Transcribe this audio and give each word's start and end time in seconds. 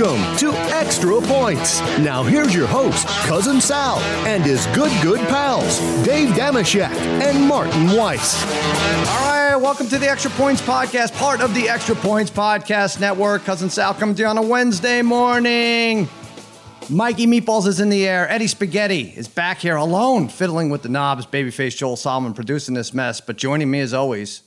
Welcome 0.00 0.36
to 0.38 0.52
Extra 0.74 1.20
Points. 1.20 1.80
Now 1.98 2.22
here's 2.22 2.54
your 2.54 2.66
host, 2.66 3.06
Cousin 3.26 3.60
Sal, 3.60 3.98
and 4.26 4.42
his 4.42 4.66
good, 4.68 4.90
good 5.02 5.20
pals, 5.28 5.78
Dave 6.06 6.30
Damashek 6.30 6.88
and 6.88 7.46
Martin 7.46 7.94
Weiss. 7.94 8.42
All 9.10 9.26
right, 9.26 9.56
welcome 9.56 9.88
to 9.88 9.98
the 9.98 10.08
Extra 10.08 10.30
Points 10.30 10.62
Podcast, 10.62 11.12
part 11.16 11.42
of 11.42 11.52
the 11.52 11.68
Extra 11.68 11.94
Points 11.94 12.30
Podcast 12.30 12.98
Network. 12.98 13.44
Cousin 13.44 13.68
Sal 13.68 13.92
coming 13.92 14.14
to 14.14 14.22
you 14.22 14.28
on 14.28 14.38
a 14.38 14.42
Wednesday 14.42 15.02
morning. 15.02 16.08
Mikey 16.88 17.26
Meatballs 17.26 17.66
is 17.66 17.78
in 17.78 17.90
the 17.90 18.08
air. 18.08 18.26
Eddie 18.30 18.46
Spaghetti 18.46 19.12
is 19.14 19.28
back 19.28 19.58
here 19.58 19.76
alone, 19.76 20.30
fiddling 20.30 20.70
with 20.70 20.82
the 20.82 20.88
knobs. 20.88 21.26
Babyface 21.26 21.76
Joel 21.76 21.96
Solomon 21.96 22.32
producing 22.32 22.74
this 22.74 22.94
mess. 22.94 23.20
But 23.20 23.36
joining 23.36 23.70
me 23.70 23.80
as 23.80 23.92
always, 23.92 24.44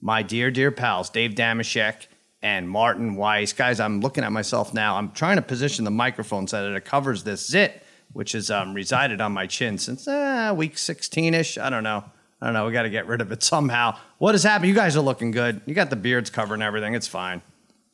my 0.00 0.24
dear, 0.24 0.50
dear 0.50 0.72
pals, 0.72 1.08
Dave 1.08 1.36
Damashek 1.36 2.08
and 2.42 2.68
Martin 2.68 3.16
Weiss. 3.16 3.52
Guys, 3.52 3.80
I'm 3.80 4.00
looking 4.00 4.24
at 4.24 4.32
myself 4.32 4.72
now. 4.72 4.96
I'm 4.96 5.10
trying 5.12 5.36
to 5.36 5.42
position 5.42 5.84
the 5.84 5.90
microphone 5.90 6.46
so 6.46 6.62
that 6.70 6.76
it 6.76 6.84
covers 6.84 7.24
this 7.24 7.46
zit, 7.46 7.82
which 8.12 8.32
has 8.32 8.50
um, 8.50 8.74
resided 8.74 9.20
on 9.20 9.32
my 9.32 9.46
chin 9.46 9.78
since 9.78 10.06
uh, 10.06 10.52
week 10.56 10.78
16 10.78 11.34
ish. 11.34 11.58
I 11.58 11.68
don't 11.70 11.82
know. 11.82 12.04
I 12.40 12.46
don't 12.46 12.54
know. 12.54 12.66
We 12.66 12.72
got 12.72 12.82
to 12.82 12.90
get 12.90 13.06
rid 13.08 13.20
of 13.20 13.32
it 13.32 13.42
somehow. 13.42 13.96
What 14.18 14.34
has 14.34 14.44
happened? 14.44 14.68
You 14.68 14.74
guys 14.74 14.96
are 14.96 15.00
looking 15.00 15.32
good. 15.32 15.60
You 15.66 15.74
got 15.74 15.90
the 15.90 15.96
beards 15.96 16.30
covering 16.30 16.62
everything. 16.62 16.94
It's 16.94 17.08
fine. 17.08 17.42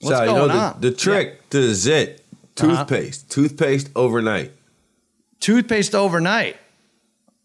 What's 0.00 0.16
So, 0.16 0.22
you 0.24 0.30
going 0.30 0.48
know, 0.48 0.54
the, 0.54 0.60
on? 0.60 0.80
the 0.82 0.90
trick 0.92 1.48
to 1.50 1.60
the 1.66 1.74
zit, 1.74 2.22
Uh-huh. 2.58 2.76
toothpaste. 2.84 3.30
Toothpaste 3.30 3.88
overnight. 3.96 4.52
Toothpaste 5.40 5.94
overnight. 5.94 6.56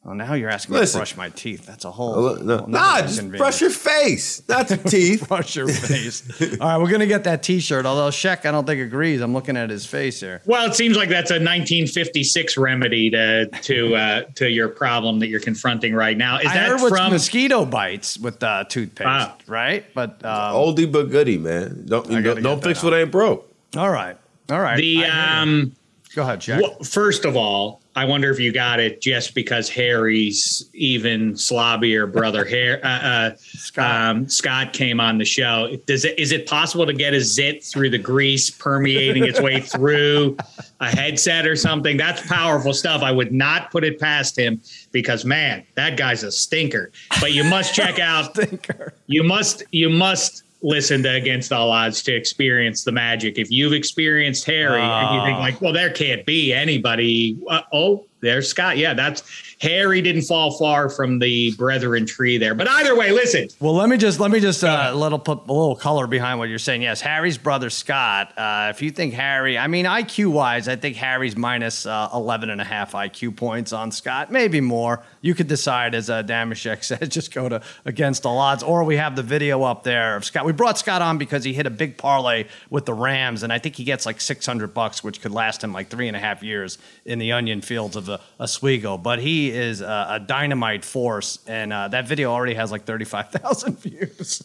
Oh, 0.05 0.13
now 0.13 0.34
you're 0.34 0.49
asking 0.49 0.76
me 0.76 0.85
to 0.85 0.94
brush 0.98 1.17
my 1.17 1.27
teeth. 1.30 1.66
That's 1.66 1.84
a 1.84 1.91
whole. 1.91 2.16
Oh, 2.16 2.35
no, 2.35 2.57
whole 2.59 2.67
nah, 2.67 2.95
nother 3.02 3.07
just 3.07 3.31
brush 3.34 3.59
your 3.59 3.70
face, 3.70 4.41
not 4.48 4.70
the 4.70 4.77
teeth. 4.90 5.27
brush 5.27 5.57
your 5.57 5.67
face. 5.67 6.23
All 6.62 6.67
right, 6.70 6.77
we're 6.77 6.90
gonna 6.90 7.05
get 7.05 7.26
that 7.26 7.44
T-shirt. 7.44 7.85
Although 7.85 8.07
Sheck, 8.07 8.46
I 8.46 8.51
don't 8.51 8.65
think 8.65 8.82
agrees. 8.82 9.20
I'm 9.20 9.34
looking 9.34 9.57
at 9.57 9.70
his 9.70 9.85
face 9.85 10.21
here. 10.21 10.41
Well, 10.46 10.65
it 10.70 10.74
seems 10.74 10.96
like 10.96 11.09
that's 11.09 11.32
a 11.32 11.34
1956 11.35 12.57
remedy 12.57 13.09
to 13.09 13.48
to 13.48 13.96
uh, 13.96 14.21
to 14.35 14.49
your 14.49 14.70
problem 14.70 15.20
that 15.20 15.27
you're 15.27 15.41
confronting 15.41 15.93
right 15.93 16.18
now. 16.18 16.40
Is 16.40 16.48
I 16.48 16.54
that 16.54 16.70
heard 16.70 16.81
what's 16.81 16.96
from? 16.98 17.12
mosquito 17.12 17.65
bites 17.65 18.18
with 18.18 18.41
uh, 18.41 18.63
toothpaste, 18.63 19.05
Ah. 19.07 19.35
right? 19.48 19.85
But 19.93 20.24
um, 20.26 20.55
Oldie 20.55 20.90
but 20.90 21.09
goodie, 21.12 21.37
man. 21.37 21.85
Don't 21.87 22.07
I 22.09 22.21
gotta 22.21 22.35
don't, 22.41 22.43
don't 22.43 22.63
fix 22.63 22.79
that 22.81 22.85
what 22.90 22.93
ain't 22.98 23.12
broke. 23.12 23.54
all 23.76 23.90
right, 23.91 24.18
all 24.49 24.62
right. 24.62 24.77
the 24.77 25.04
I 25.04 25.07
hear 25.07 25.07
you. 25.07 25.13
um, 25.62 25.76
go 26.15 26.21
ahead, 26.21 26.40
Sheck. 26.40 26.62
well, 26.62 26.76
first 26.85 27.26
of 27.26 27.35
all, 27.35 27.79
I 27.95 28.05
wonder 28.05 28.29
if 28.29 28.40
you 28.40 28.51
got 28.51 28.79
it 28.79 29.01
just 29.01 29.34
because 29.34 29.68
Harry's 29.70 30.70
even 30.73 31.34
slobbier 31.34 32.12
brother, 32.12 32.46
Harry, 32.49 32.81
uh, 32.81 32.87
uh, 32.87 33.35
Scott. 33.37 34.09
Um, 34.09 34.29
Scott 34.29 34.73
came 34.73 34.99
on 34.99 35.18
the 35.18 35.26
show. 35.26 35.76
Does 35.85 36.05
it 36.05 36.18
is 36.18 36.31
it 36.31 36.48
possible 36.48 36.85
to 36.85 36.93
get 36.93 37.13
a 37.13 37.21
zit 37.21 37.63
through 37.63 37.90
the 37.90 37.98
grease 37.98 38.49
permeating 38.49 39.26
its 39.26 39.41
way 39.41 39.59
through 39.62 40.37
a 40.79 40.87
headset 40.87 41.48
or 41.48 41.55
something? 41.55 41.98
That's 41.98 42.26
powerful 42.27 42.73
stuff. 42.73 43.01
I 43.01 43.12
would 43.12 43.34
not 43.34 43.71
put 43.71 43.84
it 43.84 43.99
past 43.99 44.37
him 44.37 44.62
because 44.91 45.26
man, 45.26 45.65
that 45.76 45.98
guy's 45.98 46.24
a 46.24 46.31
stinker. 46.31 46.91
But 47.20 47.34
you 47.34 47.43
must 47.43 47.74
check 47.74 47.99
out 47.99 48.35
Thinker. 48.35 48.93
you 49.07 49.24
must 49.24 49.63
you 49.71 49.90
must 49.90 50.43
listen 50.62 51.04
to 51.04 51.10
Against 51.13 51.52
All 51.54 51.71
Odds 51.71 52.02
to 52.04 52.13
experience 52.15 52.84
the 52.84 52.91
magic. 52.91 53.38
If 53.38 53.49
you've 53.52 53.74
experienced 53.74 54.46
Harry 54.46 54.82
and 54.82 55.15
you 55.15 55.21
think 55.26 55.38
Oh. 55.38 55.41
like, 55.41 55.62
well, 55.62 55.74
there 55.74 55.90
can't 55.90 56.26
be 56.26 56.54
anybody. 56.54 57.38
Uh, 57.49 57.62
oh, 57.71 58.05
there's 58.21 58.49
Scott. 58.49 58.77
Yeah, 58.77 58.93
that's 58.93 59.24
Harry 59.62 60.02
didn't 60.02 60.24
fall 60.24 60.52
far 60.57 60.90
from 60.90 61.20
the 61.20 61.54
brethren 61.55 62.05
tree 62.05 62.37
there. 62.37 62.54
But 62.54 62.68
either 62.70 62.93
way, 62.93 63.12
listen. 63.13 63.48
Well, 63.62 63.74
let 63.76 63.87
me 63.87 63.96
just 63.96 64.19
let 64.19 64.30
me 64.30 64.41
just 64.41 64.62
uh, 64.62 64.91
little 64.94 65.19
put 65.19 65.47
a 65.47 65.53
little 65.53 65.75
color 65.78 66.06
behind 66.06 66.38
what 66.38 66.50
you're 66.50 66.59
saying. 66.59 66.81
Yes, 66.81 67.00
Harry's 67.00 67.38
brother 67.38 67.69
Scott. 67.69 68.38
Uh, 68.38 68.68
if 68.72 68.81
you 68.81 68.91
think 68.91 69.13
Harry, 69.13 69.57
I 69.57 69.68
mean 69.68 69.85
IQ 69.85 70.34
wise, 70.34 70.68
I 70.68 70.75
think 70.75 70.97
Harry's 70.97 71.38
minus 71.38 71.85
uh, 71.85 72.09
11 72.14 72.50
and 72.50 72.59
a 72.59 72.66
half 72.66 72.91
IQ 72.91 73.38
points 73.38 73.72
on 73.72 73.90
Scott, 73.90 74.30
maybe 74.34 74.59
more. 74.59 75.02
You 75.22 75.35
could 75.35 75.47
decide, 75.47 75.96
as 75.96 76.09
uh, 76.09 76.24
Damashek 76.24 76.84
said, 76.84 77.12
just 77.12 77.34
go 77.34 77.50
to 77.50 77.62
against 77.85 78.24
the 78.24 78.30
odds, 78.30 78.63
or 78.63 78.84
we 78.84 78.97
have 78.97 79.16
the 79.16 79.24
video 79.24 79.63
up 79.63 79.84
there 79.84 80.16
of 80.16 80.25
Scott. 80.25 80.46
We 80.46 80.53
brought 80.53 80.78
Scott 80.78 81.02
on 81.02 81.18
because 81.18 81.44
he 81.44 81.53
hit 81.53 81.66
a 81.66 81.69
big 81.69 81.97
parlay 81.97 82.46
with 82.69 82.85
the 82.85 82.94
Rams, 82.94 83.44
and 83.44 83.52
I 83.52 83.59
think 83.59 83.75
he 83.75 83.84
gets 83.84 84.06
like 84.06 84.22
600 84.22 84.74
bucks, 84.74 85.03
which 85.03 85.22
could 85.22 85.31
last 85.31 85.63
him 85.63 85.74
like 85.74 85.90
three 85.90 86.08
and 86.08 86.16
a 86.16 86.19
half 86.19 86.44
years 86.44 86.78
in 87.06 87.19
the 87.19 87.31
onion 87.31 87.62
fields 87.62 87.96
of 87.96 88.06
the 88.06 88.19
Oswego. 88.40 88.97
But 88.97 89.19
he 89.19 89.52
is 89.52 89.81
uh, 89.81 90.08
a 90.09 90.19
dynamite 90.19 90.85
force, 90.85 91.40
and 91.47 91.74
uh, 91.74 91.88
that 91.90 92.08
video 92.08 92.31
already 92.31 92.53
has 92.53 92.72
like 92.72 92.85
35,000 92.85 93.79
views. 93.79 94.44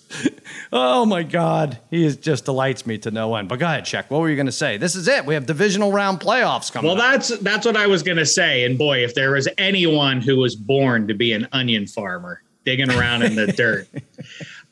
oh 0.72 1.06
my 1.06 1.22
God, 1.22 1.78
he 1.90 2.04
is 2.04 2.16
just 2.16 2.44
delights 2.44 2.86
me 2.86 2.98
to 2.98 3.10
no 3.10 3.34
end. 3.36 3.48
But 3.48 3.58
go 3.58 3.66
ahead, 3.66 3.84
check. 3.84 4.10
What 4.10 4.20
were 4.20 4.28
you 4.28 4.36
going 4.36 4.46
to 4.46 4.52
say? 4.52 4.76
This 4.76 4.94
is 4.96 5.08
it. 5.08 5.24
We 5.24 5.34
have 5.34 5.46
divisional 5.46 5.92
round 5.92 6.20
playoffs 6.20 6.72
coming. 6.72 6.90
Well, 6.90 7.00
up. 7.00 7.12
that's 7.12 7.38
that's 7.38 7.66
what 7.66 7.76
I 7.76 7.86
was 7.86 8.02
going 8.02 8.18
to 8.18 8.26
say. 8.26 8.64
And 8.64 8.76
boy, 8.76 9.04
if 9.04 9.14
there 9.14 9.32
was 9.32 9.48
anyone 9.58 10.20
who 10.20 10.36
was 10.36 10.56
born 10.66 11.08
to 11.08 11.14
be 11.14 11.32
an 11.32 11.48
onion 11.52 11.86
farmer, 11.86 12.42
digging 12.64 12.90
around 12.90 13.22
in 13.22 13.34
the 13.36 13.46
dirt. 13.48 13.88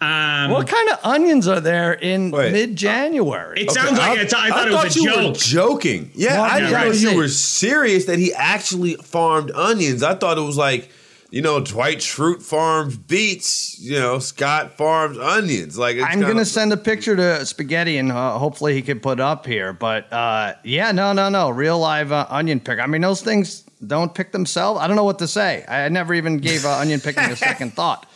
Um, 0.01 0.51
what 0.51 0.67
kind 0.67 0.89
of 0.91 0.99
onions 1.05 1.47
are 1.47 1.61
there 1.61 1.93
in 1.93 2.33
Wait. 2.33 2.51
mid-January? 2.51 3.61
it 3.61 3.71
sounds 3.71 3.97
like 3.97 4.19
it's, 4.19 4.35
I 4.35 4.49
thought 4.49 4.67
it 4.67 4.73
was 4.75 4.97
a 4.97 5.01
you 5.01 5.07
joke. 5.15 5.29
were 5.29 5.39
joking. 5.39 6.11
Yeah, 6.15 6.41
Well, 6.41 6.43
I 6.43 6.47
yeah, 6.49 6.59
didn't 6.59 6.75
right. 6.75 6.87
know 6.87 7.11
you 7.11 7.17
were 7.17 7.29
serious 7.29 8.07
that 8.07 8.19
he 8.19 8.35
actually 8.35 8.95
farmed 8.95 9.53
onions. 9.53 10.03
I 10.03 10.17
thought 10.17 10.39
it 10.39 10.41
was 10.41 10.57
like, 10.57 10.91
you 11.31 11.41
know, 11.41 11.61
Dwight 11.61 11.99
Schrute 11.99 12.43
farms 12.43 12.97
beets. 12.97 13.79
You 13.79 14.01
know, 14.01 14.19
Scott 14.19 14.77
farms 14.77 15.19
onions. 15.19 15.79
Like 15.79 15.95
it's 15.95 16.05
I'm 16.05 16.15
kinda- 16.15 16.27
gonna 16.27 16.45
send 16.47 16.73
a 16.73 16.77
picture 16.77 17.15
to 17.15 17.47
Spaghetti 17.47 17.97
and 17.97 18.11
uh, 18.11 18.39
hopefully 18.41 18.75
he 18.75 18.83
could 18.83 19.05
put 19.05 19.21
up 19.21 19.47
here. 19.47 19.73
But 19.73 20.13
uh, 20.13 20.55
yeah, 20.65 20.91
no, 20.91 21.13
no, 21.13 21.29
no, 21.29 21.49
real 21.51 21.79
live 21.79 22.11
uh, 22.11 22.27
onion 22.29 22.59
pick. 22.59 22.81
I 22.81 22.87
mean, 22.87 23.03
those 23.03 23.23
things 23.23 23.63
don't 23.87 24.15
pick 24.15 24.33
themselves. 24.33 24.81
I 24.81 24.87
don't 24.87 24.97
know 24.97 25.05
what 25.05 25.19
to 25.21 25.29
say. 25.29 25.65
I 25.69 25.89
never 25.89 26.15
even 26.15 26.39
gave 26.39 26.65
uh, 26.65 26.71
onion 26.79 27.01
picking 27.01 27.25
a 27.25 27.37
second 27.37 27.75
thought. 27.75 28.07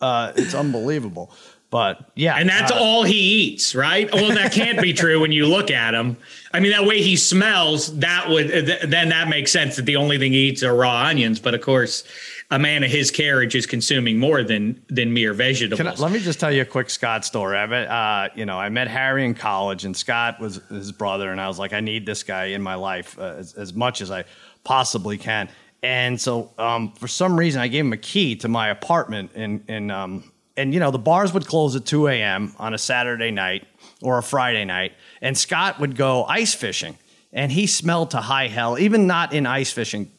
Uh, 0.00 0.32
it's 0.36 0.54
unbelievable. 0.54 1.32
But 1.70 2.10
yeah, 2.16 2.34
And 2.34 2.48
that's 2.48 2.72
uh, 2.72 2.78
all 2.80 3.04
he 3.04 3.14
eats, 3.14 3.76
right? 3.76 4.12
Well, 4.12 4.34
that 4.34 4.52
can't 4.52 4.82
be 4.82 4.92
true 4.92 5.20
when 5.20 5.30
you 5.30 5.46
look 5.46 5.70
at 5.70 5.94
him. 5.94 6.16
I 6.52 6.58
mean, 6.58 6.72
that 6.72 6.84
way 6.84 7.00
he 7.00 7.14
smells, 7.14 7.96
that 8.00 8.28
would 8.28 8.48
th- 8.48 8.82
then 8.82 9.10
that 9.10 9.28
makes 9.28 9.52
sense 9.52 9.76
that 9.76 9.86
the 9.86 9.94
only 9.94 10.18
thing 10.18 10.32
he 10.32 10.48
eats 10.48 10.64
are 10.64 10.74
raw 10.74 11.04
onions. 11.04 11.38
But 11.38 11.54
of 11.54 11.60
course, 11.60 12.02
a 12.50 12.58
man 12.58 12.82
of 12.82 12.90
his 12.90 13.12
carriage 13.12 13.54
is 13.54 13.66
consuming 13.66 14.18
more 14.18 14.42
than 14.42 14.82
than 14.88 15.12
mere 15.12 15.32
vegetables. 15.32 15.78
Can 15.78 15.86
I, 15.86 15.94
let 15.94 16.10
me 16.10 16.18
just 16.18 16.40
tell 16.40 16.50
you 16.50 16.62
a 16.62 16.64
quick 16.64 16.90
Scott 16.90 17.24
story. 17.24 17.56
I 17.56 17.66
met, 17.66 17.88
uh, 17.88 18.28
you 18.34 18.46
know, 18.46 18.58
I 18.58 18.68
met 18.68 18.88
Harry 18.88 19.24
in 19.24 19.34
college, 19.34 19.84
and 19.84 19.96
Scott 19.96 20.40
was 20.40 20.60
his 20.68 20.90
brother, 20.90 21.30
and 21.30 21.40
I 21.40 21.46
was 21.46 21.60
like, 21.60 21.72
I 21.72 21.78
need 21.78 22.04
this 22.04 22.24
guy 22.24 22.46
in 22.46 22.62
my 22.62 22.74
life 22.74 23.16
uh, 23.16 23.34
as, 23.38 23.54
as 23.54 23.72
much 23.72 24.00
as 24.00 24.10
I 24.10 24.24
possibly 24.64 25.18
can. 25.18 25.48
And 25.82 26.20
so, 26.20 26.50
um, 26.58 26.92
for 26.92 27.08
some 27.08 27.38
reason, 27.38 27.60
I 27.60 27.68
gave 27.68 27.84
him 27.84 27.92
a 27.92 27.98
key 27.98 28.36
to 28.36 28.48
my 28.48 28.68
apartment, 28.68 29.30
and 29.34 29.64
and 29.66 29.90
um, 29.90 30.30
and 30.56 30.74
you 30.74 30.80
know, 30.80 30.90
the 30.90 30.98
bars 30.98 31.32
would 31.32 31.46
close 31.46 31.74
at 31.74 31.86
two 31.86 32.06
a.m. 32.06 32.54
on 32.58 32.74
a 32.74 32.78
Saturday 32.78 33.30
night 33.30 33.66
or 34.02 34.18
a 34.18 34.22
Friday 34.22 34.64
night, 34.64 34.92
and 35.22 35.36
Scott 35.36 35.80
would 35.80 35.96
go 35.96 36.24
ice 36.24 36.52
fishing, 36.52 36.98
and 37.32 37.50
he 37.50 37.66
smelled 37.66 38.10
to 38.10 38.18
high 38.18 38.48
hell, 38.48 38.78
even 38.78 39.06
not 39.06 39.32
in 39.32 39.46
ice 39.46 39.72
fishing 39.72 40.10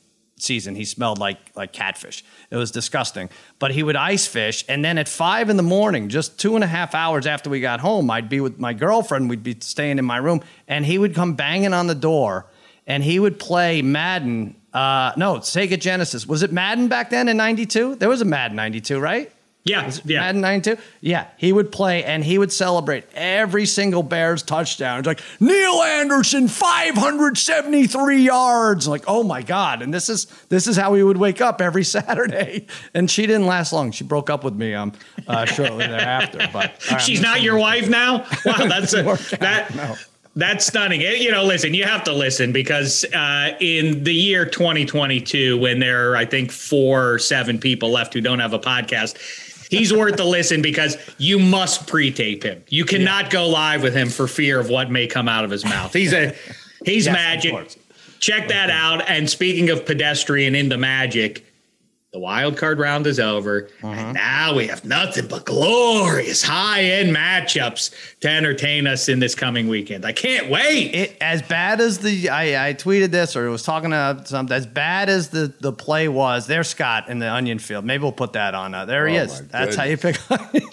season 0.42 0.76
he 0.76 0.86
smelled 0.86 1.20
like 1.20 1.38
like 1.56 1.72
catfish 1.72 2.24
it 2.50 2.58
was 2.58 2.72
disgusting 2.72 3.30
but 3.60 3.72
he 3.72 3.84
would 3.84 3.96
ice 3.96 4.26
fish 4.26 4.66
and 4.68 4.84
then 4.84 4.98
at 4.98 5.08
five 5.08 5.50
in 5.50 5.58
the 5.58 5.64
morning 5.64 6.10
just 6.10 6.40
two 6.40 6.56
and 6.56 6.64
a 6.64 6.68
half 6.68 6.96
hours 6.96 7.28
after 7.28 7.50
we 7.50 7.60
got 7.60 7.80
home 7.80 8.10
i'd 8.10 8.30
be 8.30 8.40
with 8.40 8.60
my 8.60 8.74
girlfriend 8.74 9.30
we'd 9.30 9.44
be 9.44 9.56
staying 9.60 10.00
in 10.00 10.06
my 10.06 10.18
room 10.18 10.42
and 10.68 10.86
he 10.86 10.98
would 10.98 11.14
come 11.14 11.36
banging 11.36 11.74
on 11.74 11.88
the 11.88 11.96
door 11.96 12.48
and 12.88 13.04
he 13.04 13.20
would 13.20 13.40
play 13.40 13.82
madden 13.82 14.56
uh, 14.74 15.12
no 15.18 15.36
sega 15.36 15.80
genesis 15.80 16.26
was 16.26 16.44
it 16.44 16.52
madden 16.52 16.88
back 16.88 17.10
then 17.10 17.28
in 17.28 17.38
92 17.38 17.96
there 17.96 18.10
was 18.10 18.22
a 18.22 18.26
madden 18.26 18.56
92 18.56 19.00
right 19.00 19.32
yeah, 19.64 19.92
yeah. 20.06 20.22
Madden 20.22 20.42
92? 20.42 20.82
Yeah, 21.02 21.28
he 21.38 21.54
would 21.54 21.72
play 21.72 22.04
and 22.04 22.24
he 22.24 22.40
would 22.40 22.52
celebrate 22.52 23.06
every 23.14 23.68
single 23.68 24.02
Bears 24.02 24.42
touchdown. 24.42 25.00
It's 25.00 25.08
like, 25.08 25.22
Neal 25.40 25.84
Anderson, 25.84 26.48
573 26.48 28.24
yards. 28.24 28.88
Like, 28.88 29.04
oh 29.06 29.22
my 29.22 29.44
God. 29.44 29.84
And 29.84 29.94
this 29.94 30.10
is 30.10 30.26
this 30.50 30.66
is 30.66 30.78
how 30.78 30.92
we 30.94 31.04
would 31.04 31.18
wake 31.18 31.42
up 31.42 31.62
every 31.62 31.84
Saturday. 31.92 32.66
And 32.96 33.10
she 33.10 33.28
didn't 33.28 33.46
last 33.46 33.72
long. 33.72 33.92
She 33.92 34.04
broke 34.04 34.32
up 34.32 34.44
with 34.44 34.56
me 34.56 34.74
um 34.74 34.94
uh, 35.28 35.46
shortly 35.46 35.86
thereafter. 35.86 36.40
But 36.52 36.74
right, 36.90 36.98
She's 37.02 37.22
not 37.22 37.42
your 37.42 37.58
wife 37.58 37.88
now. 37.90 38.26
Wow, 38.44 38.66
that's 38.68 38.94
a, 38.94 39.04
that. 39.40 39.74
no. 39.76 39.96
That's 40.36 40.66
stunning. 40.66 41.02
You 41.02 41.32
know, 41.32 41.44
listen, 41.44 41.74
you 41.74 41.84
have 41.84 42.06
to 42.06 42.14
listen 42.14 42.54
because 42.54 43.04
uh, 43.14 43.56
in 43.60 44.04
the 44.06 44.14
year 44.14 44.46
2022, 44.46 45.58
when 45.58 45.80
there 45.80 46.12
are, 46.12 46.16
I 46.16 46.26
think, 46.26 46.52
four 46.52 47.12
or 47.12 47.20
seven 47.20 47.60
people 47.60 47.90
left 47.92 48.14
who 48.14 48.22
don't 48.22 48.40
have 48.40 48.54
a 48.54 48.60
podcast, 48.60 49.18
he's 49.70 49.94
worth 49.94 50.16
the 50.16 50.24
listen 50.24 50.62
because 50.62 50.98
you 51.18 51.38
must 51.38 51.86
pre-tape 51.86 52.44
him. 52.44 52.64
You 52.70 52.86
cannot 52.86 53.30
go 53.30 53.50
live 53.50 53.84
with 53.84 53.94
him 53.94 54.08
for 54.08 54.26
fear 54.26 54.58
of 54.60 54.70
what 54.70 54.90
may 54.90 55.06
come 55.06 55.28
out 55.28 55.44
of 55.44 55.52
his 55.52 55.66
mouth. 55.66 55.92
He's 55.92 56.14
a 56.14 56.34
he's 56.86 57.08
Yes, 57.08 57.14
magic. 57.14 57.78
Check 58.20 58.48
that 58.50 58.70
out. 58.70 59.10
And 59.10 59.30
speaking 59.30 59.70
of 59.70 59.86
pedestrian 59.86 60.56
into 60.56 60.78
magic, 60.78 61.51
The 62.14 62.20
wild 62.20 62.58
card 62.58 62.78
round 62.78 63.08
is 63.08 63.22
over, 63.22 63.70
Uh-huh. 63.82 63.88
and 63.94 64.14
now 64.16 64.54
we 64.54 64.68
have 64.68 64.84
nothing 64.84 65.28
but 65.28 65.46
glorious 65.46 66.44
high 66.44 66.82
end 66.84 67.16
matchups 67.16 67.92
to 68.20 68.28
entertain 68.30 68.86
us 68.86 69.08
in 69.08 69.20
this 69.20 69.34
coming 69.34 69.70
weekend. 69.70 70.06
I 70.06 70.12
can't 70.12 70.50
wait. 70.50 70.94
It 70.94 71.18
as 71.22 71.42
bad 71.42 71.80
as 71.80 72.00
the 72.00 72.28
I, 72.28 72.68
I 72.70 72.74
tweeted 72.74 73.12
this 73.12 73.38
or 73.38 73.50
was 73.50 73.64
talking 73.64 73.92
to 73.92 74.22
something 74.26 74.54
as 74.54 74.66
bad 74.66 75.08
as 75.08 75.30
the 75.30 75.54
the 75.62 75.72
play 75.72 76.10
was. 76.10 76.48
There's 76.48 76.68
Scott 76.68 77.08
in 77.08 77.20
the 77.20 77.32
onion 77.32 77.60
field. 77.60 77.86
Maybe 77.86 78.02
we'll 78.04 78.12
put 78.12 78.34
that 78.34 78.56
on. 78.56 78.74
Uh, 78.76 78.84
there 78.84 79.08
he 79.08 79.18
Oh, 79.18 79.24
is. 79.24 79.40
my 79.44 79.48
That's 79.48 79.76
how 79.78 79.86
you 79.86 79.96
pick. 79.96 80.18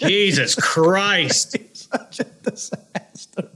Jesus 0.01 0.55
Christ! 0.61 1.55
such 1.73 2.19
a 2.19 2.25
disaster. 2.25 3.49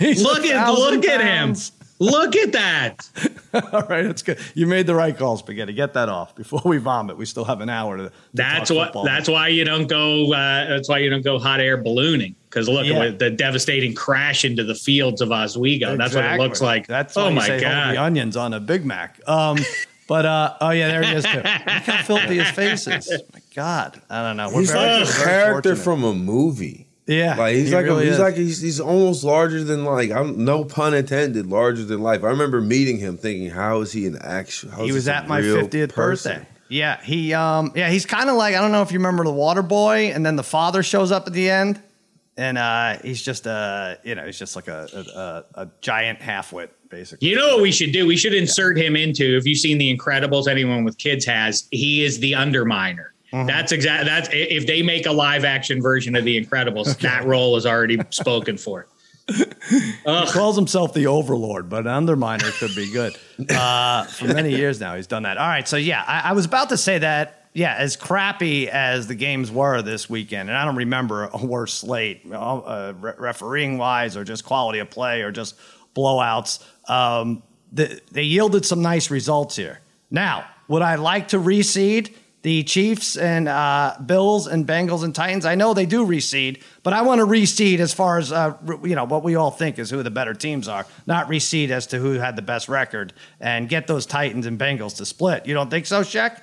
He's 0.00 0.20
Look 0.20 0.44
a 0.44 0.48
at 0.48 0.66
thousand 0.66 0.96
look 0.96 1.04
at 1.06 1.20
him! 1.20 1.54
Pounds. 2.00 2.12
Look 2.12 2.36
at 2.36 2.52
that! 2.52 3.10
All 3.72 3.82
right, 3.82 4.02
that's 4.02 4.22
good. 4.22 4.38
You 4.54 4.66
made 4.66 4.86
the 4.86 4.94
right 4.94 5.16
call, 5.16 5.36
spaghetti. 5.36 5.72
Get 5.72 5.92
that 5.94 6.08
off 6.08 6.34
before 6.34 6.62
we 6.64 6.78
vomit. 6.78 7.16
We 7.16 7.26
still 7.26 7.44
have 7.44 7.60
an 7.60 7.68
hour 7.68 7.96
to. 7.96 8.04
to 8.08 8.12
That's 8.34 8.70
what. 8.70 8.86
football. 8.86 9.04
That's 9.04 9.28
why 9.28 9.48
you 9.48 9.64
don't 9.64 9.86
go. 9.86 10.32
Uh, 10.32 10.68
that's 10.68 10.88
why 10.88 10.98
you 10.98 11.10
don't 11.10 11.24
go 11.24 11.38
hot 11.38 11.60
air 11.60 11.76
ballooning. 11.76 12.34
Because 12.48 12.68
look 12.68 12.86
Yeah. 12.86 13.04
at 13.04 13.18
the 13.18 13.30
devastating 13.30 13.94
crash 13.94 14.44
into 14.44 14.64
the 14.64 14.74
fields 14.74 15.20
of 15.20 15.30
Oswego. 15.30 15.96
That's 15.96 16.14
what 16.14 16.24
it 16.24 16.38
looks 16.40 16.60
like. 16.60 16.86
That's 16.86 17.14
why 17.16 17.22
oh 17.24 17.28
you 17.28 17.34
my 17.36 17.46
say 17.46 17.60
god! 17.60 17.94
the 17.94 18.00
onions 18.02 18.36
on 18.36 18.52
a 18.54 18.60
Big 18.60 18.84
Mac. 18.84 19.20
Um, 19.28 19.56
but 20.08 20.26
uh, 20.26 20.56
oh 20.60 20.70
yeah, 20.70 20.88
there 20.88 21.02
he 21.04 21.12
is 21.14 21.24
too. 21.24 21.36
Look 21.38 21.44
how 21.44 22.02
filthy 22.02 22.38
his 22.38 22.50
face 22.50 22.86
is. 22.88 23.10
My 23.32 23.40
God, 23.54 24.00
I 24.10 24.22
don't 24.22 24.36
know. 24.36 24.48
We're 24.52 24.60
He's 24.60 24.72
very- 24.72 25.00
like 25.04 25.08
a 25.08 25.12
character 25.24 25.76
fortunate. 25.76 25.84
from 25.84 26.04
a 26.04 26.14
movie. 26.14 26.86
Yeah. 27.10 27.34
Like 27.34 27.56
he's 27.56 27.68
he 27.68 27.74
like 27.74 27.84
really 27.84 28.04
a, 28.04 28.06
he's 28.06 28.14
is. 28.14 28.20
like 28.20 28.36
he's, 28.36 28.60
he's 28.60 28.80
almost 28.80 29.24
larger 29.24 29.64
than 29.64 29.84
like 29.84 30.10
I'm 30.10 30.44
no 30.44 30.64
pun 30.64 30.94
intended 30.94 31.46
larger 31.46 31.84
than 31.84 32.00
life. 32.00 32.22
I 32.22 32.28
remember 32.28 32.60
meeting 32.60 32.98
him 32.98 33.16
thinking 33.16 33.50
how 33.50 33.80
is 33.80 33.92
he 33.92 34.06
an 34.06 34.16
actual? 34.20 34.70
he 34.84 34.92
was 34.92 35.08
at 35.08 35.26
my 35.26 35.40
50th 35.40 35.94
birthday. 35.94 36.46
Yeah, 36.68 37.02
he 37.02 37.34
um 37.34 37.72
yeah, 37.74 37.90
he's 37.90 38.06
kind 38.06 38.30
of 38.30 38.36
like 38.36 38.54
I 38.54 38.60
don't 38.60 38.72
know 38.72 38.82
if 38.82 38.92
you 38.92 38.98
remember 39.00 39.24
the 39.24 39.32
Water 39.32 39.62
Boy 39.62 40.12
and 40.12 40.24
then 40.24 40.36
the 40.36 40.44
father 40.44 40.82
shows 40.84 41.10
up 41.10 41.26
at 41.26 41.32
the 41.32 41.50
end 41.50 41.82
and 42.36 42.56
uh 42.56 42.98
he's 43.02 43.20
just 43.20 43.46
uh 43.46 43.96
you 44.04 44.14
know, 44.14 44.24
he's 44.24 44.38
just 44.38 44.54
like 44.54 44.68
a 44.68 44.86
a, 44.94 45.18
a, 45.18 45.62
a 45.62 45.70
giant 45.80 46.20
halfwit 46.20 46.68
basically. 46.90 47.28
You 47.28 47.36
know 47.36 47.54
what 47.54 47.62
we 47.62 47.72
should 47.72 47.92
do? 47.92 48.06
We 48.06 48.16
should 48.16 48.34
insert 48.34 48.78
him 48.78 48.94
into. 48.96 49.36
If 49.36 49.46
you've 49.46 49.58
seen 49.58 49.78
The 49.78 49.96
Incredibles, 49.96 50.46
anyone 50.48 50.84
with 50.84 50.98
kids 50.98 51.24
has. 51.24 51.66
He 51.70 52.04
is 52.04 52.20
the 52.20 52.32
Underminer. 52.32 53.08
Mm-hmm. 53.32 53.46
That's 53.46 53.72
exact. 53.72 54.06
That's 54.06 54.28
if 54.32 54.66
they 54.66 54.82
make 54.82 55.06
a 55.06 55.12
live 55.12 55.44
action 55.44 55.80
version 55.80 56.16
of 56.16 56.24
The 56.24 56.42
Incredibles, 56.42 56.98
that 57.00 57.24
role 57.24 57.56
is 57.56 57.66
already 57.66 57.98
spoken 58.10 58.56
for. 58.56 58.86
He 59.70 59.92
calls 60.04 60.56
himself 60.56 60.92
the 60.92 61.06
Overlord, 61.06 61.68
but 61.68 61.84
Underminer 61.84 62.58
could 62.58 62.74
be 62.74 62.90
good. 62.90 63.16
Uh, 63.50 64.04
for 64.04 64.26
many 64.26 64.50
years 64.50 64.80
now, 64.80 64.96
he's 64.96 65.06
done 65.06 65.22
that. 65.22 65.38
All 65.38 65.48
right, 65.48 65.66
so 65.66 65.76
yeah, 65.78 66.04
I, 66.06 66.30
I 66.30 66.32
was 66.32 66.44
about 66.44 66.68
to 66.68 66.76
say 66.76 66.98
that. 66.98 67.48
Yeah, 67.54 67.74
as 67.74 67.96
crappy 67.96 68.68
as 68.68 69.06
the 69.06 69.14
games 69.14 69.50
were 69.50 69.80
this 69.80 70.10
weekend, 70.10 70.50
and 70.50 70.58
I 70.58 70.66
don't 70.66 70.76
remember 70.76 71.30
a 71.32 71.44
worse 71.44 71.72
slate, 71.72 72.20
uh, 72.30 72.92
re- 73.00 73.14
refereeing 73.18 73.78
wise, 73.78 74.16
or 74.16 74.24
just 74.24 74.44
quality 74.44 74.78
of 74.80 74.90
play, 74.90 75.22
or 75.22 75.32
just 75.32 75.56
blowouts. 75.96 76.62
Um, 76.88 77.42
the, 77.72 78.00
they 78.12 78.24
yielded 78.24 78.66
some 78.66 78.82
nice 78.82 79.10
results 79.10 79.56
here. 79.56 79.80
Now, 80.10 80.44
would 80.68 80.82
I 80.82 80.96
like 80.96 81.28
to 81.28 81.38
reseed 81.38 82.14
the 82.42 82.62
Chiefs 82.64 83.16
and 83.16 83.48
uh, 83.48 83.96
Bills 84.04 84.46
and 84.46 84.66
Bengals 84.66 85.04
and 85.04 85.14
Titans? 85.14 85.44
I 85.44 85.54
know 85.54 85.74
they 85.74 85.86
do 85.86 86.06
reseed, 86.06 86.62
but 86.82 86.92
I 86.92 87.02
want 87.02 87.20
to 87.20 87.26
reseed 87.26 87.78
as 87.80 87.92
far 87.92 88.18
as 88.18 88.32
uh, 88.32 88.56
you 88.82 88.94
know 88.94 89.04
what 89.04 89.22
we 89.22 89.34
all 89.34 89.50
think 89.50 89.78
is 89.78 89.90
who 89.90 90.02
the 90.02 90.10
better 90.10 90.34
teams 90.34 90.68
are, 90.68 90.86
not 91.06 91.28
reseed 91.28 91.70
as 91.70 91.86
to 91.88 91.98
who 91.98 92.12
had 92.14 92.36
the 92.36 92.42
best 92.42 92.68
record, 92.68 93.12
and 93.40 93.68
get 93.68 93.86
those 93.86 94.06
Titans 94.06 94.46
and 94.46 94.58
Bengals 94.58 94.96
to 94.96 95.06
split. 95.06 95.46
You 95.46 95.54
don't 95.54 95.70
think 95.70 95.86
so, 95.86 96.02
Shaq? 96.02 96.40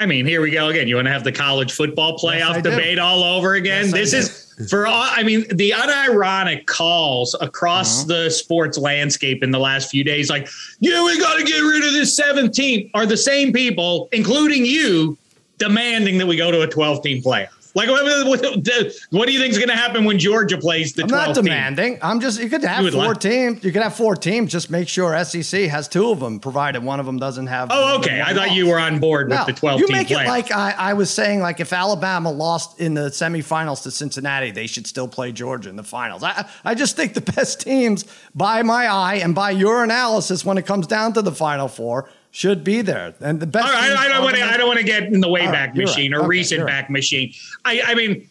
I 0.00 0.06
mean, 0.06 0.26
here 0.26 0.40
we 0.40 0.52
go 0.52 0.68
again. 0.68 0.86
You 0.86 0.94
want 0.96 1.06
to 1.06 1.12
have 1.12 1.24
the 1.24 1.32
college 1.32 1.72
football 1.72 2.16
playoff 2.16 2.62
do. 2.62 2.70
debate 2.70 2.98
all 3.00 3.24
over 3.24 3.54
again? 3.54 3.86
Yes, 3.90 3.92
this 3.92 4.10
do. 4.56 4.62
is 4.62 4.70
for 4.70 4.86
all. 4.86 5.08
I 5.10 5.24
mean, 5.24 5.44
the 5.50 5.70
unironic 5.70 6.66
calls 6.66 7.34
across 7.40 8.04
Uh-huh. 8.04 8.24
the 8.24 8.30
sports 8.30 8.78
landscape 8.78 9.42
in 9.42 9.50
the 9.50 9.58
last 9.58 9.90
few 9.90 10.04
days, 10.04 10.30
like, 10.30 10.48
yeah, 10.78 11.04
we 11.04 11.18
got 11.18 11.36
to 11.36 11.44
get 11.44 11.58
rid 11.58 11.84
of 11.84 11.92
this 11.92 12.14
17, 12.14 12.90
are 12.94 13.06
the 13.06 13.16
same 13.16 13.52
people, 13.52 14.08
including 14.12 14.64
you, 14.64 15.16
demanding 15.58 16.18
that 16.18 16.26
we 16.26 16.36
go 16.36 16.52
to 16.52 16.60
a 16.62 16.66
12 16.68 17.02
team 17.02 17.20
playoff. 17.22 17.48
Like, 17.74 17.88
what, 17.88 18.40
do 18.42 19.32
you 19.32 19.38
think 19.38 19.50
is 19.52 19.58
going 19.58 19.68
to 19.68 19.76
happen 19.76 20.04
when 20.04 20.18
Georgia 20.18 20.58
plays 20.58 20.92
the 20.94 21.02
I'm 21.02 21.08
12 21.08 21.26
not 21.28 21.34
team? 21.34 21.44
demanding. 21.44 21.98
I'm 22.02 22.20
just 22.20 22.40
you 22.40 22.48
could 22.48 22.62
have 22.64 22.84
You 22.84 22.90
four 22.90 23.08
like- 23.08 23.20
teams. 23.20 23.62
You 23.64 23.72
could 23.72 23.82
have 23.82 23.94
four 23.96 24.16
teams. 24.16 24.50
Just 24.50 24.70
make 24.70 24.88
sure 24.88 25.22
SEC 25.24 25.62
has 25.68 25.86
two 25.88 26.10
of 26.10 26.20
them, 26.20 26.40
provided 26.40 26.82
one 26.82 26.98
of 27.00 27.06
them 27.06 27.18
doesn't 27.18 27.46
have. 27.46 27.68
Oh, 27.70 27.98
okay. 27.98 28.22
I 28.24 28.34
thought 28.34 28.52
you 28.52 28.66
were 28.68 28.78
on 28.78 28.98
board 29.00 29.28
with 29.28 29.38
No, 29.38 29.44
the 29.46 29.52
12 29.52 29.80
you 29.80 29.88
make 29.88 30.08
playoff. 30.08 30.24
it 30.24 30.28
like 30.28 30.52
I, 30.52 30.70
I 30.76 30.94
was 30.94 31.10
saying, 31.10 31.40
like 31.40 31.60
if 31.60 31.72
Alabama 31.72 32.30
lost 32.30 32.80
in 32.80 32.94
the 32.94 33.10
semifinals 33.10 33.82
to 33.84 33.90
Cincinnati, 33.90 34.50
they 34.50 34.66
should 34.66 34.86
still 34.86 35.08
play 35.08 35.32
Georgia 35.32 35.68
in 35.68 35.76
the 35.76 35.84
finals. 35.84 36.22
I, 36.22 36.48
I 36.64 36.74
just 36.74 36.96
think 36.96 37.14
the 37.14 37.20
best 37.20 37.60
teams, 37.60 38.04
by 38.34 38.62
my 38.62 38.86
eye 38.86 39.16
and 39.16 39.34
by 39.34 39.50
your 39.50 39.84
analysis, 39.84 40.44
when 40.44 40.58
it 40.58 40.66
comes 40.66 40.86
down 40.86 41.12
to 41.14 41.22
the 41.22 41.32
Final 41.32 41.68
Four, 41.68 42.08
should 42.38 42.62
be 42.62 42.82
there. 42.82 43.14
And 43.18 43.40
the 43.40 43.46
best. 43.48 43.66
Right, 43.66 43.96
I 43.98 44.06
don't 44.06 44.22
want 44.22 44.36
to. 44.36 44.42
I 44.44 44.56
don't 44.56 44.68
want 44.68 44.78
to 44.78 44.84
get 44.84 45.02
in 45.04 45.20
the 45.20 45.26
Wayback 45.26 45.40
ah, 45.42 45.46
All 45.46 45.52
right, 45.52 45.76
machine 45.76 46.12
right. 46.12 46.18
or 46.18 46.20
Okay, 46.20 46.28
recent 46.28 46.66
back 46.66 46.88
machine. 46.88 47.32
I, 47.64 47.82
I 47.84 47.94
mean, 47.96 48.28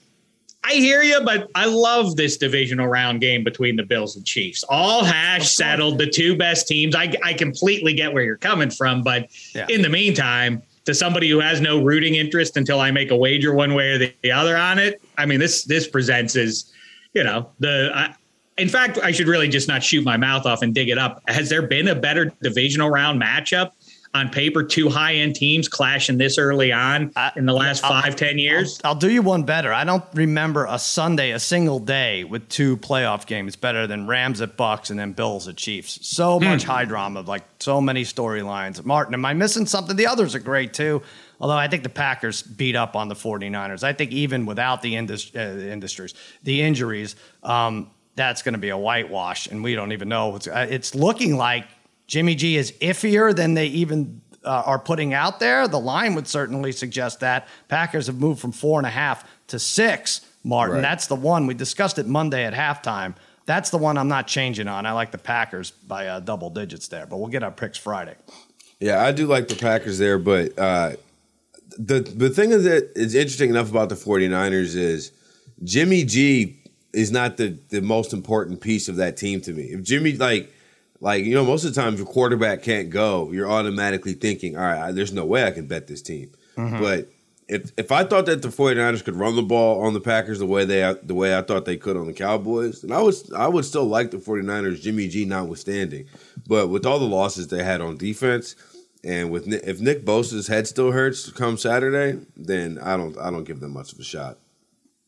I 0.63 0.75
hear 0.75 1.01
you, 1.03 1.19
but 1.25 1.49
I 1.55 1.65
love 1.65 2.15
this 2.15 2.37
divisional 2.37 2.87
round 2.87 3.19
game 3.19 3.43
between 3.43 3.75
the 3.75 3.83
Bills 3.83 4.15
and 4.15 4.25
Chiefs. 4.25 4.63
All 4.69 5.03
hash 5.03 5.51
settled. 5.51 5.97
The 5.97 6.07
two 6.07 6.37
best 6.37 6.69
teams. 6.69 6.95
I, 6.95 7.13
I 7.21 7.33
completely 7.33 7.93
get 7.93 8.13
where 8.13 8.23
you're 8.23 8.37
coming 8.37 8.69
from, 8.69 9.03
but 9.03 9.27
Yeah. 9.53 9.65
in 9.67 9.81
the 9.81 9.89
meantime, 9.89 10.63
to 10.85 10.93
somebody 10.93 11.29
who 11.29 11.41
has 11.41 11.59
no 11.59 11.83
rooting 11.83 12.15
interest 12.15 12.55
until 12.55 12.79
I 12.79 12.91
make 12.91 13.11
a 13.11 13.15
wager 13.17 13.53
one 13.53 13.73
way 13.73 13.91
or 13.91 13.97
the, 13.97 14.13
the 14.23 14.31
other 14.31 14.55
on 14.55 14.79
it, 14.79 15.01
I 15.17 15.25
mean, 15.25 15.39
this 15.39 15.65
this 15.65 15.85
presents 15.85 16.37
as 16.37 16.71
you 17.13 17.25
know 17.25 17.49
the. 17.59 17.91
I, 17.93 18.15
in 18.57 18.69
fact, 18.69 18.97
I 18.97 19.11
should 19.11 19.27
really 19.27 19.49
just 19.49 19.67
not 19.67 19.83
shoot 19.83 20.03
my 20.03 20.17
mouth 20.17 20.45
off 20.47 20.63
and 20.63 20.73
dig 20.73 20.89
it 20.89 20.97
up. 20.97 21.21
Has 21.27 21.47
there 21.49 21.61
been 21.61 21.89
a 21.89 21.93
better 21.93 22.33
divisional 22.41 22.89
round 22.89 23.21
matchup 23.21 23.71
on 24.13 24.29
paper? 24.29 24.63
Two 24.63 24.89
high 24.89 25.15
end 25.15 25.35
teams 25.35 25.67
clashing 25.67 26.17
this 26.17 26.37
early 26.37 26.71
on 26.71 27.11
I- 27.15 27.31
in 27.35 27.45
the 27.45 27.53
last 27.53 27.83
I'll- 27.83 28.01
five, 28.01 28.15
ten 28.15 28.37
years. 28.37 28.79
I'll 28.83 28.95
do 28.95 29.09
you 29.09 29.21
one 29.21 29.43
better. 29.43 29.73
I 29.73 29.83
don't 29.83 30.03
remember 30.13 30.65
a 30.69 30.79
Sunday, 30.79 31.31
a 31.31 31.39
single 31.39 31.79
day 31.79 32.23
with 32.23 32.47
two 32.49 32.77
playoff 32.77 33.25
games 33.25 33.55
better 33.55 33.87
than 33.87 34.07
Rams 34.07 34.41
at 34.41 34.57
Bucks 34.57 34.89
and 34.89 34.99
then 34.99 35.11
Bills 35.13 35.47
at 35.47 35.57
Chiefs. 35.57 35.99
So 36.07 36.39
much 36.39 36.63
high 36.63 36.85
drama, 36.85 37.21
like 37.21 37.43
so 37.59 37.79
many 37.81 38.03
storylines. 38.03 38.83
Martin, 38.85 39.13
am 39.13 39.25
I 39.25 39.33
missing 39.33 39.65
something? 39.65 39.95
The 39.95 40.07
others 40.07 40.35
are 40.35 40.39
great 40.39 40.73
too. 40.73 41.01
Although 41.39 41.53
I 41.57 41.67
think 41.67 41.83
the 41.83 41.89
Packers 41.89 42.41
beat 42.41 42.75
up 42.75 42.95
on 42.95 43.09
the 43.09 43.15
49ers. 43.15 43.83
I 43.83 43.93
think 43.93 44.11
even 44.11 44.47
without 44.47 44.81
the 44.81 44.95
indus- 44.95 45.31
uh, 45.35 45.39
industries, 45.39 46.15
the 46.43 46.63
injuries, 46.63 47.15
um, 47.43 47.91
that's 48.15 48.41
going 48.41 48.53
to 48.53 48.59
be 48.59 48.69
a 48.69 48.77
whitewash, 48.77 49.45
and 49.45 49.63
we 49.63 49.75
don't 49.75 49.91
even 49.91 50.09
know. 50.09 50.35
It's, 50.35 50.47
uh, 50.47 50.65
it's 50.67 50.95
looking 50.95 51.37
like 51.37 51.65
Jimmy 52.07 52.35
G 52.35 52.55
is 52.55 52.71
iffier 52.73 53.35
than 53.35 53.53
they 53.53 53.67
even 53.67 54.21
uh, 54.43 54.63
are 54.65 54.79
putting 54.79 55.13
out 55.13 55.39
there. 55.39 55.67
The 55.67 55.79
line 55.79 56.15
would 56.15 56.27
certainly 56.27 56.71
suggest 56.71 57.19
that. 57.19 57.47
Packers 57.67 58.07
have 58.07 58.19
moved 58.19 58.39
from 58.39 58.53
four 58.53 58.79
and 58.79 58.87
a 58.87 58.91
half 58.91 59.29
to 59.47 59.59
six, 59.59 60.21
Martin. 60.43 60.75
Right. 60.75 60.81
That's 60.81 61.07
the 61.07 61.15
one. 61.15 61.47
We 61.47 61.53
discussed 61.53 61.99
it 61.99 62.07
Monday 62.07 62.45
at 62.45 62.53
halftime. 62.53 63.15
That's 63.45 63.69
the 63.69 63.77
one 63.77 63.97
I'm 63.97 64.07
not 64.07 64.27
changing 64.27 64.67
on. 64.67 64.85
I 64.85 64.91
like 64.91 65.11
the 65.11 65.17
Packers 65.17 65.71
by 65.71 66.07
uh, 66.07 66.19
double 66.19 66.49
digits 66.49 66.87
there, 66.87 67.05
but 67.05 67.17
we'll 67.17 67.29
get 67.29 67.43
our 67.43 67.51
picks 67.51 67.77
Friday. 67.77 68.15
Yeah, 68.79 69.03
I 69.03 69.11
do 69.11 69.25
like 69.25 69.47
the 69.47 69.55
Packers 69.55 69.97
there, 69.97 70.19
but 70.19 70.57
uh, 70.57 70.93
the 71.77 72.01
the 72.01 72.29
thing 72.29 72.49
that 72.49 72.91
is 72.95 73.15
interesting 73.15 73.49
enough 73.49 73.69
about 73.69 73.89
the 73.89 73.95
49ers 73.95 74.75
is 74.75 75.11
Jimmy 75.63 76.03
G 76.03 76.59
is 76.93 77.11
not 77.11 77.37
the 77.37 77.57
the 77.69 77.81
most 77.81 78.13
important 78.13 78.61
piece 78.61 78.87
of 78.87 78.97
that 78.97 79.17
team 79.17 79.41
to 79.41 79.53
me. 79.53 79.63
If 79.63 79.83
Jimmy 79.83 80.13
like 80.13 80.53
like 80.99 81.25
you 81.25 81.35
know 81.35 81.45
most 81.45 81.63
of 81.63 81.73
the 81.73 81.81
time 81.81 81.93
if 81.93 81.99
your 81.99 82.07
quarterback 82.07 82.63
can't 82.63 82.89
go, 82.89 83.31
you're 83.31 83.49
automatically 83.49 84.13
thinking, 84.13 84.57
all 84.57 84.63
right, 84.63 84.91
there's 84.91 85.13
no 85.13 85.25
way 85.25 85.45
I 85.45 85.51
can 85.51 85.67
bet 85.67 85.87
this 85.87 86.01
team. 86.01 86.31
Mm-hmm. 86.55 86.79
But 86.79 87.09
if 87.47 87.71
if 87.77 87.91
I 87.91 88.03
thought 88.03 88.25
that 88.25 88.41
the 88.41 88.49
49ers 88.49 89.03
could 89.03 89.15
run 89.15 89.35
the 89.35 89.41
ball 89.41 89.81
on 89.85 89.93
the 89.93 90.01
Packers 90.01 90.39
the 90.39 90.45
way 90.45 90.65
they 90.65 90.95
the 91.03 91.15
way 91.15 91.37
I 91.37 91.41
thought 91.41 91.65
they 91.65 91.77
could 91.77 91.97
on 91.97 92.07
the 92.07 92.13
Cowboys, 92.13 92.81
then 92.81 92.91
I 92.91 93.01
was 93.01 93.31
I 93.31 93.47
would 93.47 93.65
still 93.65 93.85
like 93.85 94.11
the 94.11 94.17
49ers 94.17 94.81
Jimmy 94.81 95.07
G 95.07 95.25
notwithstanding. 95.25 96.07
But 96.47 96.67
with 96.67 96.85
all 96.85 96.99
the 96.99 97.05
losses 97.05 97.47
they 97.47 97.63
had 97.63 97.81
on 97.81 97.97
defense 97.97 98.55
and 99.03 99.31
with 99.31 99.47
if 99.47 99.79
Nick 99.79 100.03
Bosa's 100.03 100.47
head 100.47 100.67
still 100.67 100.91
hurts 100.91 101.31
come 101.31 101.57
Saturday, 101.57 102.19
then 102.35 102.79
I 102.79 102.97
don't 102.97 103.17
I 103.17 103.31
don't 103.31 103.45
give 103.45 103.59
them 103.59 103.73
much 103.73 103.93
of 103.93 103.99
a 103.99 104.03
shot. 104.03 104.37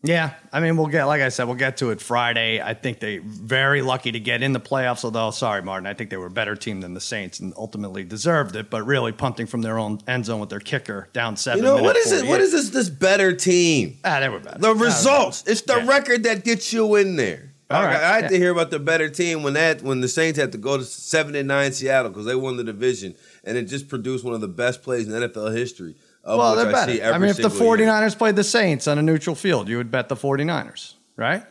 Yeah, 0.02 0.36
I 0.54 0.62
mean, 0.62 0.78
we'll 0.78 0.88
get 0.88 1.04
like 1.06 1.22
I 1.22 1.28
said, 1.28 1.44
we'll 1.46 1.56
get 1.58 1.76
to 1.78 1.90
it 1.90 2.00
Friday. 2.02 2.62
I 2.62 2.74
think 2.74 3.00
they 3.00 3.18
very 3.18 3.82
lucky 3.82 4.14
to 4.14 4.20
get 4.20 4.42
in 4.42 4.54
the 4.54 4.60
playoffs. 4.60 5.04
Although, 5.04 5.32
sorry, 5.32 5.62
Martin, 5.62 5.88
I 5.88 5.94
think 5.94 6.10
they 6.10 6.16
were 6.16 6.28
a 6.28 6.32
better 6.32 6.56
team 6.56 6.80
than 6.80 6.94
the 6.94 7.02
Saints 7.02 7.42
and 7.42 7.54
ultimately 7.58 8.06
deserved 8.06 8.56
it. 8.56 8.70
But 8.70 8.84
really, 8.86 9.12
punting 9.12 9.48
from 9.48 9.62
their 9.62 9.78
own 9.78 10.00
end 10.08 10.26
zone 10.26 10.40
with 10.40 10.50
their 10.50 10.62
kicker 10.62 11.10
down 11.12 11.36
seven. 11.36 11.60
You 11.60 11.64
know 11.66 11.84
what 11.84 11.98
is 11.98 12.14
it? 12.14 12.20
What 12.22 12.40
48. 12.40 12.44
is 12.44 12.52
this 12.54 12.70
this 12.70 12.90
better 12.90 13.34
team? 13.36 13.98
Ah, 14.06 14.22
they 14.22 14.30
were 14.30 14.40
better. 14.40 14.58
The 14.58 14.70
Ah, 14.74 14.82
results. 14.82 15.44
It's 15.46 15.62
the 15.62 15.76
Yeah. 15.80 15.88
record 15.88 16.24
that 16.24 16.46
gets 16.46 16.72
you 16.72 16.96
in 16.96 17.18
there. 17.18 17.52
All 17.70 17.82
I, 17.82 17.86
right, 17.86 17.96
I 18.02 18.20
had 18.22 18.30
to 18.30 18.38
hear 18.38 18.52
about 18.52 18.72
the 18.72 18.80
better 18.80 19.10
team 19.10 19.44
when 19.44 19.54
that 19.54 19.84
when 19.84 20.00
the 20.00 20.08
Saints 20.08 20.40
had 20.40 20.54
to 20.54 20.58
go 20.58 20.78
to 20.78 20.84
seven 20.86 21.36
and 21.36 21.48
nine 21.50 21.74
Seattle 21.74 22.10
because 22.10 22.26
they 22.26 22.36
won 22.36 22.56
the 22.56 22.64
division 22.64 23.16
and 23.44 23.58
it 23.58 23.64
just 23.64 23.90
produced 23.90 24.24
one 24.24 24.34
of 24.34 24.40
the 24.42 24.48
best 24.48 24.82
plays 24.82 25.08
in 25.08 25.14
NFL 25.14 25.50
history. 25.56 25.96
Of 26.24 26.38
well, 26.38 26.56
which 26.56 26.66
they're 26.66 26.76
I 26.76 26.86
see 26.86 26.92
better. 27.00 27.04
every 27.04 27.16
I 27.16 27.18
mean, 27.20 27.30
if 27.30 27.38
the 27.38 27.50
single 27.50 27.78
year. 27.78 27.88
49ers 27.88 28.18
played 28.18 28.36
the 28.36 28.44
Saints 28.44 28.88
on 28.88 28.98
a 28.98 29.02
neutral 29.02 29.36
field, 29.36 29.68
you 29.70 29.78
would 29.78 29.92
bet 29.92 30.10
the 30.10 30.16
49ers, 30.16 30.96
right? 31.16 31.44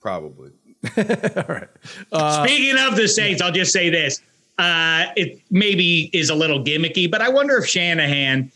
probably. 0.00 0.50
All 0.96 1.44
right. 1.46 1.68
Speaking 2.48 2.76
of 2.78 2.96
the 2.96 3.06
Saints, 3.06 3.42
I'll 3.42 3.52
just 3.52 3.72
say 3.72 3.90
this. 3.90 4.20
Uh, 4.58 5.06
it 5.16 5.40
maybe 5.50 6.10
is 6.12 6.30
a 6.30 6.34
little 6.34 6.62
gimmicky, 6.62 7.10
but 7.10 7.20
I 7.20 7.28
wonder 7.28 7.56
if 7.58 7.66
Shanahan 7.66 8.50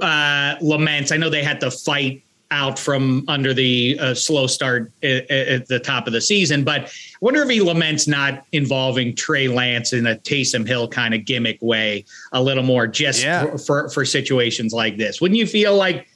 uh, 0.00 0.56
laments. 0.60 1.12
I 1.12 1.16
know 1.16 1.30
they 1.30 1.42
had 1.42 1.60
to 1.60 1.70
fight 1.70 2.22
out 2.50 2.78
from 2.78 3.24
under 3.28 3.54
the 3.54 3.96
uh, 4.00 4.14
slow 4.14 4.46
start 4.46 4.92
at, 5.02 5.30
at 5.30 5.68
the 5.68 5.78
top 5.78 6.06
of 6.06 6.12
the 6.12 6.20
season, 6.20 6.64
but 6.64 6.82
I 6.82 6.90
wonder 7.20 7.42
if 7.42 7.48
he 7.48 7.60
laments 7.60 8.08
not 8.08 8.44
involving 8.52 9.14
Trey 9.14 9.48
Lance 9.48 9.92
in 9.92 10.06
a 10.06 10.16
Taysom 10.16 10.66
Hill 10.66 10.88
kind 10.88 11.14
of 11.14 11.24
gimmick 11.24 11.58
way 11.60 12.04
a 12.32 12.42
little 12.42 12.64
more 12.64 12.86
just 12.86 13.22
Yeah. 13.22 13.44
for, 13.44 13.58
for, 13.58 13.88
for 13.90 14.04
situations 14.04 14.72
like 14.72 14.96
this. 14.96 15.20
Wouldn't 15.20 15.38
you 15.38 15.46
feel 15.46 15.76
like 15.76 16.08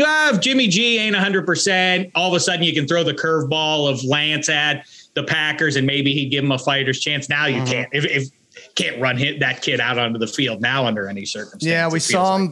ah, 0.00 0.34
if 0.34 0.40
Jimmy 0.40 0.68
G 0.68 0.98
ain't 0.98 1.16
100%, 1.16 2.10
all 2.14 2.28
of 2.28 2.34
a 2.34 2.40
sudden 2.40 2.62
you 2.62 2.74
can 2.74 2.86
throw 2.86 3.02
the 3.02 3.14
curveball 3.14 3.90
of 3.90 4.04
Lance 4.04 4.48
at 4.48 4.86
the 5.14 5.24
Packers 5.24 5.76
and 5.76 5.86
maybe 5.86 6.12
he'd 6.12 6.28
give 6.28 6.44
him 6.44 6.52
a 6.52 6.58
fighter's 6.58 7.00
chance. 7.00 7.28
Now 7.28 7.46
you 7.46 7.62
can't. 7.64 7.88
If, 7.92 8.04
if 8.04 8.28
can't 8.74 9.00
run 9.00 9.16
hit 9.16 9.40
that 9.40 9.62
kid 9.62 9.80
out 9.80 9.98
onto 9.98 10.18
the 10.18 10.26
field 10.26 10.60
now 10.60 10.84
under 10.86 11.08
any 11.08 11.24
circumstance. 11.24 11.64
Yeah, 11.64 11.88
we 11.88 11.98
saw 11.98 12.34
like. 12.36 12.50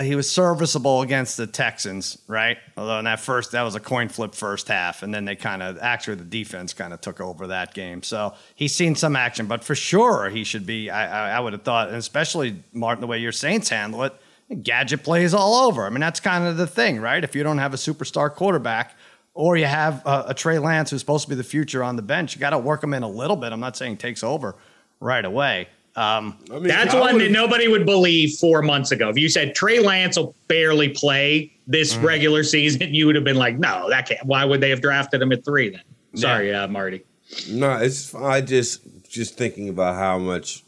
He 0.00 0.14
was 0.14 0.30
serviceable 0.30 1.02
against 1.02 1.36
the 1.36 1.46
Texans, 1.46 2.18
right? 2.26 2.58
Although 2.76 2.98
in 2.98 3.04
that 3.06 3.20
first, 3.20 3.52
that 3.52 3.62
was 3.62 3.74
a 3.74 3.80
coin 3.80 4.08
flip 4.08 4.34
first 4.34 4.68
half, 4.68 5.02
and 5.02 5.14
then 5.14 5.24
they 5.24 5.36
kind 5.36 5.62
of 5.62 5.78
actually 5.78 6.16
the 6.16 6.24
defense 6.24 6.72
kind 6.74 6.92
of 6.92 7.00
took 7.00 7.20
over 7.20 7.46
that 7.46 7.74
game. 7.74 8.02
So 8.02 8.34
he's 8.54 8.74
seen 8.74 8.94
some 8.94 9.16
action, 9.16 9.46
but 9.46 9.64
for 9.64 9.74
sure 9.74 10.28
he 10.28 10.44
should 10.44 10.66
be. 10.66 10.90
I, 10.90 11.30
I, 11.30 11.36
I 11.36 11.40
would 11.40 11.52
have 11.52 11.62
thought, 11.62 11.88
and 11.88 11.96
especially 11.96 12.62
Martin, 12.72 13.00
the 13.00 13.06
way 13.06 13.18
your 13.18 13.32
Saints 13.32 13.68
handle 13.68 14.02
it, 14.04 14.14
gadget 14.62 15.02
plays 15.02 15.34
all 15.34 15.66
over. 15.66 15.86
I 15.86 15.90
mean, 15.90 16.00
that's 16.00 16.20
kind 16.20 16.44
of 16.44 16.56
the 16.56 16.66
thing, 16.66 17.00
right? 17.00 17.24
If 17.24 17.34
you 17.34 17.42
don't 17.42 17.58
have 17.58 17.74
a 17.74 17.78
superstar 17.78 18.32
quarterback. 18.32 18.96
Or 19.38 19.54
you 19.58 19.66
have 19.66 20.00
a, 20.06 20.24
a 20.28 20.34
Trey 20.34 20.58
Lance 20.58 20.88
who's 20.88 21.00
supposed 21.00 21.24
to 21.24 21.28
be 21.28 21.34
the 21.34 21.44
future 21.44 21.84
on 21.84 21.96
the 21.96 22.00
bench. 22.00 22.34
You 22.34 22.40
got 22.40 22.50
to 22.50 22.58
work 22.58 22.82
him 22.82 22.94
in 22.94 23.02
a 23.02 23.08
little 23.08 23.36
bit. 23.36 23.52
I'm 23.52 23.60
not 23.60 23.76
saying 23.76 23.98
takes 23.98 24.22
over 24.22 24.56
right 24.98 25.26
away. 25.26 25.68
Um, 25.96 26.36
I 26.50 26.54
mean, 26.54 26.68
That's 26.68 26.94
I 26.94 27.00
one 27.00 27.18
that 27.18 27.30
nobody 27.30 27.68
would 27.68 27.86
believe 27.86 28.34
four 28.38 28.60
months 28.60 28.90
ago. 28.92 29.08
If 29.08 29.16
you 29.18 29.28
said 29.30 29.54
Trey 29.54 29.78
Lance 29.80 30.18
will 30.18 30.34
barely 30.46 30.90
play 30.90 31.52
this 31.66 31.94
Mm. 31.96 32.02
regular 32.04 32.44
season, 32.44 32.94
you 32.94 33.06
would 33.06 33.14
have 33.14 33.24
been 33.24 33.36
like, 33.36 33.58
no, 33.58 33.88
that 33.88 34.06
can't. 34.08 34.24
Why 34.26 34.44
would 34.44 34.60
they 34.60 34.70
have 34.70 34.82
drafted 34.82 35.22
him 35.22 35.32
at 35.32 35.44
three 35.44 35.70
then? 35.70 35.80
Sorry, 36.14 36.54
uh, 36.54 36.68
Marty. 36.68 37.02
No, 37.50 37.76
it's 37.76 38.14
I 38.14 38.40
just 38.42 38.82
just 39.08 39.36
thinking 39.36 39.68
about 39.68 39.96
how 39.96 40.18
much 40.18 40.62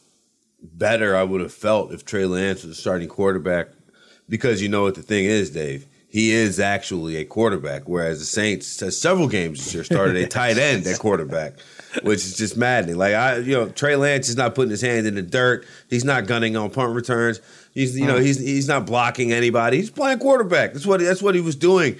better 0.62 1.14
I 1.14 1.22
would 1.22 1.40
have 1.40 1.52
felt 1.52 1.92
if 1.92 2.04
Trey 2.04 2.24
Lance 2.24 2.64
was 2.64 2.76
a 2.76 2.80
starting 2.80 3.08
quarterback, 3.08 3.68
because 4.28 4.60
you 4.62 4.68
know 4.68 4.82
what 4.82 4.94
the 4.94 5.02
thing 5.02 5.24
is, 5.26 5.50
Dave. 5.50 5.86
He 6.10 6.30
is 6.32 6.58
actually 6.58 7.16
a 7.16 7.24
quarterback, 7.26 7.82
whereas 7.86 8.18
the 8.18 8.24
Saints 8.24 8.80
has 8.80 8.98
several 9.00 9.28
games 9.28 9.62
this 9.62 9.74
year 9.74 9.84
started 9.84 10.16
a 10.16 10.26
tight 10.40 10.56
end 10.58 10.86
at 10.86 10.98
quarterback, 10.98 11.52
which 12.02 12.18
is 12.18 12.36
just 12.36 12.56
maddening. 12.56 12.96
Like 12.96 13.14
I, 13.14 13.36
you 13.38 13.54
know, 13.54 13.68
Trey 13.68 13.96
Lance 13.96 14.28
is 14.28 14.36
not 14.36 14.54
putting 14.54 14.70
his 14.70 14.80
hand 14.80 15.06
in 15.06 15.14
the 15.14 15.22
dirt. 15.22 15.66
He's 15.88 16.04
not 16.04 16.26
gunning 16.26 16.56
on 16.56 16.70
punt 16.70 16.94
returns. 16.94 17.40
He's, 17.72 17.98
you 17.98 18.06
know, 18.06 18.16
mm. 18.16 18.22
he's 18.22 18.38
he's 18.38 18.68
not 18.68 18.86
blocking 18.86 19.32
anybody. 19.32 19.78
He's 19.78 19.90
playing 19.90 20.18
quarterback. 20.18 20.72
That's 20.72 20.86
what 20.86 21.00
that's 21.00 21.22
what 21.22 21.34
he 21.34 21.40
was 21.40 21.56
doing 21.56 21.98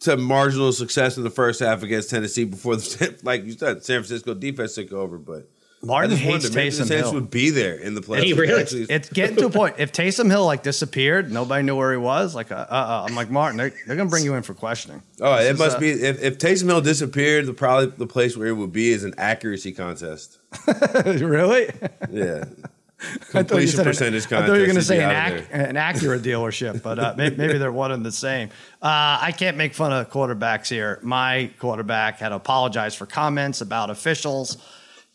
to 0.00 0.16
marginal 0.16 0.72
success 0.72 1.16
in 1.16 1.24
the 1.24 1.30
first 1.30 1.60
half 1.60 1.82
against 1.82 2.10
Tennessee 2.10 2.44
before 2.44 2.76
the 2.76 3.18
like 3.22 3.44
you 3.44 3.52
said, 3.52 3.84
San 3.84 4.00
Francisco 4.00 4.34
defense 4.34 4.74
took 4.74 4.92
over. 4.92 5.18
But 5.18 5.48
Martin 5.80 6.10
I 6.10 6.14
just 6.14 6.22
hates 6.22 6.32
wondered 6.44 6.54
maybe 6.56 6.70
Taysom 6.70 6.88
Hill. 6.88 7.14
would 7.14 7.30
be 7.30 7.50
there 7.50 7.74
in 7.76 7.94
the 7.94 8.00
playoffs. 8.00 8.24
He 8.24 8.32
really- 8.32 8.60
Actually, 8.62 8.82
It's 8.90 9.08
getting 9.10 9.36
to 9.36 9.46
a 9.46 9.50
point. 9.50 9.76
If 9.78 9.92
Taysom 9.92 10.28
Hill 10.28 10.44
like 10.44 10.64
disappeared, 10.64 11.30
nobody 11.30 11.62
knew 11.62 11.76
where 11.76 11.92
he 11.92 11.98
was. 11.98 12.34
Like, 12.34 12.50
uh, 12.50 12.56
uh, 12.68 12.72
uh, 12.74 13.06
I'm 13.08 13.14
like 13.14 13.30
Martin. 13.30 13.58
They're, 13.58 13.72
they're 13.86 13.94
gonna 13.96 14.10
bring 14.10 14.24
you 14.24 14.34
in 14.34 14.42
for 14.42 14.54
questioning. 14.54 15.02
oh, 15.20 15.36
it 15.38 15.52
is, 15.52 15.58
must 15.58 15.76
uh, 15.76 15.80
be 15.80 15.90
if, 15.90 16.20
if 16.20 16.38
Taysom 16.38 16.66
Hill 16.66 16.80
disappeared, 16.80 17.46
the 17.46 17.52
probably 17.54 17.86
the 17.96 18.06
place 18.08 18.36
where 18.36 18.48
it 18.48 18.54
would 18.54 18.72
be 18.72 18.90
is 18.90 19.04
an 19.04 19.14
accuracy 19.18 19.70
contest. 19.72 20.38
really? 21.06 21.70
Yeah, 22.10 22.44
I 23.00 23.04
thought 23.04 23.34
you 23.34 23.44
completion 23.44 23.68
said 23.68 23.78
an- 23.80 23.84
percentage 23.92 24.22
contest. 24.28 24.32
I 24.32 24.46
thought 24.48 24.54
you 24.54 24.60
were 24.60 24.66
going 24.66 24.68
to 24.70 24.74
he'd 24.80 24.82
say 24.82 24.96
be 24.98 25.04
an, 25.04 25.10
out 25.10 25.32
of 25.32 25.38
ac- 25.38 25.46
there. 25.52 25.66
an 25.68 25.74
Acura 25.76 26.18
dealership, 26.18 26.82
but 26.82 26.98
uh, 26.98 27.14
maybe, 27.16 27.36
maybe 27.36 27.58
they're 27.58 27.70
one 27.70 27.92
and 27.92 28.04
the 28.04 28.10
same. 28.10 28.48
Uh, 28.82 29.18
I 29.22 29.32
can't 29.36 29.56
make 29.56 29.74
fun 29.74 29.92
of 29.92 30.10
quarterbacks 30.10 30.68
here. 30.68 30.98
My 31.02 31.50
quarterback 31.60 32.18
had 32.18 32.30
to 32.30 32.34
apologize 32.34 32.96
for 32.96 33.06
comments 33.06 33.60
about 33.60 33.90
officials. 33.90 34.56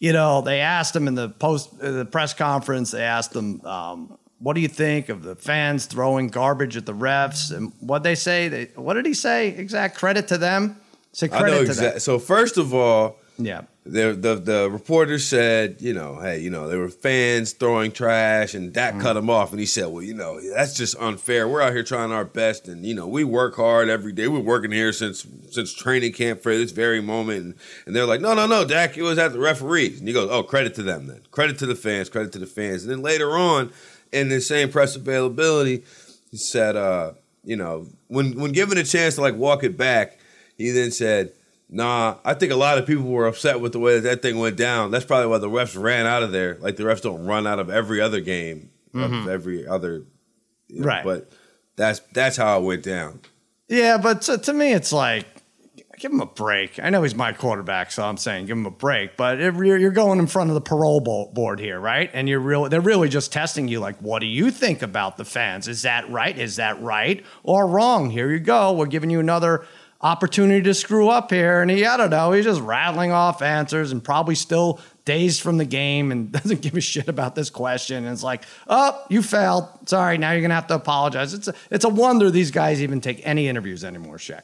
You 0.03 0.11
know, 0.11 0.41
they 0.41 0.59
asked 0.59 0.93
him 0.93 1.07
in 1.07 1.15
the 1.15 1.29
post 1.29 1.69
uh, 1.81 1.91
the 1.91 2.03
press 2.03 2.33
conference. 2.33 2.91
They 2.91 3.03
asked 3.03 3.33
him, 3.33 3.61
um, 3.65 4.17
"What 4.39 4.53
do 4.53 4.59
you 4.59 4.67
think 4.67 5.07
of 5.07 5.23
the 5.23 5.33
fans 5.33 5.85
throwing 5.85 6.27
garbage 6.27 6.75
at 6.75 6.85
the 6.85 6.93
refs?" 6.93 7.55
And 7.55 7.71
what 7.79 8.03
they 8.03 8.15
say? 8.15 8.49
They, 8.49 8.65
what 8.75 8.95
did 8.95 9.05
he 9.05 9.13
say? 9.13 9.47
Exact 9.55 9.95
credit 9.97 10.27
to 10.27 10.37
them. 10.37 10.75
Say 11.13 11.27
I 11.27 11.39
credit 11.39 11.51
know 11.51 11.57
to 11.59 11.63
exactly. 11.63 11.99
So 12.01 12.19
first 12.19 12.57
of 12.57 12.73
all. 12.73 13.15
Yeah. 13.37 13.61
The 13.85 14.13
the 14.13 14.35
the 14.35 14.69
reporter 14.71 15.19
said, 15.19 15.77
you 15.79 15.93
know, 15.93 16.17
hey, 16.21 16.39
you 16.39 16.49
know, 16.49 16.69
there 16.69 16.79
were 16.79 16.89
fans 16.89 17.51
throwing 17.51 17.91
trash, 17.91 18.53
and 18.53 18.71
Dak 18.71 18.97
cut 19.01 19.17
him 19.17 19.29
off, 19.29 19.51
and 19.51 19.59
he 19.59 19.65
said, 19.65 19.87
well, 19.87 20.01
you 20.01 20.13
know, 20.13 20.39
that's 20.55 20.73
just 20.73 20.95
unfair. 20.99 21.49
We're 21.49 21.61
out 21.61 21.73
here 21.73 21.83
trying 21.83 22.13
our 22.13 22.23
best, 22.23 22.69
and 22.69 22.85
you 22.85 22.95
know, 22.95 23.07
we 23.07 23.25
work 23.25 23.57
hard 23.57 23.89
every 23.89 24.13
day. 24.13 24.29
We're 24.29 24.39
working 24.39 24.71
here 24.71 24.93
since 24.93 25.27
since 25.51 25.73
training 25.73 26.13
camp 26.13 26.41
for 26.41 26.55
this 26.55 26.71
very 26.71 27.01
moment, 27.01 27.43
and, 27.43 27.55
and 27.85 27.95
they're 27.95 28.05
like, 28.05 28.21
no, 28.21 28.33
no, 28.33 28.47
no, 28.47 28.63
Dak, 28.63 28.97
it 28.97 29.01
was 29.01 29.17
at 29.17 29.33
the 29.33 29.39
referees, 29.39 29.99
and 29.99 30.07
he 30.07 30.13
goes, 30.13 30.29
oh, 30.31 30.43
credit 30.43 30.75
to 30.75 30.83
them 30.83 31.07
then, 31.07 31.21
credit 31.31 31.59
to 31.59 31.65
the 31.65 31.75
fans, 31.75 32.07
credit 32.09 32.31
to 32.33 32.39
the 32.39 32.45
fans, 32.45 32.83
and 32.83 32.91
then 32.91 33.01
later 33.01 33.31
on, 33.31 33.69
in 34.13 34.29
the 34.29 34.39
same 34.39 34.71
press 34.71 34.95
availability, 34.95 35.83
he 36.31 36.37
said, 36.37 36.77
uh, 36.77 37.11
you 37.43 37.57
know, 37.57 37.87
when 38.07 38.39
when 38.39 38.53
given 38.53 38.77
a 38.77 38.83
chance 38.85 39.15
to 39.15 39.21
like 39.21 39.35
walk 39.35 39.65
it 39.65 39.75
back, 39.77 40.19
he 40.57 40.71
then 40.71 40.91
said. 40.91 41.33
Nah, 41.73 42.17
I 42.23 42.35
think 42.35 42.51
a 42.51 42.55
lot 42.55 42.77
of 42.77 42.85
people 42.85 43.05
were 43.05 43.25
upset 43.25 43.59
with 43.59 43.71
the 43.71 43.79
way 43.79 43.95
that 43.95 44.01
that 44.01 44.21
thing 44.21 44.37
went 44.37 44.57
down. 44.57 44.91
That's 44.91 45.05
probably 45.05 45.27
why 45.27 45.39
the 45.39 45.49
refs 45.49 45.81
ran 45.81 46.05
out 46.05 46.21
of 46.21 46.31
there. 46.31 46.55
Like 46.59 46.75
the 46.75 46.83
refs 46.83 47.01
don't 47.01 47.25
run 47.25 47.47
out 47.47 47.57
of 47.57 47.71
every 47.71 47.99
other 47.99 48.21
game 48.21 48.69
of 48.93 49.09
mm-hmm. 49.09 49.27
every 49.27 49.67
other, 49.67 50.05
you 50.67 50.81
know, 50.81 50.87
Right. 50.87 51.03
But 51.03 51.31
that's 51.75 51.99
that's 52.13 52.37
how 52.37 52.59
it 52.59 52.63
went 52.63 52.83
down. 52.83 53.21
Yeah, 53.67 53.97
but 53.97 54.21
to, 54.23 54.37
to 54.37 54.53
me, 54.53 54.73
it's 54.73 54.93
like 54.93 55.25
give 55.97 56.11
him 56.11 56.21
a 56.21 56.27
break. 56.27 56.79
I 56.79 56.91
know 56.91 57.01
he's 57.01 57.15
my 57.15 57.33
quarterback, 57.33 57.89
so 57.89 58.03
I'm 58.03 58.17
saying 58.17 58.45
give 58.45 58.57
him 58.57 58.67
a 58.67 58.71
break. 58.71 59.17
But 59.17 59.41
if 59.41 59.55
you're, 59.55 59.77
you're 59.77 59.91
going 59.91 60.19
in 60.19 60.27
front 60.27 60.51
of 60.51 60.53
the 60.53 60.61
parole 60.61 60.99
board 60.99 61.59
here, 61.59 61.79
right? 61.79 62.11
And 62.13 62.29
you're 62.29 62.39
really 62.39 62.69
they're 62.69 62.81
really 62.81 63.09
just 63.09 63.33
testing 63.33 63.67
you. 63.67 63.79
Like, 63.79 63.97
what 63.97 64.19
do 64.19 64.27
you 64.27 64.51
think 64.51 64.83
about 64.83 65.17
the 65.17 65.25
fans? 65.25 65.67
Is 65.67 65.81
that 65.81 66.07
right? 66.11 66.37
Is 66.37 66.57
that 66.57 66.79
right 66.83 67.25
or 67.41 67.65
wrong? 67.65 68.11
Here 68.11 68.29
you 68.29 68.39
go. 68.39 68.73
We're 68.73 68.85
giving 68.85 69.09
you 69.09 69.19
another 69.19 69.65
opportunity 70.03 70.61
to 70.61 70.73
screw 70.73 71.09
up 71.09 71.31
here. 71.31 71.61
And 71.61 71.71
he, 71.71 71.85
I 71.85 71.97
don't 71.97 72.09
know, 72.09 72.33
he's 72.33 72.45
just 72.45 72.61
rattling 72.61 73.11
off 73.11 73.41
answers 73.41 73.91
and 73.91 74.03
probably 74.03 74.35
still 74.35 74.79
dazed 75.05 75.41
from 75.41 75.57
the 75.57 75.65
game 75.65 76.11
and 76.11 76.31
doesn't 76.33 76.61
give 76.61 76.75
a 76.75 76.81
shit 76.81 77.07
about 77.07 77.35
this 77.35 77.49
question. 77.49 78.03
And 78.03 78.13
it's 78.13 78.23
like, 78.23 78.43
oh, 78.67 79.03
you 79.09 79.23
failed. 79.23 79.67
Sorry, 79.85 80.17
now 80.17 80.31
you're 80.31 80.41
gonna 80.41 80.53
have 80.53 80.67
to 80.67 80.75
apologize. 80.75 81.33
It's 81.33 81.47
a, 81.47 81.55
it's 81.71 81.85
a 81.85 81.89
wonder 81.89 82.29
these 82.29 82.51
guys 82.51 82.83
even 82.83 83.01
take 83.01 83.25
any 83.25 83.47
interviews 83.47 83.83
anymore, 83.83 84.17
Shaq. 84.17 84.43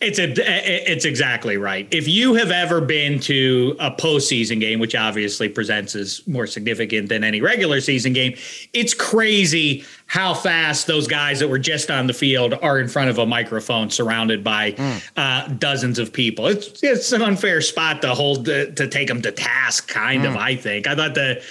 It's 0.00 0.18
a, 0.18 0.34
it's 0.36 1.04
exactly 1.04 1.56
right. 1.56 1.86
If 1.92 2.08
you 2.08 2.34
have 2.34 2.50
ever 2.50 2.80
been 2.80 3.20
to 3.20 3.76
a 3.78 3.90
postseason 3.90 4.58
game, 4.58 4.80
which 4.80 4.96
obviously 4.96 5.48
presents 5.48 5.94
as 5.94 6.26
more 6.26 6.48
significant 6.48 7.08
than 7.08 7.22
any 7.22 7.40
regular 7.40 7.80
season 7.80 8.12
game, 8.12 8.36
it's 8.72 8.94
crazy 8.94 9.84
how 10.06 10.34
fast 10.34 10.88
those 10.88 11.06
guys 11.06 11.38
that 11.38 11.48
were 11.48 11.58
just 11.58 11.88
on 11.88 12.08
the 12.08 12.12
field 12.12 12.54
are 12.62 12.80
in 12.80 12.88
front 12.88 13.10
of 13.10 13.18
a 13.18 13.26
microphone, 13.26 13.88
surrounded 13.88 14.42
by 14.42 14.74
uh, 15.16 15.46
dozens 15.54 16.00
of 16.00 16.12
people. 16.12 16.48
It's 16.48 16.82
it's 16.82 17.12
an 17.12 17.22
unfair 17.22 17.60
spot 17.60 18.02
to 18.02 18.14
hold 18.14 18.46
to, 18.46 18.72
to 18.72 18.88
take 18.88 19.06
them 19.06 19.22
to 19.22 19.30
task, 19.30 19.88
kind 19.88 20.24
of. 20.24 20.36
I 20.36 20.56
think. 20.56 20.88
I 20.88 20.96
thought 20.96 21.14
the 21.14 21.42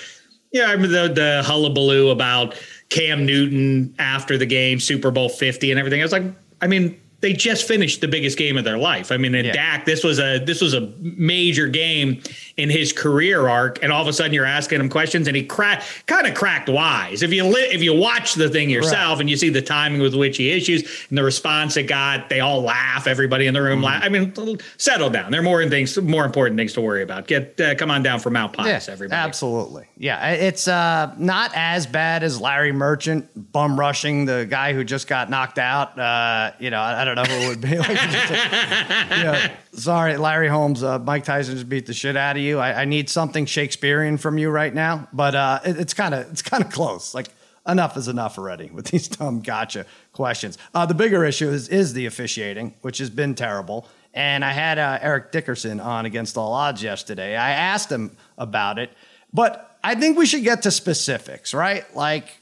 yeah, 0.51 0.69
I 0.69 0.73
remember 0.73 1.07
the, 1.07 1.13
the 1.13 1.43
hullabaloo 1.45 2.09
about 2.09 2.55
Cam 2.89 3.25
Newton 3.25 3.95
after 3.99 4.37
the 4.37 4.45
game, 4.45 4.79
Super 4.79 5.11
Bowl 5.11 5.27
50 5.27 5.71
and 5.71 5.79
everything. 5.79 6.01
I 6.01 6.03
was 6.05 6.11
like, 6.11 6.23
I 6.61 6.67
mean, 6.67 6.99
they 7.25 7.33
just 7.33 7.67
finished 7.67 8.01
the 8.01 8.07
biggest 8.07 8.37
game 8.37 8.55
of 8.55 8.63
their 8.63 8.77
life. 8.77 9.11
I 9.11 9.17
mean, 9.17 9.33
in 9.33 9.45
Yeah. 9.45 9.53
Dak, 9.53 9.83
this 9.85 10.03
was 10.03 10.19
a 10.19 10.37
this 10.37 10.61
was 10.61 10.75
a 10.75 10.93
major 10.99 11.67
game 11.67 12.21
in 12.57 12.69
his 12.69 12.93
career 12.93 13.47
arc, 13.47 13.83
and 13.83 13.91
all 13.91 14.01
of 14.01 14.07
a 14.07 14.13
sudden 14.13 14.31
you're 14.33 14.45
asking 14.45 14.79
him 14.79 14.89
questions, 14.89 15.27
and 15.27 15.35
he 15.35 15.43
crack 15.43 15.83
kind 16.05 16.25
of 16.25 16.33
cracked 16.33 16.69
wise. 16.69 17.21
If 17.21 17.33
you 17.33 17.43
li- 17.43 17.69
if 17.71 17.83
you 17.83 17.93
watch 17.93 18.35
the 18.35 18.49
thing 18.49 18.69
yourself 18.69 19.19
and 19.19 19.29
you 19.29 19.35
see 19.35 19.49
the 19.49 19.61
timing 19.61 20.01
with 20.01 20.15
which 20.15 20.37
he 20.37 20.51
issues 20.51 21.05
and 21.09 21.17
the 21.17 21.23
response 21.23 21.75
it 21.75 21.83
got, 21.83 22.29
they 22.29 22.39
all 22.39 22.61
laugh. 22.61 23.07
Everybody 23.07 23.47
in 23.47 23.53
the 23.53 23.61
room 23.61 23.81
laugh. 23.81 24.03
I 24.03 24.09
mean, 24.09 24.33
settle 24.77 25.09
down. 25.09 25.31
There 25.31 25.41
are 25.41 25.43
more 25.43 25.67
things, 25.67 25.97
more 26.01 26.25
important 26.25 26.57
things 26.57 26.73
to 26.73 26.81
worry 26.81 27.03
about. 27.03 27.27
Get 27.27 27.59
uh, 27.59 27.75
come 27.75 27.91
on 27.91 28.03
down 28.03 28.19
from 28.19 28.33
Mount 28.33 28.53
Pious, 28.53 28.87
everybody. 28.87 29.19
Absolutely. 29.19 29.87
Yeah, 29.97 30.31
it's 30.31 30.67
uh, 30.67 31.13
not 31.17 31.51
as 31.55 31.87
bad 31.87 32.23
as 32.23 32.39
Larry 32.39 32.71
Merchant 32.71 33.51
bum 33.51 33.77
rushing 33.79 34.25
the 34.25 34.45
guy 34.49 34.73
who 34.73 34.83
just 34.83 35.07
got 35.07 35.29
knocked 35.29 35.57
out. 35.59 35.97
Uh, 35.99 36.51
you 36.59 36.69
know, 36.69 36.79
I, 36.79 37.01
I 37.01 37.05
don't 37.05 37.15
know 37.15 37.23
who 37.23 37.45
it 37.45 37.49
would 37.49 37.61
be. 37.61 37.75
Like, 37.85 39.17
you 39.17 39.23
know, 39.23 39.47
sorry, 39.75 40.17
Larry 40.17 40.47
Holmes. 40.47 40.83
Uh, 40.83 40.99
Mike 40.99 41.23
Tyson 41.23 41.55
just 41.55 41.69
beat 41.69 41.85
the 41.85 41.93
shit 41.93 42.15
out 42.15 42.35
of 42.35 42.41
you. 42.41 42.59
I, 42.59 42.81
I 42.81 42.85
need 42.85 43.09
something 43.09 43.45
Shakespearean 43.45 44.17
from 44.17 44.37
you 44.37 44.49
right 44.49 44.73
now, 44.73 45.07
but 45.13 45.35
uh, 45.35 45.59
it, 45.65 45.77
it's 45.77 45.93
kind 45.93 46.13
of 46.13 46.29
it's 46.31 46.41
kind 46.41 46.63
of 46.63 46.71
close. 46.71 47.13
Like 47.13 47.27
enough 47.67 47.97
is 47.97 48.07
enough 48.07 48.37
already 48.37 48.69
with 48.71 48.85
these 48.91 49.07
dumb 49.07 49.41
gotcha 49.41 49.85
questions. 50.13 50.57
Uh, 50.73 50.85
the 50.85 50.93
bigger 50.93 51.25
issue 51.25 51.49
is, 51.49 51.67
is 51.69 51.93
the 51.93 52.05
officiating, 52.05 52.73
which 52.81 52.97
has 52.99 53.09
been 53.09 53.35
terrible. 53.35 53.87
And 54.13 54.45
I 54.45 54.51
had 54.51 54.79
uh, 54.79 54.99
Eric 55.01 55.31
Dickerson 55.31 55.79
on 55.79 56.05
against 56.05 56.37
all 56.37 56.53
odds 56.53 56.81
yesterday. 56.81 57.35
I 57.35 57.51
asked 57.51 57.91
him 57.91 58.15
about 58.37 58.79
it, 58.79 58.91
but 59.33 59.77
I 59.83 59.95
think 59.95 60.17
we 60.17 60.25
should 60.25 60.43
get 60.43 60.61
to 60.63 60.71
specifics, 60.71 61.53
right? 61.53 61.83
Like, 61.95 62.37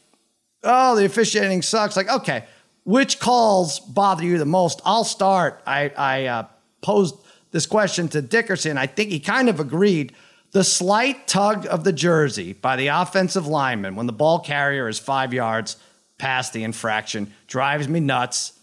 oh, 0.64 0.96
the 0.96 1.06
officiating 1.06 1.64
sucks. 1.64 1.98
Like, 1.98 2.10
okay, 2.10 2.46
which 2.84 3.20
calls 3.20 3.80
bother 3.80 4.24
you 4.24 4.38
the 4.38 4.46
most? 4.46 4.82
I'll 4.86 5.04
start. 5.04 5.64
I, 5.66 5.92
I 5.98 6.26
uh, 6.26 6.46
posed 6.82 7.16
this 7.54 7.66
question 7.68 8.10
to 8.10 8.22
Dickerson. 8.22 8.78
I 8.78 8.88
think 8.88 9.12
he 9.12 9.20
kind 9.22 9.48
of 9.48 9.62
agreed. 9.62 10.14
The 10.52 10.64
slight 10.64 11.28
tug 11.28 11.66
of 11.68 11.84
the 11.84 11.94
jersey 11.94 12.54
by 12.54 12.76
the 12.76 12.88
offensive 12.88 13.48
lineman 13.48 13.96
when 13.96 14.08
the 14.08 14.14
ball 14.14 14.40
carrier 14.40 14.90
is 14.90 15.00
five 15.00 15.34
yards 15.34 15.78
past 16.18 16.52
the 16.52 16.64
infraction 16.64 17.32
drives 17.48 17.88
me 17.88 18.00
nuts. 18.00 18.54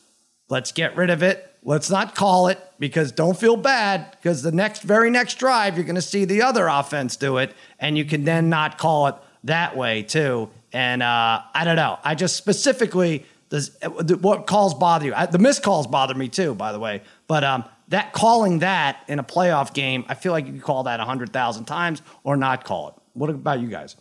Let's 0.48 0.72
get 0.72 0.96
rid 0.96 1.08
of 1.10 1.22
it. 1.22 1.46
Let's 1.62 1.90
not 1.90 2.14
call 2.14 2.48
it 2.48 2.58
because 2.78 3.12
don't 3.12 3.38
feel 3.38 3.56
bad 3.56 4.10
because 4.12 4.42
the 4.42 4.52
next 4.52 4.82
very 4.82 5.10
next 5.10 5.38
drive 5.38 5.76
you're 5.76 5.84
going 5.84 5.94
to 5.94 6.02
see 6.02 6.24
the 6.24 6.42
other 6.42 6.66
offense 6.66 7.16
do 7.16 7.38
it 7.38 7.54
and 7.78 7.96
you 7.96 8.04
can 8.04 8.24
then 8.24 8.48
not 8.48 8.78
call 8.78 9.08
it 9.08 9.14
that 9.44 9.76
way 9.76 10.02
too. 10.02 10.48
And 10.72 11.02
uh, 11.02 11.42
I 11.54 11.64
don't 11.64 11.76
know. 11.76 11.98
I 12.02 12.14
just 12.14 12.36
specifically 12.36 13.26
does 13.50 13.76
what 14.20 14.46
calls 14.46 14.74
bother 14.74 15.06
you? 15.06 15.14
I, 15.14 15.26
the 15.26 15.38
missed 15.38 15.62
calls 15.62 15.88
bother 15.88 16.14
me 16.14 16.28
too, 16.28 16.54
by 16.54 16.70
the 16.70 16.78
way. 16.78 17.02
But 17.26 17.42
um, 17.42 17.64
that 17.90 18.12
calling 18.12 18.60
that 18.60 19.04
in 19.08 19.18
a 19.18 19.24
playoff 19.24 19.74
game, 19.74 20.04
I 20.08 20.14
feel 20.14 20.32
like 20.32 20.46
you 20.46 20.52
can 20.52 20.60
call 20.60 20.84
that 20.84 20.98
hundred 21.00 21.32
thousand 21.32 21.66
times 21.66 22.02
or 22.24 22.36
not 22.36 22.64
call 22.64 22.88
it. 22.88 22.94
What 23.12 23.30
about 23.30 23.60
you 23.60 23.68
guys? 23.68 23.96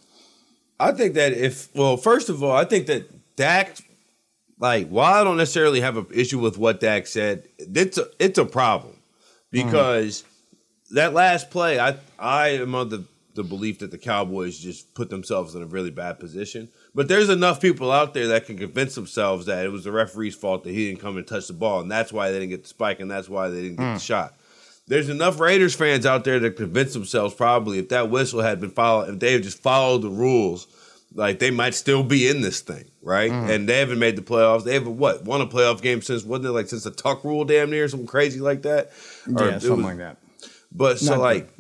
I 0.80 0.94
think 0.94 1.16
that 1.16 1.34
if 1.34 1.76
well, 1.76 1.98
first 1.98 2.30
of 2.30 2.42
all, 2.42 2.56
I 2.56 2.64
think 2.64 2.88
that 2.88 3.36
Dak, 3.36 3.78
like, 4.60 4.88
while 4.88 5.14
I 5.14 5.24
don't 5.24 5.38
necessarily 5.38 5.82
have 5.82 5.98
an 5.98 6.08
issue 6.14 6.40
with 6.40 6.58
what 6.58 6.80
Dak 6.80 7.08
said, 7.08 7.48
it's 7.58 7.98
a 7.98 8.08
it's 8.20 8.38
a 8.38 8.46
problem 8.46 8.96
because 9.52 10.22
mm. 10.22 10.96
that 10.96 11.14
last 11.14 11.50
play, 11.50 11.80
I 11.80 11.98
I 12.18 12.50
am 12.50 12.76
of 12.76 12.92
the 12.92 13.06
the 13.34 13.44
belief 13.44 13.80
that 13.80 13.92
the 13.92 13.98
Cowboys 13.98 14.60
just 14.60 14.94
put 14.94 15.10
themselves 15.10 15.56
in 15.56 15.62
a 15.62 15.66
really 15.66 15.92
bad 15.92 16.20
position. 16.20 16.70
But 16.96 17.08
there's 17.08 17.30
enough 17.30 17.62
people 17.62 17.92
out 17.92 18.14
there 18.14 18.28
that 18.30 18.46
can 18.46 18.58
convince 18.58 18.96
themselves 18.96 19.46
that 19.46 19.66
it 19.66 19.72
was 19.72 19.84
the 19.84 19.92
referee's 19.92 20.36
fault 20.36 20.64
that 20.64 20.72
he 20.72 20.88
didn't 20.88 21.02
come 21.02 21.18
and 21.18 21.28
touch 21.28 21.48
the 21.48 21.54
ball, 21.54 21.82
and 21.82 21.92
that's 21.92 22.12
why 22.12 22.32
they 22.32 22.40
didn't 22.40 22.50
get 22.50 22.64
the 22.64 22.70
spike, 22.70 23.00
and 23.00 23.10
that's 23.10 23.30
why 23.30 23.50
they 23.50 23.62
didn't 23.62 23.78
get 23.78 23.84
mm. 23.84 23.94
the 23.94 24.00
shot. 24.00 24.36
There's 24.88 25.08
enough 25.08 25.40
Raiders 25.40 25.76
fans 25.76 26.08
out 26.08 26.24
there 26.24 26.40
to 26.40 26.50
convince 26.50 26.94
themselves 26.94 27.36
probably 27.36 27.78
if 27.78 27.90
that 27.90 28.10
whistle 28.10 28.42
had 28.42 28.60
been 28.60 28.72
followed, 28.72 29.14
if 29.14 29.20
they 29.20 29.34
had 29.34 29.44
just 29.44 29.62
followed 29.62 30.02
the 30.02 30.10
rules, 30.10 30.66
like 31.14 31.38
they 31.38 31.52
might 31.52 31.76
still 31.76 32.04
be 32.04 32.28
in 32.28 32.42
this 32.42 32.62
thing, 32.62 32.90
right? 33.04 33.32
Mm. 33.32 33.50
And 33.50 33.70
they 33.70 33.80
haven't 33.80 34.00
made 34.00 34.16
the 34.16 34.24
playoffs. 34.24 34.64
They 34.64 34.74
haven't 34.74 34.98
what 34.98 35.24
won 35.26 35.42
a 35.42 35.48
playoff 35.48 35.82
game 35.82 36.02
since 36.02 36.24
wasn't 36.24 36.48
it 36.48 36.52
like 36.54 36.70
since 36.70 36.86
the 36.86 36.92
Tuck 36.92 37.24
rule, 37.24 37.46
damn 37.46 37.70
near 37.70 37.88
something 37.88 38.08
crazy 38.08 38.40
like 38.40 38.64
that. 38.64 38.92
Or 39.28 39.46
yeah, 39.46 39.60
something 39.60 39.78
was, 39.78 39.86
like 39.86 39.98
that. 39.98 40.18
But 40.72 41.00
so 41.00 41.12
Not 41.12 41.22
like. 41.22 41.48
Good 41.48 41.59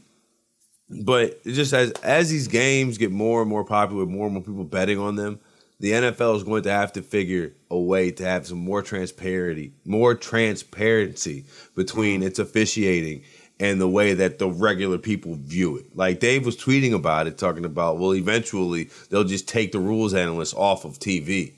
but 0.89 1.39
it 1.45 1.53
just 1.53 1.73
as 1.73 1.91
as 2.03 2.29
these 2.29 2.47
games 2.47 2.97
get 2.97 3.11
more 3.11 3.41
and 3.41 3.49
more 3.49 3.63
popular, 3.63 4.05
more 4.05 4.25
and 4.25 4.33
more 4.33 4.43
people 4.43 4.63
betting 4.63 4.97
on 4.97 5.15
them, 5.15 5.39
the 5.79 5.91
NFL 5.91 6.35
is 6.35 6.43
going 6.43 6.63
to 6.63 6.71
have 6.71 6.93
to 6.93 7.01
figure 7.01 7.53
a 7.69 7.79
way 7.79 8.11
to 8.11 8.23
have 8.25 8.47
some 8.47 8.57
more 8.57 8.81
transparency, 8.81 9.73
more 9.85 10.15
transparency 10.15 11.45
between 11.75 12.23
its 12.23 12.39
officiating 12.39 13.23
and 13.59 13.79
the 13.79 13.89
way 13.89 14.13
that 14.13 14.39
the 14.39 14.49
regular 14.49 14.97
people 14.97 15.35
view 15.35 15.77
it. 15.77 15.95
Like 15.95 16.19
Dave 16.19 16.45
was 16.45 16.57
tweeting 16.57 16.93
about 16.93 17.27
it, 17.27 17.37
talking 17.37 17.65
about, 17.65 17.97
well, 17.97 18.15
eventually 18.15 18.89
they'll 19.09 19.25
just 19.25 19.47
take 19.47 19.71
the 19.71 19.79
rules 19.79 20.13
analysts 20.13 20.53
off 20.53 20.85
of 20.85 20.99
TV. 20.99 21.53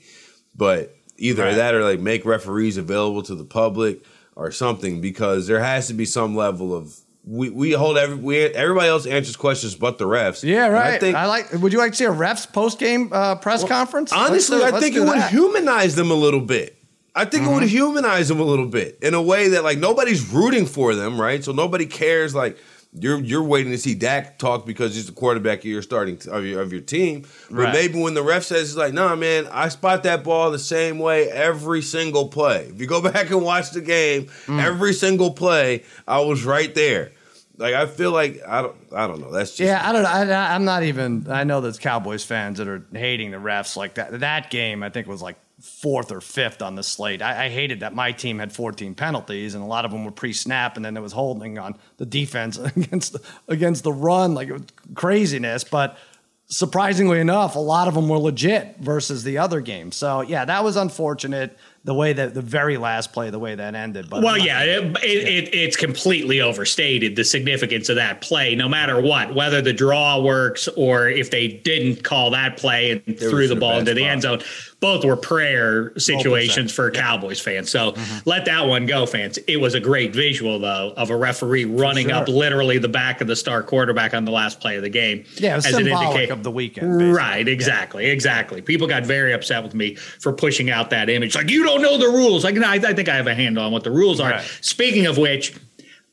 But 0.54 0.96
either 1.16 1.44
right. 1.44 1.54
that 1.54 1.74
or 1.74 1.84
like 1.84 2.00
make 2.00 2.24
referees 2.24 2.76
available 2.76 3.22
to 3.22 3.34
the 3.34 3.44
public 3.44 4.04
or 4.34 4.50
something 4.50 5.00
because 5.00 5.46
there 5.46 5.62
has 5.62 5.86
to 5.86 5.94
be 5.94 6.04
some 6.04 6.34
level 6.34 6.74
of 6.74 6.96
we, 7.24 7.50
we 7.50 7.72
hold 7.72 7.96
every 7.96 8.16
we, 8.16 8.38
everybody 8.40 8.88
else 8.88 9.06
answers 9.06 9.36
questions 9.36 9.74
but 9.74 9.98
the 9.98 10.06
refs. 10.06 10.42
Yeah, 10.42 10.66
right. 10.68 10.94
I, 10.94 10.98
think, 10.98 11.16
I 11.16 11.26
like. 11.26 11.52
Would 11.52 11.72
you 11.72 11.78
like 11.78 11.92
to 11.92 11.96
see 11.96 12.04
a 12.04 12.10
refs 12.10 12.50
post 12.50 12.78
game 12.78 13.10
uh, 13.12 13.36
press 13.36 13.60
well, 13.60 13.68
conference? 13.68 14.12
Honestly, 14.12 14.58
do, 14.58 14.64
I 14.64 14.80
think 14.80 14.96
it 14.96 15.00
would 15.00 15.22
humanize 15.24 15.94
them 15.94 16.10
a 16.10 16.14
little 16.14 16.40
bit. 16.40 16.78
I 17.14 17.24
think 17.24 17.44
mm-hmm. 17.44 17.52
it 17.52 17.54
would 17.54 17.62
mm-hmm. 17.64 17.76
humanize 17.76 18.28
them 18.28 18.40
a 18.40 18.44
little 18.44 18.66
bit 18.66 18.98
in 19.02 19.14
a 19.14 19.22
way 19.22 19.48
that 19.48 19.62
like 19.62 19.78
nobody's 19.78 20.30
rooting 20.30 20.66
for 20.66 20.94
them, 20.94 21.20
right? 21.20 21.44
So 21.44 21.52
nobody 21.52 21.86
cares. 21.86 22.34
Like 22.34 22.58
you're 22.94 23.20
you're 23.20 23.42
waiting 23.42 23.72
to 23.72 23.78
see 23.78 23.94
Dak 23.94 24.38
talk 24.38 24.66
because 24.66 24.94
he's 24.94 25.06
the 25.06 25.12
quarterback 25.12 25.60
of 25.60 25.64
your 25.64 25.80
starting 25.80 26.18
t- 26.18 26.30
of, 26.30 26.44
your, 26.44 26.60
of 26.60 26.72
your 26.72 26.82
team. 26.82 27.22
But 27.50 27.56
right. 27.56 27.72
maybe 27.72 28.00
when 28.00 28.14
the 28.14 28.22
ref 28.22 28.44
says 28.44 28.70
it's 28.70 28.76
like, 28.76 28.92
nah, 28.92 29.16
man, 29.16 29.48
I 29.50 29.70
spot 29.70 30.02
that 30.02 30.22
ball 30.24 30.50
the 30.50 30.58
same 30.58 30.98
way 30.98 31.30
every 31.30 31.80
single 31.80 32.28
play. 32.28 32.66
If 32.66 32.80
you 32.80 32.86
go 32.86 33.00
back 33.12 33.30
and 33.30 33.42
watch 33.42 33.70
the 33.70 33.80
game, 33.80 34.26
mm. 34.46 34.62
every 34.62 34.92
single 34.92 35.30
play, 35.30 35.84
I 36.06 36.20
was 36.20 36.44
right 36.44 36.74
there. 36.74 37.12
Like 37.56 37.74
I 37.74 37.86
feel 37.86 38.12
like 38.12 38.40
I 38.46 38.60
don't 38.60 38.76
I 38.92 39.06
don't 39.06 39.20
know. 39.20 39.30
That's 39.30 39.50
just 39.50 39.60
yeah. 39.60 39.88
I 39.88 39.92
don't. 39.92 40.04
I, 40.04 40.54
I'm 40.54 40.64
not 40.64 40.82
even. 40.82 41.30
I 41.30 41.44
know 41.44 41.60
there's 41.60 41.78
Cowboys 41.78 42.24
fans 42.24 42.58
that 42.58 42.68
are 42.68 42.84
hating 42.92 43.30
the 43.30 43.38
refs 43.38 43.76
like 43.76 43.94
that. 43.94 44.20
That 44.20 44.50
game 44.50 44.82
I 44.82 44.90
think 44.90 45.06
was 45.06 45.22
like 45.22 45.36
fourth 45.62 46.10
or 46.10 46.20
fifth 46.20 46.60
on 46.60 46.74
the 46.74 46.82
slate. 46.82 47.22
I, 47.22 47.46
I, 47.46 47.48
hated 47.48 47.80
that 47.80 47.94
my 47.94 48.10
team 48.10 48.40
had 48.40 48.52
14 48.52 48.94
penalties, 48.94 49.54
and 49.54 49.62
a 49.62 49.66
lot 49.66 49.84
of 49.84 49.92
them 49.92 50.04
were 50.04 50.10
pre-snap, 50.10 50.76
and 50.76 50.84
then 50.84 50.94
there 50.94 51.02
was 51.02 51.12
holding 51.12 51.58
on 51.58 51.76
the 51.98 52.06
defense 52.06 52.58
against 52.76 53.12
the, 53.12 53.22
against 53.48 53.84
the 53.84 53.92
run, 53.92 54.34
like 54.34 54.48
it 54.48 54.52
was 54.54 54.62
craziness. 54.94 55.62
But 55.62 55.96
surprisingly 56.46 57.20
enough, 57.20 57.54
a 57.56 57.60
lot 57.60 57.88
of 57.88 57.94
them 57.94 58.08
were 58.08 58.18
legit 58.18 58.76
versus 58.78 59.24
the 59.24 59.38
other 59.38 59.60
game. 59.60 59.92
So 59.92 60.20
yeah, 60.20 60.44
that 60.44 60.64
was 60.64 60.76
unfortunate 60.76 61.56
the 61.84 61.94
way 61.94 62.12
that 62.12 62.32
the 62.32 62.42
very 62.42 62.76
last 62.76 63.12
play, 63.12 63.30
the 63.30 63.38
way 63.38 63.54
that 63.56 63.74
ended. 63.74 64.08
But 64.08 64.22
well, 64.22 64.38
yeah, 64.38 64.62
it, 64.62 64.84
it, 65.02 65.02
it, 65.02 65.54
it's 65.54 65.76
completely 65.76 66.40
overstated 66.40 67.16
the 67.16 67.24
significance 67.24 67.88
of 67.88 67.96
that 67.96 68.20
play. 68.20 68.54
No 68.54 68.68
matter 68.68 69.00
what, 69.00 69.34
whether 69.34 69.60
the 69.60 69.72
draw 69.72 70.20
works 70.20 70.68
or 70.68 71.08
if 71.08 71.30
they 71.30 71.48
didn't 71.48 72.04
call 72.04 72.30
that 72.30 72.56
play 72.56 72.92
and 72.92 73.18
threw 73.18 73.48
the 73.48 73.56
ball 73.56 73.78
into 73.78 73.94
the 73.94 74.04
end 74.04 74.22
zone, 74.22 74.42
both 74.78 75.04
were 75.04 75.16
prayer 75.16 75.96
situations 75.98 76.72
for 76.72 76.90
Cowboys 76.90 77.40
fans. 77.40 77.70
So 77.70 77.92
mm-hmm. 77.92 78.28
let 78.28 78.44
that 78.46 78.66
one 78.66 78.86
go, 78.86 79.06
fans. 79.06 79.38
It 79.46 79.58
was 79.58 79.74
a 79.74 79.80
great 79.80 80.12
visual 80.12 80.58
though 80.58 80.92
of 80.96 81.10
a 81.10 81.16
referee 81.16 81.64
running 81.64 82.08
sure. 82.08 82.16
up 82.16 82.28
literally 82.28 82.78
the 82.78 82.88
back 82.88 83.20
of 83.20 83.28
the 83.28 83.36
star 83.36 83.62
quarterback 83.62 84.12
on 84.12 84.24
the 84.24 84.32
last 84.32 84.60
play 84.60 84.76
of 84.76 84.82
the 84.82 84.88
game. 84.88 85.24
Yeah, 85.36 85.56
as 85.56 85.66
an 85.66 85.86
indicator 85.86 86.32
of 86.32 86.42
the 86.42 86.50
weekend. 86.50 86.98
Basically. 86.98 87.12
Right, 87.12 87.48
exactly, 87.48 88.06
yeah. 88.06 88.12
exactly. 88.12 88.60
People 88.60 88.86
got 88.86 89.04
very 89.04 89.32
upset 89.32 89.62
with 89.62 89.74
me 89.74 89.94
for 89.94 90.32
pushing 90.32 90.70
out 90.70 90.90
that 90.90 91.08
image. 91.08 91.34
Like 91.34 91.50
you 91.50 91.62
don't 91.62 91.71
know 91.78 91.98
the 91.98 92.08
rules. 92.08 92.44
Like 92.44 92.54
no, 92.54 92.66
I, 92.66 92.74
I 92.74 92.94
think 92.94 93.08
I 93.08 93.16
have 93.16 93.26
a 93.26 93.34
handle 93.34 93.64
on 93.64 93.72
what 93.72 93.84
the 93.84 93.90
rules 93.90 94.20
are. 94.20 94.30
Right. 94.30 94.58
Speaking 94.60 95.06
of 95.06 95.18
which, 95.18 95.54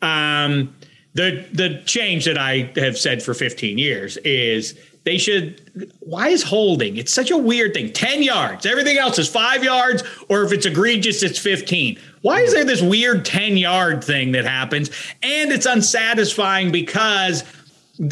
um, 0.02 0.76
the 1.14 1.46
the 1.52 1.82
change 1.86 2.26
that 2.26 2.38
I 2.38 2.72
have 2.76 2.98
said 2.98 3.22
for 3.24 3.34
15 3.34 3.78
years 3.78 4.18
is 4.18 4.78
they 5.06 5.18
should. 5.18 5.90
Why 6.02 6.30
is 6.30 6.44
holding? 6.44 6.98
It's 6.98 7.14
such 7.14 7.32
a 7.32 7.38
weird 7.38 7.74
thing. 7.74 7.92
10 7.92 8.22
yards. 8.22 8.66
Everything 8.66 8.98
else 8.98 9.18
is 9.18 9.30
five 9.30 9.64
yards, 9.64 10.04
or 10.28 10.44
if 10.44 10.52
it's 10.52 10.66
egregious, 10.66 11.24
it's 11.24 11.40
15. 11.40 11.98
Why 12.22 12.42
is 12.42 12.54
there 12.54 12.66
this 12.66 12.82
weird 12.82 13.26
10 13.26 13.58
yard 13.58 14.04
thing 14.04 14.34
that 14.34 14.46
happens? 14.46 14.90
And 15.24 15.52
it's 15.52 15.66
unsatisfying 15.66 16.72
because 16.72 17.44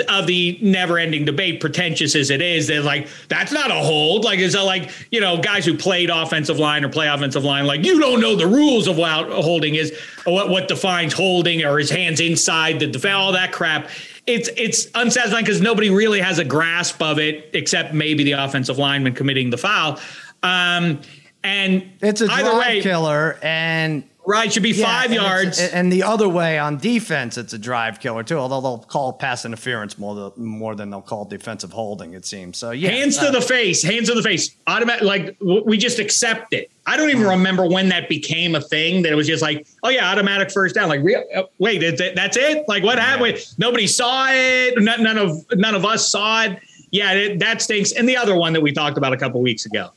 of 0.10 0.28
the 0.28 0.60
never 0.62 0.98
ending 0.98 1.24
debate, 1.24 1.62
pretentious 1.62 2.16
as 2.16 2.30
it 2.30 2.42
is, 2.42 2.68
they're 2.68 2.82
like, 2.82 3.08
that's 3.30 3.52
not 3.52 3.72
a 3.72 3.76
hold. 3.76 4.26
Like, 4.26 4.40
is 4.40 4.54
that 4.54 4.64
like, 4.64 4.92
you 5.12 5.22
know, 5.22 5.38
guys 5.38 5.66
who 5.66 5.78
played 5.78 6.10
offensive 6.10 6.60
line 6.60 6.84
or 6.84 6.90
play 6.90 7.08
offensive 7.08 7.44
line, 7.44 7.66
like, 7.66 7.86
you 7.86 8.00
don't 8.00 8.20
know 8.20 8.36
the 8.36 8.48
rules 8.48 8.88
of 8.88 8.98
what 8.98 9.30
holding 9.30 9.76
is, 9.76 9.98
or 10.26 10.34
what, 10.34 10.50
what 10.50 10.68
defines 10.68 11.14
holding 11.14 11.64
or 11.64 11.78
his 11.78 11.90
hands 11.90 12.20
inside 12.20 12.80
the 12.80 12.88
defense, 12.88 13.16
all 13.16 13.32
that 13.32 13.52
crap 13.52 13.90
it's 14.28 14.50
it's 14.58 14.90
unsatisfying 14.94 15.46
because 15.46 15.62
nobody 15.62 15.90
really 15.90 16.20
has 16.20 16.38
a 16.38 16.44
grasp 16.44 17.02
of 17.02 17.18
it 17.18 17.50
except 17.54 17.94
maybe 17.94 18.26
the 18.26 18.34
offensive 18.34 18.78
lineman 18.78 19.14
committing 19.14 19.50
the 19.50 19.58
foul. 19.58 19.98
Um, 20.44 21.00
and 21.44 21.90
it's 22.02 22.20
a 22.20 22.28
drive 22.28 22.58
way, 22.58 22.82
killer, 22.82 23.40
and 23.42 24.04
Right, 24.28 24.52
should 24.52 24.62
be 24.62 24.72
yeah, 24.72 24.86
five 24.86 25.06
and 25.06 25.14
yards. 25.14 25.58
And 25.58 25.90
the 25.90 26.04
other 26.04 26.28
way 26.28 26.60
on 26.60 26.80
defense, 26.80 27.38
it's 27.38 27.54
a 27.54 27.58
drive 27.58 28.02
killer 28.02 28.24
too. 28.24 28.38
Although 28.38 28.60
they'll 28.60 28.80
call 28.80 29.14
pass 29.14 29.46
interference 29.46 29.98
more 29.98 30.34
more 30.36 30.76
than 30.76 30.90
they'll 30.90 31.02
call 31.02 31.24
defensive 31.24 31.72
holding. 31.72 32.14
It 32.14 32.26
seems 32.26 32.58
so. 32.58 32.72
Yeah, 32.72 32.90
hands 32.90 33.18
uh, 33.18 33.28
to 33.28 33.32
the 33.32 33.42
face, 33.42 33.82
hands 33.82 34.10
to 34.10 34.16
the 34.16 34.22
face. 34.22 34.54
Automatic, 34.68 35.04
like 35.04 35.38
we 35.40 35.78
just 35.78 36.00
accept 36.00 36.54
it. 36.54 36.70
I 36.86 36.98
don't 36.98 37.10
even 37.10 37.24
mm. 37.24 37.30
remember 37.30 37.66
when 37.70 37.88
that 37.88 38.10
became 38.10 38.56
a 38.56 38.60
thing. 38.60 39.02
That 39.04 39.14
it 39.14 39.16
was 39.16 39.28
just 39.28 39.42
like, 39.42 39.66
oh 39.84 39.90
yeah, 39.90 40.12
automatic 40.12 40.52
first 40.52 40.76
down. 40.76 40.90
Like, 40.90 41.04
real, 41.04 41.24
uh, 41.34 41.44
wait, 41.60 41.80
that's 41.80 42.36
it. 42.36 42.68
Like, 42.68 42.84
what 42.84 43.00
happened? 43.00 43.38
Nobody 43.58 43.88
saw 43.88 44.28
it. 44.30 44.74
None, 44.78 45.04
none, 45.04 45.18
of 45.18 45.38
none 45.54 45.74
of 45.74 45.86
us 45.86 46.12
saw 46.12 46.44
it. 46.44 46.60
Yeah, 46.92 47.34
that 47.38 47.62
stinks. 47.62 47.94
And 47.94 48.10
the 48.10 48.18
other 48.18 48.36
one 48.36 48.52
that 48.52 48.62
we 48.62 48.74
talked 48.74 48.98
about 48.98 49.14
a 49.14 49.18
couple 49.18 49.42
weeks 49.42 49.66
ago 49.66 49.92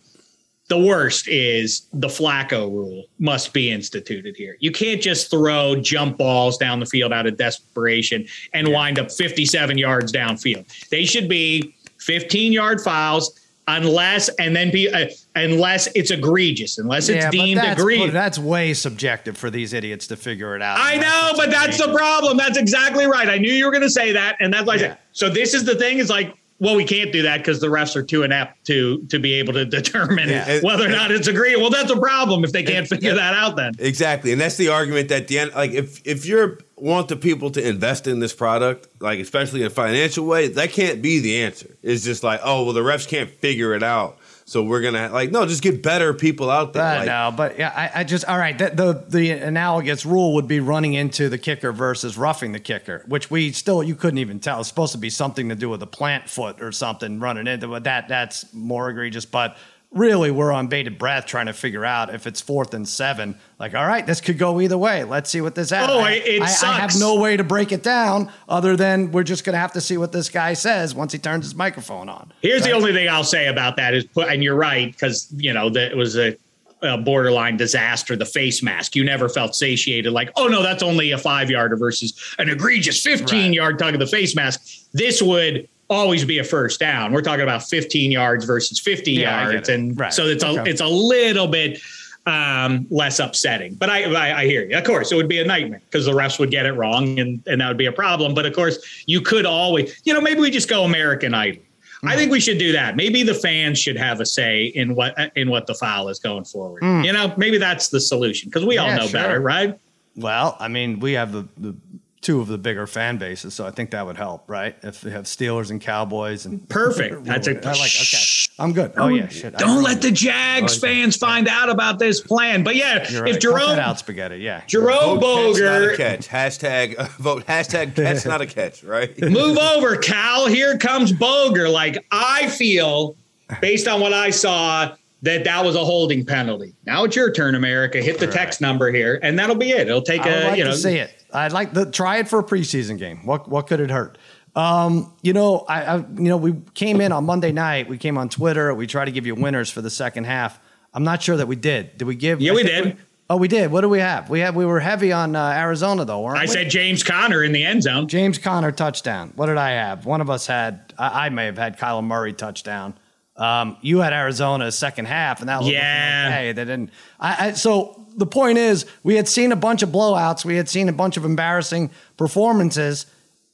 the 0.70 0.78
worst 0.78 1.26
is 1.26 1.88
the 1.92 2.06
Flacco 2.06 2.70
rule 2.70 3.04
must 3.18 3.52
be 3.52 3.72
instituted 3.72 4.36
here. 4.36 4.56
You 4.60 4.70
can't 4.70 5.02
just 5.02 5.28
throw 5.28 5.74
jump 5.74 6.16
balls 6.16 6.56
down 6.56 6.78
the 6.78 6.86
field 6.86 7.12
out 7.12 7.26
of 7.26 7.36
desperation 7.36 8.24
and 8.54 8.68
wind 8.68 8.98
up 9.00 9.10
57 9.10 9.76
yards 9.76 10.12
downfield. 10.12 10.64
They 10.88 11.04
should 11.04 11.28
be 11.28 11.74
15 11.98 12.52
yard 12.52 12.80
fouls. 12.80 13.36
unless 13.66 14.28
and 14.40 14.54
then 14.56 14.70
be 14.70 14.88
uh, 14.88 15.06
unless 15.36 15.88
it's 15.94 16.10
egregious, 16.10 16.78
unless 16.78 17.08
it's 17.08 17.24
Yeah, 17.24 17.30
deemed 17.30 17.60
that's, 17.60 17.80
egregious. 17.80 18.12
That's 18.12 18.38
way 18.38 18.72
subjective 18.74 19.36
for 19.36 19.48
these 19.50 19.72
idiots 19.72 20.06
to 20.08 20.16
figure 20.16 20.56
it 20.56 20.62
out. 20.62 20.78
I 20.80 20.96
know, 20.96 21.32
but 21.36 21.50
that's 21.50 21.78
the 21.78 21.92
problem. 21.92 22.36
That's 22.36 22.58
exactly 22.58 23.06
right. 23.06 23.28
I 23.28 23.38
knew 23.38 23.52
you 23.52 23.66
were 23.66 23.70
going 23.70 23.82
to 23.82 23.90
say 23.90 24.12
that, 24.12 24.36
and 24.40 24.52
that's 24.52 24.66
why 24.66 24.74
I 24.74 24.78
said. 24.78 24.98
So 25.12 25.28
this 25.28 25.54
is 25.54 25.64
the 25.64 25.74
thing: 25.76 25.98
is 25.98 26.10
like, 26.10 26.34
well, 26.60 26.76
we 26.76 26.84
can't 26.84 27.10
do 27.10 27.22
that 27.22 27.38
because 27.38 27.58
the 27.60 27.66
refs 27.66 27.96
are 27.96 28.02
too 28.02 28.22
inept 28.22 28.66
to 28.66 29.02
to 29.08 29.18
be 29.18 29.32
able 29.34 29.54
to 29.54 29.64
determine 29.78 30.28
Yeah. 30.28 30.60
whether 30.62 30.84
or 30.86 30.90
not 30.90 31.10
it's 31.10 31.26
agreed. 31.26 31.56
Well, 31.56 31.70
that's 31.70 31.90
a 31.90 31.98
problem 31.98 32.44
if 32.44 32.52
they 32.52 32.62
can't 32.62 32.86
figure 32.86 33.14
that 33.14 33.34
out. 33.34 33.56
Then 33.56 33.72
Exactly, 33.78 34.30
and 34.32 34.40
that's 34.40 34.56
the 34.56 34.68
argument 34.68 35.08
that 35.08 35.26
the 35.28 35.38
end. 35.40 35.52
Like, 35.54 35.72
if 35.72 36.00
if 36.06 36.26
you're 36.26 36.58
want 36.76 37.08
the 37.08 37.16
people 37.16 37.50
to 37.50 37.66
invest 37.68 38.06
in 38.06 38.20
this 38.20 38.32
product, 38.32 38.88
like 39.00 39.18
especially 39.18 39.60
in 39.62 39.66
a 39.66 39.70
financial 39.70 40.24
way, 40.26 40.48
that 40.48 40.70
can't 40.72 41.02
be 41.02 41.18
the 41.18 41.42
answer. 41.42 41.76
It's 41.82 42.04
just 42.04 42.22
like, 42.22 42.40
oh 42.44 42.64
well, 42.64 42.72
the 42.72 42.80
refs 42.82 43.08
can't 43.08 43.30
figure 43.30 43.74
it 43.74 43.82
out, 43.82 44.18
so 44.50 44.64
we're 44.64 44.80
gonna 44.80 45.10
like 45.10 45.30
no, 45.30 45.46
just 45.46 45.62
get 45.62 45.80
better 45.80 46.12
people 46.12 46.50
out 46.50 46.72
there. 46.72 46.82
I 46.82 46.96
like, 46.96 47.06
know, 47.06 47.32
but 47.36 47.56
yeah, 47.56 47.72
I, 47.72 48.00
I 48.00 48.04
just 48.04 48.24
all 48.24 48.36
right. 48.36 48.58
That, 48.58 48.76
the 48.76 49.04
the 49.08 49.30
analogous 49.30 50.04
rule 50.04 50.34
would 50.34 50.48
be 50.48 50.58
running 50.58 50.94
into 50.94 51.28
the 51.28 51.38
kicker 51.38 51.70
versus 51.70 52.18
roughing 52.18 52.50
the 52.50 52.58
kicker, 52.58 53.04
which 53.06 53.30
we 53.30 53.52
still 53.52 53.80
you 53.80 53.94
couldn't 53.94 54.18
even 54.18 54.40
tell. 54.40 54.58
It's 54.58 54.68
supposed 54.68 54.90
to 54.90 54.98
be 54.98 55.08
something 55.08 55.50
to 55.50 55.54
do 55.54 55.68
with 55.68 55.84
a 55.84 55.86
plant 55.86 56.28
foot 56.28 56.60
or 56.60 56.72
something 56.72 57.20
running 57.20 57.46
into, 57.46 57.68
but 57.68 57.84
that 57.84 58.08
that's 58.08 58.52
more 58.52 58.90
egregious. 58.90 59.24
But 59.24 59.56
really, 59.92 60.30
we're 60.30 60.52
on 60.52 60.68
bated 60.68 60.98
breath 60.98 61.26
trying 61.26 61.46
to 61.46 61.52
figure 61.52 61.84
out 61.84 62.14
if 62.14 62.26
it's 62.26 62.40
fourth 62.40 62.74
and 62.74 62.88
seven. 62.88 63.36
Like, 63.58 63.74
all 63.74 63.86
right, 63.86 64.06
this 64.06 64.20
could 64.20 64.38
go 64.38 64.60
either 64.60 64.78
way. 64.78 65.04
Let's 65.04 65.30
see 65.30 65.40
what 65.40 65.54
this 65.54 65.70
happens. 65.70 65.90
Oh, 65.92 66.00
I, 66.00 66.12
it- 66.12 66.26
it 66.26 66.42
I, 66.42 66.68
I 66.68 66.72
have 66.80 66.98
no 66.98 67.18
way 67.20 67.36
to 67.36 67.44
break 67.44 67.72
it 67.72 67.82
down 67.82 68.30
other 68.48 68.76
than 68.76 69.10
we're 69.12 69.22
just 69.24 69.44
gonna 69.44 69.58
have 69.58 69.72
to 69.72 69.80
see 69.80 69.96
what 69.98 70.12
this 70.12 70.28
guy 70.28 70.52
says 70.54 70.94
once 70.94 71.12
he 71.12 71.18
turns 71.18 71.44
his 71.44 71.54
microphone 71.54 72.08
on. 72.08 72.32
here's 72.40 72.62
the 72.62 72.70
only 72.72 72.92
thing 72.92 73.08
I'll 73.08 73.24
say 73.24 73.48
about 73.48 73.76
that 73.76 73.94
is 73.94 74.04
put, 74.04 74.28
and 74.28 74.42
you're 74.44 74.54
right 74.56 74.90
because 74.92 75.28
you 75.36 75.52
know 75.52 75.68
that 75.70 75.90
it 75.92 75.96
was 75.96 76.16
a. 76.18 76.36
A 76.82 76.96
borderline 76.96 77.58
disaster, 77.58 78.16
the 78.16 78.24
face 78.24 78.62
mask. 78.62 78.96
You 78.96 79.04
never 79.04 79.28
felt 79.28 79.54
satiated, 79.54 80.14
like, 80.14 80.30
oh 80.36 80.46
no, 80.48 80.62
that's 80.62 80.82
only 80.82 81.10
a 81.10 81.18
five 81.18 81.50
yarder 81.50 81.76
versus 81.76 82.34
an 82.38 82.48
egregious 82.48 83.02
15 83.02 83.26
Right. 83.38 83.52
yard 83.52 83.78
tug 83.78 83.92
of 83.92 84.00
the 84.00 84.06
face 84.06 84.34
mask. 84.34 84.62
This 84.94 85.20
would 85.20 85.68
always 85.90 86.24
be 86.24 86.38
a 86.38 86.44
first 86.44 86.80
down. 86.80 87.12
We're 87.12 87.20
talking 87.20 87.42
about 87.42 87.64
15 87.64 88.10
yards 88.12 88.44
versus 88.44 88.78
50 88.80 89.12
Yeah, 89.12 89.50
yards. 89.50 89.68
And 89.68 89.98
Right. 89.98 90.12
so 90.12 90.24
it's 90.26 90.44
a 90.44 90.48
Okay. 90.60 90.70
it's 90.70 90.80
a 90.80 90.86
little 90.86 91.48
bit 91.48 91.80
um, 92.26 92.86
less 92.90 93.18
upsetting. 93.18 93.74
But 93.74 93.90
I, 93.90 94.04
I 94.04 94.40
I 94.40 94.44
hear 94.46 94.64
you. 94.68 94.76
Of 94.76 94.84
course, 94.84 95.10
it 95.10 95.16
would 95.16 95.28
be 95.28 95.40
a 95.40 95.44
nightmare 95.44 95.80
because 95.90 96.06
the 96.06 96.12
refs 96.12 96.38
would 96.38 96.50
get 96.50 96.64
it 96.66 96.72
wrong 96.72 97.18
and, 97.18 97.42
and 97.46 97.60
that 97.60 97.68
would 97.68 97.78
be 97.78 97.86
a 97.86 97.92
problem. 97.92 98.34
But 98.34 98.46
of 98.46 98.52
course, 98.54 98.78
you 99.06 99.20
could 99.20 99.46
always, 99.46 100.00
you 100.04 100.14
know, 100.14 100.20
maybe 100.20 100.40
we 100.40 100.50
just 100.50 100.68
go 100.68 100.84
American 100.84 101.34
Idol. 101.34 101.62
I 102.02 102.16
think 102.16 102.32
we 102.32 102.40
should 102.40 102.56
do 102.56 102.72
that. 102.72 102.96
Maybe 102.96 103.22
the 103.22 103.34
fans 103.34 103.78
should 103.78 103.96
have 103.98 104.20
a 104.20 104.26
say 104.26 104.66
in 104.66 104.94
what 104.94 105.14
in 105.36 105.50
what 105.50 105.66
the 105.66 105.74
foul 105.74 106.08
is 106.08 106.18
going 106.18 106.44
forward. 106.44 106.82
You 106.82 107.12
know, 107.12 107.34
maybe 107.36 107.58
that's 107.58 107.88
the 107.88 108.00
solution 108.00 108.48
because 108.48 108.64
we 108.64 108.78
all 108.78 108.88
Hmm. 108.90 108.96
Know 108.96 109.06
sure. 109.06 109.20
better, 109.20 109.40
right? 109.40 109.78
Well, 110.16 110.56
I 110.60 110.68
mean, 110.68 110.98
we 111.00 111.12
have 111.12 111.32
the, 111.32 111.46
the 111.58 111.74
two 112.22 112.40
of 112.40 112.48
the 112.48 112.58
bigger 112.58 112.86
fan 112.86 113.16
bases, 113.16 113.54
so 113.54 113.66
I 113.66 113.70
think 113.70 113.92
that 113.92 114.04
would 114.04 114.18
help, 114.18 114.44
right? 114.46 114.76
If 114.82 115.02
we 115.04 115.10
have 115.10 115.24
Steelers 115.24 115.70
and 115.70 115.80
Cowboys 115.80 116.44
and 116.44 116.68
Perfect. 116.68 117.24
That's 117.24 117.46
a- 117.48 117.52
I 117.52 117.72
like. 117.72 117.90
Okay, 118.00 118.18
I'm 118.58 118.72
good. 118.74 118.92
Oh 118.98 119.08
yeah, 119.08 119.28
shit. 119.28 119.56
Don't 119.56 119.82
let 119.82 120.02
the 120.02 120.10
Jags 120.10 120.82
Oh, 120.82 120.86
yeah. 120.86 120.92
fans 121.02 121.16
find 121.16 121.48
out 121.48 121.70
about 121.70 121.98
this 121.98 122.20
plan. 122.20 122.62
But 122.62 122.76
yeah, 122.76 123.08
You're 123.10 123.26
if 123.26 123.32
right. 123.34 123.40
Jerome 123.40 123.78
out 123.78 123.98
spaghetti, 123.98 124.36
yeah. 124.36 124.62
Jerome 124.66 125.18
vote 125.18 125.54
catch, 125.56 125.62
not 125.62 125.82
a 125.82 125.86
Boger 125.86 125.96
catch. 125.96 126.28
Hashtag 126.28 126.94
uh, 126.98 127.04
vote 127.18 127.46
hashtag 127.46 127.94
catch, 127.96 128.26
not 128.26 128.42
a 128.42 128.46
catch. 128.46 128.84
Right? 128.84 129.18
move 129.22 129.56
over, 129.76 129.96
Cal. 129.96 130.46
Here 130.46 130.76
comes 130.76 131.12
Boger. 131.12 131.70
Like 131.70 132.04
I 132.12 132.48
feel, 132.48 133.16
based 133.62 133.88
on 133.88 134.00
what 134.02 134.12
I 134.12 134.28
saw, 134.28 134.94
that 135.22 135.44
that 135.44 135.64
was 135.64 135.76
a 135.76 135.84
holding 135.84 136.24
penalty. 136.24 136.74
Now 136.86 137.04
it's 137.04 137.16
your 137.16 137.32
turn, 137.32 137.54
America. 137.54 137.98
Hit 137.98 138.18
the 138.18 138.26
text 138.26 138.60
number 138.60 138.90
here, 138.90 139.18
and 139.22 139.38
that'll 139.38 139.56
be 139.56 139.70
it. 139.70 139.88
It'll 139.88 140.02
take 140.02 140.24
a 140.24 140.48
like 140.48 140.58
you 140.58 140.64
know. 140.64 140.72
see 140.72 140.96
it. 140.96 141.24
I'd 141.32 141.52
like 141.52 141.74
to 141.74 141.86
try 141.90 142.18
it 142.18 142.28
for 142.28 142.38
a 142.38 142.44
preseason 142.44 142.98
game. 142.98 143.26
What 143.26 143.48
what 143.48 143.66
could 143.66 143.80
it 143.80 143.90
hurt? 143.90 144.18
Um, 144.56 145.14
you 145.22 145.32
know, 145.32 145.60
I, 145.68 145.82
I 145.82 145.96
you 145.98 146.28
know 146.28 146.36
we 146.36 146.54
came 146.74 147.00
in 147.00 147.12
on 147.12 147.24
Monday 147.24 147.52
night. 147.52 147.88
We 147.88 147.98
came 147.98 148.18
on 148.18 148.28
Twitter. 148.28 148.74
We 148.74 148.86
tried 148.86 149.06
to 149.06 149.12
give 149.12 149.26
you 149.26 149.34
winners 149.34 149.70
for 149.70 149.82
the 149.82 149.90
second 149.90 150.24
half. 150.24 150.58
I'm 150.92 151.04
not 151.04 151.22
sure 151.22 151.36
that 151.36 151.46
we 151.46 151.56
did. 151.56 151.98
Did 151.98 152.06
we 152.06 152.16
give? 152.16 152.40
Yeah, 152.40 152.52
I 152.52 152.54
we 152.56 152.62
did. 152.64 152.96
oh, 153.28 153.36
we 153.36 153.46
did. 153.46 153.70
What 153.70 153.82
do 153.82 153.88
we 153.88 154.00
have? 154.00 154.28
We 154.28 154.40
have. 154.40 154.56
We 154.56 154.64
were 154.64 154.80
heavy 154.80 155.12
on 155.12 155.36
uh, 155.36 155.50
Arizona 155.50 156.04
though, 156.04 156.22
weren't 156.22 156.38
I 156.38 156.42
we? 156.42 156.48
said 156.48 156.70
James 156.70 157.04
Conner 157.04 157.44
in 157.44 157.52
the 157.52 157.64
end 157.64 157.84
zone. 157.84 158.08
James 158.08 158.38
Conner 158.38 158.72
touchdown. 158.72 159.32
What 159.36 159.46
did 159.46 159.56
I 159.58 159.70
have? 159.72 160.06
One 160.06 160.20
of 160.20 160.30
us 160.30 160.46
had. 160.46 160.94
I, 160.98 161.26
I 161.26 161.28
may 161.28 161.44
have 161.44 161.58
had 161.58 161.78
Kyler 161.78 162.02
Murray 162.02 162.32
touchdown. 162.32 162.94
Um, 163.40 163.78
you 163.80 163.98
had 164.00 164.12
Arizona 164.12 164.70
second 164.70 165.06
half, 165.06 165.40
and 165.40 165.48
that 165.48 165.60
was 165.60 165.68
Yeah. 165.68 166.26
okay. 166.30 166.52
They 166.52 166.64
didn't. 166.64 166.90
I, 167.18 167.46
I, 167.48 167.52
so 167.52 168.04
the 168.16 168.26
point 168.26 168.58
is, 168.58 168.84
we 169.02 169.16
had 169.16 169.26
seen 169.26 169.50
a 169.50 169.56
bunch 169.56 169.82
of 169.82 169.88
blowouts. 169.88 170.44
We 170.44 170.56
had 170.56 170.68
seen 170.68 170.88
a 170.90 170.92
bunch 170.92 171.16
of 171.16 171.24
embarrassing 171.24 171.90
performances, 172.18 173.06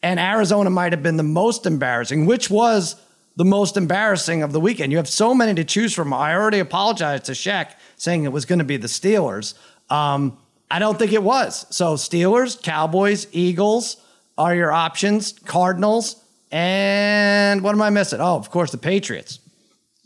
and 0.03 0.19
Arizona 0.19 0.71
might 0.71 0.93
have 0.93 1.03
been 1.05 1.17
the 1.17 1.23
most 1.23 1.67
embarrassing. 1.67 2.27
Which 2.27 2.51
was 2.51 2.97
the 3.37 3.45
most 3.45 3.77
embarrassing 3.77 4.43
of 4.43 4.53
the 4.53 4.59
weekend? 4.61 4.91
You 4.91 4.99
have 4.99 5.09
so 5.09 5.35
many 5.35 5.55
to 5.55 5.65
choose 5.65 5.95
from. 5.95 6.13
I 6.13 6.35
already 6.35 6.59
apologized 6.59 7.25
to 7.27 7.33
Shaq 7.33 7.71
saying 7.97 8.25
it 8.25 8.33
was 8.33 8.45
going 8.45 8.59
to 8.59 8.65
be 8.65 8.77
the 8.77 8.89
Steelers. 8.89 9.55
Um, 9.89 10.37
I 10.69 10.81
don't 10.81 10.99
think 10.99 11.13
it 11.13 11.23
was. 11.23 11.65
So 11.71 11.95
Steelers, 11.95 12.61
Cowboys, 12.61 13.29
Eagles 13.31 13.99
are 14.37 14.53
your 14.55 14.73
options. 14.73 15.33
Cardinals, 15.45 16.17
and 16.51 17.63
what 17.63 17.73
am 17.75 17.83
I 17.83 17.91
missing? 17.91 18.21
Oh, 18.21 18.37
of 18.37 18.51
course, 18.51 18.73
the 18.73 18.79
Patriots. 18.79 19.39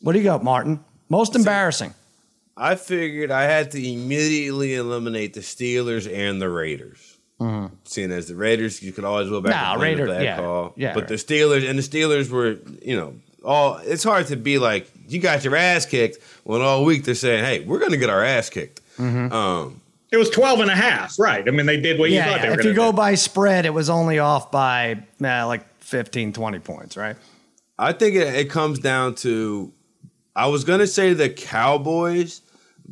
What 0.00 0.12
do 0.12 0.18
you 0.18 0.24
got, 0.24 0.42
Martin? 0.44 0.82
Most 1.08 1.34
embarrassing. 1.36 1.94
I 2.56 2.74
figured 2.74 3.30
I 3.30 3.44
had 3.44 3.70
to 3.72 3.78
immediately 3.92 4.74
eliminate 4.74 5.34
the 5.34 5.40
Steelers 5.40 6.10
and 6.12 6.40
the 6.40 6.48
Raiders. 6.48 7.16
Seeing 7.84 8.12
as 8.12 8.28
the 8.28 8.34
Raiders, 8.36 8.82
you 8.82 8.92
could 8.92 9.04
always 9.06 9.30
go 9.30 9.40
back 9.40 9.52
Nah, 9.54 9.72
and 9.72 9.80
blame 9.80 9.92
Raider- 9.98 10.06
the 10.06 10.12
bad 10.12 10.22
yeah, 10.24 10.36
call. 10.36 10.74
yeah, 10.76 10.92
but 10.92 11.00
right. 11.04 11.08
the 11.08 11.14
Steelers 11.14 11.66
and 11.68 11.78
the 11.78 11.82
Steelers 11.82 12.28
were, 12.28 12.56
you 12.82 12.94
know, 12.96 13.14
all. 13.42 13.78
It's 13.78 14.04
hard 14.04 14.26
to 14.26 14.36
be 14.36 14.58
like 14.58 14.90
you 15.08 15.20
got 15.20 15.42
your 15.42 15.56
ass 15.56 15.86
kicked 15.86 16.18
when 16.44 16.60
all 16.60 16.84
week 16.84 17.04
they're 17.04 17.14
saying, 17.14 17.42
"Hey, 17.42 17.60
we're 17.64 17.78
going 17.78 17.92
to 17.92 17.96
get 17.96 18.10
our 18.10 18.22
ass 18.22 18.50
kicked." 18.50 18.82
Mm-hmm. 18.98 19.32
Um, 19.32 19.80
It 20.12 20.18
was 20.18 20.28
12 20.28 20.60
and 20.60 20.70
a 20.70 20.74
half, 20.76 21.18
right? 21.18 21.46
I 21.48 21.50
mean, 21.50 21.64
they 21.64 21.80
did 21.80 21.98
what 21.98 22.10
you 22.10 22.18
thought 22.20 22.26
yeah. 22.36 22.42
they 22.42 22.48
were 22.50 22.60
if 22.60 22.66
you 22.66 22.74
go 22.74 22.90
do. 22.90 22.96
by 22.98 23.14
spread, 23.14 23.64
it 23.64 23.72
was 23.72 23.88
only 23.88 24.18
off 24.18 24.50
by 24.50 25.02
uh, 25.24 25.46
like 25.46 25.64
15, 25.82 26.34
20 26.34 26.58
points, 26.58 26.94
right? 26.98 27.16
I 27.78 27.94
think 27.94 28.16
it, 28.16 28.26
it 28.34 28.50
comes 28.50 28.80
down 28.80 29.14
to 29.16 29.72
I 30.36 30.46
was 30.46 30.64
gonna 30.64 30.86
say 30.86 31.12
the 31.12 31.28
Cowboys 31.30 32.42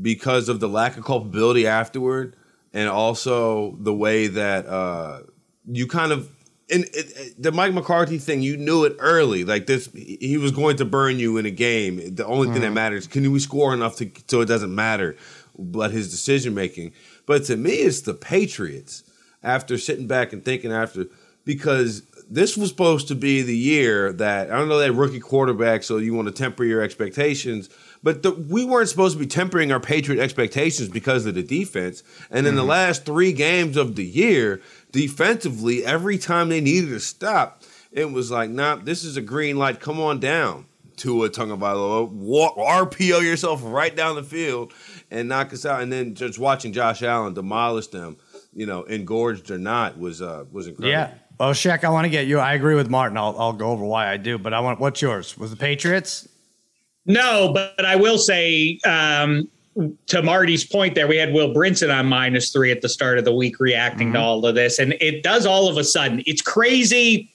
because 0.01 0.49
of 0.49 0.61
the 0.61 0.69
lack 0.69 0.97
of 0.97 1.05
culpability 1.05 1.67
afterward, 1.67 2.37
and 2.73 2.89
also 2.89 3.77
the 3.81 3.95
way 3.95 4.27
that 4.29 4.67
uh, 4.67 5.21
you 5.67 5.87
kind 5.87 6.13
of 6.13 6.31
and 6.71 6.85
it, 6.85 7.13
it- 7.17 7.43
the 7.43 7.51
Mike 7.53 7.73
McCarthy 7.73 8.19
thing. 8.19 8.43
You 8.43 8.57
knew 8.57 8.85
it 8.85 8.97
early, 8.99 9.45
like 9.45 9.67
this. 9.67 9.91
He 9.93 10.19
he 10.21 10.37
was 10.39 10.51
going 10.53 10.77
to 10.79 10.85
burn 10.85 11.19
you 11.19 11.37
in 11.39 11.47
a 11.47 11.51
game. 11.51 12.15
The 12.15 12.27
only 12.27 12.49
thing 12.53 12.61
that 12.63 12.73
matters 12.73 13.07
can 13.07 13.31
we 13.33 13.39
score 13.39 13.73
enough 13.75 13.97
to 13.97 14.11
so 14.29 14.41
it 14.41 14.47
doesn't 14.47 14.75
matter, 14.75 15.17
but 15.59 15.91
his 15.93 16.11
decision 16.11 16.55
making. 16.55 16.93
But 17.27 17.45
to 17.45 17.57
me, 17.57 17.73
it's 17.73 18.01
the 18.03 18.15
Patriots. 18.15 19.05
After 19.43 19.79
sitting 19.79 20.09
back 20.09 20.33
and 20.33 20.45
thinking 20.45 20.73
after 20.73 21.07
because 21.45 22.03
this 22.31 22.57
was 22.57 22.69
supposed 22.69 23.09
to 23.09 23.15
be 23.15 23.43
the 23.43 23.57
year 23.57 24.13
that 24.13 24.51
I 24.51 24.57
don't 24.57 24.69
know 24.69 24.79
that 24.79 24.93
rookie 24.93 25.21
quarterback, 25.21 25.83
so 25.83 25.97
you 25.97 26.15
want 26.15 26.29
to 26.29 26.35
temper 26.35 26.65
your 26.65 26.83
expectations. 26.83 27.71
But 28.03 28.23
the, 28.23 28.33
we 28.33 28.65
weren't 28.65 28.89
supposed 28.89 29.15
to 29.15 29.19
be 29.19 29.27
tempering 29.27 29.73
our 29.73 29.81
Patriot 29.81 30.23
expectations 30.23 30.89
because 30.89 31.27
of 31.27 31.35
the 31.35 31.43
defense. 31.43 32.03
And 32.31 32.47
in 32.47 32.55
the 32.55 32.63
last 32.63 33.05
three 33.05 33.33
games 33.33 33.77
of 33.77 33.97
the 33.97 34.05
year, 34.05 34.61
defensively, 34.93 35.85
every 35.85 36.19
time 36.19 36.49
they 36.49 36.61
needed 36.61 36.91
to 36.91 37.01
stop, 37.01 37.63
it 37.91 38.13
was 38.13 38.31
like, 38.31 38.51
nah, 38.51 38.77
this 38.77 39.05
is 39.05 39.17
a 39.17 39.23
green 39.23 39.57
light. 39.57 39.81
Come 39.81 39.99
on 39.99 40.21
down 40.21 40.67
to 40.99 41.25
a 41.25 41.31
Tagovailoa. 41.31 42.11
Walk, 42.11 42.57
RPO 42.57 43.23
yourself 43.23 43.63
right 43.65 43.95
down 43.95 44.17
the 44.17 44.23
field 44.23 44.73
and 45.11 45.29
knock 45.29 45.53
us 45.53 45.65
out. 45.65 45.81
And 45.83 45.93
then 45.93 46.15
just 46.15 46.39
watching 46.39 46.73
Josh 46.73 47.03
Allen 47.03 47.35
demolish 47.35 47.89
them, 47.89 48.17
you 48.53 48.67
know, 48.67 48.83
engorged 48.85 49.51
or 49.51 49.59
not, 49.59 49.99
was 49.99 50.21
uh, 50.21 50.45
was 50.53 50.67
incredible. 50.67 50.91
Yeah. 50.91 51.15
Well, 51.39 51.53
Shaq, 51.53 51.85
I 51.85 51.89
want 51.89 52.05
to 52.05 52.11
get 52.11 52.27
you. 52.27 52.39
I 52.39 52.55
agree 52.55 52.75
with 52.75 52.91
Martin. 52.91 53.17
I'll, 53.17 53.37
I'll 53.39 53.53
go 53.53 53.71
over 53.71 53.85
why 53.85 54.11
I 54.11 54.17
do, 54.17 54.39
but 54.39 54.53
I 54.53 54.61
want 54.61 54.81
what's 54.81 55.01
yours? 55.01 55.39
Was 55.39 55.51
the 55.51 55.57
Patriots? 55.57 56.29
No, 57.07 57.53
but 57.53 57.85
I 57.85 57.97
will 57.97 58.19
say 58.19 58.79
um, 58.85 59.49
to 60.07 60.23
Marty's 60.23 60.65
point 60.65 60.95
there, 60.95 61.07
we 61.07 61.17
had 61.17 61.33
Will 61.33 61.55
Brinson 61.55 61.97
on 61.97 62.07
minus 62.07 62.51
three 62.51 62.71
at 62.71 62.83
the 62.83 62.89
start 62.89 63.19
of 63.19 63.25
the 63.25 63.33
week 63.33 63.61
reacting 63.61 64.13
to 64.13 64.21
all 64.21 64.45
of 64.45 64.55
this. 64.55 64.79
And 64.79 64.95
it 65.01 65.23
does 65.23 65.47
all 65.47 65.69
of 65.69 65.77
a 65.77 65.85
sudden. 65.85 66.23
It's 66.27 66.43
crazy 66.43 67.33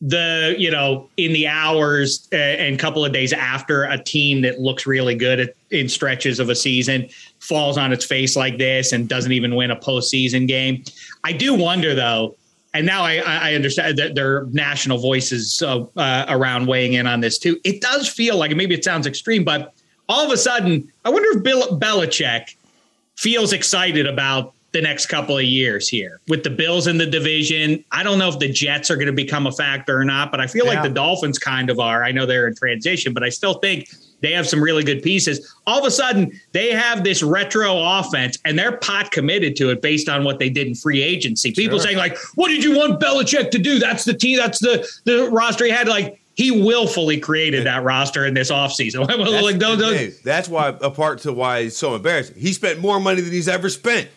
the, 0.00 0.54
you 0.58 0.70
know, 0.70 1.08
in 1.16 1.32
the 1.32 1.46
hours 1.46 2.28
uh, 2.32 2.36
and 2.36 2.78
couple 2.78 3.04
of 3.04 3.12
days 3.12 3.32
after 3.32 3.84
a 3.84 4.02
team 4.02 4.42
that 4.42 4.60
looks 4.60 4.86
really 4.86 5.14
good 5.14 5.40
at, 5.40 5.54
in 5.70 5.88
stretches 5.88 6.38
of 6.38 6.50
a 6.50 6.54
season 6.54 7.08
falls 7.38 7.78
on 7.78 7.92
its 7.92 8.04
face 8.04 8.36
like 8.36 8.58
this 8.58 8.92
and 8.92 9.08
doesn't 9.08 9.32
even 9.32 9.54
win 9.54 9.70
a 9.70 9.76
postseason 9.76 10.46
game. 10.46 10.84
I 11.24 11.32
do 11.32 11.54
wonder 11.54 11.94
though, 11.94 12.36
and 12.76 12.86
now 12.86 13.02
I, 13.02 13.16
I 13.16 13.54
understand 13.54 13.98
that 13.98 14.14
there 14.14 14.36
are 14.36 14.46
national 14.52 14.98
voices 14.98 15.62
uh, 15.62 15.84
uh, 15.96 16.26
around 16.28 16.66
weighing 16.66 16.94
in 16.94 17.06
on 17.06 17.20
this 17.20 17.38
too. 17.38 17.58
It 17.64 17.80
does 17.80 18.08
feel 18.08 18.36
like, 18.36 18.54
maybe 18.54 18.74
it 18.74 18.84
sounds 18.84 19.06
extreme, 19.06 19.44
but 19.44 19.74
all 20.08 20.24
of 20.24 20.30
a 20.30 20.36
sudden, 20.36 20.90
I 21.04 21.10
wonder 21.10 21.36
if 21.36 21.42
Bill 21.42 21.78
Belichick 21.78 22.54
feels 23.16 23.52
excited 23.52 24.06
about 24.06 24.52
the 24.72 24.82
next 24.82 25.06
couple 25.06 25.38
of 25.38 25.44
years 25.44 25.88
here 25.88 26.20
with 26.28 26.44
the 26.44 26.50
Bills 26.50 26.86
in 26.86 26.98
the 26.98 27.06
division. 27.06 27.82
I 27.92 28.02
don't 28.02 28.18
know 28.18 28.28
if 28.28 28.38
the 28.38 28.52
Jets 28.52 28.90
are 28.90 28.96
going 28.96 29.06
to 29.06 29.12
become 29.12 29.46
a 29.46 29.52
factor 29.52 29.98
or 29.98 30.04
not, 30.04 30.30
but 30.30 30.40
I 30.40 30.46
feel 30.46 30.66
yeah. 30.66 30.74
like 30.74 30.82
the 30.82 30.90
Dolphins 30.90 31.38
kind 31.38 31.70
of 31.70 31.80
are. 31.80 32.04
I 32.04 32.12
know 32.12 32.26
they're 32.26 32.46
in 32.46 32.54
transition, 32.54 33.14
but 33.14 33.22
I 33.22 33.30
still 33.30 33.54
think 33.54 33.88
they 34.20 34.32
have 34.32 34.48
some 34.48 34.62
really 34.62 34.82
good 34.82 35.02
pieces. 35.02 35.54
All 35.66 35.78
of 35.78 35.84
a 35.84 35.90
sudden, 35.90 36.32
they 36.52 36.72
have 36.72 37.04
this 37.04 37.22
retro 37.22 37.76
offense 37.78 38.38
and 38.44 38.58
they're 38.58 38.76
pot 38.78 39.10
committed 39.10 39.56
to 39.56 39.70
it 39.70 39.82
based 39.82 40.08
on 40.08 40.24
what 40.24 40.38
they 40.38 40.48
did 40.48 40.66
in 40.66 40.74
free 40.74 41.02
agency. 41.02 41.52
People 41.52 41.78
sure. 41.78 41.86
saying, 41.86 41.98
like, 41.98 42.16
what 42.34 42.48
did 42.48 42.64
you 42.64 42.76
want 42.76 43.00
Belichick 43.00 43.50
to 43.50 43.58
do? 43.58 43.78
That's 43.78 44.04
the 44.04 44.14
team, 44.14 44.38
that's 44.38 44.58
the 44.58 44.88
the 45.04 45.30
roster 45.30 45.64
he 45.64 45.70
had. 45.70 45.88
Like, 45.88 46.20
he 46.34 46.50
willfully 46.50 47.18
created 47.18 47.66
that 47.66 47.82
roster 47.82 48.26
in 48.26 48.34
this 48.34 48.50
offseason. 48.50 49.06
That's, 49.06 49.42
like, 49.42 49.58
don't, 49.58 49.78
don't. 49.78 50.12
that's 50.22 50.50
why 50.50 50.68
a 50.68 50.90
part 50.90 51.20
to 51.20 51.32
why 51.32 51.60
it's 51.60 51.78
so 51.78 51.94
embarrassing. 51.94 52.36
He 52.36 52.52
spent 52.52 52.78
more 52.78 53.00
money 53.00 53.22
than 53.22 53.32
he's 53.32 53.48
ever 53.48 53.70
spent. 53.70 54.10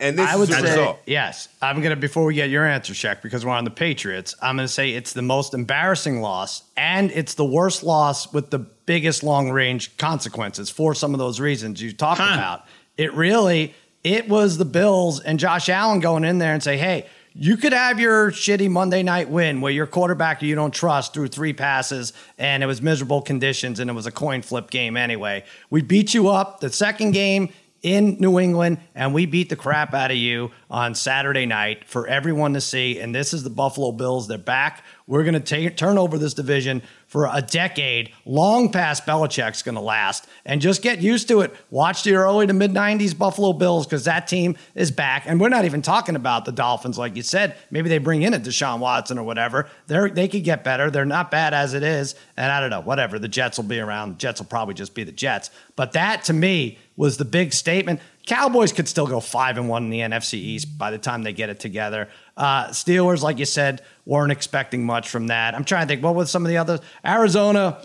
And 0.00 0.18
this 0.18 0.28
I 0.28 0.36
would 0.36 0.48
say 0.48 0.62
result. 0.62 1.00
yes. 1.06 1.48
I'm 1.60 1.82
gonna 1.82 1.96
before 1.96 2.24
we 2.24 2.34
get 2.34 2.50
your 2.50 2.64
answer 2.64 2.94
check 2.94 3.20
because 3.20 3.44
we're 3.44 3.52
on 3.52 3.64
the 3.64 3.70
Patriots. 3.70 4.34
I'm 4.40 4.56
gonna 4.56 4.68
say 4.68 4.92
it's 4.92 5.12
the 5.12 5.22
most 5.22 5.54
embarrassing 5.54 6.20
loss 6.20 6.62
and 6.76 7.10
it's 7.10 7.34
the 7.34 7.44
worst 7.44 7.82
loss 7.82 8.32
with 8.32 8.50
the 8.50 8.60
biggest 8.88 9.22
long 9.22 9.50
range 9.50 9.94
consequences 9.98 10.70
for 10.70 10.94
some 10.94 11.12
of 11.12 11.18
those 11.18 11.38
reasons 11.38 11.82
you 11.82 11.92
talked 11.92 12.22
huh. 12.22 12.32
about. 12.32 12.64
It 12.96 13.12
really 13.12 13.74
it 14.02 14.30
was 14.30 14.56
the 14.56 14.64
Bills 14.64 15.20
and 15.20 15.38
Josh 15.38 15.68
Allen 15.68 16.00
going 16.00 16.24
in 16.24 16.38
there 16.38 16.54
and 16.54 16.62
say, 16.62 16.76
hey. 16.76 17.06
You 17.40 17.56
could 17.56 17.72
have 17.72 18.00
your 18.00 18.32
shitty 18.32 18.68
Monday 18.68 19.04
night 19.04 19.28
win 19.28 19.60
where 19.60 19.70
your 19.70 19.86
quarterback 19.86 20.42
you 20.42 20.56
don't 20.56 20.74
trust 20.74 21.14
threw 21.14 21.28
three 21.28 21.52
passes 21.52 22.12
and 22.36 22.64
it 22.64 22.66
was 22.66 22.82
miserable 22.82 23.22
conditions 23.22 23.78
and 23.78 23.88
it 23.88 23.92
was 23.92 24.06
a 24.06 24.10
coin 24.10 24.42
flip 24.42 24.70
game 24.70 24.96
anyway. 24.96 25.44
We 25.70 25.82
beat 25.82 26.14
you 26.14 26.30
up. 26.30 26.58
The 26.58 26.72
second 26.72 27.12
game, 27.12 27.50
in 27.82 28.16
New 28.18 28.40
England, 28.40 28.78
and 28.94 29.14
we 29.14 29.26
beat 29.26 29.48
the 29.50 29.56
crap 29.56 29.94
out 29.94 30.10
of 30.10 30.16
you 30.16 30.50
on 30.70 30.94
Saturday 30.94 31.46
night 31.46 31.84
for 31.86 32.06
everyone 32.08 32.54
to 32.54 32.60
see. 32.60 32.98
And 32.98 33.14
this 33.14 33.32
is 33.32 33.44
the 33.44 33.50
Buffalo 33.50 33.92
Bills. 33.92 34.26
They're 34.26 34.36
back. 34.36 34.84
We're 35.06 35.22
going 35.22 35.40
to 35.40 35.70
turn 35.70 35.96
over 35.96 36.18
this 36.18 36.34
division 36.34 36.82
for 37.08 37.26
a 37.32 37.40
decade, 37.40 38.12
long 38.26 38.70
past 38.70 39.06
Belichick's 39.06 39.62
going 39.62 39.74
to 39.74 39.80
last. 39.80 40.26
And 40.44 40.60
just 40.60 40.82
get 40.82 41.00
used 41.00 41.26
to 41.28 41.40
it. 41.40 41.54
Watch 41.70 42.04
the 42.04 42.14
early 42.14 42.46
to 42.46 42.52
mid 42.52 42.72
90s 42.72 43.16
Buffalo 43.16 43.54
Bills 43.54 43.86
because 43.86 44.04
that 44.04 44.28
team 44.28 44.56
is 44.74 44.90
back. 44.90 45.24
And 45.26 45.40
we're 45.40 45.48
not 45.48 45.64
even 45.64 45.80
talking 45.82 46.16
about 46.16 46.44
the 46.44 46.52
Dolphins, 46.52 46.98
like 46.98 47.16
you 47.16 47.22
said. 47.22 47.56
Maybe 47.70 47.88
they 47.88 47.98
bring 47.98 48.22
in 48.22 48.34
a 48.34 48.38
Deshaun 48.38 48.78
Watson 48.78 49.18
or 49.18 49.24
whatever. 49.24 49.68
They're, 49.86 50.10
they 50.10 50.28
could 50.28 50.44
get 50.44 50.62
better. 50.62 50.90
They're 50.90 51.06
not 51.06 51.30
bad 51.30 51.54
as 51.54 51.72
it 51.72 51.82
is. 51.82 52.14
And 52.36 52.52
I 52.52 52.60
don't 52.60 52.70
know, 52.70 52.80
whatever. 52.80 53.18
The 53.18 53.26
Jets 53.26 53.56
will 53.56 53.64
be 53.64 53.80
around. 53.80 54.10
The 54.10 54.16
Jets 54.16 54.40
will 54.40 54.46
probably 54.46 54.74
just 54.74 54.94
be 54.94 55.02
the 55.02 55.12
Jets. 55.12 55.50
But 55.76 55.92
that 55.92 56.24
to 56.24 56.34
me 56.34 56.78
was 56.96 57.16
the 57.16 57.24
big 57.24 57.54
statement. 57.54 58.00
Cowboys 58.28 58.72
could 58.74 58.86
still 58.86 59.06
go 59.06 59.20
five 59.20 59.56
and 59.56 59.70
one 59.70 59.84
in 59.84 59.90
the 59.90 60.00
NFC 60.00 60.34
East 60.34 60.76
by 60.76 60.90
the 60.90 60.98
time 60.98 61.22
they 61.22 61.32
get 61.32 61.48
it 61.48 61.58
together. 61.58 62.08
Uh, 62.36 62.66
Steelers, 62.66 63.22
like 63.22 63.38
you 63.38 63.46
said, 63.46 63.80
weren't 64.04 64.30
expecting 64.30 64.84
much 64.84 65.08
from 65.08 65.28
that. 65.28 65.54
I'm 65.54 65.64
trying 65.64 65.86
to 65.86 65.88
think 65.88 66.04
what 66.04 66.14
was 66.14 66.30
some 66.30 66.44
of 66.44 66.50
the 66.50 66.58
others. 66.58 66.80
Arizona, 67.04 67.82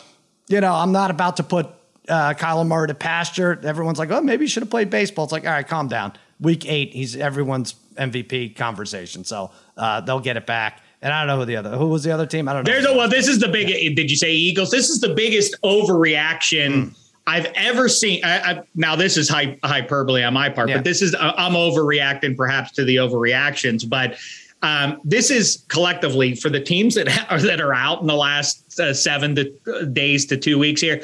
you 0.49 0.59
know, 0.59 0.73
I'm 0.73 0.91
not 0.91 1.11
about 1.11 1.37
to 1.37 1.43
put 1.43 1.67
uh, 2.09 2.33
Kyler 2.33 2.67
Murray 2.67 2.89
to 2.89 2.93
pasture. 2.93 3.57
Everyone's 3.63 3.97
like, 3.97 4.11
oh, 4.11 4.19
maybe 4.19 4.43
you 4.43 4.49
should 4.49 4.63
have 4.63 4.69
played 4.69 4.89
baseball. 4.89 5.23
It's 5.23 5.31
like, 5.31 5.45
all 5.45 5.53
right, 5.53 5.65
calm 5.65 5.87
down. 5.87 6.11
Week 6.41 6.65
eight, 6.69 6.93
he's 6.93 7.15
everyone's 7.15 7.75
MVP 7.95 8.57
conversation, 8.57 9.23
so 9.23 9.51
uh, 9.77 10.01
they'll 10.01 10.19
get 10.19 10.35
it 10.35 10.45
back. 10.45 10.81
And 11.01 11.13
I 11.13 11.21
don't 11.21 11.27
know 11.27 11.39
who 11.39 11.45
the 11.45 11.55
other 11.55 11.77
who 11.77 11.87
was 11.87 12.03
the 12.03 12.11
other 12.11 12.25
team. 12.25 12.49
I 12.49 12.53
don't 12.53 12.65
know. 12.65 12.71
There's 12.71 12.85
a 12.85 12.93
well. 12.93 13.07
This 13.07 13.29
is 13.29 13.39
the 13.39 13.47
big. 13.47 13.67
Did 13.95 14.11
you 14.11 14.17
say 14.17 14.33
Eagles? 14.33 14.71
This 14.71 14.89
is 14.89 14.99
the 14.99 15.13
biggest 15.13 15.55
overreaction. 15.61 16.71
Mm 16.71 16.95
I've 17.25 17.45
ever 17.55 17.87
seen. 17.87 18.23
I, 18.23 18.39
I, 18.39 18.63
now, 18.75 18.95
this 18.95 19.17
is 19.17 19.29
hyperbole 19.29 20.23
on 20.23 20.33
my 20.33 20.49
part, 20.49 20.69
yeah. 20.69 20.77
but 20.77 20.83
this 20.83 21.01
is 21.01 21.15
I'm 21.19 21.53
overreacting 21.53 22.35
perhaps 22.35 22.71
to 22.73 22.83
the 22.83 22.97
overreactions. 22.97 23.87
But 23.87 24.17
um, 24.61 24.99
this 25.03 25.31
is 25.31 25.63
collectively 25.69 26.35
for 26.35 26.49
the 26.49 26.59
teams 26.59 26.95
that 26.95 27.07
are 27.31 27.41
that 27.41 27.61
are 27.61 27.73
out 27.73 28.01
in 28.01 28.07
the 28.07 28.15
last 28.15 28.79
uh, 28.79 28.93
seven 28.93 29.35
to, 29.35 29.53
uh, 29.67 29.85
days 29.85 30.25
to 30.27 30.37
two 30.37 30.59
weeks 30.59 30.81
here. 30.81 31.01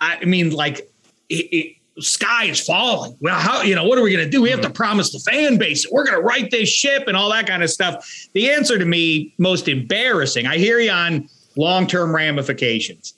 I 0.00 0.24
mean, 0.24 0.50
like. 0.50 0.90
It, 1.30 1.48
it, 1.52 1.76
sky 2.00 2.46
is 2.46 2.60
falling. 2.60 3.16
Well, 3.20 3.38
how 3.38 3.62
you 3.62 3.74
know 3.74 3.84
what 3.84 3.98
are 3.98 4.02
we 4.02 4.12
going 4.12 4.24
to 4.24 4.30
do? 4.30 4.42
We 4.42 4.50
have 4.50 4.60
to 4.60 4.66
mm-hmm. 4.66 4.74
promise 4.74 5.12
the 5.12 5.20
fan 5.20 5.58
base 5.58 5.86
we're 5.90 6.04
going 6.04 6.18
to 6.18 6.22
right 6.22 6.50
this 6.50 6.68
ship 6.68 7.04
and 7.06 7.16
all 7.16 7.30
that 7.30 7.46
kind 7.46 7.62
of 7.62 7.70
stuff. 7.70 8.28
The 8.32 8.50
answer 8.50 8.78
to 8.78 8.84
me 8.84 9.32
most 9.38 9.68
embarrassing. 9.68 10.46
I 10.46 10.58
hear 10.58 10.80
you 10.80 10.90
on 10.90 11.28
long 11.56 11.86
term 11.86 12.14
ramifications. 12.14 13.14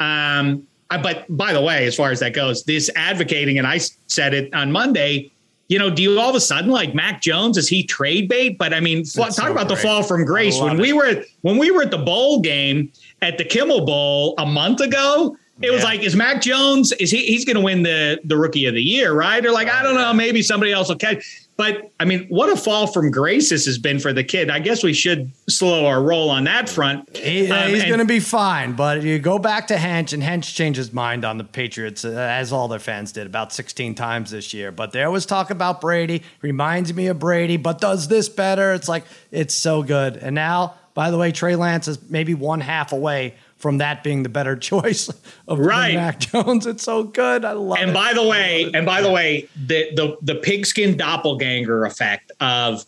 Um, 0.00 0.66
but 1.02 1.24
by 1.28 1.52
the 1.52 1.60
way, 1.60 1.86
as 1.86 1.94
far 1.94 2.10
as 2.10 2.20
that 2.20 2.32
goes, 2.32 2.64
this 2.64 2.90
advocating, 2.96 3.58
and 3.58 3.66
I 3.66 3.78
said 4.06 4.34
it 4.34 4.52
on 4.54 4.72
Monday, 4.72 5.30
you 5.68 5.78
know, 5.78 5.90
do 5.90 6.02
you 6.02 6.18
all 6.20 6.28
of 6.28 6.36
a 6.36 6.40
sudden 6.40 6.70
like 6.70 6.94
Mac 6.94 7.22
Jones? 7.22 7.56
Is 7.56 7.68
he 7.68 7.84
trade 7.84 8.28
bait? 8.28 8.58
But 8.58 8.74
I 8.74 8.80
mean, 8.80 9.04
talk 9.04 9.32
so 9.32 9.50
about 9.50 9.66
great. 9.66 9.68
the 9.68 9.76
fall 9.76 10.02
from 10.02 10.24
grace. 10.24 10.60
When 10.60 10.78
we 10.78 10.92
were 10.92 11.24
when 11.40 11.58
we 11.58 11.70
were 11.70 11.82
at 11.82 11.90
the 11.90 11.98
bowl 11.98 12.40
game 12.40 12.92
at 13.22 13.38
the 13.38 13.44
Kimmel 13.44 13.86
Bowl 13.86 14.34
a 14.38 14.44
month 14.44 14.80
ago, 14.80 15.36
it 15.60 15.66
yeah. 15.66 15.72
was 15.72 15.84
like, 15.84 16.02
is 16.02 16.16
Mac 16.16 16.42
Jones? 16.42 16.90
Is 16.92 17.12
he? 17.12 17.26
He's 17.26 17.44
going 17.44 17.56
to 17.56 17.62
win 17.62 17.84
the 17.84 18.20
the 18.24 18.36
Rookie 18.36 18.66
of 18.66 18.74
the 18.74 18.82
Year, 18.82 19.12
right? 19.12 19.44
Or 19.44 19.52
like, 19.52 19.68
I 19.68 19.82
don't 19.82 19.94
know, 19.94 20.12
maybe 20.12 20.42
somebody 20.42 20.72
else 20.72 20.88
will 20.88 20.96
catch. 20.96 21.44
But 21.56 21.92
I 22.00 22.04
mean, 22.04 22.26
what 22.28 22.50
a 22.50 22.56
fall 22.56 22.88
from 22.88 23.12
grace 23.12 23.50
this 23.50 23.64
has 23.66 23.78
been 23.78 24.00
for 24.00 24.12
the 24.12 24.24
kid. 24.24 24.50
I 24.50 24.58
guess 24.58 24.82
we 24.82 24.92
should 24.92 25.30
slow 25.48 25.86
our 25.86 26.02
roll 26.02 26.28
on 26.28 26.44
that 26.44 26.68
front. 26.68 27.16
He, 27.16 27.48
um, 27.48 27.70
he's 27.70 27.84
going 27.84 28.00
to 28.00 28.04
be 28.04 28.18
fine, 28.18 28.72
but 28.72 29.02
you 29.02 29.20
go 29.20 29.38
back 29.38 29.68
to 29.68 29.76
Hench, 29.76 30.12
and 30.12 30.20
Hench 30.20 30.52
changed 30.52 30.78
his 30.78 30.92
mind 30.92 31.24
on 31.24 31.38
the 31.38 31.44
Patriots, 31.44 32.04
uh, 32.04 32.10
as 32.10 32.52
all 32.52 32.66
their 32.66 32.80
fans 32.80 33.12
did, 33.12 33.28
about 33.28 33.52
16 33.52 33.94
times 33.94 34.32
this 34.32 34.52
year. 34.52 34.72
But 34.72 34.90
there 34.90 35.12
was 35.12 35.26
talk 35.26 35.50
about 35.50 35.80
Brady. 35.80 36.24
Reminds 36.42 36.92
me 36.92 37.06
of 37.06 37.20
Brady, 37.20 37.56
but 37.56 37.80
does 37.80 38.08
this 38.08 38.28
better. 38.28 38.72
It's 38.72 38.88
like, 38.88 39.04
it's 39.30 39.54
so 39.54 39.84
good. 39.84 40.16
And 40.16 40.34
now, 40.34 40.74
by 40.94 41.12
the 41.12 41.18
way, 41.18 41.30
Trey 41.30 41.54
Lance 41.54 41.86
is 41.86 41.98
maybe 42.10 42.34
one 42.34 42.60
half 42.60 42.92
away 42.92 43.34
from 43.64 43.78
that 43.78 44.04
being 44.04 44.22
the 44.22 44.28
better 44.28 44.56
choice 44.70 45.08
of 45.48 45.58
right. 45.58 45.94
Mac 45.94 46.20
Jones. 46.20 46.66
It's 46.66 46.82
so 46.82 47.02
good. 47.02 47.46
I 47.46 47.52
love 47.52 47.78
and 47.78 47.84
it. 47.84 47.84
And 47.84 47.94
by 47.94 48.12
the 48.12 48.22
way, 48.22 48.70
and 48.74 48.84
by 48.84 49.00
the 49.00 49.10
way, 49.10 49.48
the 49.56 49.90
the 49.94 50.18
the 50.20 50.34
pigskin 50.34 50.98
doppelganger 50.98 51.86
effect 51.86 52.30
of 52.40 52.84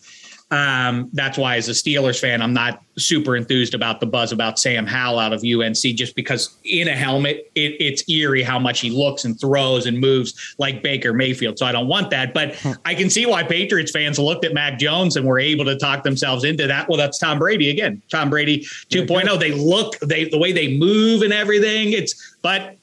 um, 0.49 1.09
that's 1.11 1.37
why, 1.37 1.57
as 1.57 1.67
a 1.67 1.73
Steelers 1.73 2.19
fan, 2.19 2.41
I'm 2.41 2.53
not 2.53 2.81
super 2.97 3.35
enthused 3.35 3.73
about 3.73 3.99
the 3.99 4.05
buzz 4.05 4.31
about 4.31 4.57
Sam 4.57 4.85
Howell 4.85 5.19
out 5.19 5.33
of 5.33 5.43
UNC, 5.43 5.75
just 5.75 6.15
because 6.15 6.57
in 6.63 6.87
a 6.87 6.95
helmet, 6.95 7.51
it, 7.53 7.75
it's 7.81 8.09
eerie 8.09 8.43
how 8.43 8.57
much 8.57 8.79
he 8.79 8.89
looks 8.89 9.25
and 9.25 9.37
throws 9.37 9.85
and 9.85 9.99
moves 9.99 10.55
like 10.57 10.81
Baker 10.81 11.11
Mayfield. 11.11 11.59
So 11.59 11.65
I 11.65 11.73
don't 11.73 11.87
want 11.87 12.11
that. 12.11 12.33
But 12.33 12.55
I 12.85 12.95
can 12.95 13.09
see 13.09 13.25
why 13.25 13.43
Patriots 13.43 13.91
fans 13.91 14.19
looked 14.19 14.45
at 14.45 14.53
Mac 14.53 14.79
Jones 14.79 15.17
and 15.17 15.25
were 15.25 15.39
able 15.39 15.65
to 15.65 15.77
talk 15.77 16.03
themselves 16.03 16.45
into 16.45 16.65
that. 16.65 16.87
Well, 16.87 16.97
that's 16.97 17.17
Tom 17.17 17.39
Brady 17.39 17.69
again. 17.69 18.01
Tom 18.09 18.29
Brady 18.29 18.61
2.0. 18.61 19.39
They 19.39 19.51
look, 19.51 19.99
they 19.99 20.29
the 20.29 20.37
way 20.37 20.53
they 20.53 20.77
move 20.77 21.23
and 21.23 21.33
everything. 21.33 21.91
It's 21.91 22.37
but 22.41 22.76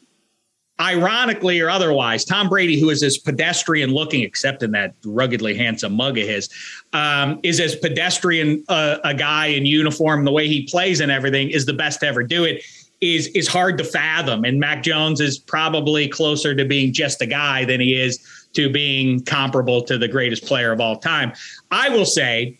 ironically 0.80 1.60
or 1.60 1.70
otherwise, 1.70 2.24
Tom 2.24 2.48
Brady, 2.48 2.78
who 2.78 2.90
is 2.90 3.02
as 3.02 3.18
pedestrian 3.18 3.90
looking, 3.90 4.22
except 4.22 4.62
in 4.62 4.72
that 4.72 4.94
ruggedly 5.04 5.56
handsome 5.56 5.94
mug 5.94 6.18
of 6.18 6.26
his, 6.26 6.48
um, 6.92 7.38
is 7.42 7.60
as 7.60 7.76
pedestrian 7.76 8.64
uh, 8.68 8.98
a 9.04 9.14
guy 9.14 9.46
in 9.46 9.66
uniform, 9.66 10.24
the 10.24 10.32
way 10.32 10.48
he 10.48 10.66
plays 10.66 11.00
and 11.00 11.12
everything 11.12 11.50
is 11.50 11.66
the 11.66 11.72
best 11.72 12.00
to 12.00 12.06
ever 12.06 12.22
do 12.22 12.44
it. 12.44 12.62
Is 13.00 13.26
is 13.28 13.46
hard 13.48 13.76
to 13.78 13.84
fathom, 13.84 14.44
and 14.44 14.58
Mac 14.58 14.82
Jones 14.82 15.20
is 15.20 15.36
probably 15.36 16.08
closer 16.08 16.54
to 16.54 16.64
being 16.64 16.92
just 16.92 17.20
a 17.20 17.26
guy 17.26 17.64
than 17.64 17.80
he 17.80 18.00
is 18.00 18.48
to 18.54 18.70
being 18.70 19.20
comparable 19.24 19.82
to 19.82 19.98
the 19.98 20.08
greatest 20.08 20.46
player 20.46 20.72
of 20.72 20.80
all 20.80 20.96
time. 20.96 21.32
I 21.70 21.90
will 21.90 22.06
say 22.06 22.58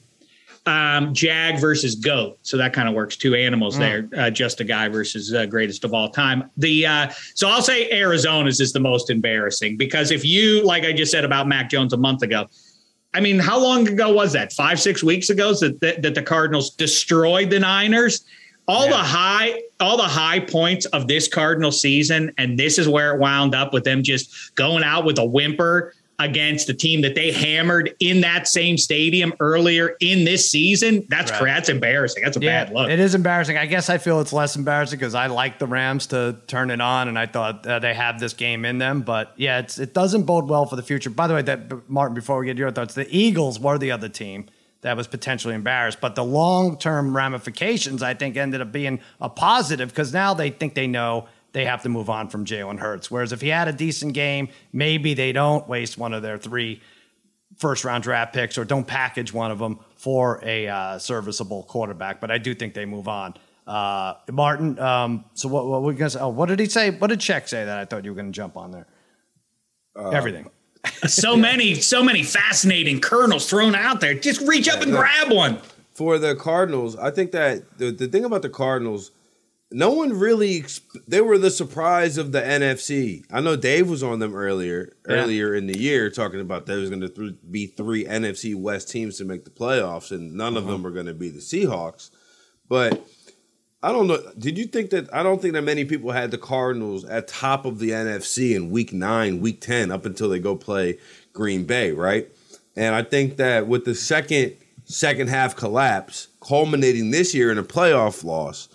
um, 0.67 1.13
Jag 1.13 1.61
versus 1.61 1.95
goat. 1.95 2.39
So 2.43 2.57
that 2.57 2.73
kind 2.73 2.89
of 2.89 2.95
works. 2.95 3.17
Two 3.17 3.35
animals 3.35 3.77
mm. 3.77 3.79
there, 3.81 4.09
uh, 4.19 4.31
just 4.31 4.61
a 4.61 4.65
guy 4.65 4.89
versus 4.89 5.33
uh, 5.33 5.47
greatest 5.47 5.85
of 5.85 5.93
all 5.93 6.09
time. 6.09 6.51
The 6.57 6.87
uh, 6.87 7.11
so 7.35 7.49
I'll 7.49 7.63
say 7.63 7.91
Arizona's 7.91 8.61
is 8.61 8.73
the 8.73 8.81
most 8.81 9.11
embarrassing 9.11 9.77
because 9.77 10.11
if 10.11 10.25
you 10.25 10.65
like 10.65 10.85
I 10.85 10.93
just 10.93 11.13
said 11.13 11.25
about 11.25 11.49
Mac 11.49 11.71
Jones 11.71 11.93
a 11.93 11.99
month 11.99 12.23
ago. 12.23 12.47
I 13.17 13.21
mean, 13.21 13.39
how 13.39 13.61
long 13.61 13.87
ago 13.87 14.13
was 14.13 14.33
that? 14.33 14.53
Five, 14.53 14.81
six 14.81 15.01
weeks 15.05 15.31
ago 15.31 15.55
that, 15.55 15.81
that, 15.81 16.03
that 16.03 16.17
the 16.17 16.23
Cardinals 16.23 16.71
destroyed 16.71 17.49
the 17.49 17.61
Niners. 17.61 18.25
All 18.67 18.87
yeah. 18.87 18.91
the 18.91 18.97
high, 18.97 19.63
all 19.79 19.97
the 19.97 20.03
high 20.03 20.41
points 20.41 20.85
of 20.87 21.07
this 21.07 21.29
Cardinal 21.29 21.71
season, 21.71 22.33
and 22.39 22.59
this 22.59 22.77
is 22.77 22.89
where 22.89 23.15
it 23.15 23.21
wound 23.21 23.55
up 23.55 23.73
with 23.73 23.85
them 23.85 24.03
just 24.03 24.57
going 24.57 24.83
out 24.83 25.05
with 25.05 25.19
a 25.19 25.25
whimper 25.25 25.95
against 26.19 26.69
a 26.69 26.75
team 26.75 27.01
that 27.03 27.15
they 27.15 27.33
hammered 27.33 27.95
in 28.01 28.21
that 28.21 28.47
same 28.47 28.79
stadium 28.79 29.33
earlier 29.41 29.97
in 30.01 30.25
this 30.25 30.51
season, 30.51 31.05
that's 31.09 31.31
right. 31.33 31.45
that's 31.45 31.69
embarrassing. 31.69 32.23
That's 32.23 32.37
a 32.37 32.41
yeah, 32.41 32.65
bad 32.65 32.75
look. 32.75 32.91
It 32.91 33.01
is 33.01 33.15
embarrassing. 33.15 33.57
I 33.57 33.67
guess 33.67 33.91
I 33.91 33.99
feel 33.99 34.21
it's 34.21 34.33
less 34.33 34.57
embarrassing 34.57 34.99
because 34.99 35.15
I 35.15 35.27
like 35.27 35.59
the 35.59 35.67
Rams 35.67 36.07
to 36.09 36.39
turn 36.47 36.71
it 36.71 36.81
on, 36.81 37.09
and 37.09 37.19
I 37.19 37.27
thought 37.27 37.67
uh, 37.67 37.79
they 37.79 37.95
have 37.95 38.21
this 38.21 38.33
game 38.33 38.65
in 38.65 38.79
them. 38.79 39.03
But 39.03 39.33
yeah, 39.37 39.59
it's 39.59 39.79
it 39.79 39.95
doesn't 39.95 40.23
bode 40.23 40.49
well 40.49 40.67
for 40.67 40.77
the 40.77 40.83
future. 40.83 41.11
By 41.11 41.27
the 41.27 41.35
way, 41.35 41.43
that 41.43 41.89
Martin, 41.91 42.15
before 42.15 42.39
we 42.39 42.47
get 42.47 42.57
your 42.59 42.71
thoughts, 42.71 42.95
the 42.95 43.09
Eagles 43.15 43.59
were 43.59 43.79
the 43.79 43.91
other 43.91 44.09
team 44.09 44.47
that 44.85 44.99
was 44.99 45.07
potentially 45.07 45.55
embarrassed. 45.55 46.01
But 46.01 46.15
the 46.15 46.25
long 46.25 46.79
term 46.79 47.17
ramifications, 47.17 48.03
I 48.03 48.15
think, 48.15 48.37
ended 48.37 48.61
up 48.61 48.71
being 48.71 49.01
a 49.21 49.29
positive 49.29 49.89
because 49.89 50.13
now 50.13 50.35
they 50.35 50.51
think 50.51 50.75
they 50.75 50.87
know 50.87 51.27
they 51.55 51.65
have 51.65 51.85
to 51.85 51.89
move 51.89 52.11
on 52.11 52.29
from 52.29 52.45
Jalen 52.45 52.81
Hurts. 52.81 53.11
Whereas 53.11 53.33
if 53.33 53.41
he 53.41 53.49
had 53.49 53.69
a 53.69 53.73
decent 53.73 54.13
game, 54.13 54.49
maybe 54.73 55.15
they 55.15 55.33
don't 55.33 55.67
waste 55.69 55.97
one 55.97 56.13
of 56.13 56.21
their 56.21 56.37
three 56.37 56.83
first 57.59 57.85
round 57.85 58.03
draft 58.03 58.35
picks 58.35 58.59
or 58.59 58.65
don't 58.65 58.87
package 58.87 59.33
one 59.33 59.53
of 59.53 59.61
them 59.61 59.79
for 59.95 60.41
a 60.43 60.67
uh, 60.67 60.99
serviceable 60.99 61.63
quarterback. 61.63 62.21
But 62.21 62.33
I 62.33 62.39
do 62.39 62.55
think 62.55 62.75
they 62.75 62.85
move 62.85 63.07
on. 63.07 63.35
Uh, 63.69 64.15
Martin, 64.33 64.79
um, 64.81 65.25
so 65.35 65.49
what, 65.49 65.67
what 65.67 65.81
were 65.81 65.89
we 65.89 65.95
going 65.95 66.11
to 66.11 66.19
say? 66.19 66.21
Oh, 66.21 66.29
what 66.29 66.49
did 66.49 66.59
he 66.59 66.67
say? 66.67 66.91
What 66.91 67.07
did 67.07 67.21
Check 67.21 67.47
say 67.47 67.65
that 67.65 67.79
I 67.79 67.85
thought 67.85 68.05
you 68.05 68.11
were 68.11 68.17
going 68.17 68.33
to 68.33 68.37
jump 68.37 68.57
on 68.57 68.73
there? 68.73 68.87
Uh, 69.97 70.11
Everything. 70.11 70.51
so 71.07 71.37
many, 71.37 71.77
so 71.77 72.03
many 72.03 72.25
fascinating 72.25 73.01
kernels 73.01 73.49
thrown 73.49 73.77
out 73.77 74.01
there. 74.01 74.13
Just 74.13 74.41
reach 74.43 74.69
up 74.69 74.83
and 74.83 74.91
grab 74.91 75.31
one. 75.31 75.61
For 75.95 76.19
the 76.19 76.35
Cardinals, 76.35 76.97
I 76.97 77.13
think 77.13 77.31
that 77.31 77.79
the, 77.79 77.93
the 77.93 78.09
thing 78.09 78.25
about 78.25 78.43
the 78.43 78.51
Cardinals, 78.51 79.13
no 79.75 79.91
one 79.91 80.17
really 80.17 80.65
they 81.09 81.21
were 81.21 81.37
the 81.37 81.51
surprise 81.51 82.17
of 82.17 82.31
the 82.31 82.41
NFC. 82.41 83.25
I 83.31 83.41
know 83.41 83.57
Dave 83.57 83.91
was 83.91 84.05
on 84.05 84.21
them 84.21 84.35
earlier 84.35 84.95
yeah. 85.09 85.17
earlier 85.17 85.55
in 85.55 85.67
the 85.67 85.77
year 85.77 86.11
talking 86.11 86.41
about 86.41 86.67
there 86.67 86.79
was 86.79 86.91
going 86.91 87.01
to 87.01 87.09
th- 87.09 87.35
be 87.51 87.67
three 87.67 88.05
NFC 88.05 88.55
West 88.55 88.89
teams 88.89 89.19
to 89.19 89.25
make 89.25 89.45
the 89.45 89.51
playoffs, 89.51 90.13
and 90.13 90.35
none 90.35 90.57
of 90.57 90.65
uh-huh. 90.65 90.73
them 90.73 90.83
were 90.85 90.93
going 90.93 91.07
to 91.07 91.15
be 91.15 91.29
the 91.29 91.41
Seahawks. 91.41 92.11
But 92.69 93.05
I 93.83 93.91
don't 93.91 94.07
know. 94.07 94.23
Did 94.39 94.57
you 94.57 94.67
think 94.67 94.91
that? 94.91 95.13
I 95.13 95.25
don't 95.25 95.43
think 95.43 95.55
that 95.55 95.63
many 95.63 95.85
people 95.85 96.13
had 96.13 96.31
the 96.31 96.39
Cardinals 96.39 97.05
at 97.05 97.27
top 97.27 97.67
of 97.67 97.81
the 97.81 97.91
NFC 97.91 98.55
in 98.55 98.71
Week 98.71 98.93
Nine, 98.93 99.41
Week 99.41 99.61
Ten, 99.61 99.91
up 99.91 100.07
until 100.07 100.29
they 100.29 100.39
go 100.39 100.55
play 100.55 100.99
Green 101.33 101.65
Bay, 101.65 101.91
right? 101.91 102.29
And 102.77 102.95
I 102.95 103.03
think 103.03 103.39
that 103.39 103.67
with 103.67 103.85
the 103.85 103.97
second 103.97 104.57
second 104.85 105.31
half 105.31 105.57
collapse, 105.57 106.29
culminating 106.41 107.11
this 107.11 107.35
year 107.35 107.51
in 107.51 107.59
a 107.59 107.65
playoff 107.65 108.23
loss, 108.23 108.69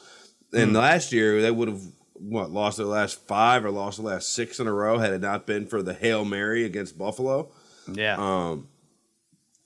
and 0.54 0.72
mm. 0.72 0.76
last 0.76 1.12
year 1.12 1.42
they 1.42 1.52
would 1.52 1.68
have 1.68 1.82
what 2.14 2.52
lost 2.52 2.78
their 2.78 2.86
last 2.86 3.26
five 3.28 3.64
or 3.64 3.72
lost 3.72 3.98
the 3.98 4.04
last 4.04 4.34
six 4.34 4.60
in 4.60 4.68
a 4.68 4.74
row 4.74 5.00
had 5.00 5.14
it 5.14 5.22
not 5.22 5.46
been 5.46 5.66
for 5.66 5.82
the 5.82 5.94
hail 5.94 6.26
mary 6.26 6.66
against 6.66 6.98
Buffalo. 6.98 7.50
Yeah. 7.92 8.18
Um, 8.18 8.68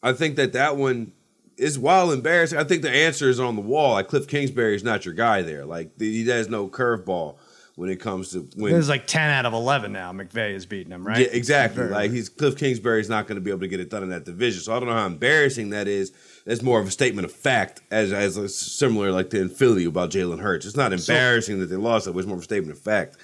I 0.01 0.13
think 0.13 0.35
that 0.35 0.53
that 0.53 0.77
one 0.77 1.13
is 1.57 1.79
while 1.79 2.11
embarrassing. 2.11 2.57
I 2.57 2.63
think 2.63 2.81
the 2.81 2.91
answer 2.91 3.29
is 3.29 3.39
on 3.39 3.55
the 3.55 3.61
wall. 3.61 3.93
Like 3.93 4.07
Cliff 4.07 4.27
Kingsbury 4.27 4.75
is 4.75 4.83
not 4.83 5.05
your 5.05 5.13
guy 5.13 5.41
there. 5.41 5.65
Like 5.65 5.99
he 5.99 6.27
has 6.27 6.49
no 6.49 6.67
curveball 6.67 7.37
when 7.75 7.89
it 7.89 7.99
comes 7.99 8.31
to 8.31 8.47
when 8.55 8.71
there's 8.71 8.89
like 8.89 9.07
ten 9.07 9.29
out 9.31 9.45
of 9.45 9.53
eleven 9.53 9.91
now. 9.91 10.11
McVay 10.11 10.53
is 10.53 10.65
beating 10.65 10.91
him, 10.91 11.05
right? 11.05 11.19
Yeah, 11.19 11.27
exactly. 11.31 11.85
Like 11.85 12.11
he's 12.11 12.29
Cliff 12.29 12.57
Kingsbury 12.57 13.01
is 13.01 13.09
not 13.09 13.27
going 13.27 13.35
to 13.35 13.41
be 13.41 13.49
able 13.49 13.61
to 13.61 13.67
get 13.67 13.79
it 13.79 13.89
done 13.89 14.03
in 14.03 14.09
that 14.09 14.25
division. 14.25 14.61
So 14.61 14.75
I 14.75 14.79
don't 14.79 14.89
know 14.89 14.95
how 14.95 15.07
embarrassing 15.07 15.71
that 15.71 15.87
is. 15.87 16.11
That's 16.45 16.61
more 16.61 16.79
of 16.79 16.87
a 16.87 16.91
statement 16.91 17.25
of 17.25 17.31
fact, 17.31 17.81
as 17.89 18.11
as 18.11 18.55
similar 18.55 19.11
like 19.11 19.29
to 19.31 19.41
in 19.41 19.49
Philly 19.49 19.85
about 19.85 20.11
Jalen 20.11 20.39
Hurts. 20.39 20.65
It's 20.65 20.75
not 20.75 20.91
embarrassing 20.91 21.55
so, 21.55 21.59
that 21.61 21.65
they 21.67 21.75
lost. 21.75 22.07
It 22.07 22.13
was 22.13 22.27
more 22.27 22.35
of 22.35 22.41
a 22.41 22.43
statement 22.43 22.75
of 22.75 22.79
fact. 22.83 23.17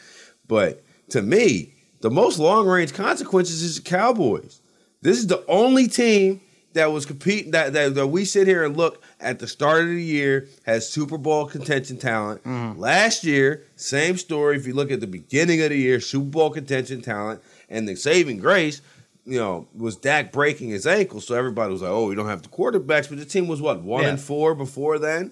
But 0.47 0.83
to 1.09 1.21
me, 1.21 1.73
the 2.01 2.09
most 2.09 2.39
long 2.39 2.65
range 2.65 2.93
consequences 2.93 3.61
is 3.61 3.75
the 3.75 3.81
Cowboys. 3.81 4.61
This 5.01 5.17
is 5.17 5.27
the 5.27 5.45
only 5.47 5.87
team 5.87 6.41
that 6.73 6.91
was 6.91 7.05
competing 7.05 7.51
that, 7.51 7.73
that, 7.73 7.95
that 7.95 8.07
we 8.07 8.25
sit 8.25 8.47
here 8.47 8.63
and 8.63 8.77
look 8.77 9.03
at 9.19 9.39
the 9.39 9.47
start 9.47 9.83
of 9.83 9.89
the 9.89 10.03
year 10.03 10.47
has 10.65 10.87
Super 10.87 11.17
Bowl 11.17 11.45
contention 11.45 11.97
talent. 11.97 12.43
Mm. 12.43 12.77
Last 12.77 13.23
year, 13.23 13.63
same 13.75 14.17
story. 14.17 14.55
If 14.55 14.67
you 14.67 14.73
look 14.73 14.91
at 14.91 14.99
the 14.99 15.07
beginning 15.07 15.61
of 15.61 15.69
the 15.69 15.77
year, 15.77 15.99
Super 15.99 16.29
Bowl 16.29 16.49
contention 16.51 17.01
talent, 17.01 17.41
and 17.69 17.87
the 17.87 17.95
saving 17.95 18.37
grace, 18.37 18.81
you 19.29 19.39
know, 19.39 19.67
was 19.75 19.95
Dak 19.95 20.31
breaking 20.31 20.69
his 20.69 20.87
ankle. 20.87 21.21
So 21.21 21.35
everybody 21.35 21.71
was 21.71 21.81
like, 21.81 21.91
"Oh, 21.91 22.07
we 22.07 22.15
don't 22.15 22.27
have 22.27 22.41
the 22.41 22.49
quarterbacks." 22.49 23.09
But 23.09 23.19
the 23.19 23.25
team 23.25 23.47
was 23.47 23.61
what 23.61 23.81
one 23.81 24.03
yeah. 24.03 24.09
and 24.09 24.19
four 24.19 24.55
before 24.55 24.99
then. 24.99 25.31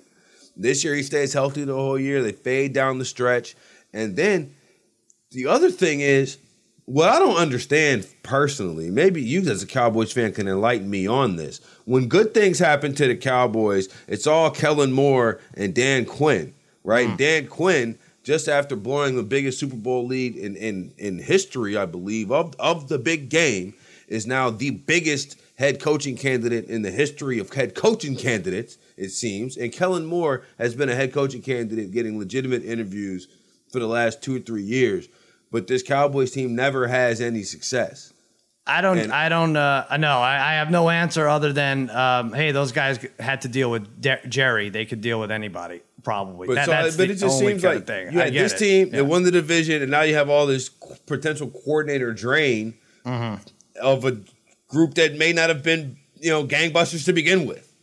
This 0.55 0.83
year, 0.83 0.95
he 0.95 1.03
stays 1.03 1.33
healthy 1.33 1.63
the 1.63 1.75
whole 1.75 1.99
year. 1.99 2.21
They 2.21 2.31
fade 2.31 2.73
down 2.73 2.97
the 2.97 3.05
stretch, 3.05 3.55
and 3.93 4.15
then 4.15 4.55
the 5.31 5.47
other 5.47 5.69
thing 5.69 6.01
is 6.01 6.37
what 6.87 7.09
I 7.09 7.19
don't 7.19 7.35
understand 7.35 8.07
personally, 8.23 8.89
maybe 8.89 9.21
you 9.21 9.41
as 9.41 9.61
a 9.61 9.67
Cowboys 9.67 10.13
fan 10.13 10.31
can 10.31 10.47
enlighten 10.47 10.89
me 10.89 11.05
on 11.05 11.35
this. 11.35 11.59
When 11.83 12.07
good 12.07 12.33
things 12.33 12.59
happen 12.59 12.95
to 12.95 13.07
the 13.07 13.15
Cowboys, 13.17 13.89
it's 14.07 14.25
all 14.25 14.49
Kellen 14.49 14.93
Moore 14.93 15.41
and 15.55 15.75
Dan 15.75 16.05
Quinn, 16.05 16.53
right? 16.85 17.09
Mm. 17.09 17.17
Dan 17.17 17.47
Quinn, 17.47 17.99
just 18.23 18.47
after 18.47 18.77
blowing 18.77 19.17
the 19.17 19.23
biggest 19.23 19.59
Super 19.59 19.75
Bowl 19.75 20.05
lead 20.05 20.37
in, 20.37 20.55
in, 20.55 20.93
in 20.97 21.19
history, 21.19 21.75
I 21.75 21.85
believe, 21.85 22.31
of, 22.31 22.55
of 22.57 22.87
the 22.87 22.97
big 22.97 23.27
game, 23.27 23.73
is 24.07 24.27
now 24.27 24.49
the 24.49 24.71
biggest 24.71 25.39
head 25.57 25.79
coaching 25.79 26.15
candidate 26.15 26.65
in 26.65 26.81
the 26.81 26.91
history 26.91 27.39
of 27.39 27.51
head 27.53 27.75
coaching 27.75 28.15
candidates, 28.15 28.77
it 28.95 29.09
seems. 29.09 29.57
And 29.57 29.71
Kellen 29.71 30.05
Moore 30.05 30.43
has 30.57 30.75
been 30.75 30.89
a 30.89 30.95
head 30.95 31.13
coaching 31.13 31.41
candidate 31.41 31.91
getting 31.91 32.17
legitimate 32.17 32.63
interviews 32.63 33.27
for 33.71 33.79
the 33.79 33.87
last 33.87 34.21
two 34.21 34.35
or 34.35 34.39
three 34.39 34.63
years 34.63 35.09
but 35.51 35.67
this 35.67 35.83
Cowboys 35.83 36.31
team 36.31 36.55
never 36.55 36.87
has 36.87 37.21
any 37.21 37.43
success. 37.43 38.13
I 38.65 38.81
don't. 38.81 38.97
And, 38.97 39.13
I 39.13 39.29
don't. 39.29 39.55
Uh, 39.55 39.85
know. 39.97 40.19
I, 40.19 40.35
I, 40.35 40.53
have 40.55 40.69
no 40.69 40.89
answer 40.89 41.27
other 41.29 41.53
than, 41.53 41.89
um, 41.89 42.33
hey, 42.33 42.51
those 42.51 42.73
guys 42.73 42.99
had 43.17 43.41
to 43.41 43.47
deal 43.47 43.71
with 43.71 44.01
De- 44.01 44.27
Jerry. 44.27 44.69
They 44.69 44.85
could 44.85 44.99
deal 44.99 45.21
with 45.21 45.31
anybody, 45.31 45.81
probably. 46.03 46.47
But, 46.47 46.55
that, 46.55 46.91
so, 46.91 46.97
but 46.97 47.09
it 47.09 47.15
just 47.15 47.39
seems 47.39 47.63
like 47.63 47.87
thing. 47.87 48.11
you 48.11 48.19
had 48.19 48.33
this 48.33 48.53
it. 48.53 48.57
team 48.57 48.87
yeah. 48.87 48.97
that 48.97 49.05
won 49.05 49.23
the 49.23 49.31
division, 49.31 49.81
and 49.81 49.89
now 49.89 50.01
you 50.01 50.15
have 50.15 50.29
all 50.29 50.45
this 50.45 50.67
potential 50.67 51.47
coordinator 51.47 52.11
drain 52.11 52.73
mm-hmm. 53.05 53.41
Of 53.81 54.05
a 54.05 54.19
group 54.67 54.95
that 54.95 55.15
may 55.15 55.33
not 55.33 55.49
have 55.49 55.63
been, 55.63 55.97
you 56.15 56.29
know, 56.29 56.45
gangbusters 56.45 57.05
to 57.05 57.13
begin 57.13 57.45
with. 57.45 57.73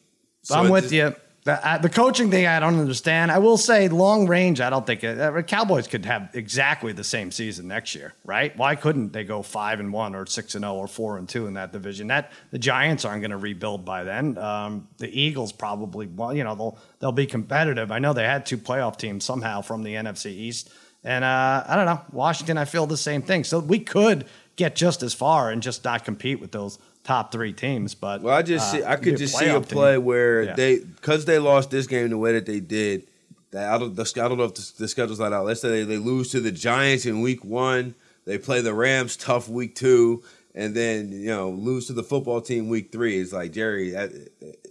So 0.43 0.57
I'm 0.57 0.71
with 0.71 0.85
just, 0.85 0.95
you. 0.95 1.15
The, 1.45 1.67
uh, 1.67 1.77
the 1.77 1.91
coaching 1.91 2.31
thing, 2.31 2.47
I 2.47 2.59
don't 2.59 2.81
understand. 2.81 3.31
I 3.31 3.37
will 3.37 3.59
say, 3.59 3.89
long 3.89 4.27
range, 4.27 4.63
I 4.63 4.71
don't 4.71 4.87
think 4.87 5.05
it, 5.05 5.21
uh, 5.21 5.43
Cowboys 5.43 5.87
could 5.87 6.07
have 6.07 6.31
exactly 6.33 6.95
the 6.95 7.05
same 7.05 7.31
season 7.31 7.69
next 7.69 7.95
year, 7.95 8.15
right? 8.25 8.57
Why 8.57 8.77
couldn't 8.77 9.13
they 9.13 9.25
go 9.25 9.43
five 9.43 9.79
and 9.79 9.93
one 9.93 10.15
or 10.15 10.25
six 10.25 10.55
and 10.55 10.63
zero 10.63 10.73
oh 10.73 10.79
or 10.79 10.87
four 10.87 11.19
and 11.19 11.29
two 11.29 11.47
in 11.47 11.53
that 11.55 11.71
division? 11.71 12.07
That 12.07 12.33
the 12.51 12.59
Giants 12.59 13.05
aren't 13.05 13.21
going 13.21 13.31
to 13.31 13.37
rebuild 13.37 13.85
by 13.85 14.05
then. 14.05 14.39
Um, 14.39 14.89
the 14.97 15.09
Eagles 15.09 15.53
probably, 15.53 16.07
well, 16.07 16.35
you 16.35 16.45
know, 16.45 16.55
they'll 16.55 16.79
they'll 17.01 17.13
be 17.13 17.27
competitive. 17.27 17.93
I 17.93 17.99
know 17.99 18.15
they 18.15 18.25
had 18.25 18.47
two 18.47 18.57
playoff 18.57 18.97
teams 18.97 19.23
somehow 19.23 19.61
from 19.61 19.83
the 19.83 19.97
NFC 19.97 20.31
East, 20.31 20.71
and 21.05 21.25
uh, 21.25 21.65
I 21.69 21.77
don't 21.77 21.85
know 21.85 22.01
Washington. 22.11 22.57
I 22.57 22.65
feel 22.65 22.87
the 22.87 22.97
same 22.97 23.21
thing. 23.21 23.45
So 23.45 23.59
we 23.59 23.81
could 23.81 24.25
get 24.57 24.77
just 24.77 25.03
as 25.03 25.15
far 25.15 25.51
and 25.51 25.63
just 25.63 25.85
not 25.85 26.05
compete 26.05 26.41
with 26.41 26.53
those 26.53 26.79
top 27.05 27.33
three 27.33 27.53
teams. 27.53 27.95
But 27.95 28.23
well, 28.23 28.35
I 28.35 28.43
just 28.43 28.75
uh, 28.75 28.79
see 28.79 28.85
I 28.85 28.97
could 28.97 29.17
just 29.17 29.39
see 29.39 29.49
a 29.49 29.61
play 29.61 29.95
team. 29.95 30.05
where 30.05 30.43
yeah. 30.43 30.55
they 30.55 30.79
because 30.79 31.25
they 31.25 31.39
lost 31.39 31.71
this 31.71 31.87
game 31.87 32.11
the 32.11 32.19
way 32.19 32.33
that 32.33 32.47
they 32.47 32.61
did. 32.61 33.07
That 33.53 33.73
I 33.73 33.79
don't, 33.79 33.95
the, 33.95 34.13
I 34.17 34.29
don't 34.29 34.39
know 34.39 34.45
if 34.45 34.55
the, 34.55 34.73
the 34.79 34.89
schedule's 34.89 35.21
not 35.21 35.33
out. 35.33 35.45
Let's 35.45 35.61
say 35.61 35.69
they, 35.69 35.85
they 35.85 35.99
lose 35.99 36.31
to 36.33 36.41
the 36.41 36.51
Giants 36.51 37.07
in 37.07 37.21
week 37.21 37.45
one. 37.45 37.95
They 38.25 38.39
play 38.39 38.61
the 38.63 38.75
Rams 38.75 39.17
tough 39.17 39.49
week 39.49 39.77
two, 39.77 40.25
and 40.55 40.75
then 40.75 41.13
you 41.13 41.27
know 41.27 41.51
lose 41.51 41.87
to 41.87 41.93
the 41.93 42.03
football 42.03 42.41
team 42.41 42.69
week 42.69 42.91
three. 42.91 43.19
It's 43.19 43.33
like 43.33 43.53
Jerry 43.53 43.95
at, 43.95 44.11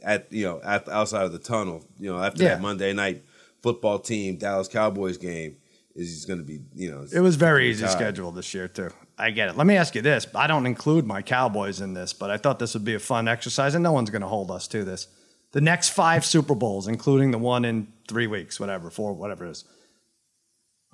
at 0.04 0.32
you 0.34 0.46
know 0.46 0.62
at 0.63 0.89
outside 0.89 1.24
of 1.24 1.32
the 1.32 1.39
tunnel. 1.39 1.86
You 2.00 2.12
know 2.12 2.19
after 2.19 2.43
yeah. 2.43 2.50
that 2.50 2.62
Monday 2.62 2.93
night 2.93 3.24
football 3.62 4.00
team 4.00 4.36
Dallas 4.36 4.67
Cowboys 4.67 5.17
game 5.17 5.56
is 5.96 6.26
going 6.26 6.39
to 6.39 6.46
be 6.46 6.60
you 6.76 6.91
know. 6.91 7.06
It 7.13 7.22
was 7.22 7.36
very 7.36 7.69
easy 7.69 7.88
schedule 7.88 8.32
this 8.32 8.54
year 8.54 8.67
too. 8.67 8.91
I 9.17 9.30
get 9.32 9.49
it. 9.49 9.58
Let 9.58 9.67
me 9.67 9.76
ask 9.76 9.93
you 9.95 10.02
this. 10.02 10.26
I 10.34 10.47
don't 10.47 10.65
include 10.65 11.06
my 11.06 11.21
Cowboys 11.21 11.82
in 11.82 11.93
this, 11.93 12.13
but 12.13 12.32
I 12.32 12.38
thought 12.38 12.60
this 12.60 12.73
would 12.73 12.86
be 12.86 12.95
a 12.95 12.99
fun 12.99 13.28
exercise, 13.28 13.76
and 13.76 13.84
no 13.84 13.91
one's 13.91 14.10
going 14.10 14.23
to 14.23 14.28
hold 14.28 14.49
us 14.49 14.67
to 14.69 14.84
this. 14.84 15.08
The 15.52 15.62
next 15.62 15.89
five 15.89 16.26
Super 16.26 16.56
Bowls, 16.56 16.88
including 16.88 17.30
the 17.32 17.38
one 17.38 17.63
in 17.63 17.88
three 18.08 18.26
weeks, 18.26 18.60
whatever, 18.60 18.89
four, 18.89 19.13
whatever 19.13 19.45
it 19.45 19.52
is, 19.52 19.65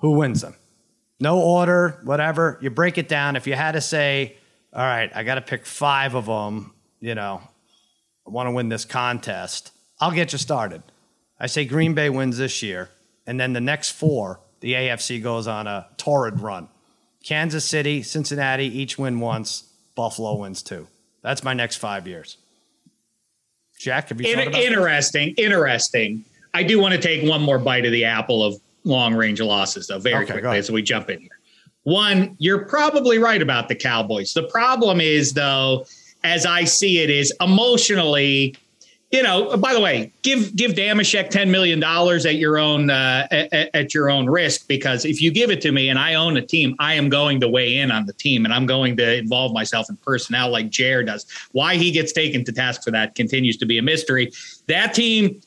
who 0.00 0.12
wins 0.12 0.42
them? 0.42 0.54
No 1.18 1.40
order, 1.40 2.00
whatever. 2.04 2.58
You 2.60 2.70
break 2.70 2.98
it 2.98 3.08
down. 3.08 3.36
If 3.36 3.46
you 3.46 3.54
had 3.54 3.72
to 3.72 3.80
say, 3.80 4.36
all 4.72 4.82
right, 4.82 5.10
I 5.14 5.22
got 5.22 5.36
to 5.36 5.42
pick 5.42 5.64
five 5.64 6.14
of 6.14 6.26
them, 6.26 6.74
you 7.00 7.14
know, 7.14 7.42
I 8.26 8.30
want 8.30 8.48
to 8.48 8.52
win 8.52 8.68
this 8.68 8.84
contest, 8.84 9.72
I'll 9.98 10.12
get 10.12 10.32
you 10.32 10.38
started. 10.38 10.82
I 11.38 11.46
say 11.46 11.64
Green 11.64 11.94
Bay 11.94 12.10
wins 12.10 12.36
this 12.36 12.62
year, 12.62 12.90
and 13.26 13.40
then 13.40 13.54
the 13.54 13.60
next 13.60 13.92
four, 13.92 14.40
the 14.60 14.74
AFC 14.74 15.22
goes 15.22 15.46
on 15.46 15.66
a 15.66 15.88
torrid 15.96 16.40
run. 16.40 16.68
Kansas 17.24 17.64
City, 17.64 18.02
Cincinnati 18.02 18.66
each 18.66 18.98
win 18.98 19.20
once. 19.20 19.64
Buffalo 19.94 20.36
wins 20.36 20.62
two. 20.62 20.86
That's 21.22 21.44
my 21.44 21.52
next 21.52 21.76
five 21.76 22.06
years. 22.06 22.38
Jack, 23.78 24.08
have 24.08 24.20
you 24.20 24.32
In, 24.32 24.54
interesting? 24.54 25.34
This? 25.36 25.46
Interesting. 25.46 26.24
I 26.54 26.62
do 26.62 26.78
want 26.80 26.94
to 26.94 27.00
take 27.00 27.28
one 27.28 27.42
more 27.42 27.58
bite 27.58 27.84
of 27.86 27.92
the 27.92 28.04
apple 28.04 28.42
of 28.42 28.60
long 28.84 29.14
range 29.14 29.40
losses, 29.40 29.86
though, 29.86 29.98
very 29.98 30.24
okay, 30.24 30.34
quickly 30.34 30.58
as 30.58 30.70
we 30.70 30.82
jump 30.82 31.10
in 31.10 31.20
here. 31.20 31.38
One, 31.84 32.36
you're 32.38 32.66
probably 32.66 33.18
right 33.18 33.40
about 33.40 33.68
the 33.68 33.74
Cowboys. 33.74 34.34
The 34.34 34.44
problem 34.44 35.00
is, 35.00 35.32
though, 35.32 35.86
as 36.24 36.44
I 36.44 36.64
see 36.64 36.98
it, 36.98 37.10
is 37.10 37.32
emotionally 37.40 38.54
you 39.10 39.24
know, 39.24 39.56
by 39.56 39.74
the 39.74 39.80
way, 39.80 40.12
give 40.22 40.54
give 40.54 40.72
Damashek 40.72 41.30
ten 41.30 41.50
million 41.50 41.80
dollars 41.80 42.26
at 42.26 42.36
your 42.36 42.58
own 42.58 42.90
uh, 42.90 43.26
at, 43.30 43.70
at, 43.74 43.94
your 43.94 44.08
own 44.08 44.30
risk 44.30 44.68
because 44.68 45.04
if 45.04 45.20
you 45.20 45.32
give 45.32 45.50
it 45.50 45.60
to 45.62 45.72
me 45.72 45.88
and 45.88 45.98
I 45.98 46.14
own 46.14 46.36
a 46.36 46.42
team, 46.42 46.76
I 46.78 46.94
am 46.94 47.08
going 47.08 47.40
to 47.40 47.48
weigh 47.48 47.78
in 47.78 47.90
on 47.90 48.06
the 48.06 48.12
team 48.12 48.44
and 48.44 48.54
I'm 48.54 48.66
going 48.66 48.96
to 48.98 49.16
involve 49.16 49.52
myself 49.52 49.90
in 49.90 49.96
personnel 49.96 50.50
like 50.50 50.70
Jerry 50.70 51.04
does. 51.04 51.26
Why 51.50 51.74
he 51.74 51.90
gets 51.90 52.12
taken 52.12 52.44
to 52.44 52.52
task 52.52 52.84
for 52.84 52.92
that 52.92 53.16
continues 53.16 53.56
to 53.56 53.66
be 53.66 53.78
a 53.78 53.82
mystery. 53.82 54.30
That 54.68 54.94
team 54.94 55.40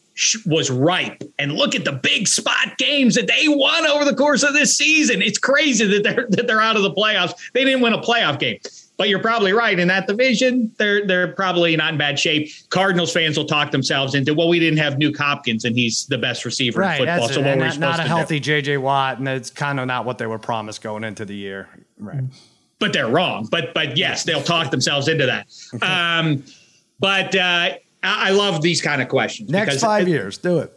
was 0.46 0.70
ripe. 0.70 1.24
And 1.40 1.54
look 1.54 1.74
at 1.74 1.86
the 1.86 1.94
big 1.94 2.28
spot 2.28 2.78
games 2.78 3.16
that 3.16 3.28
they 3.28 3.48
won 3.48 3.88
over 3.88 4.06
the 4.06 4.16
course 4.16 4.44
of 4.44 4.54
this 4.54 4.78
season. 4.78 5.22
It's 5.22 5.40
crazy 5.40 5.86
that 5.86 6.04
they're 6.04 6.28
that 6.30 6.48
they're 6.48 6.62
out 6.62 6.76
of 6.76 6.84
the 6.84 6.92
playoffs. 6.92 7.34
They 7.54 7.64
didn't 7.64 7.82
win 7.82 7.94
a 7.94 8.02
playoff 8.02 8.40
game. 8.40 8.60
But 9.04 9.10
you're 9.10 9.20
probably 9.20 9.52
right. 9.52 9.78
In 9.78 9.90
that 9.90 10.08
division, 10.08 10.72
they're 10.78 11.06
they're 11.06 11.34
probably 11.34 11.76
not 11.76 11.92
in 11.92 11.98
bad 11.98 12.18
shape. 12.18 12.50
Cardinals 12.70 13.12
fans 13.12 13.38
will 13.38 13.44
talk 13.44 13.70
themselves 13.70 14.16
into, 14.16 14.34
well, 14.34 14.48
we 14.48 14.60
didn't 14.60 14.78
have 14.78 14.94
Nuk 14.94 15.18
Hopkins, 15.18 15.66
and 15.66 15.76
he's 15.76 16.06
the 16.06 16.18
best 16.18 16.46
receiver 16.46 16.80
right, 16.80 17.02
in 17.02 17.08
football. 17.08 17.28
so 17.28 17.42
what 17.42 17.58
not, 17.58 17.80
not 17.80 18.00
a 18.00 18.04
healthy 18.04 18.40
JJ 18.40 18.78
Watt, 18.78 19.18
and 19.18 19.28
it's 19.28 19.50
kind 19.50 19.82
of 19.82 19.88
not 19.88 20.06
what 20.06 20.20
they 20.20 20.26
were 20.26 20.40
promised 20.40 20.82
going 20.82 21.04
into 21.04 21.26
the 21.26 21.36
year. 21.36 21.68
Right. 21.98 22.24
But 22.80 22.94
they're 22.94 23.10
wrong. 23.10 23.46
But 23.52 23.74
but 23.74 23.98
yes, 23.98 24.24
they'll 24.24 24.42
talk 24.42 24.72
themselves 24.72 25.10
into 25.10 25.26
that. 25.26 25.48
Um, 25.82 26.46
but 26.98 27.36
uh, 27.36 27.72
I 28.04 28.32
love 28.32 28.62
these 28.62 28.82
kind 28.82 29.02
of 29.02 29.10
questions. 29.10 29.50
Next 29.50 29.82
five 29.82 30.08
it, 30.08 30.12
years, 30.12 30.38
do 30.38 30.60
it. 30.60 30.72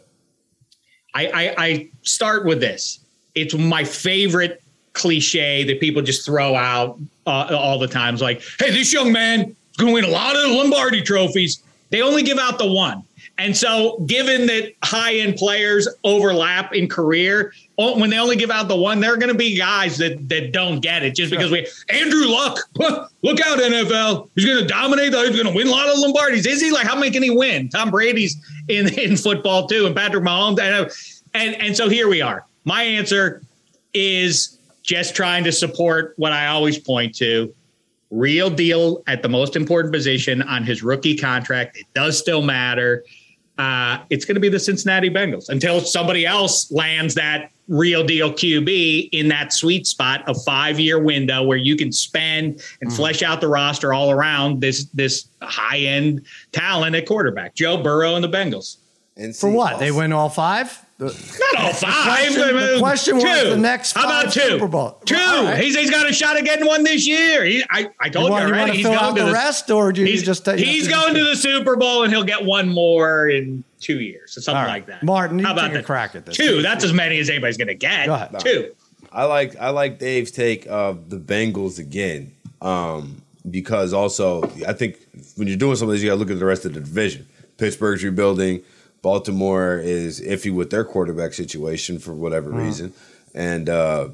I, 1.15 1.27
I, 1.27 1.55
I 1.57 1.89
start 2.01 2.45
with 2.45 2.59
this. 2.59 2.99
It's 3.35 3.53
my 3.53 3.85
favorite 3.85 4.61
cliche 4.97 5.63
that 5.63 5.79
people 5.79 6.01
just 6.01 6.25
throw 6.25 6.55
out 6.55 6.99
uh, 7.25 7.55
all 7.57 7.79
the 7.79 7.87
times. 7.87 8.21
Like, 8.21 8.41
hey, 8.59 8.71
this 8.71 8.91
young 8.91 9.11
man 9.11 9.41
is 9.41 9.77
going 9.77 9.89
to 9.89 9.93
win 9.93 10.03
a 10.03 10.09
lot 10.09 10.35
of 10.35 10.51
Lombardi 10.51 11.01
trophies. 11.01 11.61
They 11.89 12.01
only 12.01 12.23
give 12.23 12.37
out 12.37 12.57
the 12.57 12.69
one. 12.69 13.03
And 13.39 13.55
so, 13.55 13.99
given 14.07 14.47
that 14.47 14.73
high 14.83 15.17
end 15.17 15.35
players 15.35 15.87
overlap 16.03 16.73
in 16.73 16.89
career, 16.89 17.53
when 17.75 18.09
they 18.09 18.17
only 18.17 18.35
give 18.35 18.49
out 18.49 18.67
the 18.67 18.75
one, 18.75 18.99
there 18.99 19.13
are 19.13 19.17
going 19.17 19.31
to 19.31 19.37
be 19.37 19.55
guys 19.55 19.99
that 19.99 20.27
that 20.29 20.51
don't 20.51 20.79
get 20.79 21.03
it 21.03 21.15
just 21.15 21.29
because 21.29 21.51
we 21.51 21.67
Andrew 21.89 22.25
Luck. 22.25 22.57
Look 22.75 23.41
out, 23.41 23.59
NFL! 23.59 24.29
He's 24.33 24.45
going 24.45 24.57
to 24.57 24.65
dominate. 24.65 25.13
He's 25.13 25.35
going 25.35 25.45
to 25.45 25.53
win 25.53 25.67
a 25.67 25.71
lot 25.71 25.87
of 25.87 25.99
Lombardies. 25.99 26.47
Is 26.47 26.59
he? 26.59 26.71
Like, 26.71 26.87
how 26.87 26.95
many 26.95 27.11
can 27.11 27.21
he 27.21 27.29
win? 27.29 27.69
Tom 27.69 27.91
Brady's 27.91 28.35
in 28.69 28.87
in 28.99 29.15
football 29.15 29.67
too, 29.67 29.85
and 29.85 29.95
Patrick 29.95 30.23
Mahomes. 30.23 30.59
And 30.59 30.91
and, 31.35 31.61
and 31.61 31.77
so 31.77 31.89
here 31.89 32.09
we 32.09 32.21
are. 32.23 32.43
My 32.65 32.81
answer 32.81 33.43
is 33.93 34.56
just 34.87 35.15
trying 35.15 35.43
to 35.43 35.51
support 35.51 36.13
what 36.17 36.31
I 36.31 36.47
always 36.47 36.79
point 36.79 37.13
to. 37.17 37.53
Real 38.09 38.49
deal 38.49 39.03
at 39.05 39.21
the 39.21 39.29
most 39.29 39.55
important 39.55 39.93
position 39.93 40.41
on 40.41 40.63
his 40.63 40.81
rookie 40.81 41.15
contract. 41.15 41.77
It 41.77 41.85
does 41.93 42.17
still 42.17 42.41
matter 42.41 43.03
uh, 43.57 43.99
it's 44.09 44.25
going 44.25 44.35
to 44.35 44.41
be 44.41 44.49
the 44.49 44.59
Cincinnati 44.59 45.09
Bengals 45.09 45.49
until 45.49 45.81
somebody 45.81 46.25
else 46.25 46.71
lands 46.71 47.15
that 47.15 47.51
real 47.67 48.03
deal 48.03 48.31
QB 48.31 49.09
in 49.11 49.27
that 49.29 49.51
sweet 49.51 49.87
spot, 49.87 50.23
a 50.27 50.33
five 50.33 50.79
year 50.79 50.99
window 50.99 51.43
where 51.43 51.57
you 51.57 51.75
can 51.75 51.91
spend 51.91 52.61
and 52.81 52.91
mm. 52.91 52.95
flesh 52.95 53.23
out 53.23 53.41
the 53.41 53.47
roster 53.47 53.93
all 53.93 54.11
around 54.11 54.61
this 54.61 54.85
this 54.93 55.29
high 55.41 55.79
end 55.79 56.25
talent 56.51 56.95
at 56.95 57.07
quarterback. 57.07 57.55
Joe 57.55 57.81
Burrow 57.81 58.15
and 58.15 58.23
the 58.23 58.29
Bengals. 58.29 58.77
And 59.15 59.35
for 59.35 59.49
what? 59.49 59.79
They 59.79 59.91
win 59.91 60.13
all 60.13 60.29
five? 60.29 60.85
The, 60.97 61.05
Not 61.53 61.63
all 61.63 61.73
five. 61.73 62.33
The 62.33 62.39
question, 62.39 62.55
the 62.55 62.79
question 62.79 63.15
was 63.17 63.23
two. 63.23 63.49
the 63.51 63.57
next 63.57 63.93
How 63.93 64.05
about 64.05 64.33
two? 64.33 64.39
Super 64.39 64.67
Bowl. 64.67 64.99
Two. 65.05 65.13
Right. 65.15 65.63
He's, 65.63 65.75
he's 65.75 65.91
got 65.91 66.09
a 66.09 66.13
shot 66.13 66.39
of 66.39 66.43
getting 66.43 66.65
one 66.65 66.83
this 66.83 67.07
year. 67.07 67.45
He, 67.45 67.63
I, 67.69 67.91
I 67.99 68.09
told 68.09 68.25
you, 68.25 68.31
want, 68.31 68.47
you 68.47 68.53
already. 68.53 68.77
he's 68.77 68.85
going 68.87 69.15
to 69.15 69.23
the, 69.25 69.31
rest, 69.31 69.69
or 69.69 69.91
do 69.91 70.03
you 70.03 70.17
just? 70.19 70.47
he's 70.49 70.87
going 70.87 71.13
to 71.13 71.23
the 71.23 71.35
Super 71.35 71.75
Bowl, 71.75 72.01
and 72.01 72.11
he'll 72.11 72.23
get 72.23 72.43
one 72.43 72.69
more 72.69 73.29
in 73.29 73.63
two 73.79 73.99
years 73.99 74.35
or 74.37 74.41
something 74.41 74.63
right. 74.63 74.69
like 74.69 74.85
that. 74.87 75.03
Martin, 75.03 75.37
how 75.37 75.53
about 75.53 75.71
the 75.71 75.83
crack 75.83 76.15
at 76.15 76.25
this? 76.25 76.35
Two. 76.35 76.63
That's 76.63 76.83
as 76.83 76.93
many 76.93 77.19
as 77.19 77.29
anybody's 77.29 77.57
going 77.57 77.67
to 77.67 77.75
get. 77.75 78.07
Go 78.07 78.15
ahead. 78.15 78.33
No. 78.33 78.39
Two. 78.39 78.73
I 79.11 79.25
like 79.25 79.55
I 79.57 79.69
like 79.69 79.99
Dave's 79.99 80.31
take 80.31 80.65
of 80.65 81.11
the 81.11 81.17
Bengals 81.17 81.77
again, 81.77 82.35
um, 82.59 83.21
because 83.49 83.93
also 83.93 84.43
I 84.67 84.73
think 84.73 84.97
when 85.35 85.47
you're 85.47 85.57
doing 85.57 85.75
some 85.75 85.89
of 85.89 85.93
this, 85.93 86.01
you 86.01 86.09
got 86.09 86.15
to 86.15 86.19
look 86.19 86.31
at 86.31 86.39
the 86.39 86.45
rest 86.45 86.65
of 86.65 86.73
the 86.73 86.79
division. 86.79 87.27
Pittsburgh's 87.57 88.03
rebuilding. 88.03 88.63
Baltimore 89.01 89.77
is 89.77 90.21
iffy 90.21 90.53
with 90.53 90.69
their 90.69 90.83
quarterback 90.83 91.33
situation 91.33 91.99
for 91.99 92.13
whatever 92.13 92.51
mm. 92.51 92.65
reason, 92.65 92.93
and 93.33 93.69
uh, 93.69 94.09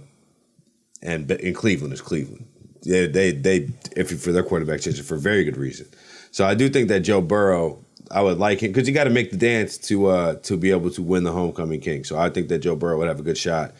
and 1.01 1.29
in 1.31 1.53
Cleveland 1.53 1.93
is 1.93 2.01
Cleveland. 2.01 2.45
They 2.83 3.07
they 3.07 3.31
they 3.31 3.61
iffy 3.95 4.19
for 4.19 4.31
their 4.31 4.43
quarterback 4.43 4.79
situation 4.79 5.05
for 5.05 5.17
very 5.17 5.43
good 5.43 5.57
reason. 5.57 5.87
So 6.31 6.45
I 6.45 6.55
do 6.55 6.67
think 6.67 6.89
that 6.89 7.01
Joe 7.01 7.21
Burrow, 7.21 7.79
I 8.11 8.21
would 8.21 8.39
like 8.39 8.61
him 8.61 8.71
because 8.71 8.87
you 8.87 8.93
got 8.93 9.03
to 9.05 9.09
make 9.09 9.31
the 9.31 9.37
dance 9.37 9.77
to 9.89 10.07
uh, 10.07 10.35
to 10.35 10.57
be 10.57 10.71
able 10.71 10.89
to 10.91 11.01
win 11.01 11.23
the 11.23 11.31
homecoming 11.31 11.79
king. 11.79 12.03
So 12.03 12.17
I 12.17 12.29
think 12.29 12.49
that 12.49 12.59
Joe 12.59 12.75
Burrow 12.75 12.97
would 12.97 13.07
have 13.07 13.19
a 13.19 13.23
good 13.23 13.37
shot 13.37 13.73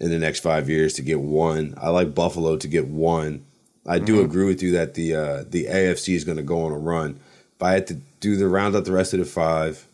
in 0.00 0.10
the 0.10 0.18
next 0.18 0.40
five 0.40 0.68
years 0.68 0.94
to 0.94 1.02
get 1.02 1.20
one. 1.20 1.74
I 1.80 1.90
like 1.90 2.14
Buffalo 2.14 2.56
to 2.56 2.68
get 2.68 2.86
one. 2.86 3.44
I 3.86 3.98
do 3.98 4.16
mm-hmm. 4.16 4.24
agree 4.24 4.46
with 4.46 4.62
you 4.62 4.72
that 4.72 4.94
the 4.94 5.14
uh, 5.14 5.44
the 5.48 5.66
AFC 5.66 6.14
is 6.14 6.24
going 6.24 6.38
to 6.38 6.42
go 6.42 6.64
on 6.64 6.72
a 6.72 6.78
run. 6.78 7.20
If 7.56 7.62
I 7.62 7.72
had 7.72 7.86
to 7.88 7.94
do 8.20 8.36
the 8.36 8.48
round 8.48 8.76
out 8.76 8.84
the 8.84 8.92
rest 8.92 9.12
of 9.12 9.20
the 9.20 9.24
five, 9.24 9.85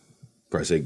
I 0.59 0.63
say 0.63 0.85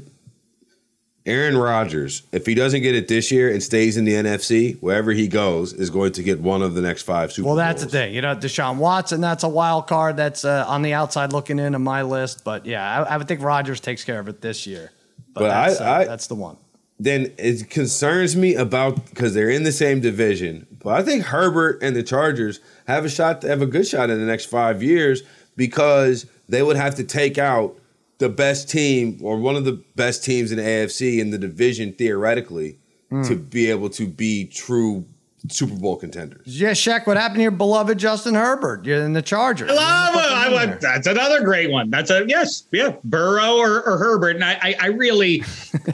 Aaron 1.28 1.58
Rodgers, 1.58 2.22
if 2.32 2.46
he 2.46 2.54
doesn't 2.54 2.80
get 2.80 2.94
it 2.94 3.06
this 3.06 3.30
year 3.30 3.52
and 3.52 3.62
stays 3.62 3.98
in 3.98 4.06
the 4.06 4.14
NFC, 4.14 4.80
wherever 4.80 5.12
he 5.12 5.28
goes, 5.28 5.74
is 5.74 5.90
going 5.90 6.12
to 6.12 6.22
get 6.22 6.40
one 6.40 6.62
of 6.62 6.72
the 6.74 6.80
next 6.80 7.02
five 7.02 7.32
Super 7.32 7.48
Well, 7.48 7.56
that's 7.56 7.82
Bowls. 7.82 7.92
the 7.92 7.98
thing. 7.98 8.14
You 8.14 8.22
know, 8.22 8.34
Deshaun 8.34 8.78
Watson, 8.78 9.20
that's 9.20 9.44
a 9.44 9.48
wild 9.48 9.86
card 9.86 10.16
that's 10.16 10.46
uh, 10.46 10.64
on 10.66 10.80
the 10.80 10.94
outside 10.94 11.34
looking 11.34 11.58
in 11.58 11.74
on 11.74 11.82
my 11.82 12.00
list. 12.00 12.44
But 12.44 12.64
yeah, 12.64 13.02
I, 13.02 13.14
I 13.14 13.16
would 13.18 13.28
think 13.28 13.42
Rodgers 13.42 13.78
takes 13.78 14.04
care 14.04 14.18
of 14.18 14.28
it 14.28 14.40
this 14.40 14.66
year. 14.66 14.90
But, 15.34 15.40
but 15.40 15.48
that's, 15.48 15.80
I, 15.82 15.84
uh, 15.84 15.98
I, 15.98 16.04
that's 16.06 16.28
the 16.28 16.34
one. 16.34 16.56
Then 16.98 17.32
it 17.36 17.68
concerns 17.68 18.34
me 18.34 18.54
about 18.54 19.04
because 19.10 19.34
they're 19.34 19.50
in 19.50 19.64
the 19.64 19.72
same 19.72 20.00
division. 20.00 20.66
But 20.82 20.94
I 20.94 21.02
think 21.02 21.24
Herbert 21.24 21.82
and 21.82 21.94
the 21.94 22.02
Chargers 22.02 22.58
have 22.86 23.04
a 23.04 23.10
shot 23.10 23.42
to 23.42 23.48
have 23.48 23.60
a 23.60 23.66
good 23.66 23.86
shot 23.86 24.08
in 24.08 24.18
the 24.18 24.26
next 24.26 24.46
five 24.46 24.82
years 24.82 25.22
because 25.56 26.24
they 26.48 26.62
would 26.62 26.76
have 26.76 26.94
to 26.94 27.04
take 27.04 27.36
out– 27.36 27.76
the 28.18 28.28
best 28.28 28.68
team 28.68 29.18
or 29.22 29.38
one 29.38 29.56
of 29.56 29.64
the 29.64 29.82
best 29.96 30.24
teams 30.24 30.50
in 30.50 30.58
the 30.58 30.64
AFC 30.64 31.18
in 31.18 31.30
the 31.30 31.38
division 31.38 31.92
theoretically 31.92 32.78
mm. 33.10 33.26
to 33.26 33.36
be 33.36 33.70
able 33.70 33.88
to 33.90 34.06
be 34.06 34.46
true 34.46 35.04
Super 35.48 35.76
Bowl 35.76 35.96
contenders. 35.96 36.60
Yeah, 36.60 36.72
Shaq, 36.72 37.06
what 37.06 37.16
happened 37.16 37.36
to 37.36 37.42
your 37.42 37.52
beloved 37.52 37.96
Justin 37.96 38.34
Herbert? 38.34 38.84
You're 38.84 39.04
in 39.04 39.12
the 39.12 39.22
Chargers. 39.22 39.70
I 39.70 39.74
love 39.74 40.14
it. 40.16 40.32
I, 40.32 40.62
I, 40.62 40.66
that's 40.66 41.06
another 41.06 41.42
great 41.42 41.70
one. 41.70 41.90
That's 41.90 42.10
a 42.10 42.24
yes, 42.26 42.66
yeah, 42.72 42.96
Burrow 43.04 43.56
or, 43.56 43.82
or 43.88 43.98
Herbert. 43.98 44.34
And 44.34 44.44
I, 44.44 44.58
I, 44.60 44.74
I 44.80 44.86
really, 44.88 45.44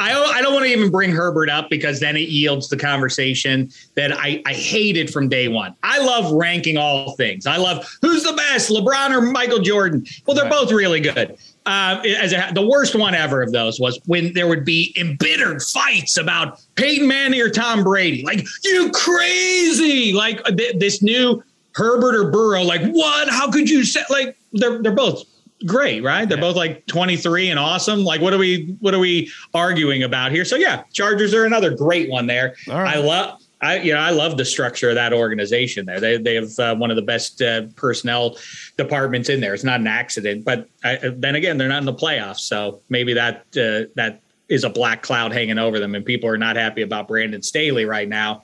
I, 0.00 0.14
I 0.14 0.40
don't 0.40 0.54
want 0.54 0.64
to 0.64 0.72
even 0.72 0.90
bring 0.90 1.10
Herbert 1.10 1.50
up 1.50 1.68
because 1.68 2.00
then 2.00 2.16
it 2.16 2.30
yields 2.30 2.70
the 2.70 2.78
conversation 2.78 3.70
that 3.96 4.12
I, 4.12 4.42
I 4.46 4.54
hated 4.54 5.12
from 5.12 5.28
day 5.28 5.48
one. 5.48 5.76
I 5.82 5.98
love 5.98 6.32
ranking 6.32 6.78
all 6.78 7.14
things. 7.16 7.46
I 7.46 7.58
love 7.58 7.86
who's 8.00 8.24
the 8.24 8.32
best, 8.32 8.70
LeBron 8.70 9.10
or 9.10 9.20
Michael 9.20 9.60
Jordan. 9.60 10.06
Well, 10.26 10.34
they're 10.34 10.44
right. 10.44 10.52
both 10.52 10.72
really 10.72 11.00
good 11.00 11.38
uh, 11.66 12.02
as 12.20 12.32
a, 12.32 12.50
the 12.52 12.66
worst 12.66 12.94
one 12.94 13.14
ever 13.14 13.42
of 13.42 13.52
those 13.52 13.80
was 13.80 13.98
when 14.06 14.34
there 14.34 14.46
would 14.46 14.64
be 14.64 14.94
embittered 14.98 15.62
fights 15.62 16.18
about 16.18 16.60
Peyton 16.74 17.08
Manning 17.08 17.40
or 17.40 17.48
Tom 17.48 17.82
Brady. 17.82 18.22
Like, 18.22 18.46
you 18.64 18.90
crazy! 18.92 20.12
Like 20.12 20.40
uh, 20.46 20.52
th- 20.52 20.78
this 20.78 21.02
new 21.02 21.42
Herbert 21.74 22.14
or 22.14 22.30
Burrow. 22.30 22.62
Like, 22.62 22.82
what? 22.92 23.28
How 23.28 23.50
could 23.50 23.70
you 23.70 23.84
say? 23.84 24.02
Like, 24.10 24.36
they're 24.52 24.82
they're 24.82 24.92
both 24.92 25.24
great, 25.66 26.02
right? 26.02 26.28
They're 26.28 26.38
yeah. 26.38 26.42
both 26.44 26.56
like 26.56 26.86
23 26.86 27.50
and 27.50 27.58
awesome. 27.58 28.04
Like, 28.04 28.20
what 28.20 28.34
are 28.34 28.38
we 28.38 28.76
what 28.80 28.94
are 28.94 28.98
we 28.98 29.30
arguing 29.54 30.02
about 30.02 30.32
here? 30.32 30.44
So 30.44 30.56
yeah, 30.56 30.82
Chargers 30.92 31.32
are 31.32 31.44
another 31.44 31.74
great 31.74 32.10
one 32.10 32.26
there. 32.26 32.56
Right. 32.68 32.96
I 32.96 33.00
love. 33.00 33.40
I 33.64 33.78
you 33.78 33.94
know 33.94 34.00
I 34.00 34.10
love 34.10 34.36
the 34.36 34.44
structure 34.44 34.90
of 34.90 34.94
that 34.96 35.12
organization 35.12 35.86
there. 35.86 36.00
They 36.00 36.18
they 36.18 36.34
have 36.34 36.58
uh, 36.58 36.76
one 36.76 36.90
of 36.90 36.96
the 36.96 37.02
best 37.02 37.40
uh, 37.40 37.62
personnel 37.76 38.36
departments 38.76 39.28
in 39.28 39.40
there. 39.40 39.54
It's 39.54 39.64
not 39.64 39.80
an 39.80 39.86
accident, 39.86 40.44
but 40.44 40.68
I, 40.84 40.98
then 41.16 41.34
again, 41.34 41.56
they're 41.56 41.68
not 41.68 41.78
in 41.78 41.86
the 41.86 41.94
playoffs, 41.94 42.40
so 42.40 42.80
maybe 42.90 43.14
that 43.14 43.46
uh, 43.56 43.90
that 43.96 44.20
is 44.48 44.64
a 44.64 44.70
black 44.70 45.02
cloud 45.02 45.32
hanging 45.32 45.58
over 45.58 45.78
them, 45.78 45.94
and 45.94 46.04
people 46.04 46.28
are 46.28 46.36
not 46.36 46.56
happy 46.56 46.82
about 46.82 47.08
Brandon 47.08 47.42
Staley 47.42 47.86
right 47.86 48.08
now. 48.08 48.42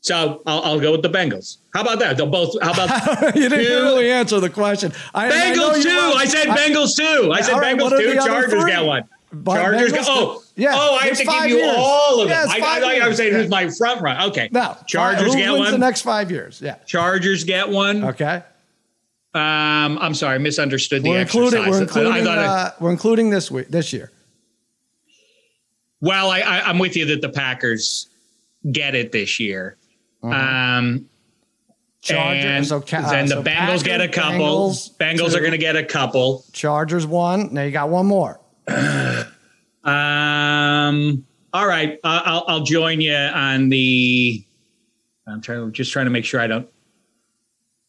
So 0.00 0.42
I'll, 0.46 0.62
I'll 0.62 0.80
go 0.80 0.92
with 0.92 1.02
the 1.02 1.10
Bengals. 1.10 1.58
How 1.74 1.82
about 1.82 1.98
that? 2.00 2.16
They'll 2.16 2.26
both. 2.26 2.60
How 2.62 2.72
about 2.72 3.36
you 3.36 3.48
didn't 3.48 3.64
two? 3.64 3.82
really 3.82 4.10
answer 4.10 4.40
the 4.40 4.50
question? 4.50 4.92
I, 5.14 5.28
Bengals 5.28 5.78
I 5.78 5.82
two. 5.82 6.16
I 6.16 6.24
said 6.24 6.46
Bengals 6.48 6.96
two. 6.96 7.32
I 7.32 7.40
said 7.40 7.58
right, 7.58 7.76
Bengals 7.76 7.98
two. 7.98 8.14
Chargers 8.14 8.64
got 8.64 8.86
one. 8.86 9.04
Chargers 9.44 9.92
go. 9.92 10.00
Oh, 10.06 10.42
yeah. 10.58 10.72
Oh, 10.74 10.98
I 11.00 11.06
have 11.06 11.16
to 11.16 11.24
give 11.24 11.46
you 11.46 11.56
years. 11.58 11.74
all 11.78 12.20
of 12.20 12.28
yeah, 12.28 12.46
them. 12.46 12.50
I, 12.50 12.80
I, 12.80 12.98
I, 12.98 13.04
I 13.04 13.08
was 13.08 13.16
saying 13.16 13.32
yeah. 13.32 13.38
who's 13.38 13.48
my 13.48 13.70
front 13.70 14.00
run. 14.00 14.28
Okay. 14.30 14.48
No. 14.50 14.76
Chargers 14.86 15.32
who 15.32 15.38
get 15.38 15.52
wins 15.52 15.60
one. 15.60 15.72
The 15.72 15.78
next 15.78 16.02
five 16.02 16.32
years. 16.32 16.60
Yeah. 16.60 16.74
Chargers 16.84 17.44
get 17.44 17.68
one. 17.68 18.04
Okay. 18.04 18.42
Um, 19.34 19.98
I'm 20.00 20.14
sorry, 20.14 20.34
I 20.34 20.38
misunderstood 20.38 21.04
the 21.04 21.10
we're 21.10 21.20
including, 21.20 21.60
exercise. 21.60 21.94
We're 21.94 22.02
including, 22.02 22.26
uh, 22.26 22.72
we're 22.80 22.90
including 22.90 23.30
this 23.30 23.50
week, 23.50 23.68
this 23.68 23.92
year. 23.92 24.10
Well, 26.00 26.30
I, 26.30 26.40
I, 26.40 26.70
am 26.70 26.78
with 26.78 26.96
you 26.96 27.04
that 27.06 27.20
the 27.20 27.28
Packers 27.28 28.08
get 28.72 28.96
it 28.96 29.12
this 29.12 29.38
year. 29.38 29.76
Mm-hmm. 30.24 30.32
Um, 30.32 31.08
Chargers, 32.00 32.44
and, 32.44 32.66
so, 32.66 32.78
uh, 32.78 33.12
and 33.12 33.28
the 33.28 33.34
so 33.34 33.42
Bengals 33.42 33.44
Packers, 33.44 33.82
get 33.82 34.00
a 34.00 34.08
couple. 34.08 34.70
Bengals, 34.70 34.96
Bengals 34.96 35.34
are 35.36 35.40
going 35.40 35.52
to 35.52 35.58
get 35.58 35.76
a 35.76 35.84
couple. 35.84 36.44
Chargers 36.52 37.06
one. 37.06 37.52
Now 37.52 37.62
you 37.62 37.70
got 37.70 37.90
one 37.90 38.06
more. 38.06 38.40
Um. 39.88 41.24
All 41.52 41.66
right. 41.66 41.98
Uh, 42.04 42.22
I'll 42.24 42.44
I'll 42.48 42.62
join 42.64 43.00
you 43.00 43.14
on 43.14 43.68
the. 43.68 44.44
I'm 45.26 45.40
trying. 45.40 45.72
just 45.72 45.92
trying 45.92 46.06
to 46.06 46.10
make 46.10 46.24
sure 46.24 46.40
I 46.40 46.46
don't. 46.46 46.68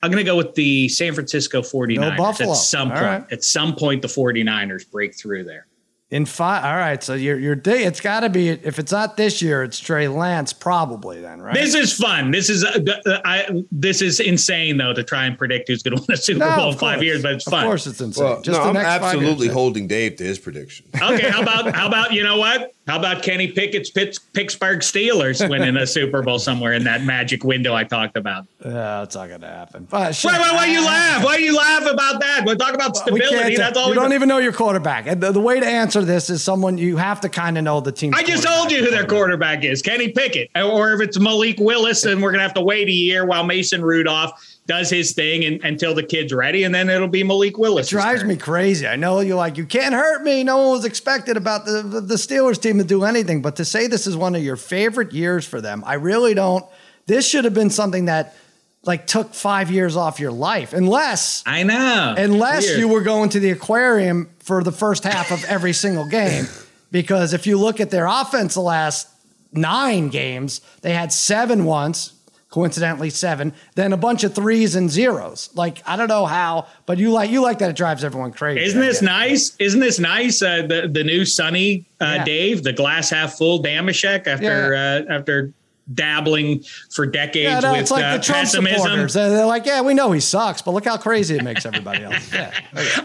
I'm 0.02 0.12
going 0.12 0.24
to 0.24 0.30
go 0.30 0.38
with 0.38 0.56
the 0.56 0.88
San 0.90 1.14
Francisco 1.14 1.62
49ers. 1.62 2.18
Buffalo. 2.18 2.52
At 2.52 2.58
some 2.58 2.90
All 2.90 2.98
point, 2.98 3.06
right. 3.06 3.34
at 3.34 3.44
some 3.44 3.76
point, 3.76 4.02
the 4.02 4.08
49ers 4.08 4.90
break 4.90 5.14
through 5.14 5.44
there. 5.44 5.68
In 6.12 6.26
five, 6.26 6.66
all 6.66 6.76
right. 6.76 7.04
So 7.04 7.14
your 7.14 7.38
your 7.38 7.54
day, 7.54 7.84
it's 7.84 8.02
got 8.02 8.22
to 8.22 8.30
be. 8.30 8.50
If 8.50 8.80
it's 8.80 8.92
not 8.92 9.16
this 9.16 9.44
year, 9.44 9.62
it's 9.62 9.80
Trey 9.80 10.08
Lance, 10.08 10.54
probably 10.54 11.22
then, 11.22 11.40
right? 11.40 11.54
This 11.54 11.76
is 11.76 11.94
fun. 11.94 12.32
This 12.32 12.50
is 12.50 12.64
uh, 12.66 12.80
uh, 13.06 13.20
I. 13.24 13.64
This 13.72 14.02
is 14.02 14.20
insane 14.20 14.78
though 14.78 14.92
to 14.94 15.04
try 15.04 15.28
and 15.28 15.38
predict 15.38 15.68
who's 15.68 15.84
going 15.84 15.98
to 15.98 16.02
win 16.02 16.16
a 16.16 16.18
Super 16.18 16.40
No, 16.40 16.56
Bowl 16.56 16.72
in 16.72 16.78
five 16.80 17.04
years, 17.04 17.22
but 17.22 17.34
it's 17.34 17.44
fun. 17.44 17.64
Of 17.64 17.70
course, 17.70 17.86
it's 17.86 18.02
insane. 18.02 18.24
Well, 18.26 18.42
Just 18.42 18.58
no, 18.58 18.64
the 18.64 18.70
I'm 18.70 18.74
next 18.74 18.88
five 18.88 19.04
absolutely 19.04 19.46
years. 19.48 19.54
holding 19.54 19.88
Dave 19.88 20.16
to 20.16 20.24
his 20.24 20.40
prediction. 20.40 20.88
Okay, 21.00 21.30
how 21.30 21.44
about 21.44 21.76
how 21.76 21.88
about 21.88 22.12
you 22.12 22.24
know 22.24 22.38
what? 22.38 22.74
How 22.90 22.98
about 22.98 23.22
Kenny 23.22 23.48
Pickett's 23.48 23.92
Pitts, 23.92 24.18
Pittsburgh 24.18 24.80
Steelers 24.80 25.48
winning 25.48 25.78
a 25.78 25.86
Super 25.86 26.24
Bowl 26.24 26.40
somewhere 26.40 26.74
in 26.74 26.84
that 26.86 27.04
magic 27.04 27.44
window 27.44 27.76
I 27.76 27.84
talked 27.84 28.18
about? 28.18 28.48
Yeah, 28.66 29.04
it's 29.04 29.14
not 29.14 29.30
going 29.30 29.42
to 29.42 29.48
happen. 29.48 29.86
But 29.88 30.20
Why, 30.24 30.40
why, 30.40 30.52
why 30.54 30.66
you 30.66 30.84
laugh? 30.84 31.24
Why 31.24 31.38
you 31.38 31.56
laugh 31.56 31.84
about 31.84 32.20
that? 32.20 32.42
We'll 32.46 32.56
talk 32.56 32.74
about 32.74 32.98
stability. 32.98 33.58
That's 33.58 33.78
all 33.78 33.86
you 33.86 33.92
we 33.92 33.96
don't 33.96 34.14
even 34.14 34.28
know 34.28 34.40
your 34.40 34.54
quarterback. 34.54 35.06
And 35.06 35.22
the, 35.22 35.32
the 35.32 35.40
way 35.40 35.60
to 35.60 35.66
answer 35.68 36.02
this 36.02 36.32
is 36.32 36.42
someone 36.42 36.80
you 36.80 36.98
have 36.98 37.22
to 37.22 37.30
kind 37.30 37.60
of 37.60 37.64
know 37.64 37.80
the 37.80 37.92
team. 37.92 38.12
I 38.16 38.24
just 38.24 38.42
told 38.42 38.72
you 38.72 38.84
who 38.84 38.90
their 38.90 39.06
quarterback 39.06 39.64
is, 39.64 39.84
Kenny 39.84 40.10
Pickett. 40.10 40.50
Or 40.56 40.92
if 40.94 41.02
it's 41.02 41.20
Malik 41.20 41.60
Willis, 41.60 42.02
then 42.02 42.22
we're 42.22 42.32
gonna 42.32 42.42
have 42.42 42.56
to 42.56 42.62
wait 42.62 42.88
a 42.88 42.92
year 42.92 43.24
while 43.24 43.44
Mason 43.44 43.84
Rudolph 43.84 44.32
does 44.70 44.90
his 44.90 45.14
thing 45.14 45.44
and, 45.44 45.62
until 45.64 45.96
the 45.96 46.04
kid's 46.04 46.32
ready, 46.32 46.64
and 46.64 46.74
then 46.74 46.90
it'll 46.90 47.08
be 47.08 47.24
Malik 47.24 47.58
Willis. 47.58 47.88
It 47.88 47.90
drives 47.90 48.24
me 48.24 48.38
crazy. 48.38 48.88
I 48.88 48.96
know 48.96 49.20
you're 49.20 49.36
like, 49.36 49.58
you 49.58 49.66
can't 49.66 49.96
hurt 49.96 50.22
me. 50.22 50.44
No 50.44 50.58
one 50.58 50.70
was 50.70 50.86
expected 50.86 51.36
about 51.36 51.66
the, 51.66 51.82
the, 51.82 52.16
Steelers 52.16 52.62
team 52.62 52.78
to 52.78 52.84
do 52.84 53.04
anything. 53.04 53.42
But 53.42 53.56
to 53.56 53.66
say 53.66 53.88
this 53.88 54.06
is 54.06 54.16
one 54.16 54.36
of 54.36 54.44
your 54.44 54.56
favorite 54.56 55.12
years 55.12 55.46
for 55.46 55.60
them, 55.60 55.84
I 55.86 55.96
really 55.96 56.36
don't. 56.36 56.64
This 57.08 57.28
should 57.28 57.46
have 57.46 57.56
been 57.56 57.72
something 57.72 58.06
that 58.06 58.36
like 58.84 59.08
took 59.08 59.34
five 59.34 59.72
years 59.72 59.98
off 59.98 60.20
your 60.20 60.32
life, 60.32 60.74
unless 60.74 61.44
I 61.48 61.64
know. 61.64 62.14
unless 62.16 62.68
Weird. 62.68 62.80
you 62.80 62.88
were 62.90 63.02
going 63.02 63.30
to 63.30 63.40
the 63.40 63.50
aquarium 63.50 64.30
for 64.38 64.64
the 64.64 64.72
first 64.72 65.04
half 65.04 65.32
of 65.32 65.44
every 65.46 65.74
single 65.74 66.08
game. 66.08 66.46
Because 66.92 67.34
if 67.34 67.46
you 67.46 67.60
look 67.60 67.80
at 67.80 67.92
their 67.92 68.08
offense 68.08 68.56
the 68.56 68.62
last 68.62 69.08
nine 69.52 70.10
games, 70.10 70.60
they 70.82 70.92
had 70.92 71.14
seven 71.14 71.66
once, 71.66 72.14
coincidentally 72.50 73.10
seven, 73.10 73.54
then 73.76 73.94
a 73.94 73.98
bunch 73.98 74.24
of 74.24 74.34
threes 74.34 74.76
and 74.76 74.90
zeros. 74.90 75.50
Like 75.56 75.82
I 75.86 75.96
don't 75.96 76.08
know 76.08 76.26
how, 76.26 76.68
but 76.86 76.98
you 76.98 77.12
like 77.12 77.30
you 77.30 77.42
like 77.42 77.60
that 77.60 77.70
it 77.70 77.76
drives 77.76 78.04
everyone 78.04 78.32
crazy. 78.32 78.64
Isn't 78.66 78.82
this 78.82 79.02
nice? 79.02 79.56
Isn't 79.60 79.80
this 79.80 80.00
nice? 80.00 80.42
Uh, 80.42 80.64
the 80.68 80.90
the 80.92 81.04
new 81.04 81.26
Sunny 81.26 81.86
uh, 82.02 82.16
Yeah. 82.18 82.24
Dave, 82.26 82.64
the 82.64 82.74
glass 82.74 83.10
half 83.10 83.38
full 83.38 83.62
Damashek 83.62 84.26
after 84.28 84.74
uh, 84.76 85.14
after 85.14 85.54
dabbling 85.96 86.64
for 86.92 87.06
decades 87.08 87.50
Yeah, 87.52 87.60
no, 87.62 87.72
with 87.72 87.82
it's 87.82 87.92
like 87.92 88.04
uh, 88.04 88.18
the 88.18 88.24
Trump 88.24 88.42
pessimism. 88.42 88.80
supporters. 88.80 89.14
They're 89.16 89.46
like, 89.48 89.66
yeah, 89.66 89.82
we 89.82 89.96
know 89.96 90.12
he 90.12 90.20
sucks, 90.20 90.62
but 90.62 90.72
look 90.76 90.86
how 90.86 90.98
crazy 90.98 91.36
it 91.36 91.44
makes 91.44 91.66
everybody 91.66 92.04
else. 92.04 92.32
Yeah. 92.34 92.52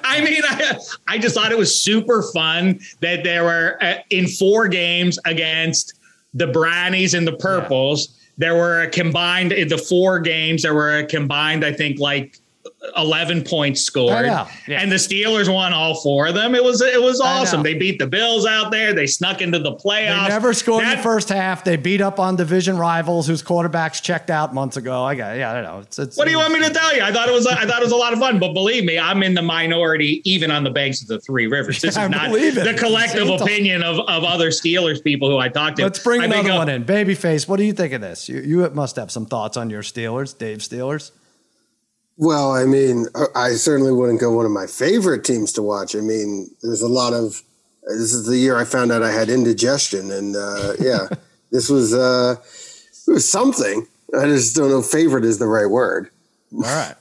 I 0.05 0.21
mean, 0.21 0.43
I, 0.45 0.79
I 1.09 1.17
just 1.19 1.35
thought 1.35 1.51
it 1.51 1.57
was 1.57 1.81
super 1.81 2.23
fun 2.35 2.81
that 3.01 3.25
there 3.25 3.45
were 3.45 3.79
uh, 3.81 3.95
in 4.11 4.27
four 4.27 4.69
games 4.69 5.19
against 5.25 5.95
the 6.35 6.47
Brownies 6.49 7.15
and 7.15 7.27
the 7.27 7.37
Purples. 7.37 8.19
There 8.37 8.55
were 8.55 8.82
a 8.82 8.91
combined 8.91 9.53
in 9.53 9.68
the 9.68 9.78
four 9.78 10.18
games. 10.18 10.62
There 10.62 10.74
were 10.74 10.99
a 10.99 11.07
combined, 11.07 11.64
I 11.64 11.72
think, 11.72 12.01
like 12.01 12.41
eleven 12.97 13.43
points 13.43 13.80
scored, 13.82 14.26
yeah. 14.26 14.47
and 14.68 14.91
the 14.91 14.97
Steelers 14.97 15.53
won 15.53 15.72
all 15.72 16.01
four 16.03 16.26
of 16.26 16.35
them. 16.35 16.55
It 16.55 16.62
was 16.62 16.80
it 16.80 17.01
was 17.01 17.20
awesome. 17.20 17.62
They 17.62 17.74
beat 17.74 17.99
the 17.99 18.07
Bills 18.07 18.47
out 18.47 18.70
there. 18.70 18.93
They 18.95 19.07
snuck 19.07 19.41
into 19.41 19.59
the 19.59 19.72
They 19.72 19.76
playoffs. 19.76 20.28
never 20.28 20.53
scored 20.53 20.82
in 20.85 20.91
That- 20.91 20.97
the 20.99 21.03
first 21.03 21.28
half. 21.28 21.64
They 21.64 21.76
beat 21.76 22.01
up 22.01 22.20
on 22.20 22.37
division 22.37 22.76
rivals 22.78 23.26
whose 23.26 23.43
quarterbacks 23.43 24.01
checked 24.03 24.30
out 24.30 24.55
months 24.55 24.76
ago. 24.76 25.03
I 25.03 25.14
got, 25.14 25.37
yeah, 25.37 25.51
I 25.51 25.55
don't 25.55 25.62
know. 25.64 25.78
It's, 25.80 25.99
it's, 25.99 26.16
What 26.16 26.24
do 26.26 26.30
you 26.30 26.39
want 26.39 26.53
me 26.53 26.62
to 26.62 26.70
tell 26.72 26.95
you? 26.95 27.03
I 27.03 27.12
thought 27.12 27.28
it 27.28 27.32
was 27.32 27.47
I 27.47 27.64
thought 27.66 27.80
it 27.80 27.85
was 27.85 27.93
a 27.93 27.97
lot 27.97 28.12
of 28.12 28.18
fun, 28.18 28.39
but 28.39 28.53
believe 28.53 28.85
me, 28.85 28.99
I'm 28.99 29.22
in 29.22 29.35
the 29.35 29.43
minority, 29.43 30.20
even 30.24 30.51
on 30.51 30.64
the 30.64 30.70
banks 30.70 31.03
of 31.03 31.09
the 31.09 31.20
Three 31.20 31.47
Rivers. 31.47 31.80
This 31.80 31.97
I 31.97 32.05
is 32.05 32.11
not 32.11 32.28
believe 32.30 32.57
it. 32.59 32.64
the 32.64 32.74
collective 32.74 33.26
Same 33.28 33.41
opinion 33.41 33.82
of, 33.82 33.99
of 34.01 34.24
other 34.24 34.51
Steelers 34.51 35.03
people 35.03 35.28
who 35.28 35.39
I 35.39 35.49
talked 35.49 35.76
to. 35.78 35.82
Let's 35.85 35.99
bring 35.99 36.20
I 36.20 36.28
think, 36.28 36.45
another 36.47 36.53
uh, 36.53 36.59
one 36.59 36.68
in. 36.68 36.85
Babyface, 36.85 37.49
what 37.49 37.57
do 37.57 37.64
you 37.64 37.72
think 37.72 37.93
of 37.93 38.01
this? 38.01 38.28
You, 38.28 38.41
you 38.41 38.70
must 38.70 38.97
have 38.97 39.11
some 39.11 39.26
thoughts 39.26 39.57
on 39.57 39.70
your 39.70 39.82
Steelers, 39.82 40.37
Dave 40.37 40.59
Steelers. 40.59 41.11
Well, 42.17 42.53
I 42.53 42.65
mean, 42.65 43.07
I 43.35 43.51
certainly 43.53 43.93
wouldn't 43.93 44.21
go 44.21 44.33
one 44.33 44.47
of 44.47 44.53
my 44.53 44.67
favorite 44.67 45.25
teams 45.25 45.53
to 45.55 45.62
watch. 45.62 45.97
I 45.97 46.01
mean, 46.01 46.51
there's 46.62 46.83
a 46.83 46.89
lot 46.89 47.12
of. 47.12 47.43
This 47.87 48.15
is 48.15 48.27
the 48.27 48.39
year 48.39 48.57
I 48.57 48.65
found 48.65 48.93
out 48.93 49.03
I 49.03 49.12
had 49.12 49.29
indigestion, 49.29 50.11
and 50.11 50.37
uh, 50.37 50.75
yeah, 50.81 51.09
this 51.51 51.69
was 51.69 51.93
uh, 51.93 52.37
it 53.07 53.11
was 53.11 53.29
something. 53.29 53.87
I 54.19 54.27
just 54.27 54.55
don't 54.55 54.71
know. 54.71 54.81
Favorite 54.81 55.25
is 55.25 55.39
the 55.39 55.47
right 55.47 55.69
word. 55.69 56.11
All 56.55 56.61
right. 56.62 56.95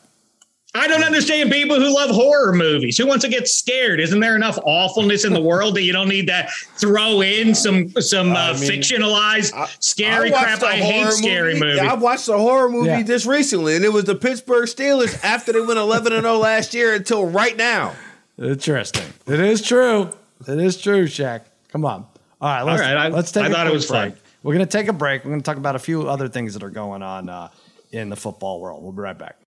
I 0.75 0.87
don't 0.87 1.03
understand 1.03 1.51
people 1.51 1.75
who 1.79 1.93
love 1.93 2.09
horror 2.09 2.51
movies. 2.51 2.97
Who 2.97 3.05
wants 3.05 3.23
to 3.23 3.29
get 3.29 3.47
scared? 3.47 3.99
Isn't 3.99 4.19
there 4.19 4.35
enough 4.35 4.57
awfulness 4.63 5.23
in 5.23 5.31
the 5.33 5.41
world 5.41 5.75
that 5.75 5.83
you 5.83 5.93
don't 5.93 6.09
need 6.09 6.25
to 6.27 6.47
throw 6.77 7.21
in 7.21 7.53
some 7.53 7.89
some 8.01 8.31
uh, 8.35 8.53
mean, 8.53 8.63
fictionalized 8.81 9.53
scary 9.83 10.31
watched 10.31 10.59
crap? 10.59 10.63
I 10.63 10.77
hate 10.77 11.01
horror 11.03 11.11
scary 11.11 11.53
movie. 11.53 11.65
movies. 11.65 11.77
Yeah, 11.83 11.91
I 11.91 11.93
watched 11.95 12.27
a 12.27 12.37
horror 12.39 12.69
movie 12.69 12.87
Yeah. 12.87 13.03
just 13.03 13.27
recently, 13.27 13.75
and 13.75 13.85
it 13.85 13.93
was 13.93 14.05
the 14.05 14.15
Pittsburgh 14.15 14.65
Steelers 14.67 15.23
after 15.23 15.51
they 15.53 15.61
went 15.61 15.77
11 15.77 16.11
and 16.11 16.23
0 16.23 16.37
last 16.37 16.73
year 16.73 16.95
until 16.95 17.23
right 17.25 17.55
now. 17.55 17.93
Interesting. 18.39 19.05
It 19.27 19.39
is 19.39 19.61
true. 19.61 20.09
It 20.47 20.57
is 20.59 20.81
true, 20.81 21.05
Shaq. 21.05 21.41
Come 21.71 21.85
on. 21.85 22.07
All 22.41 22.49
right, 22.49 22.63
let's, 22.63 22.81
All 22.81 22.87
right, 22.87 22.97
I- 22.97 23.07
let's 23.09 23.31
take 23.31 23.43
I 23.43 23.47
a 23.47 23.51
thought 23.51 23.67
it 23.67 23.69
quick 23.69 23.73
was 23.75 23.87
fun. 23.87 24.09
break. 24.09 24.21
We're 24.41 24.55
going 24.55 24.65
to 24.65 24.71
take 24.77 24.87
a 24.87 24.93
break. 24.93 25.23
We're 25.23 25.29
going 25.29 25.41
to 25.41 25.45
talk 25.45 25.57
about 25.57 25.75
a 25.75 25.79
few 25.79 26.09
other 26.09 26.27
things 26.27 26.53
that 26.55 26.63
are 26.63 26.69
going 26.71 27.03
on 27.03 27.29
uh, 27.29 27.49
in 27.91 28.09
the 28.09 28.15
football 28.17 28.59
world. 28.59 28.81
We'll 28.83 28.91
be 28.91 29.01
right 29.01 29.17
back. 29.17 29.37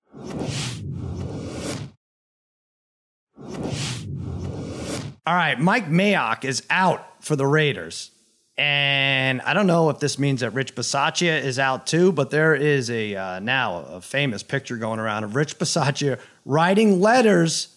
All 5.27 5.35
right, 5.35 5.59
Mike 5.59 5.89
Mayock 5.89 6.45
is 6.45 6.63
out 6.71 7.05
for 7.21 7.35
the 7.35 7.47
Raiders. 7.47 8.13
And 8.57 9.43
I 9.43 9.55
don't 9.55 9.67
know 9.67 9.91
if 9.91 9.99
this 9.99 10.21
means 10.21 10.41
that 10.41 10.51
Rich 10.51 10.77
Bisaccia 10.77 11.43
is 11.43 11.59
out 11.59 11.89
too, 11.89 12.13
but 12.13 12.31
there 12.31 12.55
is 12.55 12.89
a 12.91 13.17
uh, 13.17 13.41
now 13.41 13.79
a 13.81 14.01
famous 14.01 14.45
picture 14.45 14.77
going 14.77 15.01
around 15.01 15.25
of 15.25 15.35
Rich 15.35 15.59
Bisaccia 15.59 16.21
writing 16.45 17.01
letters 17.01 17.77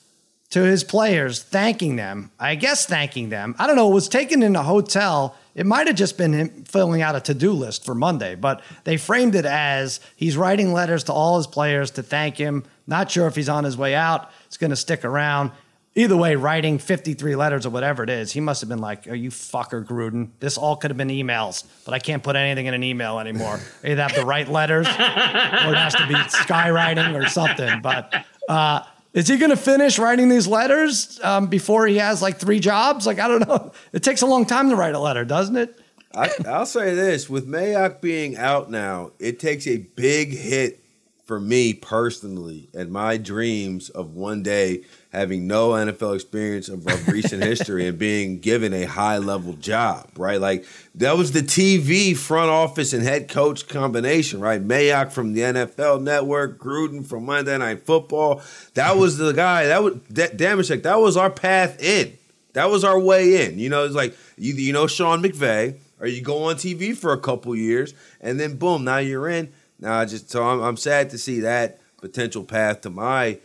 to 0.52 0.62
his 0.62 0.84
players, 0.84 1.42
thanking 1.42 1.96
them. 1.96 2.32
I 2.40 2.54
guess 2.54 2.86
thanking 2.86 3.30
them. 3.30 3.56
I 3.58 3.66
don't 3.66 3.76
know. 3.76 3.90
It 3.90 3.96
was 3.96 4.08
taken 4.08 4.44
in 4.44 4.56
a 4.56 4.64
hotel. 4.64 5.36
It 5.56 5.66
might 5.66 5.88
have 5.88 5.96
just 5.96 6.20
been 6.20 6.34
him 6.34 6.64
filling 6.66 7.02
out 7.02 7.16
a 7.16 7.20
to 7.22 7.34
do 7.34 7.52
list 7.52 7.84
for 7.84 7.96
Monday, 7.96 8.36
but 8.36 8.62
they 8.84 8.98
framed 8.98 9.34
it 9.34 9.46
as 9.46 10.00
he's 10.16 10.38
writing 10.38 10.72
letters 10.72 11.04
to 11.06 11.14
all 11.14 11.38
his 11.38 11.48
players 11.48 11.90
to 11.92 12.04
thank 12.04 12.38
him. 12.38 12.64
Not 12.86 13.10
sure 13.10 13.26
if 13.26 13.36
he's 13.36 13.50
on 13.50 13.64
his 13.64 13.76
way 13.76 13.96
out. 13.96 14.30
He's 14.48 14.58
going 14.58 14.70
to 14.70 14.76
stick 14.76 15.04
around. 15.04 15.52
Either 15.96 16.16
way, 16.16 16.36
writing 16.36 16.78
53 16.78 17.36
letters 17.36 17.66
or 17.66 17.72
whatever 17.72 18.04
it 18.04 18.10
is, 18.10 18.32
he 18.32 18.40
must 18.40 18.62
have 18.62 18.70
been 18.70 18.80
like, 18.80 19.08
Are 19.08 19.16
you 19.16 19.32
fucker, 19.32 19.84
Gruden? 19.84 20.30
This 20.40 20.58
all 20.58 20.76
could 20.76 20.92
have 20.92 20.98
been 20.98 21.10
emails, 21.10 21.64
but 21.84 21.94
I 21.94 22.00
can't 22.00 22.22
put 22.22 22.36
anything 22.36 22.68
in 22.68 22.74
an 22.74 22.84
email 22.84 23.20
anymore. 23.20 23.60
I 23.84 23.88
either 23.90 24.02
have 24.04 24.14
to 24.14 24.24
write 24.24 24.50
letters 24.50 24.88
or 24.88 24.92
it 24.92 25.78
has 25.78 25.96
to 25.96 26.08
be 26.08 26.14
skywriting 26.14 27.20
or 27.20 27.28
something. 27.28 27.82
But 27.82 28.14
uh, 28.48 28.84
is 29.14 29.28
he 29.28 29.38
going 29.38 29.50
to 29.50 29.58
finish 29.58 29.98
writing 29.98 30.30
these 30.30 30.48
letters 30.48 31.20
um, 31.24 31.48
before 31.48 31.88
he 31.88 31.98
has 31.98 32.22
like 32.22 32.38
three 32.38 32.60
jobs? 32.60 33.08
Like, 33.08 33.20
I 33.20 33.28
don't 33.28 33.48
know. 33.48 33.72
It 33.92 34.04
takes 34.04 34.22
a 34.22 34.28
long 34.28 34.46
time 34.46 34.70
to 34.70 34.76
write 34.76 34.94
a 34.94 35.00
letter, 35.00 35.26
doesn't 35.26 35.58
it? 35.58 35.80
I, 36.14 36.30
I'll 36.48 36.68
say 36.68 36.94
this: 36.94 37.30
with 37.30 37.48
Mayock 37.48 38.02
being 38.02 38.38
out 38.38 38.70
now, 38.70 39.12
it 39.20 39.40
takes 39.40 39.66
a 39.68 39.78
big 39.78 40.34
hit 40.34 40.80
for 41.26 41.40
me 41.40 41.74
personally 41.74 42.70
and 42.74 42.92
my 42.92 43.16
dreams 43.16 43.90
of 43.90 44.16
one 44.16 44.42
day 44.42 44.84
having 45.12 45.48
no 45.48 45.72
NFL 45.72 46.14
experience 46.14 46.70
of, 46.70 46.86
of 46.88 47.08
recent 47.08 47.44
history 47.44 47.88
and 47.88 47.98
being 47.98 48.40
given 48.40 48.74
a 48.74 48.86
high 48.86 49.18
level 49.18 49.54
job, 49.54 50.08
right? 50.16 50.40
Like 50.40 50.66
that 50.96 51.18
was 51.18 51.32
the 51.32 51.42
TV 51.42 52.16
front 52.16 52.50
office 52.50 52.94
and 52.94 53.04
head 53.04 53.28
coach 53.28 53.68
combination, 53.68 54.40
right? 54.40 54.66
Mayock 54.66 55.12
from 55.12 55.34
the 55.34 55.42
NFL 55.42 56.04
Network, 56.04 56.60
Gruden 56.60 57.06
from 57.06 57.26
Monday 57.26 57.58
Night 57.58 57.86
Football. 57.86 58.42
That 58.76 58.98
was 58.98 59.18
the 59.18 59.32
guy. 59.32 59.66
That 59.66 59.84
was 59.84 59.96
that 60.12 60.38
Damashek. 60.38 60.84
That 60.84 61.00
was 61.00 61.18
our 61.18 61.32
path 61.32 61.82
in. 61.82 62.16
That 62.54 62.70
was 62.70 62.84
our 62.84 63.00
way 63.00 63.46
in. 63.46 63.58
You 63.58 63.70
know, 63.70 63.86
it's 63.86 63.96
like 63.96 64.16
you, 64.38 64.54
you 64.54 64.74
know 64.74 64.86
Sean 64.86 65.24
McVay, 65.24 65.78
or 66.00 66.08
you 66.08 66.22
go 66.22 66.44
on 66.44 66.56
TV 66.56 66.96
for 66.96 67.14
a 67.14 67.20
couple 67.20 67.56
years, 67.56 67.96
and 68.22 68.40
then 68.40 68.58
boom, 68.58 68.84
now 68.84 68.98
you're 68.98 69.28
in. 69.28 69.52
Now 69.80 70.00
I 70.00 70.06
just 70.06 70.30
so 70.30 70.44
I'm, 70.44 70.62
I'm 70.62 70.78
sad 70.78 71.10
to 71.12 71.18
see 71.18 71.40
that 71.40 71.80
potential 71.98 72.44
path 72.44 72.82
to 72.82 72.90
my 72.90 73.40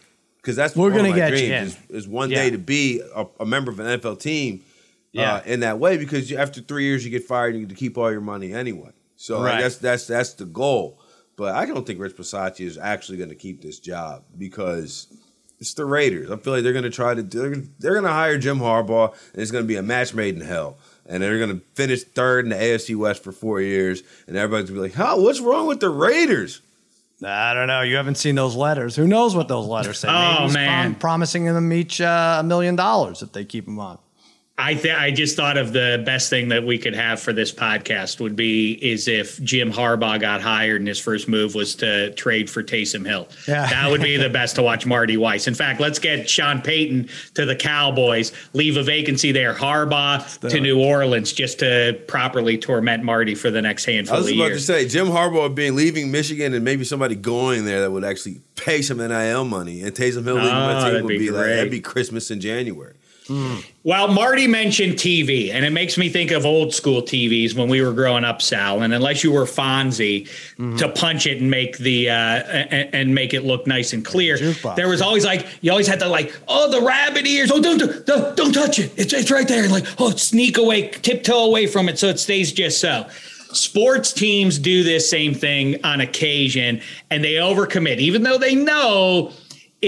because 0.44 0.56
that's 0.56 0.76
We're 0.76 0.90
gonna 0.90 1.08
my 1.08 1.16
get 1.16 1.30
you 1.32 1.54
is, 1.54 1.76
is 1.88 2.06
one 2.06 2.28
Yeah. 2.30 2.42
day 2.42 2.50
to 2.50 2.58
be 2.58 3.00
a, 3.14 3.24
a 3.40 3.46
member 3.46 3.70
of 3.70 3.80
an 3.80 3.86
NFL 3.98 4.20
team. 4.20 4.60
Yeah. 5.12 5.36
Uh, 5.36 5.42
in 5.46 5.60
that 5.60 5.78
way, 5.78 5.96
because 5.96 6.30
you, 6.30 6.36
after 6.36 6.60
three 6.60 6.84
years 6.84 7.02
you 7.04 7.10
get 7.10 7.24
fired, 7.24 7.54
and 7.54 7.60
you 7.60 7.66
get 7.66 7.74
to 7.74 7.78
keep 7.78 7.96
all 7.96 8.10
your 8.12 8.20
money 8.20 8.52
anyway. 8.52 8.90
So 9.16 9.42
Right. 9.42 9.60
Guess 9.60 9.78
that's 9.78 10.06
that's 10.06 10.34
the 10.34 10.44
goal. 10.44 10.98
But 11.36 11.54
I 11.54 11.64
don't 11.66 11.86
think 11.86 11.98
Rich 11.98 12.16
Bisaccia 12.16 12.60
is 12.66 12.76
actually 12.78 13.18
going 13.18 13.30
to 13.30 13.34
keep 13.36 13.62
this 13.62 13.78
job 13.80 14.22
because 14.38 15.06
It's 15.60 15.72
the 15.74 15.84
Raiders. 15.84 16.30
I 16.30 16.36
feel 16.36 16.52
like 16.52 16.62
they're 16.62 16.72
going 16.72 16.84
to 16.84 16.90
try 16.90 17.14
to. 17.14 17.22
They're 17.22 17.50
gonna, 17.50 17.66
they're 17.78 17.92
going 17.94 18.04
to 18.04 18.12
hire 18.12 18.36
Jim 18.38 18.58
Harbaugh, 18.58 19.12
and 19.32 19.40
it's 19.42 19.50
going 19.50 19.64
to 19.64 19.68
be 19.68 19.76
a 19.76 19.82
match 19.82 20.14
made 20.14 20.34
in 20.34 20.42
hell. 20.42 20.76
And 21.06 21.22
they're 21.22 21.38
going 21.38 21.58
to 21.58 21.64
finish 21.74 22.02
third 22.02 22.44
in 22.44 22.50
the 22.50 22.56
AFC 22.56 22.96
West 22.96 23.22
for 23.22 23.30
four 23.32 23.60
years, 23.60 24.02
and 24.26 24.36
everybody's 24.36 24.70
going 24.70 24.80
to 24.82 24.88
be 24.88 24.88
like, 24.90 24.94
"How? 25.06 25.20
What's 25.20 25.40
wrong 25.40 25.66
with 25.68 25.80
the 25.80 25.90
Raiders?" 25.90 26.60
I 27.22 27.54
don't 27.54 27.68
know. 27.68 27.82
You 27.82 27.96
haven't 27.96 28.16
seen 28.16 28.34
those 28.34 28.56
letters. 28.56 28.96
Who 28.96 29.06
knows 29.06 29.34
what 29.36 29.48
those 29.48 29.66
letters 29.66 29.98
say? 30.00 30.08
Oh, 30.10 30.40
Maybe 30.46 30.54
man. 30.54 30.90
prom- 30.92 31.00
promising 31.00 31.44
them 31.44 31.72
each 31.72 32.00
uh, 32.00 32.38
a 32.40 32.42
million 32.42 32.76
dollars 32.76 33.22
if 33.22 33.32
they 33.32 33.44
keep 33.44 33.66
him 33.68 33.78
on. 33.78 33.98
I 34.56 34.74
th- 34.74 34.94
I 34.94 35.10
just 35.10 35.34
thought 35.34 35.56
of 35.56 35.72
the 35.72 36.00
best 36.06 36.30
thing 36.30 36.48
that 36.50 36.64
we 36.64 36.78
could 36.78 36.94
have 36.94 37.18
for 37.18 37.32
this 37.32 37.50
podcast 37.50 38.20
would 38.20 38.36
be 38.36 38.72
is 38.74 39.08
if 39.08 39.42
Jim 39.42 39.72
Harbaugh 39.72 40.20
got 40.20 40.42
hired 40.42 40.80
and 40.80 40.86
his 40.86 41.00
first 41.00 41.26
move 41.26 41.56
was 41.56 41.74
to 41.76 42.12
trade 42.12 42.48
for 42.48 42.62
Taysom 42.62 43.04
Hill. 43.04 43.26
Yeah. 43.48 43.66
That 43.68 43.90
would 43.90 44.00
be 44.00 44.16
the 44.16 44.28
best 44.30 44.54
to 44.54 44.62
watch 44.62 44.86
Marty 44.86 45.16
Weiss. 45.16 45.48
In 45.48 45.54
fact, 45.54 45.80
let's 45.80 45.98
get 45.98 46.30
Sean 46.30 46.62
Payton 46.62 47.08
to 47.34 47.44
the 47.46 47.56
Cowboys, 47.56 48.30
leave 48.52 48.76
a 48.76 48.84
vacancy 48.84 49.32
there, 49.32 49.54
Harbaugh 49.54 50.48
to 50.48 50.60
New 50.60 50.80
Orleans 50.80 51.32
just 51.32 51.58
to 51.58 52.00
properly 52.06 52.56
torment 52.56 53.02
Marty 53.02 53.34
for 53.34 53.50
the 53.50 53.60
next 53.60 53.84
handful 53.86 54.16
I 54.16 54.20
was 54.20 54.30
of 54.30 54.36
about 54.36 54.48
to 54.50 54.60
say 54.60 54.86
Jim 54.86 55.08
Harbaugh 55.08 55.52
being 55.52 55.74
leaving 55.74 56.12
Michigan 56.12 56.54
and 56.54 56.64
maybe 56.64 56.84
somebody 56.84 57.16
going 57.16 57.64
there 57.64 57.80
that 57.80 57.90
would 57.90 58.04
actually 58.04 58.40
pay 58.54 58.82
some 58.82 58.98
NIL 58.98 59.44
money 59.44 59.82
and 59.82 59.92
Taysom 59.92 60.22
Hill 60.24 60.36
leaving 60.36 60.48
Oh, 60.50 60.52
my 60.52 60.74
ah, 60.74 60.84
team 60.84 60.92
that'd 60.92 61.08
be 61.08 61.18
be, 61.18 61.30
like 61.30 61.46
that'd 61.46 61.70
be 61.72 61.80
Christmas 61.80 62.30
in 62.30 62.40
January. 62.40 62.94
Well, 63.84 64.08
Marty 64.08 64.46
mentioned 64.46 64.94
TV, 64.94 65.50
and 65.50 65.64
it 65.64 65.70
makes 65.70 65.96
me 65.96 66.10
think 66.10 66.30
of 66.30 66.44
old 66.44 66.74
school 66.74 67.00
TVs 67.00 67.54
when 67.54 67.68
we 67.68 67.80
were 67.80 67.92
growing 67.92 68.22
up, 68.24 68.42
Sal. 68.42 68.82
And 68.82 68.92
unless 68.92 69.24
you 69.24 69.32
were 69.32 69.44
Fonzie 69.44 70.28
to 70.78 70.88
punch 70.90 71.26
it 71.26 71.40
and 71.40 71.50
make 71.50 71.78
the 71.78 72.10
uh, 72.10 72.14
and, 72.14 72.94
and 72.94 73.14
make 73.14 73.32
it 73.32 73.44
look 73.44 73.66
nice 73.66 73.92
and 73.94 74.04
clear, 74.04 74.36
there 74.76 74.88
was 74.88 75.00
always 75.00 75.24
like 75.24 75.46
you 75.62 75.70
always 75.70 75.86
had 75.86 76.00
to 76.00 76.08
like, 76.08 76.38
oh, 76.48 76.70
the 76.70 76.82
rabbit 76.82 77.26
ears. 77.26 77.50
Oh, 77.50 77.62
don't 77.62 77.78
don't, 78.06 78.36
don't 78.36 78.52
touch 78.52 78.78
it. 78.78 78.92
It's 78.96 79.12
it's 79.14 79.30
right 79.30 79.48
there. 79.48 79.62
And 79.62 79.72
like, 79.72 79.86
oh, 79.98 80.10
sneak 80.10 80.58
away, 80.58 80.88
tiptoe 80.88 81.46
away 81.46 81.66
from 81.66 81.88
it 81.88 81.98
so 81.98 82.08
it 82.08 82.18
stays 82.18 82.52
just 82.52 82.80
so. 82.80 83.06
Sports 83.52 84.12
teams 84.12 84.58
do 84.58 84.82
this 84.82 85.08
same 85.08 85.32
thing 85.32 85.82
on 85.84 86.00
occasion, 86.00 86.82
and 87.10 87.22
they 87.22 87.34
overcommit, 87.34 87.98
even 87.98 88.22
though 88.22 88.36
they 88.36 88.54
know 88.54 89.32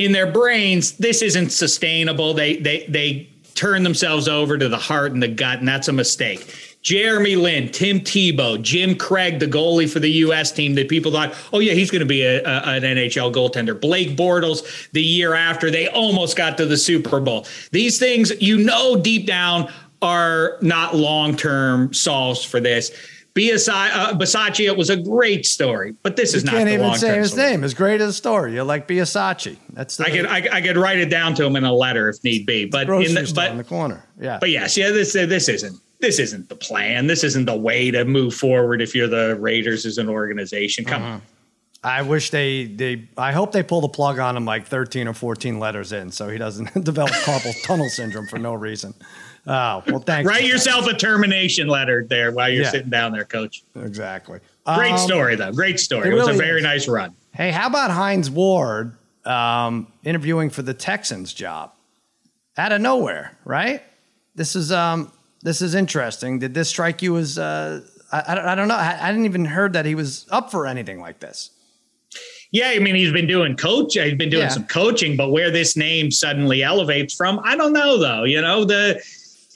in 0.05 0.12
their 0.12 0.30
brains 0.30 0.92
this 0.92 1.22
isn't 1.22 1.51
sustainable. 1.51 2.34
They 2.34 2.57
they 2.57 2.86
they 2.88 3.28
turn 3.55 3.82
themselves 3.82 4.28
over 4.28 4.59
to 4.59 4.68
the 4.68 4.76
heart 4.76 5.12
and 5.12 5.22
the 5.22 5.28
gut, 5.28 5.59
and 5.59 5.68
that's 5.68 5.88
a 5.88 5.92
mistake. 5.92 6.76
Jeremy 6.82 7.34
Lin, 7.34 7.68
Tim 7.70 7.99
Tebow, 7.99 8.62
Jim 8.62 8.94
Craig, 8.97 9.40
the 9.40 9.47
goalie 9.47 9.90
for 9.90 9.99
the 9.99 10.11
U.S. 10.11 10.53
team 10.53 10.76
that 10.76 10.88
people 10.88 11.11
thought, 11.11 11.34
oh 11.53 11.59
yeah, 11.59 11.72
he's 11.72 11.90
going 11.90 12.01
to 12.01 12.07
be 12.07 12.22
a, 12.22 12.40
a- 12.44 12.62
an 12.76 12.82
NHL 12.82 13.34
goaltender. 13.34 13.80
Blake 13.80 14.16
Bortles, 14.16 14.88
the 14.92 15.03
year 15.03 15.34
after, 15.34 15.68
they 15.68 15.88
almost 15.88 16.36
got 16.36 16.57
to 16.59 16.66
the 16.66 16.76
Super 16.76 17.18
Bowl. 17.18 17.44
These 17.72 17.99
things, 17.99 18.30
you 18.40 18.59
know, 18.59 18.94
deep 18.94 19.26
down 19.26 19.68
are 20.01 20.59
not 20.62 20.94
long 20.94 21.36
term 21.36 21.92
solves 21.92 22.44
for 22.44 22.61
this. 22.61 22.92
Biasi- 23.37 23.68
uh, 23.93 24.14
Bisaccia 24.14 24.74
was 24.76 24.89
a 24.89 24.97
great 24.97 25.45
story, 25.45 25.95
but 26.03 26.16
this 26.16 26.32
is 26.34 26.43
You 26.43 26.47
not 26.51 26.57
can't 26.57 26.70
even 26.70 26.95
say 26.95 27.18
his 27.18 27.37
name. 27.37 27.62
As 27.64 27.74
great 27.74 28.01
as 28.01 28.09
a 28.09 28.12
story. 28.12 28.55
You're 28.55 28.64
like 28.64 28.89
Biasachi. 28.89 29.57
That's 29.74 29.97
the 29.99 30.05
I 30.07 30.11
could 30.11 30.26
I, 30.26 30.49
I 30.57 30.61
could 30.62 30.76
write 30.78 30.99
it 30.99 31.11
down 31.11 31.34
to 31.34 31.45
him 31.45 31.55
in 31.57 31.64
a 31.64 31.72
letter 31.72 32.09
if 32.09 32.22
need 32.24 32.47
be, 32.47 32.64
but 32.64 32.89
in 32.89 33.14
the, 33.14 33.32
but 33.34 33.51
in 33.51 33.59
the 33.59 33.64
corner. 33.64 34.03
Yeah. 34.18 34.39
but 34.41 34.51
yes, 34.51 34.76
yeah, 34.76 34.91
this 34.91 35.12
this 35.12 35.49
isn't 35.49 35.78
this 36.01 36.18
isn't 36.18 36.49
the 36.49 36.57
plan. 36.57 37.07
This 37.07 37.22
isn't 37.24 37.45
the 37.45 37.57
way 37.57 37.91
to 37.91 38.05
move 38.05 38.34
forward 38.34 38.80
if 38.80 38.95
you're 38.95 39.09
the 39.09 39.37
Raiders 39.37 39.84
as 39.87 39.99
an 39.99 40.09
organization. 40.09 40.84
Come 40.84 41.03
Uh-huh. 41.03 41.12
on. 41.12 41.22
I 41.84 42.03
wish 42.03 42.30
they 42.30 42.64
they. 42.64 43.07
I 43.16 43.32
hope 43.32 43.53
they 43.53 43.62
pull 43.62 43.80
the 43.82 43.89
plug 43.89 44.18
on 44.18 44.37
him 44.37 44.45
like 44.45 44.66
13 44.66 45.07
or 45.07 45.12
14 45.14 45.61
letters 45.61 45.93
in, 45.93 46.11
so 46.11 46.28
he 46.28 46.37
doesn't 46.39 46.72
develop 46.84 47.12
carpal 47.12 47.53
tunnel 47.64 47.89
syndrome 47.91 48.26
for 48.26 48.39
no 48.39 48.55
reason. 48.55 48.93
Oh 49.47 49.82
well, 49.86 50.01
thanks. 50.01 50.28
Write 50.28 50.44
yourself 50.44 50.86
a 50.86 50.94
termination 50.94 51.68
letter 51.68 52.05
there 52.09 52.32
while 52.32 52.49
you're 52.49 52.64
Yeah. 52.64 52.70
sitting 52.70 52.90
down 52.90 53.12
there, 53.12 53.24
coach. 53.24 53.62
exactly. 53.76 54.40
Great 54.74 54.92
Um, 54.92 54.99
story 54.99 55.36
though. 55.36 55.53
Great 55.53 55.78
story. 55.78 56.09
it 56.09 56.12
It, 56.12 56.16
was 56.16 56.28
a 56.28 56.32
very 56.32 56.59
is. 56.59 56.64
nice 56.64 56.88
run. 56.88 57.14
Hey, 57.32 57.53
how 57.53 57.68
about 57.68 57.90
Hines 57.92 58.28
Ward 58.30 58.97
um, 59.24 59.86
interviewing 60.05 60.51
for 60.51 60.62
the 60.62 60.74
Texans 60.74 61.32
job 61.32 61.72
out 62.59 62.72
of 62.72 62.80
nowhere? 62.80 63.36
Right. 63.44 63.82
This 64.34 64.57
is 64.57 64.72
um 64.72 65.12
this 65.42 65.62
is 65.62 65.74
interesting. 65.76 66.40
Did 66.40 66.55
this 66.55 66.68
strike 66.68 67.01
you 67.03 67.16
as 67.16 67.38
uh, 67.38 67.82
I, 68.11 68.22
I, 68.28 68.34
don't- 68.34 68.47
I 68.47 68.55
don't 68.57 68.68
know. 68.68 68.74
I, 68.74 68.99
I 69.01 69.11
didn't 69.12 69.26
even 69.26 69.44
heard 69.44 69.74
that 69.74 69.84
he 69.86 69.94
was 69.94 70.26
up 70.30 70.51
for 70.51 70.66
anything 70.66 71.01
like 71.01 71.20
this. 71.20 71.51
Yeah, 72.53 72.68
I 72.68 72.78
mean 72.80 72.94
he's 72.94 73.12
been 73.12 73.26
doing 73.26 73.57
coach. 73.57 73.94
He's 73.94 74.14
been 74.14 74.30
doing 74.30 74.44
Yeah. 74.44 74.49
some 74.49 74.64
coaching, 74.66 75.16
but 75.16 75.30
where 75.30 75.51
this 75.51 75.76
name 75.76 76.11
suddenly 76.11 76.62
elevates 76.62 77.14
from, 77.14 77.40
I 77.44 77.57
don't 77.57 77.72
know 77.72 77.99
though. 77.99 78.24
You 78.24 78.40
know, 78.40 78.64
the 78.64 79.01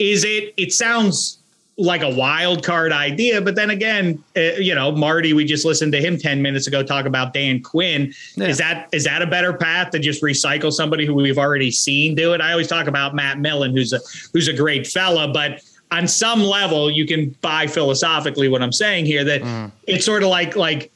is 0.00 0.24
it? 0.24 0.52
It 0.56 0.72
sounds 0.72 1.38
like 1.76 2.02
a 2.02 2.10
wild 2.10 2.64
card 2.64 2.92
idea, 2.92 3.40
but 3.40 3.54
then 3.54 3.70
again, 3.70 4.22
uh, 4.36 4.40
you 4.58 4.74
know, 4.74 4.92
Marty, 4.92 5.32
we 5.32 5.44
just 5.44 5.64
listened 5.64 5.92
to 5.92 6.00
him 6.00 6.18
ten 6.18 6.42
minutes 6.42 6.66
ago 6.66 6.82
talk 6.82 7.06
about 7.06 7.32
Dan 7.32 7.62
Quinn. 7.62 8.12
Yeah. 8.34 8.48
Is 8.48 8.58
that 8.58 8.88
is 8.92 9.04
that 9.04 9.22
a 9.22 9.26
better 9.26 9.52
path 9.52 9.90
to 9.90 9.98
just 9.98 10.22
recycle 10.22 10.72
somebody 10.72 11.06
who 11.06 11.14
we've 11.14 11.38
already 11.38 11.70
seen 11.70 12.14
do 12.14 12.32
it? 12.32 12.40
I 12.40 12.50
always 12.50 12.66
talk 12.66 12.86
about 12.86 13.14
Matt 13.14 13.38
Millen, 13.38 13.72
who's 13.72 13.92
a 13.92 14.00
who's 14.32 14.48
a 14.48 14.52
great 14.52 14.86
fella, 14.86 15.28
but 15.32 15.62
on 15.92 16.06
some 16.06 16.40
level, 16.40 16.90
you 16.90 17.06
can 17.06 17.30
buy 17.40 17.66
philosophically 17.66 18.48
what 18.48 18.62
I'm 18.62 18.72
saying 18.72 19.06
here 19.06 19.24
that 19.24 19.70
it's 19.86 20.04
sort 20.04 20.22
of 20.22 20.28
like 20.28 20.56
like 20.56 20.90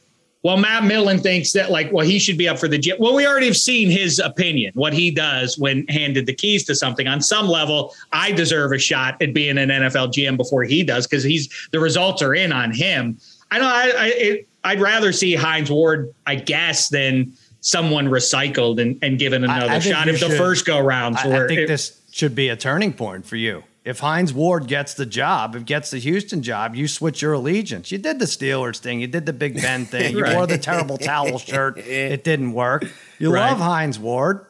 well, 0.44 0.58
Matt 0.58 0.84
Millen 0.84 1.18
thinks 1.18 1.52
that 1.52 1.70
like, 1.70 1.90
well, 1.90 2.06
he 2.06 2.18
should 2.18 2.36
be 2.36 2.46
up 2.46 2.58
for 2.58 2.68
the 2.68 2.76
G. 2.76 2.92
Well, 2.98 3.14
we 3.14 3.26
already 3.26 3.46
have 3.46 3.56
seen 3.56 3.90
his 3.90 4.18
opinion, 4.18 4.72
what 4.74 4.92
he 4.92 5.10
does 5.10 5.56
when 5.58 5.86
handed 5.88 6.26
the 6.26 6.34
keys 6.34 6.64
to 6.66 6.74
something. 6.74 7.08
On 7.08 7.20
some 7.22 7.48
level, 7.48 7.94
I 8.12 8.30
deserve 8.30 8.72
a 8.72 8.78
shot 8.78 9.20
at 9.22 9.32
being 9.32 9.56
an 9.56 9.70
NFL 9.70 10.12
GM 10.12 10.36
before 10.36 10.62
he 10.64 10.82
does 10.84 11.06
because 11.06 11.24
he's 11.24 11.48
the 11.72 11.80
results 11.80 12.20
are 12.20 12.34
in 12.34 12.52
on 12.52 12.72
him. 12.72 13.18
I 13.50 13.58
know. 13.58 13.66
I, 13.66 13.92
I 13.96 14.06
it, 14.08 14.48
I'd 14.64 14.80
rather 14.82 15.12
see 15.12 15.34
Hines 15.34 15.70
Ward, 15.70 16.14
I 16.26 16.34
guess, 16.36 16.90
than 16.90 17.32
someone 17.60 18.08
recycled 18.08 18.80
and, 18.82 18.98
and 19.02 19.18
given 19.18 19.44
another 19.44 19.72
I 19.72 19.80
think 19.80 19.94
shot 19.96 20.08
if 20.08 20.20
the 20.20 20.28
first 20.36 20.66
go 20.66 20.78
rounds 20.78 21.18
I. 21.24 21.44
I 21.44 21.46
think 21.48 21.60
it- 21.60 21.68
this 21.68 22.00
should 22.12 22.34
be 22.34 22.50
a 22.50 22.56
turning 22.56 22.92
point 22.92 23.24
for 23.24 23.36
you. 23.36 23.64
If 23.84 23.98
Hines 24.00 24.32
Ward 24.32 24.66
gets 24.66 24.94
the 24.94 25.04
job, 25.04 25.54
if 25.54 25.66
gets 25.66 25.90
the 25.90 25.98
Houston 25.98 26.42
job, 26.42 26.74
you 26.74 26.88
switch 26.88 27.20
your 27.20 27.34
allegiance. 27.34 27.92
You 27.92 27.98
did 27.98 28.18
the 28.18 28.24
Steelers 28.24 28.78
thing, 28.78 29.00
you 29.00 29.06
did 29.06 29.26
the 29.26 29.32
Big 29.34 29.56
Ben 29.60 29.84
thing, 29.94 30.16
you 30.16 30.22
Right. 30.22 30.34
wore 30.34 30.46
the 30.46 30.56
terrible 30.56 30.96
towel 30.96 31.38
shirt. 31.38 31.76
It 31.78 32.24
didn't 32.24 32.52
work. 32.54 32.86
You 33.18 33.30
Right. 33.32 33.50
love 33.50 33.58
Hines 33.58 33.98
Ward. 33.98 34.46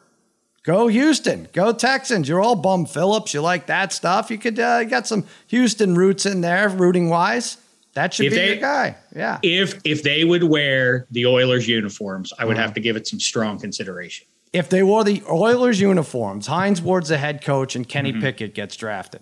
Go 0.62 0.86
Houston. 0.86 1.48
Go 1.52 1.72
Texans. 1.72 2.28
You're 2.28 2.40
all 2.40 2.54
bum 2.56 2.86
Phillips. 2.86 3.34
You 3.34 3.42
like 3.42 3.66
that 3.66 3.92
stuff. 3.92 4.30
You 4.30 4.38
could 4.38 4.58
uh, 4.58 4.78
you 4.82 4.88
got 4.88 5.06
some 5.06 5.24
Houston 5.48 5.94
roots 5.94 6.24
in 6.26 6.40
there, 6.40 6.68
rooting 6.70 7.10
wise. 7.10 7.58
That 7.94 8.14
should 8.14 8.26
If 8.26 8.32
be 8.32 8.36
they- 8.38 8.46
your 8.52 8.56
guy. 8.56 8.96
Yeah. 9.14 9.38
if 9.42 9.78
if 9.84 10.02
they 10.04 10.24
would 10.24 10.44
wear 10.44 11.06
the 11.10 11.26
Oilers 11.26 11.68
uniforms, 11.68 12.32
I 12.32 12.42
Mm-hmm. 12.42 12.48
would 12.48 12.56
have 12.58 12.72
to 12.74 12.80
give 12.80 12.96
it 12.96 13.06
some 13.06 13.20
strong 13.20 13.58
consideration. 13.58 14.26
If 14.54 14.68
they 14.68 14.82
wore 14.84 15.02
the 15.04 15.20
Oilers 15.28 15.80
uniforms, 15.80 16.46
Hines 16.46 16.80
Ward's 16.80 17.08
the 17.08 17.18
head 17.18 17.44
coach, 17.44 17.74
and 17.76 17.84
Mm-hmm. 17.84 17.90
Kenny 17.90 18.12
Pickett 18.12 18.54
gets 18.54 18.76
drafted. 18.76 19.20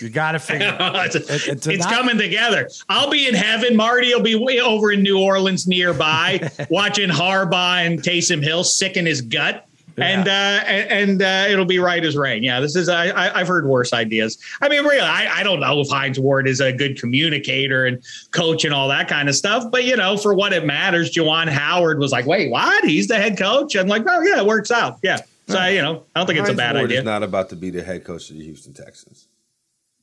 You 0.00 0.08
got 0.08 0.32
to 0.32 0.38
figure. 0.38 0.68
it 0.68 0.80
out. 0.80 1.06
it's 1.06 1.16
It- 1.16 1.48
it's 1.52 1.66
it's 1.66 1.84
not- 1.84 1.92
coming 1.92 2.16
together. 2.16 2.68
I'll 2.88 3.10
be 3.10 3.26
in 3.26 3.34
heaven. 3.34 3.74
Marty 3.76 4.14
will 4.14 4.22
be 4.22 4.36
way 4.36 4.60
over 4.60 4.92
in 4.92 5.02
New 5.02 5.18
Orleans 5.20 5.66
nearby, 5.66 6.48
watching 6.70 7.10
Harbaugh 7.10 7.84
and 7.84 8.00
Taysom 8.00 8.42
Hill 8.42 8.62
sick 8.62 8.96
in 8.96 9.04
his 9.06 9.20
gut. 9.20 9.66
And 9.96 10.26
uh, 10.26 10.30
and, 10.66 10.90
and 11.10 11.22
uh, 11.22 11.46
it'll 11.52 11.64
be 11.64 11.78
right 11.78 12.04
as 12.04 12.16
rain. 12.16 12.42
Yeah, 12.42 12.58
this 12.60 12.74
is 12.74 12.88
I, 12.88 13.06
I 13.10 13.40
I've 13.40 13.46
heard 13.48 13.66
worse 13.66 13.92
ideas. 13.92 14.38
I 14.60 14.68
mean, 14.68 14.82
really, 14.84 14.98
I, 15.00 15.40
I 15.40 15.42
don't 15.44 15.60
know 15.60 15.80
if 15.80 15.88
Hines 15.88 16.18
Ward 16.18 16.48
is 16.48 16.60
a 16.60 16.72
good 16.72 16.98
communicator 16.98 17.86
and 17.86 18.02
coach 18.32 18.64
and 18.64 18.74
all 18.74 18.88
that 18.88 19.06
kind 19.08 19.28
of 19.28 19.36
stuff. 19.36 19.64
But 19.70 19.84
you 19.84 19.96
know, 19.96 20.16
for 20.16 20.34
what 20.34 20.52
it 20.52 20.64
matters, 20.66 21.12
Juwan 21.12 21.48
Howard 21.48 21.98
was 22.00 22.10
like, 22.10 22.26
"Wait, 22.26 22.50
what? 22.50 22.84
He's 22.84 23.06
the 23.06 23.16
head 23.16 23.38
coach?" 23.38 23.76
I'm 23.76 23.86
like, 23.86 24.02
"Oh 24.08 24.20
yeah, 24.22 24.38
it 24.38 24.46
works 24.46 24.70
out." 24.72 24.98
Yeah. 25.02 25.18
So 25.46 25.64
you 25.66 25.80
know, 25.82 26.02
I 26.16 26.20
don't 26.20 26.26
think 26.26 26.38
it's 26.40 26.48
a 26.48 26.52
Hines 26.52 26.56
bad 26.56 26.74
Ward 26.74 26.86
idea. 26.86 26.98
is 27.00 27.04
not 27.04 27.22
about 27.22 27.50
to 27.50 27.56
be 27.56 27.70
the 27.70 27.82
head 27.82 28.02
coach 28.04 28.30
of 28.30 28.36
the 28.36 28.42
Houston 28.44 28.72
Texans. 28.72 29.28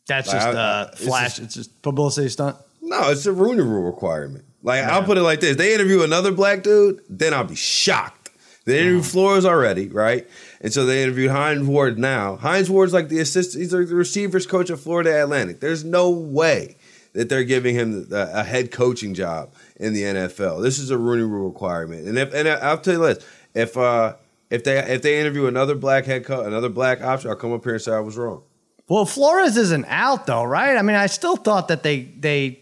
That's 0.08 0.28
Like, 0.30 0.38
just 0.38 0.48
I- 0.48 0.52
uh, 0.60 0.90
it's 0.94 1.04
flash. 1.06 1.24
just- 1.32 1.40
it's 1.42 1.54
just 1.56 1.82
publicity 1.82 2.30
stunt. 2.30 2.56
No, 2.82 3.10
it's 3.12 3.26
a 3.26 3.34
Rooney 3.34 3.62
Rule 3.62 3.84
requirement. 3.84 4.46
Like 4.64 4.84
I'll 4.86 5.04
put 5.04 5.18
it 5.18 5.22
like 5.24 5.40
this: 5.42 5.58
they 5.58 5.74
interview 5.74 6.04
another 6.04 6.32
black 6.32 6.64
dude, 6.64 7.02
then 7.10 7.34
I'll 7.34 7.44
be 7.44 7.56
shocked. 7.56 8.21
They 8.66 8.80
interviewed 8.82 9.06
Flores 9.06 9.46
already, 9.46 9.88
right? 9.88 10.28
And 10.62 10.72
so 10.72 10.86
they 10.86 11.02
interviewed 11.04 11.32
Hines 11.32 11.68
Ward 11.68 11.98
now. 11.98 12.36
Hines 12.36 12.70
Ward's 12.70 12.94
like 12.94 13.10
the 13.10 13.20
assistant; 13.20 13.64
he's 13.64 13.74
like 13.74 13.88
the 13.88 13.96
receivers 13.96 14.46
coach 14.46 14.70
of 14.70 14.80
Florida 14.80 15.24
Atlantic. 15.24 15.60
There's 15.60 15.84
no 15.84 16.10
way 16.10 16.78
that 17.14 17.28
they're 17.28 17.44
giving 17.44 17.76
him 17.76 18.08
a 18.12 18.44
head 18.44 18.72
coaching 18.72 19.14
job 19.14 19.54
in 19.78 19.94
the 19.94 20.04
NFL. 20.04 20.62
This 20.62 20.80
is 20.80 20.92
a 20.92 20.98
Rooney 20.98 21.24
Rule 21.24 21.50
requirement. 21.50 22.08
And 22.08 22.18
if 22.18 22.34
and 22.34 22.48
I'll 22.48 22.78
tell 22.78 22.94
you 22.94 23.14
this: 23.14 23.26
if 23.56 23.78
uh 23.78 24.16
if 24.52 24.64
they 24.64 24.78
if 24.78 25.02
they 25.02 25.20
interview 25.20 25.48
another 25.48 25.76
black 25.76 26.06
head 26.06 26.26
coach, 26.26 26.46
another 26.46 26.70
black 26.70 27.02
option, 27.02 27.32
I'll 27.32 27.36
come 27.36 27.54
up 27.54 27.64
here 27.64 27.74
and 27.74 27.82
say 27.82 27.94
I 27.94 28.00
was 28.00 28.18
wrong. 28.18 28.44
Well, 28.88 29.06
Flores 29.06 29.58
isn't 29.58 29.86
out 29.88 30.28
though, 30.28 30.44
right? 30.44 30.78
I 30.78 30.82
mean, 30.82 30.98
I 30.98 31.08
still 31.08 31.38
thought 31.38 31.70
that 31.70 31.82
they 31.82 32.02
they 32.02 32.61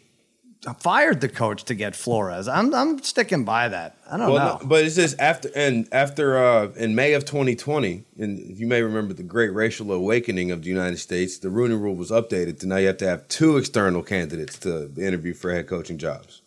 fired 0.79 1.21
the 1.21 1.29
coach 1.29 1.63
to 1.65 1.75
get 1.75 1.95
Flores. 1.95 2.47
I'm 2.47 2.73
I'm 2.75 3.01
sticking 3.01 3.45
by 3.45 3.69
that. 3.69 3.97
I 4.09 4.17
don't 4.17 4.31
Well, 4.31 4.45
know. 4.55 4.57
no, 4.61 4.67
but 4.67 4.83
it's 4.83 4.95
just 4.95 5.19
after 5.19 5.49
and 5.55 5.87
after 5.91 6.37
uh, 6.37 6.67
in 6.75 6.95
May 6.95 7.13
of 7.13 7.23
2020, 7.25 8.03
and 8.17 8.57
you 8.59 8.67
may 8.67 8.81
remember 8.81 9.13
the 9.13 9.23
great 9.23 9.53
racial 9.53 9.91
awakening 9.91 10.51
of 10.51 10.61
the 10.63 10.69
United 10.69 10.97
States. 10.97 11.37
The 11.37 11.49
Rooney 11.49 11.75
Rule 11.75 11.95
was 11.95 12.11
updated 12.11 12.59
to 12.59 12.67
now 12.67 12.75
you 12.77 12.87
have 12.87 12.97
to 12.97 13.07
have 13.07 13.27
two 13.29 13.57
external 13.57 14.03
candidates 14.03 14.57
to 14.59 14.91
interview 14.97 15.33
for 15.33 15.53
head 15.53 15.67
coaching 15.67 15.97
jobs. 15.97 16.41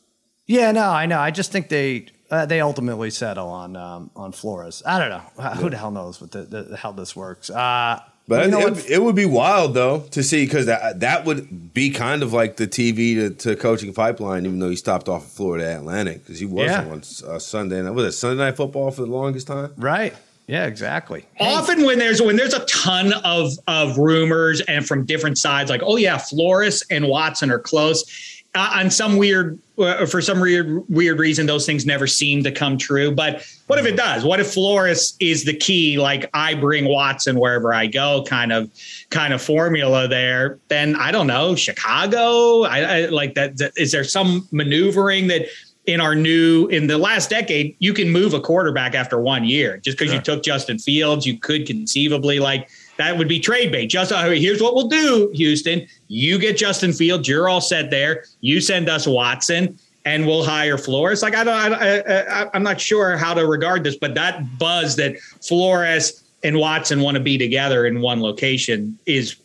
yeah, 0.46 0.72
no, 0.72 0.90
I 0.90 1.06
know. 1.06 1.18
I 1.18 1.30
just 1.30 1.50
think 1.52 1.68
they 1.70 2.06
uh, 2.30 2.44
they 2.46 2.60
ultimately 2.60 3.10
settle 3.10 3.48
on 3.48 3.76
um, 3.76 4.10
on 4.14 4.32
Flores. 4.32 4.82
I 4.84 4.98
don't 4.98 5.08
know. 5.10 5.50
Who 5.60 5.70
the 5.70 5.76
hell 5.78 5.90
knows 5.90 6.20
what 6.20 6.32
the, 6.32 6.42
the, 6.42 6.76
how 6.76 6.92
this 6.92 7.16
works. 7.16 7.48
Uh, 7.48 8.00
But 8.28 8.44
you 8.46 8.50
know 8.52 8.66
it, 8.68 8.88
it 8.90 9.02
would 9.02 9.16
be 9.16 9.26
wild 9.26 9.74
though 9.74 10.00
to 10.12 10.22
see 10.22 10.44
because 10.44 10.66
that 10.66 11.00
that 11.00 11.24
would 11.24 11.74
be 11.74 11.90
kind 11.90 12.22
of 12.22 12.32
like 12.32 12.56
the 12.56 12.66
TV 12.68 13.14
to, 13.16 13.30
to 13.30 13.56
coaching 13.56 13.92
pipeline. 13.92 14.46
Even 14.46 14.58
though 14.60 14.70
he 14.70 14.76
stopped 14.76 15.08
off 15.08 15.24
at 15.24 15.30
Florida 15.30 15.76
Atlantic 15.76 16.20
because 16.24 16.38
he 16.38 16.46
was 16.46 16.66
Yeah. 16.70 16.82
on 16.88 17.02
uh, 17.34 17.38
Sunday. 17.38 17.82
night- 17.82 17.90
Was 17.94 18.06
it 18.06 18.12
Sunday 18.12 18.44
night 18.44 18.56
football 18.56 18.90
for 18.90 19.02
the 19.02 19.08
longest 19.10 19.46
time? 19.48 19.72
right. 19.76 20.14
Yeah, 20.48 20.66
exactly. 20.66 21.24
Often 21.38 21.84
when 21.84 21.98
there's 22.00 22.20
when 22.20 22.34
there's 22.36 22.52
a 22.52 22.64
ton 22.66 23.12
of 23.24 23.52
of 23.68 23.96
rumors 23.96 24.60
and 24.62 24.86
from 24.86 25.04
different 25.06 25.38
sides, 25.38 25.70
like 25.70 25.82
oh 25.84 25.96
yeah, 25.96 26.18
Flores 26.18 26.82
and 26.90 27.06
Watson 27.06 27.50
are 27.50 27.60
close. 27.60 28.31
Uh, 28.54 28.70
on 28.74 28.90
some 28.90 29.16
weird 29.16 29.58
uh, 29.78 30.04
for 30.04 30.20
some 30.20 30.38
weird 30.38 30.84
weird 30.90 31.18
reason, 31.18 31.46
those 31.46 31.64
things 31.64 31.86
never 31.86 32.06
seem 32.06 32.42
to 32.42 32.52
come 32.52 32.76
true. 32.76 33.10
But 33.10 33.46
what 33.66 33.78
if 33.78 33.86
it 33.86 33.96
does? 33.96 34.24
What 34.24 34.40
if 34.40 34.52
Flores 34.52 35.16
is 35.20 35.44
the 35.44 35.54
key? 35.54 35.98
Like 35.98 36.28
I 36.34 36.54
bring 36.54 36.84
Watson 36.84 37.38
wherever 37.38 37.72
I 37.72 37.86
go, 37.86 38.22
kind 38.28 38.52
of 38.52 38.70
kind 39.08 39.32
of 39.32 39.40
formula 39.40 40.06
there. 40.06 40.58
Then 40.68 40.94
I 40.96 41.10
don't 41.12 41.26
know 41.26 41.54
Chicago. 41.54 42.64
I, 42.64 42.80
I 42.80 43.06
like 43.06 43.34
that. 43.36 43.56
that- 43.56 43.72
Is 43.76 43.90
there 43.92 44.04
some 44.04 44.46
maneuvering 44.52 45.28
that? 45.28 45.46
in 45.86 46.00
our 46.00 46.14
new 46.14 46.68
in 46.68 46.86
the 46.86 46.96
last 46.96 47.28
decade, 47.28 47.74
you 47.80 47.92
can 47.92 48.08
move 48.08 48.34
a 48.34 48.40
quarterback 48.40 48.94
after 48.94 49.18
one 49.20 49.42
year. 49.42 49.78
Just 49.78 49.98
because 49.98 50.14
you 50.14 50.20
took 50.20 50.44
Justin 50.44 50.78
Fields, 50.78 51.26
you 51.26 51.36
could 51.36 51.66
conceivably 51.66 52.38
like 52.38 52.70
that 52.98 53.16
would 53.16 53.28
be 53.28 53.40
trade 53.40 53.72
bait. 53.72 53.86
Just 53.86 54.12
uh, 54.12 54.28
here's 54.30 54.60
what 54.62 54.74
we'll 54.74 54.88
do, 54.88 55.30
Houston. 55.34 55.86
You 56.08 56.38
get 56.38 56.56
Justin 56.56 56.92
Fields, 56.92 57.26
you're 57.28 57.48
all 57.48 57.60
set 57.60 57.90
there. 57.90 58.24
You 58.40 58.60
send 58.60 58.88
us 58.88 59.06
Watson, 59.06 59.78
and 60.04 60.26
we'll 60.26 60.44
hire 60.44 60.76
Flores. 60.78 61.22
Like 61.22 61.34
I 61.34 61.44
don't, 61.44 61.54
I, 61.74 61.98
I, 62.00 62.42
I, 62.44 62.50
I'm 62.54 62.62
not 62.62 62.80
sure 62.80 63.16
how 63.16 63.34
to 63.34 63.46
regard 63.46 63.82
this, 63.84 63.96
but 63.96 64.14
that 64.14 64.58
buzz 64.58 64.96
that 64.96 65.18
Flores 65.18 66.22
and 66.44 66.58
Watson 66.58 67.00
want 67.00 67.16
to 67.16 67.22
be 67.22 67.38
together 67.38 67.86
in 67.86 68.00
one 68.00 68.20
location 68.20 68.98
is 69.06 69.36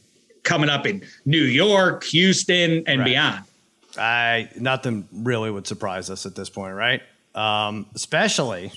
coming 0.44 0.70
up 0.70 0.86
in 0.88 1.04
New 1.26 1.44
York, 1.44 2.04
Houston, 2.06 2.84
and 2.88 3.00
Right. 3.02 3.06
beyond. 3.06 3.44
I 4.00 4.50
nothing 4.60 5.08
really 5.12 5.50
would 5.52 5.66
surprise 5.68 6.10
us 6.10 6.26
at 6.26 6.36
this 6.36 6.50
point, 6.50 6.76
right? 6.76 7.02
Um, 7.34 7.86
especially 7.96 8.72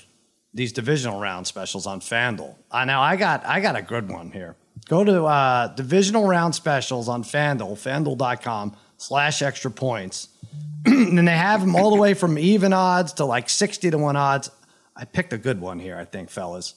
these 0.53 0.71
divisional 0.73 1.19
round 1.19 1.47
specials 1.47 1.85
on 1.87 1.99
FanDuel. 1.99 2.55
Uh, 2.71 2.85
now 2.85 3.01
I 3.01 3.15
got 3.15 3.45
I 3.45 3.59
got 3.59 3.75
a 3.75 3.81
good 3.81 4.09
one 4.09 4.31
here. 4.31 4.55
Go 4.91 5.05
to 5.05 5.23
uh, 5.23 5.67
divisional 5.67 6.27
round 6.27 6.53
specials 6.53 7.07
on 7.07 7.23
FanDuel, 7.23 7.75
FanDuel.com 7.75 8.75
slash 8.97 9.41
extra 9.41 9.71
points. 9.71 10.27
and 10.85 11.25
they 11.25 11.31
have 11.31 11.61
them 11.61 11.77
all 11.77 11.91
the 11.91 11.95
way 11.95 12.13
from 12.13 12.37
even 12.37 12.73
odds 12.73 13.13
to 13.13 13.23
like 13.23 13.49
60 13.49 13.89
to 13.89 13.97
1 13.97 14.17
odds. 14.17 14.51
I 14.93 15.05
picked 15.05 15.31
a 15.31 15.37
good 15.37 15.61
one 15.61 15.79
here, 15.79 15.97
I 15.97 16.03
think, 16.03 16.29
fellas. 16.29 16.75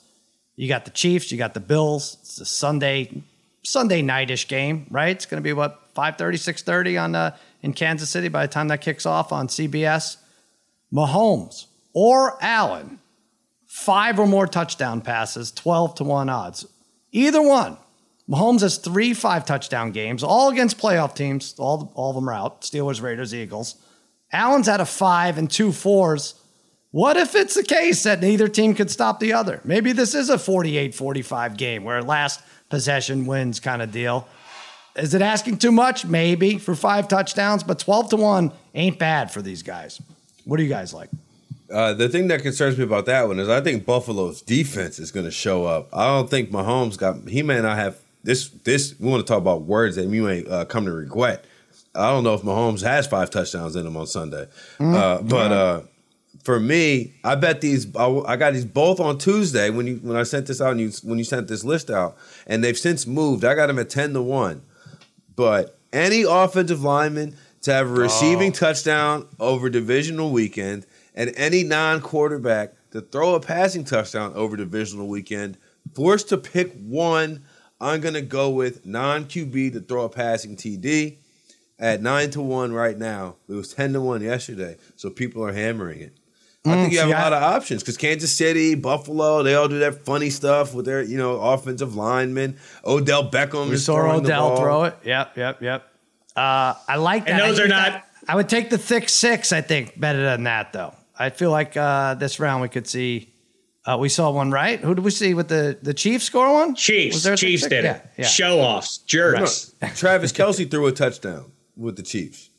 You 0.54 0.68
got 0.68 0.84
the 0.84 0.92
Chiefs, 0.92 1.32
you 1.32 1.38
got 1.38 1.54
the 1.54 1.60
Bills. 1.60 2.18
It's 2.20 2.40
a 2.40 2.44
Sunday 2.44 3.24
Sunday 3.64 4.00
nightish 4.00 4.46
game, 4.46 4.86
right? 4.92 5.16
It's 5.16 5.26
going 5.26 5.42
to 5.42 5.44
be 5.44 5.52
what 5.52 5.92
5:30, 5.96 6.34
6:30 6.34 7.02
on 7.02 7.14
uh, 7.16 7.36
in 7.62 7.72
Kansas 7.72 8.10
City 8.10 8.28
by 8.28 8.46
the 8.46 8.52
time 8.52 8.68
that 8.68 8.80
kicks 8.80 9.06
off 9.06 9.32
on 9.32 9.48
CBS. 9.48 10.18
Mahomes 10.92 11.66
or 11.92 12.38
Allen, 12.40 13.00
five 13.66 14.20
or 14.20 14.28
more 14.28 14.46
touchdown 14.46 15.00
passes, 15.00 15.50
12 15.50 15.96
to 15.96 16.04
1 16.04 16.28
odds. 16.28 16.64
Either 17.10 17.42
one. 17.42 17.76
Mahomes 18.28 18.60
has 18.62 18.78
three 18.78 19.12
five 19.12 19.44
touchdown 19.44 19.92
games, 19.92 20.22
all 20.22 20.50
against 20.50 20.78
playoff 20.78 21.14
teams. 21.14 21.54
All, 21.58 21.92
all 21.94 22.10
of 22.10 22.16
them 22.16 22.28
are 22.28 22.32
out 22.32 22.62
Steelers, 22.62 23.02
Raiders, 23.02 23.34
Eagles. 23.34 23.76
Allen's 24.32 24.68
at 24.68 24.80
a 24.80 24.86
five 24.86 25.38
and 25.38 25.50
two 25.50 25.72
fours. 25.72 26.34
What 26.90 27.16
if 27.16 27.34
it's 27.34 27.54
the 27.54 27.62
case 27.62 28.04
that 28.04 28.20
neither 28.20 28.48
team 28.48 28.74
could 28.74 28.90
stop 28.90 29.18
the 29.20 29.32
other? 29.32 29.60
Maybe 29.64 29.92
this 29.92 30.14
is 30.14 30.30
a 30.30 30.38
48 30.38 30.94
45 30.94 31.56
game 31.56 31.84
where 31.84 32.02
last 32.02 32.40
possession 32.70 33.26
wins 33.26 33.60
kind 33.60 33.82
of 33.82 33.90
deal. 33.92 34.26
Is 34.96 35.12
it 35.12 35.20
asking 35.20 35.58
too 35.58 35.72
much? 35.72 36.04
Maybe 36.04 36.58
for 36.58 36.74
five 36.74 37.08
touchdowns, 37.08 37.64
but 37.64 37.80
12 37.80 38.10
to 38.10 38.16
1 38.16 38.52
ain't 38.74 38.98
bad 38.98 39.32
for 39.32 39.42
these 39.42 39.62
guys. 39.62 40.00
What 40.44 40.58
do 40.58 40.62
you 40.62 40.68
guys 40.68 40.94
like? 40.94 41.10
Uh, 41.68 41.94
the 41.94 42.08
thing 42.08 42.28
that 42.28 42.42
concerns 42.42 42.78
me 42.78 42.84
about 42.84 43.06
that 43.06 43.26
one 43.26 43.40
is 43.40 43.48
I 43.48 43.60
think 43.60 43.84
Buffalo's 43.84 44.40
defense 44.40 45.00
is 45.00 45.10
going 45.10 45.26
to 45.26 45.32
show 45.32 45.64
up. 45.64 45.88
I 45.92 46.06
don't 46.06 46.30
think 46.30 46.50
Mahomes 46.50 46.96
got. 46.96 47.28
He 47.28 47.42
may 47.42 47.60
not 47.60 47.76
have 47.76 47.98
this. 48.24 48.48
This 48.48 48.98
we 48.98 49.08
want 49.08 49.24
to 49.24 49.30
talk 49.30 49.38
about 49.38 49.62
words 49.62 49.96
that 49.96 50.06
you 50.06 50.22
may 50.22 50.44
uh, 50.44 50.64
come 50.64 50.86
to 50.86 50.92
regret. 50.92 51.44
I 51.94 52.10
don't 52.10 52.24
know 52.24 52.34
if 52.34 52.42
Mahomes 52.42 52.82
has 52.82 53.06
five 53.06 53.30
touchdowns 53.30 53.76
in 53.76 53.86
him 53.86 53.96
on 53.96 54.08
Sunday, 54.08 54.48
uh, 54.80 55.22
but 55.22 55.52
uh, 55.52 55.82
for 56.42 56.58
me, 56.58 57.14
I 57.22 57.36
bet 57.36 57.60
these. 57.60 57.94
I, 57.94 58.08
I 58.26 58.36
got 58.36 58.52
these 58.52 58.64
both 58.64 58.98
on 58.98 59.18
Tuesday 59.18 59.70
when 59.70 59.86
you 59.86 59.96
when 60.02 60.16
I 60.16 60.24
sent 60.24 60.46
this 60.46 60.60
out 60.60 60.72
and 60.72 60.80
you 60.80 60.90
when 61.04 61.18
you 61.18 61.24
sent 61.24 61.46
this 61.46 61.62
list 61.62 61.90
out, 61.90 62.16
and 62.46 62.64
they've 62.64 62.76
since 62.76 63.06
moved. 63.06 63.44
I 63.44 63.54
got 63.54 63.68
them 63.68 63.78
at 63.78 63.90
ten 63.90 64.12
to 64.14 64.22
one. 64.22 64.62
But 65.36 65.78
any 65.92 66.22
offensive 66.22 66.82
lineman 66.82 67.36
to 67.62 67.72
have 67.72 67.88
a 67.88 67.92
receiving 67.92 68.52
touchdown 68.52 69.26
over 69.40 69.70
divisional 69.70 70.30
weekend 70.30 70.86
and 71.14 71.32
any 71.36 71.62
non 71.62 72.00
quarterback 72.00 72.74
to 72.90 73.00
throw 73.00 73.34
a 73.34 73.40
passing 73.40 73.84
touchdown 73.84 74.32
over 74.34 74.56
divisional 74.56 75.08
weekend, 75.08 75.56
forced 75.94 76.28
to 76.28 76.36
pick 76.36 76.72
one, 76.74 77.44
I'm 77.80 78.00
going 78.00 78.14
to 78.14 78.22
go 78.22 78.50
with 78.50 78.86
non 78.86 79.24
QB 79.26 79.72
to 79.74 79.80
throw 79.80 80.04
a 80.04 80.08
passing 80.08 80.56
TD 80.56 81.16
at 81.78 82.00
9 82.02 82.30
to 82.30 82.40
1 82.42 82.72
right 82.72 82.96
now. 82.96 83.36
It 83.48 83.52
was 83.54 83.74
10 83.74 83.92
to 83.94 84.00
1 84.00 84.22
yesterday. 84.22 84.76
So 84.96 85.10
people 85.10 85.44
are 85.44 85.52
hammering 85.52 86.00
it. 86.00 86.16
I 86.66 86.76
think 86.76 86.92
you 86.94 86.98
have 87.00 87.08
see, 87.08 87.12
a 87.12 87.16
I- 87.18 87.22
lot 87.24 87.32
of 87.34 87.42
options 87.42 87.82
because 87.82 87.98
Kansas 87.98 88.32
City, 88.32 88.74
Buffalo, 88.74 89.42
they 89.42 89.54
all 89.54 89.68
do 89.68 89.80
that 89.80 90.06
funny 90.06 90.30
stuff 90.30 90.72
with 90.74 90.86
their, 90.86 91.02
you 91.02 91.18
know, 91.18 91.38
offensive 91.38 91.94
linemen. 91.94 92.56
Odell 92.86 93.30
Beckham 93.30 93.68
We 93.68 93.74
is 93.74 93.84
saw 93.84 93.96
throwing 93.96 94.22
the 94.22 94.28
Odell 94.30 94.48
ball. 94.50 94.56
throw 94.60 94.84
it. 94.84 94.96
Yep, 95.04 95.36
yep, 95.36 95.60
yep. 95.62 95.82
Uh, 96.34 96.72
I 96.88 96.96
like 96.96 97.26
that. 97.26 97.32
And 97.32 97.40
those 97.40 97.56
think 97.58 97.66
are 97.66 97.68
not- 97.68 97.92
that- 97.92 98.06
I 98.26 98.34
would 98.36 98.48
take 98.48 98.70
the 98.70 98.78
thick 98.78 99.10
six. 99.10 99.52
I 99.52 99.60
think 99.60 100.00
better 100.00 100.22
than 100.22 100.44
that, 100.44 100.72
though. 100.72 100.94
I 101.18 101.28
feel 101.28 101.50
like 101.50 101.76
uh, 101.76 102.14
this 102.14 102.40
round 102.40 102.62
we 102.62 102.70
could 102.70 102.86
see. 102.88 103.33
Uh, 103.86 103.98
we 103.98 104.08
saw 104.08 104.30
one 104.30 104.50
right. 104.50 104.80
Who 104.80 104.94
did 104.94 105.04
we 105.04 105.10
see 105.10 105.34
with 105.34 105.48
the 105.48 105.78
the 105.82 105.92
Chiefs 105.94 106.24
score 106.24 106.52
one? 106.52 106.70
Was 106.72 106.80
Chiefs, 106.80 107.22
there 107.22 107.36
Chiefs 107.36 107.62
six? 107.64 107.70
did 107.70 107.84
yeah, 107.84 107.96
it. 107.96 108.10
Yeah. 108.18 108.26
Show 108.26 108.60
offs, 108.60 108.98
jerks. 108.98 109.74
Travis 109.96 110.32
Kelce 110.32 110.70
threw 110.70 110.86
a 110.86 110.92
touchdown 110.92 111.52
with 111.76 111.96
the 111.96 112.02
Chiefs. 112.02 112.50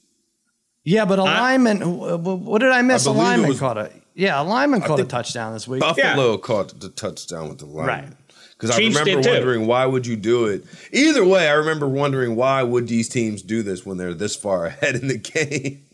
Yeah, 0.84 1.06
but 1.06 1.18
a 1.18 1.24
lineman. 1.24 1.82
What 1.82 2.60
did 2.60 2.70
I 2.72 2.84
miss? 2.84 3.08
I 3.08 3.12
A 3.12 3.14
believe 3.14 3.24
it 3.26 3.30
lineman 3.30 3.50
was- 3.50 3.60
caught 3.60 3.78
a. 3.78 3.92
Yeah, 4.18 4.40
a 4.42 4.44
lineman 4.44 4.82
caught 4.82 5.00
a 5.00 5.04
touchdown 5.04 5.52
this 5.54 5.68
week. 5.68 5.82
Buffalo 5.82 6.38
caught 6.38 6.80
the 6.80 6.90
touchdown 6.90 7.50
with 7.50 7.58
the 7.58 7.66
line. 7.66 7.88
Right. 7.88 8.08
Because 8.52 8.72
I 8.72 8.78
remember 8.78 9.04
did 9.04 9.24
too. 9.24 9.30
wondering 9.32 9.68
why 9.68 9.86
would 9.86 10.08
you 10.08 10.16
do 10.16 10.46
it. 10.46 10.64
Either 10.94 11.26
way, 11.26 11.50
I 11.50 11.54
remember 11.54 11.86
wondering 11.88 12.38
why 12.38 12.64
would 12.64 12.88
these 12.88 13.10
teams 13.10 13.42
do 13.42 13.62
this 13.64 13.86
when 13.86 13.98
they're 13.98 14.14
this 14.14 14.34
far 14.36 14.66
ahead 14.68 14.96
in 14.96 15.08
the 15.10 15.18
game. 15.18 15.85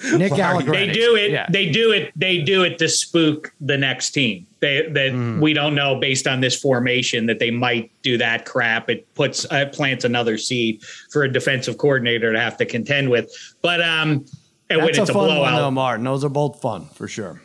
Nick 0.16 0.32
Why 0.32 0.40
are 0.40 0.52
you- 0.54 0.58
Allegretti. 0.60 0.86
They 0.86 0.92
do 0.92 1.16
it. 1.16 1.30
Yeah. 1.30 1.46
They 1.50 1.70
do 1.70 1.90
it. 1.92 2.12
They 2.16 2.38
do 2.38 2.62
it 2.62 2.78
to 2.78 2.88
spook 2.88 3.52
the 3.60 3.76
next 3.76 4.10
team. 4.12 4.46
They 4.60 4.82
that 4.82 5.12
Mm. 5.12 5.40
we 5.40 5.52
don't 5.52 5.74
know 5.74 5.96
based 5.96 6.26
on 6.26 6.40
this 6.40 6.58
formation 6.60 7.26
that 7.26 7.38
they 7.38 7.50
might 7.50 7.90
do 8.02 8.16
that 8.18 8.44
crap. 8.44 8.88
It 8.90 9.12
puts 9.14 9.46
it 9.50 9.72
plants 9.72 10.04
another 10.04 10.38
seed 10.38 10.82
for 11.10 11.22
a 11.24 11.32
defensive 11.32 11.78
coordinator 11.78 12.32
to 12.32 12.40
have 12.40 12.56
to 12.58 12.64
contend 12.66 13.10
with. 13.10 13.30
But 13.62 13.80
um, 13.82 14.24
and 14.70 14.78
when 14.82 14.86
That's 14.86 14.98
a 14.98 15.02
it's 15.02 15.10
a, 15.10 15.14
fun 15.14 15.26
one, 15.28 15.36
blowout, 15.36 15.58
though, 15.58 15.70
Martin. 15.70 16.04
Those 16.04 16.24
are 16.24 16.28
both 16.28 16.60
fun 16.60 16.86
for 16.94 17.08
sure. 17.08 17.40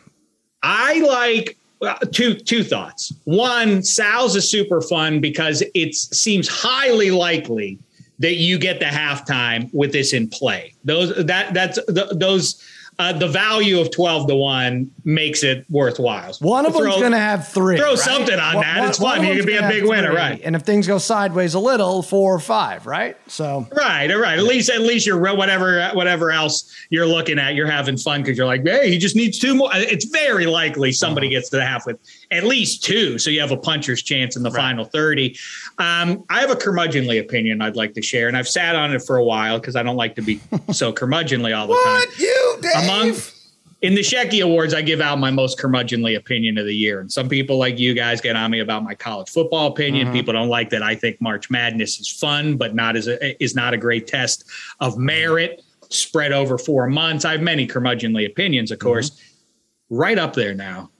I 0.62 1.00
like 1.00 1.56
uh, 1.82 1.94
two 2.12 2.34
two 2.34 2.62
thoughts. 2.64 3.12
One, 3.24 3.82
Sal's 3.82 4.36
is 4.36 4.50
super 4.50 4.80
fun 4.80 5.20
because 5.20 5.62
it 5.74 5.94
seems 5.94 6.48
highly 6.48 7.10
likely 7.10 7.78
that 8.18 8.36
you 8.36 8.58
get 8.58 8.78
the 8.78 8.86
halftime 8.86 9.72
with 9.72 9.92
this 9.92 10.12
in 10.12 10.28
play. 10.28 10.74
Those 10.84 11.14
that 11.26 11.54
that's 11.54 11.78
th 11.86 12.06
those 12.12 12.62
uh, 12.98 13.12
the 13.12 13.26
value 13.28 13.80
of 13.80 13.90
twelve 13.90 14.28
to 14.28 14.34
one 14.36 14.90
makes 15.04 15.42
it 15.42 15.64
worthwhile. 15.68 16.32
One 16.40 16.64
of 16.66 16.72
Throw- 16.74 16.84
them's 16.84 16.96
going 16.96 17.12
to 17.12 17.18
have 17.18 17.48
three. 17.48 17.76
throw 17.76 17.90
right? 17.90 17.98
something 17.98 18.38
on 18.38 18.54
that. 18.56 18.88
It's 18.88 18.98
fun. 18.98 19.18
of 19.18 19.24
You 19.24 19.34
could 19.36 19.46
be 19.46 19.56
a 19.56 19.68
big 19.68 19.84
winner, 19.84 20.08
three. 20.08 20.16
right. 20.16 20.40
And 20.44 20.54
if 20.56 20.62
things 20.62 20.86
go 20.86 20.98
sideways 20.98 21.54
a 21.54 21.58
little, 21.58 22.02
four 22.02 22.34
or 22.34 22.38
five, 22.38 22.86
right? 22.86 23.16
So 23.26 23.66
Right, 23.76 24.10
all 24.10 24.18
right. 24.20 24.38
At 24.38 24.44
least, 24.44 24.70
at 24.70 24.80
least 24.82 25.06
you're 25.06 25.18
whatever, 25.34 25.88
whatever 25.94 26.30
else 26.30 26.72
you're 26.90 27.06
looking 27.06 27.38
at, 27.38 27.54
you're 27.54 27.66
having 27.70 27.96
fun 27.96 28.22
because 28.22 28.38
you're 28.38 28.46
like, 28.46 28.64
hey, 28.66 28.90
he 28.90 28.98
just 28.98 29.16
needs 29.16 29.38
two 29.38 29.54
more. 29.54 29.70
It's 29.74 30.04
very 30.06 30.46
likely 30.46 30.92
somebody 30.92 31.26
Uh-huh. 31.26 31.32
gets 31.40 31.50
to 31.50 31.56
the 31.56 31.64
half 31.66 31.86
with 31.86 31.98
at 32.30 32.44
least 32.44 32.84
two, 32.84 33.18
so 33.18 33.30
you 33.30 33.40
have 33.40 33.50
a 33.52 33.56
puncher's 33.56 34.02
chance 34.02 34.36
in 34.36 34.42
the 34.42 34.50
final 34.50 34.84
thirty. 34.84 35.36
Um, 35.78 36.24
I 36.30 36.40
have 36.40 36.50
a 36.50 36.54
curmudgeonly 36.56 37.20
opinion 37.20 37.60
I'd 37.62 37.76
like 37.76 37.94
to 37.94 38.02
share, 38.02 38.28
and 38.28 38.36
I've 38.36 38.48
sat 38.48 38.74
on 38.76 38.92
it 38.92 39.02
for 39.02 39.16
a 39.16 39.24
while 39.24 39.58
because 39.58 39.76
I 39.76 39.82
don't 39.82 39.96
like 39.96 40.14
to 40.16 40.22
be 40.22 40.40
so 40.72 40.92
curmudgeonly 40.92 41.56
all 41.56 41.66
the 41.66 41.74
time. 41.74 41.94
What? 41.94 42.18
You 42.18 42.43
you, 42.56 42.62
Dave. 42.62 42.84
Among 42.84 43.14
in 43.84 43.94
the 43.94 44.00
Shecky 44.00 44.42
Awards, 44.42 44.72
I 44.72 44.80
give 44.80 45.02
out 45.02 45.18
my 45.18 45.30
most 45.30 45.58
curmudgeonly 45.58 46.16
opinion 46.16 46.56
of 46.56 46.64
the 46.64 46.74
year. 46.74 47.00
And 47.00 47.12
some 47.12 47.28
people 47.28 47.58
like 47.58 47.78
you 47.78 47.92
guys 47.92 48.18
get 48.18 48.34
on 48.34 48.50
me 48.50 48.60
about 48.60 48.82
my 48.82 48.94
college 48.94 49.28
football 49.28 49.66
opinion. 49.66 50.06
Mm-hmm. 50.06 50.16
People 50.16 50.32
don't 50.32 50.48
like 50.48 50.70
that 50.70 50.82
I 50.82 50.94
think 50.94 51.20
March 51.20 51.50
Madness 51.50 52.00
is 52.00 52.10
fun, 52.10 52.56
but 52.56 52.74
not 52.74 52.96
as 52.96 53.08
a, 53.08 53.42
is 53.44 53.54
not 53.54 53.74
a 53.74 53.76
great 53.76 54.06
test 54.06 54.44
of 54.80 54.96
merit 54.96 55.62
spread 55.90 56.32
over 56.32 56.56
four 56.56 56.88
months. 56.88 57.26
I 57.26 57.32
have 57.32 57.42
many 57.42 57.66
curmudgeonly 57.66 58.26
opinions, 58.26 58.70
of 58.70 58.78
course. 58.78 59.10
Mm-hmm. 59.10 59.96
Right 59.96 60.18
up 60.18 60.32
there 60.32 60.54
now 60.54 60.90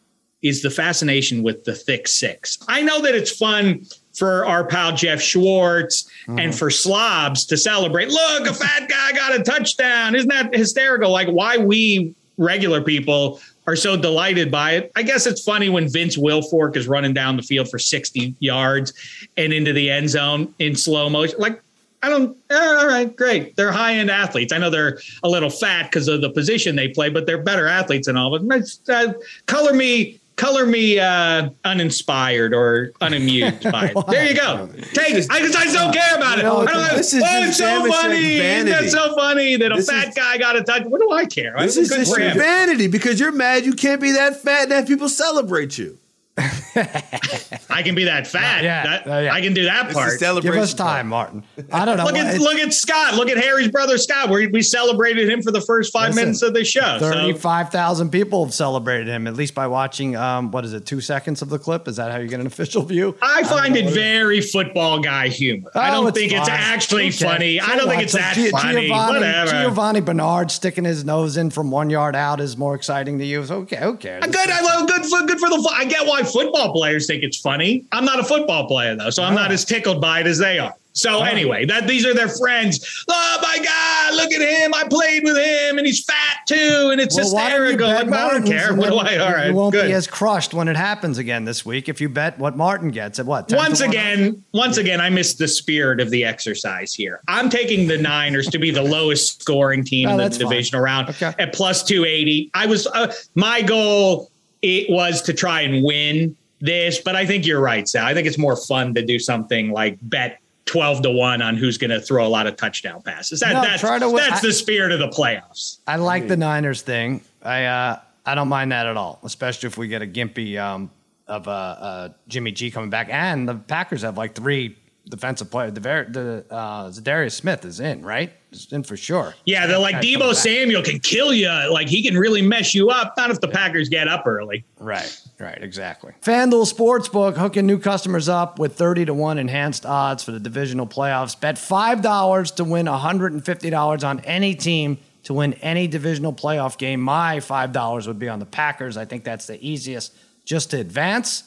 is 0.43 0.61
the 0.61 0.69
fascination 0.69 1.43
with 1.43 1.65
the 1.65 1.75
thick 1.75 2.07
six. 2.07 2.59
I 2.69 2.83
know 2.83 3.01
that 3.01 3.15
it's 3.15 3.35
fun 3.35 3.87
for 4.15 4.47
our 4.47 4.65
pal 4.65 4.95
Jeff 4.95 5.21
Schwartz 5.21 6.09
Mm-hmm. 6.27 6.39
and 6.39 6.55
for 6.55 6.71
slobs 6.71 7.45
to 7.45 7.57
celebrate. 7.59 8.09
Look, 8.09 8.47
a 8.49 8.55
fat 8.55 8.89
guy 8.89 9.13
got 9.13 9.39
a 9.39 9.43
touchdown. 9.43 10.15
Isn't 10.15 10.31
that 10.31 10.55
hysterical? 10.55 11.11
Like 11.11 11.29
why 11.29 11.59
we 11.59 12.15
regular 12.39 12.81
people 12.81 13.41
are 13.67 13.77
so 13.77 13.95
delighted 13.95 14.51
by 14.51 14.73
it. 14.77 14.91
I 14.97 15.03
guess 15.03 15.27
it's 15.27 15.43
funny 15.45 15.69
when 15.69 15.87
Vince 15.87 16.17
Wilfork 16.17 16.77
is 16.77 16.89
running 16.89 17.13
down 17.13 17.37
the 17.37 17.43
field 17.43 17.69
for 17.69 17.79
60 17.79 18.35
yards 18.41 18.95
and 19.37 19.53
into 19.53 19.75
the 19.75 19.91
end 19.91 20.09
zone 20.09 20.55
in 20.61 20.75
slow 20.75 21.11
motion. 21.11 21.39
Like 21.39 21.61
I 22.03 22.09
don't. 22.09 22.35
eh, 22.49 22.55
all 22.55 22.87
right, 22.87 23.15
great. 23.15 23.55
They're 23.57 23.73
high 23.73 23.97
end 23.97 24.11
athletes. 24.11 24.51
I 24.53 24.57
know 24.59 24.71
they're 24.71 24.99
a 25.25 25.29
little 25.29 25.51
fat 25.51 25.91
because 25.91 26.09
of 26.09 26.23
the 26.23 26.31
position 26.31 26.75
they 26.75 26.89
play, 26.89 27.11
but 27.11 27.27
they're 27.27 27.43
better 27.43 27.67
athletes 27.67 28.07
than 28.07 28.17
all 28.17 28.35
of 28.35 28.47
them. 28.49 28.63
Uh, 28.89 29.13
color 29.45 29.75
me, 29.75 30.21
color 30.37 30.67
me 30.67 30.99
uh, 30.99 31.51
uninspired 31.65 32.53
or 32.55 32.93
unamused 33.01 33.63
by 33.73 33.93
it. 33.95 34.07
There 34.09 34.27
you 34.29 34.35
go. 34.35 34.69
Take 34.93 35.15
it. 35.15 35.27
I 35.31 35.41
just, 35.41 35.57
I 35.57 35.65
just 35.65 35.75
don't 35.77 35.93
care 35.95 36.17
about 36.17 36.39
it. 36.39 36.43
know, 36.43 36.59
I 36.63 36.65
don't 36.67 36.83
have, 36.85 36.97
this 36.97 37.15
is 37.15 37.23
oh, 37.25 37.43
it's 37.45 37.57
so 37.59 37.87
funny. 37.87 38.39
That's 38.39 38.93
so 38.93 39.15
funny 39.15 39.57
that 39.57 39.73
a 39.73 39.77
This 39.77 39.89
fat 39.89 40.09
is- 40.09 40.15
guy 40.15 40.39
got 40.39 40.57
a 40.57 40.63
touch. 40.65 40.85
What 40.85 41.01
do 41.01 41.11
I 41.13 41.25
care? 41.27 41.55
This 41.59 41.77
It's 41.77 41.91
is 41.91 41.91
good 41.91 41.99
just 42.07 42.19
your 42.19 42.35
vanity 42.35 42.87
because 42.89 43.21
you're 43.21 43.33
mad 43.33 43.65
you 43.65 43.73
can't 43.75 44.01
be 44.01 44.13
that 44.13 44.41
fat 44.43 44.65
and 44.65 44.73
have 44.73 44.87
people 44.87 45.09
celebrate 45.09 45.79
you. 45.79 45.99
I 46.37 47.83
can 47.85 47.95
be 47.95 48.05
that 48.05 48.27
fat. 48.27 48.63
Yeah, 48.65 48.83
That- 48.85 49.07
uh, 49.07 49.19
yeah. 49.21 49.35
I 49.35 49.41
can 49.41 49.55
do 49.55 49.65
that 49.65 49.93
part. 49.93 50.11
Give 50.11 50.19
celebration. 50.19 50.59
us 50.63 50.75
time, 50.75 51.09
Martin. 51.09 51.45
I 51.73 51.85
don't 51.85 51.97
know. 51.99 52.05
Look 52.05 52.17
at 52.17 52.35
It- 52.35 52.41
look 52.41 52.57
at 52.59 52.73
Scott. 52.75 53.15
Look 53.15 53.29
at 53.29 53.37
Harry's 53.39 53.69
brother 53.69 53.99
Scott. 53.99 54.31
We 54.31 54.47
we 54.49 54.63
celebrated 54.63 55.29
him 55.29 55.43
for 55.43 55.51
the 55.53 55.61
first 55.61 55.93
five 55.93 56.11
Listen, 56.11 56.23
minutes 56.25 56.43
of 56.43 56.55
the 56.55 56.65
show. 56.65 56.99
So 56.99 57.11
35,000 57.11 58.11
people 58.11 58.45
have 58.45 58.55
celebrated 58.55 59.07
him, 59.09 59.27
at 59.27 59.35
least 59.35 59.55
by 59.55 59.67
watching, 59.67 60.17
um, 60.17 60.51
what 60.51 60.65
is 60.65 60.73
it, 60.73 60.87
two 60.87 61.01
seconds 61.01 61.43
of 61.43 61.49
the 61.49 61.59
clip? 61.59 61.87
Is 61.89 61.97
that 61.97 62.11
how 62.11 62.19
you 62.19 62.29
get 62.29 62.41
an 62.41 62.47
official 62.55 62.83
view? 62.83 63.17
I 63.23 63.45
find 63.45 63.75
don't 63.75 63.85
it 63.85 63.87
know. 63.87 63.91
very 63.95 64.41
football 64.41 64.99
guy 65.01 65.29
humor. 65.29 65.71
I 65.75 65.91
Oh, 65.91 66.03
don't 66.03 66.15
think 66.15 66.33
it's 66.33 66.49
actually 66.49 67.09
Okay. 67.09 67.25
funny. 67.25 67.61
I 67.61 67.77
don't 67.77 67.89
think 67.89 68.03
it's 68.03 68.13
So 68.13 68.19
that 68.19 68.35
Gi- 68.35 68.51
funny. 68.51 68.89
Giovani, 68.89 68.91
Whatever. 68.91 69.51
Giovani 69.51 70.01
Bernard 70.01 70.51
sticking 70.51 70.85
his 70.85 71.05
nose 71.05 71.37
in 71.37 71.51
from 71.51 71.71
one 71.71 71.91
yard 71.91 72.17
out 72.17 72.41
is 72.41 72.57
more 72.57 72.75
exciting 72.75 73.19
to 73.19 73.25
you. 73.25 73.45
So, 73.45 73.57
okay, 73.59 73.77
who 73.77 73.97
cares? 73.97 74.25
Good. 74.25 74.51
I 74.51 74.61
love 74.63 74.89
good 74.89 75.05
for 75.07 75.21
good 75.27 75.39
for 75.39 75.49
the. 75.49 75.57
fu- 75.57 75.75
I 75.75 75.85
get 75.85 76.07
why 76.07 76.23
football 76.25 76.73
players 76.73 77.07
think 77.07 77.23
it's 77.23 77.37
funny. 77.39 77.85
I'm 77.93 78.05
not 78.05 78.19
a 78.21 78.25
football 78.25 78.67
player 78.67 78.95
though, 78.97 79.11
so 79.11 79.23
I'm 79.23 79.35
not 79.35 79.51
Oh. 79.51 79.55
as 79.55 79.65
tickled 79.65 80.01
by 80.01 80.21
it 80.21 80.27
as 80.27 80.39
they 80.39 80.59
are. 80.59 80.75
So 80.97 81.23
anyway, 81.25 81.65
that 81.65 81.89
these 81.89 82.07
are 82.07 82.15
their 82.15 82.29
friends. 82.29 83.05
Oh 83.09 83.39
my 83.43 83.59
God, 83.59 84.15
look 84.15 84.31
at 84.33 84.41
him! 84.41 84.73
I 84.73 84.85
played 84.89 85.25
with 85.25 85.37
him, 85.37 85.77
and 85.79 85.85
he's 85.85 86.05
fat 86.05 86.47
too, 86.47 86.91
and 86.93 87.01
it's 87.01 87.17
Well, 87.17 87.35
why 87.35 87.51
don't 87.51 87.63
you 87.63 87.67
hysterical. 87.79 88.11
Like, 88.13 88.21
I 88.21 88.31
don't 88.31 88.47
care. 88.47 88.75
What 88.75 88.91
do 88.91 88.97
I? 88.99 89.17
All 89.19 89.33
right, 89.33 89.49
You 89.49 89.55
won't 89.55 89.73
good. 89.73 89.87
be 89.89 89.93
as 89.93 90.07
crushed 90.07 90.55
when 90.55 90.69
it 90.69 90.77
happens 90.77 91.19
again 91.19 91.45
this 91.47 91.67
week 91.67 91.89
if 91.89 92.01
you 92.01 92.09
bet 92.09 92.39
what 92.39 92.57
Martin 92.57 92.91
gets 92.93 93.19
at 93.19 93.27
what? 93.27 93.53
once 93.53 93.81
1? 93.81 93.91
again, 93.91 94.41
once 94.53 94.77
again, 94.77 95.01
I 95.01 95.11
missed 95.11 95.39
the 95.39 95.49
spirit 95.49 95.99
of 95.99 96.11
the 96.11 96.25
exercise 96.25 96.95
here. 96.95 97.19
I'm 97.27 97.51
taking 97.51 97.89
the 97.89 97.99
Niners 97.99 98.47
to 98.51 98.59
be 98.61 98.71
the 98.71 98.83
lowest 98.83 99.43
scoring 99.43 99.83
team 99.85 100.05
No, 100.09 100.13
in 100.13 100.19
the 100.19 100.31
fine. 100.31 100.39
divisional 100.49 100.81
round 100.81 101.09
Okay. 101.09 101.33
at 101.41 101.53
plus 101.55 101.83
280. 101.83 102.53
I 102.55 102.67
was 102.67 102.87
uh, 102.87 103.13
my 103.35 103.63
goal 103.63 104.31
it 104.65 104.91
was 104.91 105.21
to 105.23 105.35
try 105.35 105.61
and 105.61 105.85
win 105.85 106.35
this, 106.61 106.99
but 106.99 107.15
I 107.15 107.27
think 107.27 107.47
you're 107.47 107.61
right, 107.61 107.87
Sal. 107.87 108.07
I 108.07 108.15
think 108.15 108.27
it's 108.27 108.39
more 108.39 108.57
fun 108.57 108.95
to 108.95 109.05
do 109.05 109.19
something 109.19 109.71
like 109.71 109.99
bet 110.03 110.41
12 110.65 111.03
to 111.03 111.11
1 111.11 111.43
on 111.43 111.57
who's 111.57 111.77
going 111.77 111.91
to 111.91 112.01
throw 112.01 112.27
a 112.27 112.29
lot 112.29 112.47
of 112.47 112.57
touchdown 112.57 113.03
passes. 113.03 113.41
That, 113.41 113.53
No, 113.53 113.63
that's 113.63 113.83
try 113.83 113.99
to 113.99 114.11
that's 114.17 114.43
I- 114.43 114.47
the 114.49 114.53
spirit 114.55 114.91
of 114.93 114.99
the 115.01 115.09
playoffs. 115.09 115.81
I 115.87 115.97
like 115.97 116.27
the 116.29 116.39
Niners 116.39 116.81
thing. 116.81 117.21
I 117.43 117.65
uh, 117.65 118.01
I 118.25 118.35
don't 118.35 118.49
mind 118.49 118.73
that 118.73 118.87
at 118.87 118.97
all, 118.97 119.21
especially 119.23 119.67
if 119.67 119.77
we 119.77 119.87
get 119.87 120.01
a 120.01 120.07
gimpy 120.07 120.59
um, 120.59 120.91
of 121.29 121.47
uh, 121.47 121.51
uh, 121.51 122.09
Jimmy 122.27 122.53
G 122.53 122.71
coming 122.71 122.89
back, 122.89 123.09
and 123.11 123.47
the 123.47 123.55
Packers 123.57 124.01
have 124.01 124.17
like 124.17 124.35
three 124.35 124.79
defensive 125.09 125.51
player. 125.51 125.71
The 125.71 125.81
the 125.81 126.45
uh, 126.51 126.89
Za'Darius 126.89 127.33
Smith 127.33 127.65
is 127.65 127.81
in, 127.81 128.03
right? 128.03 128.33
Is 128.53 128.73
in 128.73 128.83
for 128.83 128.97
sure. 128.97 129.35
Yeah, 129.45 129.67
they're 129.67 129.79
like 129.79 129.97
Deebo. 129.97 130.35
Samuel 130.35 130.83
can 130.83 131.01
kill 131.01 131.33
you. 131.33 131.49
Like 131.49 131.89
he 131.89 132.03
can 132.03 132.17
really 132.17 132.43
mess 132.43 132.75
you 132.75 132.91
up. 132.91 133.15
Not 133.17 133.31
if 133.31 133.41
the 133.41 133.49
Packers 133.49 133.89
get 133.89 134.09
up 134.09 134.27
early. 134.27 134.65
Right, 134.79 135.21
right, 135.39 135.63
exactly. 135.63 136.13
FanDuel 136.23 136.73
Sportsbook 136.73 137.37
hooking 137.37 137.67
new 137.67 137.79
customers 137.79 138.29
up 138.29 138.59
with 138.59 138.77
30 138.77 139.07
to 139.07 139.15
1 139.15 139.39
enhanced 139.39 139.85
odds 139.85 140.23
for 140.23 140.33
the 140.33 140.41
divisional 140.41 140.87
playoffs. 140.87 141.39
Bet 141.39 141.57
$5 141.57 142.55
to 142.57 142.65
win 142.65 142.87
$150 142.87 144.05
on 144.09 144.21
any 144.21 144.55
team 144.55 144.99
to 145.25 145.35
win 145.35 145.55
any 145.55 145.87
divisional 145.89 146.33
playoff 146.33 146.79
game. 146.79 147.01
My 147.01 147.39
$5 147.39 148.07
would 148.07 148.19
be 148.19 148.29
on 148.29 148.39
the 148.39 148.47
Packers. 148.47 148.97
I 148.97 149.05
think 149.05 149.25
that's 149.25 149.47
the 149.47 149.63
easiest 149.67 150.15
just 150.45 150.71
to 150.71 150.79
advance. 150.79 151.45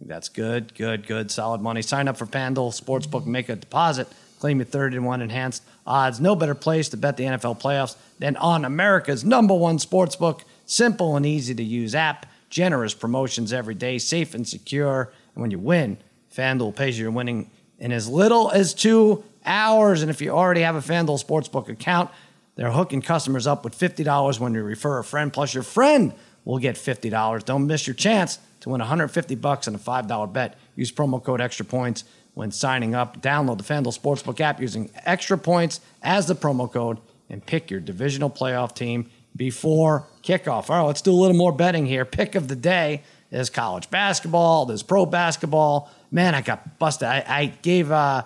That's 0.00 0.28
good, 0.28 0.74
good, 0.74 1.06
good, 1.06 1.30
solid 1.30 1.60
money. 1.60 1.82
Sign 1.82 2.08
up 2.08 2.16
for 2.16 2.26
FanDuel 2.26 2.78
Sportsbook, 2.78 3.26
make 3.26 3.48
a 3.48 3.56
deposit, 3.56 4.08
claim 4.38 4.58
your 4.58 4.66
30 4.66 4.96
to 4.96 5.02
1 5.02 5.22
enhanced 5.22 5.62
odds. 5.86 6.20
No 6.20 6.36
better 6.36 6.54
place 6.54 6.88
to 6.90 6.96
bet 6.96 7.16
the 7.16 7.24
NFL 7.24 7.60
playoffs 7.60 7.96
than 8.18 8.36
on 8.36 8.64
America's 8.64 9.24
number 9.24 9.54
one 9.54 9.78
sportsbook. 9.78 10.42
Simple 10.66 11.16
and 11.16 11.24
easy 11.24 11.54
to 11.54 11.62
use 11.62 11.94
app, 11.94 12.26
generous 12.50 12.94
promotions 12.94 13.52
every 13.52 13.74
day, 13.74 13.98
safe 13.98 14.34
and 14.34 14.46
secure. 14.46 15.12
And 15.34 15.42
when 15.42 15.50
you 15.50 15.58
win, 15.58 15.98
FanDuel 16.34 16.76
pays 16.76 16.98
you 16.98 17.04
your 17.04 17.12
winning 17.12 17.50
in 17.78 17.92
as 17.92 18.08
little 18.08 18.50
as 18.50 18.74
two 18.74 19.24
hours. 19.46 20.02
And 20.02 20.10
if 20.10 20.20
you 20.20 20.30
already 20.30 20.62
have 20.62 20.76
a 20.76 20.80
FanDuel 20.80 21.24
Sportsbook 21.24 21.68
account, 21.68 22.10
they're 22.56 22.70
hooking 22.70 23.02
customers 23.02 23.46
up 23.46 23.64
with 23.64 23.76
$50 23.78 24.38
when 24.38 24.54
you 24.54 24.62
refer 24.62 24.98
a 24.98 25.04
friend, 25.04 25.32
plus 25.32 25.54
your 25.54 25.62
friend 25.62 26.14
will 26.44 26.58
get 26.58 26.76
$50. 26.76 27.44
Don't 27.44 27.66
miss 27.66 27.86
your 27.86 27.94
chance 27.94 28.38
to 28.64 28.70
win 28.70 28.80
150 28.80 29.34
bucks 29.34 29.68
on 29.68 29.74
a 29.74 29.78
$5 29.78 30.32
bet. 30.32 30.56
Use 30.74 30.90
promo 30.90 31.22
code 31.22 31.42
extra 31.42 31.66
points 31.66 32.04
when 32.32 32.50
signing 32.50 32.94
up. 32.94 33.20
Download 33.20 33.58
the 33.58 33.62
FanDuel 33.62 33.96
Sportsbook 33.96 34.40
app 34.40 34.58
using 34.58 34.90
extra 35.04 35.36
points 35.36 35.80
as 36.02 36.26
the 36.26 36.34
promo 36.34 36.72
code 36.72 36.98
and 37.28 37.44
pick 37.44 37.70
your 37.70 37.80
divisional 37.80 38.30
playoff 38.30 38.74
team 38.74 39.10
before 39.36 40.08
kickoff. 40.22 40.70
All 40.70 40.78
right, 40.78 40.86
let's 40.86 41.02
do 41.02 41.12
a 41.12 41.12
little 41.12 41.36
more 41.36 41.52
betting 41.52 41.84
here. 41.84 42.06
Pick 42.06 42.34
of 42.34 42.48
the 42.48 42.56
day 42.56 43.02
is 43.30 43.50
college 43.50 43.90
basketball, 43.90 44.64
there's 44.64 44.82
pro 44.82 45.04
basketball. 45.04 45.90
Man, 46.10 46.34
I 46.34 46.40
got 46.40 46.78
busted. 46.78 47.06
I, 47.06 47.22
I 47.28 47.46
gave 47.60 47.92
uh, 47.92 48.22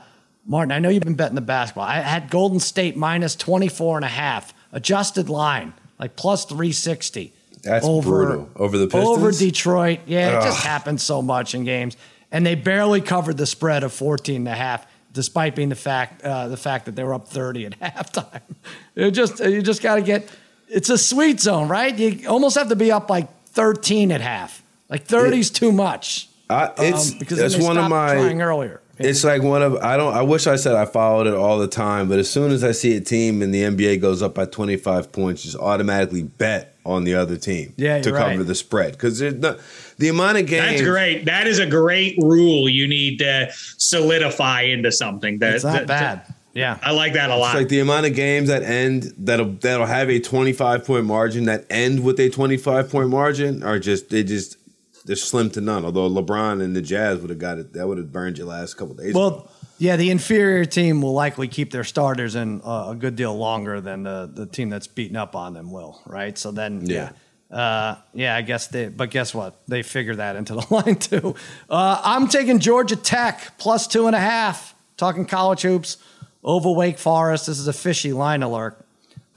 Martin, 0.46 0.70
I 0.70 0.78
know 0.78 0.88
you've 0.88 1.02
been 1.02 1.14
betting 1.14 1.34
the 1.34 1.40
basketball. 1.40 1.84
I 1.84 1.96
had 1.96 2.30
Golden 2.30 2.60
State 2.60 2.96
minus 2.96 3.34
24 3.34 3.96
and 3.96 4.04
a 4.04 4.08
half, 4.08 4.54
adjusted 4.70 5.28
line, 5.28 5.74
like 5.98 6.14
plus 6.14 6.44
360. 6.44 7.32
That's 7.62 7.86
brutal. 7.86 8.50
Over 8.56 8.78
the 8.78 8.96
Over 8.96 9.32
Detroit. 9.32 10.00
Yeah, 10.06 10.38
it 10.38 10.44
just 10.44 10.64
happens 10.64 11.02
so 11.02 11.22
much 11.22 11.54
in 11.54 11.64
games. 11.64 11.96
And 12.30 12.44
they 12.44 12.54
barely 12.54 13.00
covered 13.00 13.36
the 13.36 13.46
spread 13.46 13.84
of 13.84 13.92
14 13.92 14.36
and 14.36 14.48
a 14.48 14.54
half, 14.54 14.86
despite 15.12 15.56
being 15.56 15.70
the 15.70 15.74
fact 15.74 16.22
uh, 16.22 16.48
the 16.48 16.56
fact 16.56 16.84
that 16.84 16.94
they 16.94 17.04
were 17.04 17.14
up 17.14 17.28
30 17.28 17.66
at 17.66 17.80
halftime. 17.80 18.42
It 18.94 19.12
just 19.12 19.40
you 19.40 19.62
just 19.62 19.82
got 19.82 19.96
to 19.96 20.02
get 20.02 20.28
it's 20.68 20.90
a 20.90 20.98
sweet 20.98 21.40
zone, 21.40 21.68
right? 21.68 21.96
You 21.96 22.28
almost 22.28 22.56
have 22.58 22.68
to 22.68 22.76
be 22.76 22.92
up 22.92 23.08
like 23.08 23.28
13 23.46 24.12
at 24.12 24.20
half. 24.20 24.62
Like 24.88 25.04
30 25.04 25.38
is 25.38 25.50
too 25.50 25.72
much. 25.72 26.28
I, 26.50 26.72
it's 26.78 27.12
um, 27.12 27.18
because 27.18 27.56
they 27.56 27.62
one 27.64 27.76
of 27.76 27.90
my 27.90 28.14
trying 28.14 28.40
earlier. 28.40 28.80
It's 28.98 29.24
like 29.24 29.42
one 29.42 29.62
of 29.62 29.76
I 29.76 29.96
don't 29.96 30.14
I 30.14 30.22
wish 30.22 30.46
I 30.46 30.56
said 30.56 30.74
I 30.74 30.84
followed 30.84 31.26
it 31.26 31.34
all 31.34 31.58
the 31.58 31.68
time, 31.68 32.08
but 32.08 32.18
as 32.18 32.28
soon 32.30 32.50
as 32.52 32.64
I 32.64 32.72
see 32.72 32.96
a 32.96 33.00
team 33.00 33.42
and 33.42 33.54
the 33.54 33.62
NBA 33.62 34.00
goes 34.00 34.22
up 34.22 34.34
by 34.34 34.44
25 34.46 35.12
points, 35.12 35.42
just 35.42 35.56
automatically 35.56 36.22
bet 36.22 36.74
on 36.84 37.04
the 37.04 37.14
other 37.14 37.36
team 37.36 37.74
Yeah, 37.76 38.00
to 38.00 38.10
cover 38.10 38.36
right. 38.38 38.46
the 38.46 38.54
spread 38.54 38.92
because 38.92 39.18
there's 39.18 39.34
not 39.34 39.58
the 39.98 40.08
amount 40.08 40.38
of 40.38 40.46
games. 40.46 40.80
That's 40.80 40.82
great. 40.82 41.24
That 41.26 41.46
is 41.46 41.58
a 41.58 41.66
great 41.66 42.16
rule 42.18 42.68
you 42.68 42.88
need 42.88 43.18
to 43.18 43.50
solidify 43.76 44.62
into 44.62 44.90
something. 44.92 45.38
That, 45.38 45.54
It's 45.54 45.64
not 45.64 45.86
that- 45.86 45.86
bad. 45.86 46.34
Yeah. 46.54 46.76
I 46.82 46.90
like 46.90 47.12
that 47.12 47.30
a 47.30 47.36
lot. 47.36 47.54
It's 47.54 47.60
like 47.62 47.68
the 47.68 47.78
amount 47.80 48.06
of 48.06 48.14
games 48.16 48.48
that 48.48 48.64
end 48.64 49.12
that'll 49.18 49.52
that'll 49.60 49.86
have 49.86 50.10
a 50.10 50.18
25 50.18 50.84
point 50.84 51.04
margin 51.04 51.44
that 51.44 51.64
end 51.70 52.02
with 52.02 52.18
a 52.18 52.30
25 52.30 52.90
point 52.90 53.10
margin 53.10 53.62
are 53.62 53.78
just 53.78 54.08
they 54.10 54.24
just 54.24 54.56
they're 55.08 55.16
slim 55.16 55.48
to 55.50 55.62
none. 55.62 55.86
Although 55.86 56.08
LeBron 56.10 56.62
and 56.62 56.76
the 56.76 56.82
Jazz 56.82 57.18
would 57.20 57.30
have 57.30 57.38
got 57.38 57.56
it, 57.56 57.72
that 57.72 57.88
would 57.88 57.96
have 57.96 58.12
burned 58.12 58.36
you 58.36 58.44
last 58.44 58.74
couple 58.74 58.94
days. 58.94 59.10
ago. 59.10 59.18
Well, 59.18 59.50
yeah, 59.78 59.96
the 59.96 60.10
inferior 60.10 60.66
team 60.66 61.00
will 61.00 61.14
likely 61.14 61.48
keep 61.48 61.72
their 61.72 61.82
starters 61.82 62.34
in 62.34 62.60
uh, 62.62 62.90
a 62.90 62.94
good 62.94 63.16
deal 63.16 63.34
longer 63.34 63.80
than 63.80 64.02
the, 64.02 64.30
the 64.32 64.44
team 64.44 64.68
that's 64.68 64.86
beating 64.86 65.16
up 65.16 65.34
on 65.34 65.54
them 65.54 65.72
will, 65.72 66.02
right? 66.04 66.36
So 66.36 66.52
then, 66.52 66.84
yeah. 66.84 67.12
Uh, 67.50 67.96
yeah, 68.12 68.36
I 68.36 68.42
guess 68.42 68.66
they, 68.66 68.88
but 68.88 69.10
guess 69.10 69.34
what? 69.34 69.62
They 69.66 69.82
figure 69.82 70.16
that 70.16 70.36
into 70.36 70.52
the 70.52 70.66
line 70.70 70.96
too. 70.96 71.34
Uh, 71.70 71.98
I'm 72.04 72.28
taking 72.28 72.58
Georgia 72.58 72.96
Tech 72.96 73.56
plus 73.56 73.86
two 73.86 74.06
and 74.06 74.14
a 74.14 74.20
half. 74.20 74.74
Talking 74.98 75.24
college 75.24 75.62
hoops 75.62 75.96
over 76.44 76.70
Wake 76.70 76.98
Forest. 76.98 77.46
This 77.46 77.58
is 77.58 77.66
a 77.66 77.72
fishy 77.72 78.12
line 78.12 78.42
alert. 78.42 78.84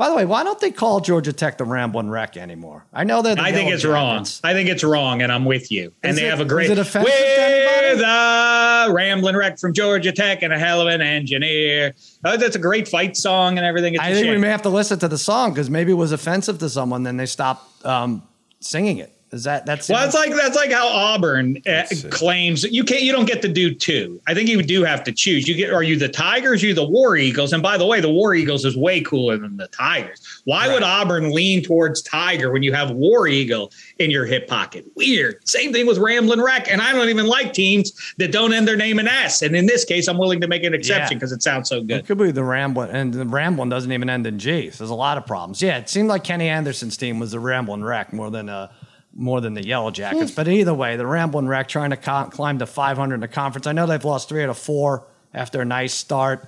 By 0.02 0.10
the 0.10 0.16
way, 0.16 0.26
why 0.26 0.44
don't 0.44 0.60
they 0.60 0.72
call 0.72 1.00
Georgia 1.00 1.32
Tech 1.32 1.60
the 1.60 1.64
Ramblin' 1.64 2.10
Wreck 2.10 2.36
anymore? 2.36 2.88
I 2.92 3.04
know 3.04 3.22
that. 3.22 3.40
I 3.40 3.52
think 3.52 3.70
it's 3.70 3.86
wrong. 3.86 4.26
I 4.44 4.52
think 4.52 4.68
it's 4.68 4.84
wrong, 4.84 5.22
and 5.22 5.32
I'm 5.32 5.46
with 5.46 5.72
you. 5.72 5.94
And 6.02 6.10
Is 6.10 6.16
they 6.16 6.26
it- 6.26 6.30
have 6.32 6.40
a 6.40 6.46
great. 6.46 6.66
is 6.66 6.72
it 6.72 6.80
offensive 6.80 7.14
to 7.14 7.20
We're 7.20 7.96
the 7.98 8.94
Ramblin' 8.96 9.36
Wreck 9.38 9.60
from 9.60 9.74
Georgia 9.74 10.12
Tech 10.12 10.42
and 10.42 10.52
a 10.52 10.58
hell 10.58 10.82
of 10.82 10.88
an 10.88 11.02
engineer. 11.02 11.94
Oh, 12.26 12.36
that's 12.36 12.56
a 12.56 12.60
great 12.60 12.88
fight 12.88 13.16
song 13.16 13.60
and 13.60 13.66
everything. 13.68 13.94
It's 13.94 14.02
I 14.02 14.12
think 14.16 14.26
we 14.26 14.40
may 14.40 14.48
have 14.48 14.64
to 14.64 14.70
listen 14.70 14.98
to 14.98 15.08
the 15.08 15.20
song 15.20 15.52
because 15.54 15.70
maybe 15.70 15.92
it 15.92 15.96
was 16.02 16.12
offensive 16.12 16.58
to 16.58 16.70
someone, 16.70 17.04
then 17.04 17.18
they 17.18 17.28
stopped 17.28 17.86
um, 17.86 18.24
singing 18.60 18.98
it. 18.98 19.16
Is 19.32 19.46
that 19.46 19.66
that's? 19.66 19.88
Well, 19.88 20.06
it's 20.06 20.14
like 20.14 20.32
that's 20.32 20.58
like 20.58 20.72
how 20.74 20.88
Auburn 20.88 21.62
uh, 21.66 21.84
claims 22.10 22.64
you 22.66 22.84
can't. 22.84 23.02
You 23.02 23.14
don't 23.14 23.26
get 23.26 23.42
to 23.44 23.48
do 23.48 23.74
two. 23.74 24.20
I 24.28 24.34
think 24.34 24.50
you 24.50 24.62
do 24.62 24.84
have 24.84 25.06
to 25.06 25.14
choose. 25.14 25.48
You 25.48 25.56
get 25.56 25.72
are 25.72 25.84
you 25.84 25.98
the 25.98 26.10
Tigers? 26.10 26.62
Or 26.62 26.68
you 26.68 26.74
the 26.74 26.86
War 26.86 27.16
Eagles? 27.16 27.54
And 27.54 27.64
by 27.64 27.78
the 27.78 27.86
way, 27.86 28.02
the 28.02 28.10
War 28.12 28.36
Eagles 28.36 28.66
is 28.66 28.76
way 28.76 29.00
cooler 29.00 29.38
than 29.38 29.56
the 29.56 29.68
Tigers. 29.68 30.42
Why 30.44 30.68
would 30.68 30.84
Auburn 30.84 31.32
lean 31.32 31.64
towards 31.64 32.02
Tiger 32.02 32.52
when 32.52 32.62
you 32.62 32.74
have 32.74 32.92
War 32.92 33.28
Eagle 33.28 33.72
in 34.00 34.12
your 34.12 34.26
hip 34.26 34.50
pocket? 34.50 34.86
Weird. 34.98 35.48
Same 35.48 35.72
thing 35.72 35.88
with 35.88 35.98
Ramblin' 35.98 36.42
Wreck. 36.42 36.70
And 36.70 36.82
I 36.82 36.92
don't 36.92 37.08
even 37.08 37.26
like 37.28 37.54
teams 37.54 38.14
that 38.18 38.34
don't 38.34 38.52
end 38.52 38.68
their 38.68 38.76
name 38.76 39.00
in 39.00 39.08
S. 39.08 39.42
And 39.44 39.56
in 39.56 39.66
this 39.66 39.86
case, 39.86 40.10
I'm 40.10 40.18
willing 40.18 40.42
to 40.42 40.48
make 40.48 40.64
an 40.66 40.74
exception 40.74 41.14
Yeah. 41.14 41.20
because 41.20 41.32
it 41.32 41.42
sounds 41.42 41.70
so 41.70 41.80
good. 41.82 41.92
It 41.92 41.96
good. 42.00 42.06
could 42.08 42.18
be 42.18 42.32
the 42.32 42.44
Ramblin', 42.44 42.90
and 42.90 43.14
the 43.14 43.26
Ramblin' 43.26 43.70
doesn't 43.70 43.92
even 43.94 44.10
end 44.10 44.28
in 44.28 44.40
G. 44.40 44.72
So 44.72 44.80
there's 44.80 44.90
a 44.90 44.96
lot 44.96 45.18
of 45.18 45.26
problems. 45.26 45.62
Yeah, 45.62 45.78
it 45.78 45.88
seemed 45.88 46.10
like 46.10 46.26
Kenny 46.26 46.50
Anderson's 46.50 46.98
team 46.98 47.18
was 47.20 47.32
the 47.32 47.40
Ramblin' 47.40 47.84
Wreck 47.84 48.12
more 48.12 48.30
than 48.30 48.50
uh, 48.50 48.68
more 49.14 49.42
than 49.42 49.54
the 49.54 49.66
Yellow 49.66 49.92
Jackets. 49.92 50.32
but 50.32 50.48
either 50.48 50.74
way, 50.74 50.96
the 50.96 51.06
Ramblin' 51.06 51.48
Wreck 51.48 51.68
trying 51.68 51.90
to 51.90 51.98
co- 51.98 52.30
climb 52.32 52.60
to 52.60 52.66
500 52.66 53.16
in 53.16 53.22
the 53.22 53.28
conference. 53.28 53.68
I 53.68 53.72
know 53.74 53.86
they've 53.86 54.04
lost 54.04 54.30
three 54.30 54.44
out 54.44 54.50
of 54.50 54.58
four 54.58 55.08
after 55.34 55.62
a 55.62 55.66
nice 55.66 55.94
start. 55.94 56.48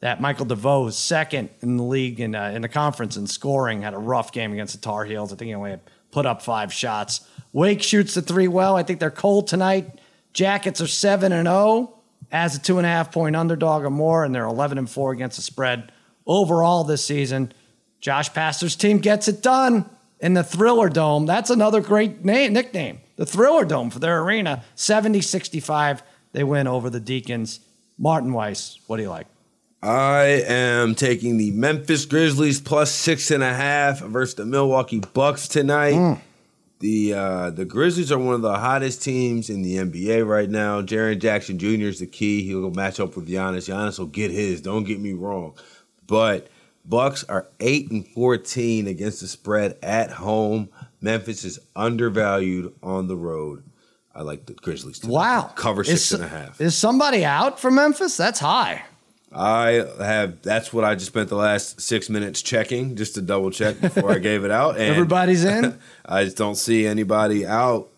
That 0.00 0.20
Michael 0.20 0.46
DeVoe 0.46 0.88
is 0.88 0.96
second 0.96 1.50
in 1.60 1.76
the 1.76 1.84
league 1.84 2.18
in 2.18 2.34
uh, 2.34 2.50
in 2.54 2.62
the 2.62 2.68
conference 2.68 3.16
in 3.16 3.28
scoring. 3.28 3.82
Had 3.82 3.94
a 3.94 3.98
rough 3.98 4.32
game 4.32 4.52
against 4.52 4.74
the 4.74 4.80
Tar 4.80 5.04
Heels. 5.04 5.32
I 5.32 5.36
think 5.36 5.48
he 5.48 5.54
only 5.54 5.78
put 6.10 6.26
up 6.26 6.42
five 6.42 6.72
shots. 6.72 7.20
Wake 7.52 7.82
shoots 7.82 8.14
the 8.14 8.22
three 8.22 8.48
well. 8.48 8.76
I 8.76 8.82
think 8.82 8.98
they're 8.98 9.12
cold 9.12 9.46
tonight. 9.46 10.00
Jackets 10.32 10.80
are 10.80 10.88
seven 10.88 11.30
and 11.30 11.46
zero 11.46 12.00
as 12.32 12.56
a 12.56 12.60
two 12.60 12.78
and 12.78 12.86
a 12.86 12.88
half 12.90 13.12
point 13.12 13.36
underdog 13.36 13.84
or 13.84 13.90
more, 13.90 14.24
and 14.24 14.34
they're 14.34 14.44
eleven 14.44 14.76
and 14.76 14.90
four 14.90 15.12
against 15.12 15.36
the 15.36 15.42
spread 15.42 15.92
overall 16.26 16.82
this 16.82 17.04
season. 17.04 17.52
Josh 18.00 18.32
Pastner's 18.32 18.74
team 18.74 18.98
gets 18.98 19.28
it 19.28 19.40
done 19.40 19.88
in 20.22 20.34
the 20.34 20.44
Thriller 20.44 20.88
Dome. 20.88 21.26
That's 21.26 21.50
another 21.50 21.82
great 21.82 22.24
name, 22.24 22.54
nickname, 22.54 23.00
the 23.16 23.26
Thriller 23.26 23.66
Dome 23.66 23.90
for 23.90 23.98
their 23.98 24.22
arena. 24.22 24.64
70 24.76 25.20
65. 25.20 26.02
They 26.32 26.44
win 26.44 26.66
over 26.66 26.88
the 26.88 27.00
Deacons. 27.00 27.60
Martin 27.98 28.32
Weiss, 28.32 28.78
what 28.86 28.96
do 28.96 29.02
you 29.02 29.10
like? 29.10 29.26
I 29.82 30.44
am 30.46 30.94
taking 30.94 31.36
the 31.36 31.50
Memphis 31.50 32.04
Grizzlies 32.06 32.60
plus 32.60 32.90
six 32.92 33.30
and 33.32 33.42
a 33.42 33.52
half 33.52 33.98
versus 33.98 34.36
the 34.36 34.46
Milwaukee 34.46 35.00
Bucks 35.00 35.48
tonight. 35.48 36.20
The 36.78 37.14
uh, 37.14 37.50
the 37.50 37.64
Grizzlies 37.64 38.10
are 38.10 38.18
one 38.18 38.34
of 38.34 38.42
the 38.42 38.58
hottest 38.58 39.02
teams 39.02 39.50
in 39.50 39.62
the 39.62 39.76
NBA 39.76 40.26
right 40.26 40.48
now. 40.48 40.82
Jaren 40.82 41.20
Jackson 41.20 41.58
Jr. 41.58 41.88
is 41.88 41.98
the 41.98 42.06
key. 42.06 42.44
He'll 42.44 42.60
go 42.62 42.70
match 42.70 42.98
up 42.98 43.14
with 43.16 43.28
Giannis. 43.28 43.68
Giannis 43.68 43.98
will 43.98 44.06
get 44.06 44.30
his. 44.30 44.60
Don't 44.60 44.84
get 44.84 45.00
me 45.00 45.12
wrong, 45.12 45.54
but 46.06 46.48
Bucks 46.84 47.24
are 47.24 47.46
eight 47.60 47.90
and 47.90 48.06
fourteen 48.06 48.86
against 48.86 49.20
the 49.20 49.28
spread 49.28 49.76
at 49.82 50.10
home. 50.10 50.68
Memphis 51.00 51.44
is 51.44 51.58
undervalued 51.76 52.74
on 52.82 53.08
the 53.08 53.16
road. 53.16 53.64
I 54.14 54.22
like 54.22 54.46
the 54.46 54.52
Grizzlies. 54.54 54.98
tonight. 54.98 55.12
Wow. 55.12 55.52
cover 55.54 55.82
Is- 55.82 55.88
six 56.04 56.12
and 56.12 56.24
a 56.24 56.28
half. 56.28 56.60
Is 56.60 56.76
somebody 56.76 57.24
out 57.24 57.58
for 57.60 57.70
Memphis? 57.70 58.16
That's 58.16 58.40
high. 58.40 58.82
I 59.34 59.86
have. 59.98 60.42
That's 60.42 60.72
what 60.74 60.84
I 60.84 60.94
just 60.94 61.06
spent 61.06 61.30
the 61.30 61.36
last 61.36 61.80
six 61.80 62.10
minutes 62.10 62.42
checking, 62.42 62.96
just 62.96 63.14
to 63.14 63.22
double 63.22 63.50
check 63.50 63.80
before 63.80 64.12
I 64.12 64.18
gave 64.18 64.44
it 64.44 64.50
out. 64.50 64.72
And 64.78 64.90
Everybody's 64.90 65.44
in? 65.44 65.78
I 66.04 66.24
just 66.24 66.36
don't 66.36 66.56
see 66.56 66.86
anybody 66.86 67.46
out. 67.46 67.88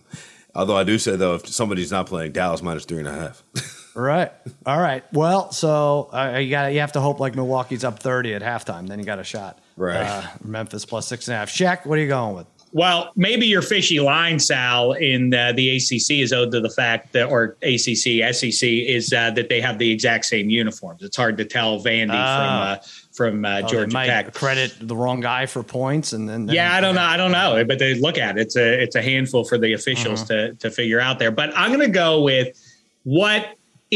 Although 0.55 0.77
I 0.77 0.85
do 0.85 0.97
say 0.99 1.17
though, 1.17 1.35
if 1.35 1.49
somebody's 1.49 1.91
not 1.91 2.07
playing, 2.07 2.31
Dallas 2.33 2.63
minus 2.63 2.85
three 2.85 2.99
and 3.01 3.09
a 3.09 3.13
half. 3.13 3.43
Right. 3.95 4.33
All 4.67 4.81
right. 4.81 5.05
Well, 5.13 5.53
so 5.53 6.09
uh, 6.13 6.39
you 6.39 6.51
got 6.51 6.73
you 6.73 6.81
have 6.81 6.93
to 6.93 7.01
hope 7.01 7.21
like 7.21 7.35
Milwaukee's 7.37 7.85
up 7.85 8.01
30 8.01 8.35
at 8.35 8.43
halftime. 8.43 8.89
Then 8.89 8.99
you 8.99 9.05
got 9.05 9.19
a 9.21 9.25
shot. 9.25 9.61
Right. 9.77 10.01
Uh, 10.05 10.23
Memphis 10.45 10.85
plus 10.85 11.07
six 11.07 11.29
and 11.29 11.35
a 11.35 11.39
half. 11.39 11.49
Shaq, 11.51 11.87
what 11.87 11.99
are 11.99 12.03
you 12.03 12.09
going 12.09 12.35
with? 12.35 12.47
Well, 12.73 13.13
maybe 13.15 13.47
your 13.47 13.63
fishy 13.63 14.01
line, 14.01 14.41
Sal, 14.41 14.95
in 14.95 15.33
uh, 15.33 15.53
the 15.53 15.77
ACC 15.77 16.11
is 16.19 16.33
owed 16.33 16.51
to 16.51 16.61
the 16.61 16.71
fact 16.71 17.13
that, 17.13 17.31
or 17.31 17.57
ACC, 17.63 18.35
SEC, 18.35 18.69
is 18.69 19.13
uh, 19.13 19.31
that 19.31 19.49
they 19.49 19.61
have 19.61 19.79
the 19.79 19.89
exact 19.93 20.25
same 20.25 20.51
uniforms. 20.51 21.01
It's 21.05 21.17
hard 21.17 21.37
to 21.37 21.45
tell 21.45 21.79
Vandy 21.81 22.11
Ah. 22.15 22.81
from 23.13 23.45
uh, 23.45 23.45
from 23.45 23.45
uh, 23.45 23.49
Oh, 23.49 23.63
they 23.63 23.69
Georgia 23.69 23.93
might 23.95 24.07
Tech. 24.07 24.35
credit 24.35 24.75
the 24.81 24.97
wrong 24.97 25.21
guy 25.21 25.47
for 25.47 25.63
points, 25.63 26.15
and 26.15 26.29
then 26.29 26.49
Yeah, 26.49 26.75
I 26.75 26.81
don't 26.81 26.97
know. 26.97 27.03
I 27.03 27.17
don't 27.17 27.31
know, 27.31 27.65
but 27.65 27.79
they 27.79 27.95
look 27.95 28.19
at 28.19 28.39
it. 28.39 28.41
It's 28.43 28.57
a 28.57 28.83
it's 28.83 28.97
a 28.97 29.03
handful 29.03 29.45
for 29.45 29.57
the 29.57 29.73
officials 29.75 30.29
Uh-huh. 30.29 30.49
to 30.49 30.55
to 30.55 30.71
figure 30.73 30.99
out 30.99 31.21
there. 31.21 31.31
But 31.31 31.57
I'm 31.57 31.71
going 31.73 31.87
to 31.87 31.93
go 31.95 32.23
with 32.23 32.61
what 33.05 33.51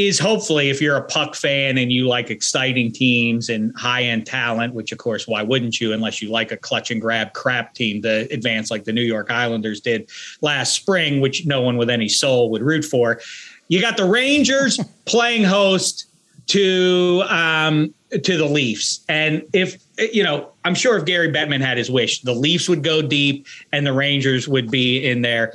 is 0.06 0.18
hopefully 0.18 0.70
if 0.70 0.80
you're 0.80 0.96
a 0.96 1.02
puck 1.02 1.34
fan 1.34 1.76
and 1.76 1.92
you 1.92 2.06
like 2.06 2.30
exciting 2.30 2.92
teams 2.92 3.48
and 3.48 3.76
high 3.76 4.04
end 4.04 4.26
talent, 4.26 4.72
which 4.72 4.92
of 4.92 4.98
course 4.98 5.26
why 5.26 5.42
wouldn't 5.42 5.80
you 5.80 5.92
unless 5.92 6.22
you 6.22 6.30
like 6.30 6.52
a 6.52 6.56
clutch 6.56 6.92
and 6.92 7.00
grab 7.00 7.32
crap 7.32 7.74
team 7.74 8.00
to 8.02 8.32
advance 8.32 8.70
like 8.70 8.84
the 8.84 8.92
New 8.92 9.02
York 9.02 9.30
Islanders 9.30 9.80
did 9.80 10.08
last 10.40 10.74
spring, 10.74 11.20
which 11.20 11.46
no 11.46 11.62
one 11.62 11.76
with 11.76 11.90
any 11.90 12.08
soul 12.08 12.48
would 12.50 12.62
root 12.62 12.84
for. 12.84 13.20
You 13.66 13.80
got 13.80 13.96
the 13.96 14.04
Rangers 14.04 14.78
playing 15.04 15.42
host 15.42 16.06
to 16.46 17.24
um, 17.28 17.92
to 18.10 18.38
the 18.38 18.46
Leafs, 18.46 19.04
and 19.08 19.42
if 19.52 19.82
you 19.98 20.22
know, 20.22 20.50
I'm 20.64 20.74
sure 20.74 20.96
if 20.96 21.04
Gary 21.04 21.30
Bettman 21.30 21.60
had 21.60 21.76
his 21.76 21.90
wish, 21.90 22.22
the 22.22 22.32
Leafs 22.32 22.68
would 22.68 22.84
go 22.84 23.02
deep 23.02 23.46
and 23.72 23.86
the 23.86 23.92
Rangers 23.92 24.48
would 24.48 24.70
be 24.70 25.04
in 25.04 25.22
there 25.22 25.54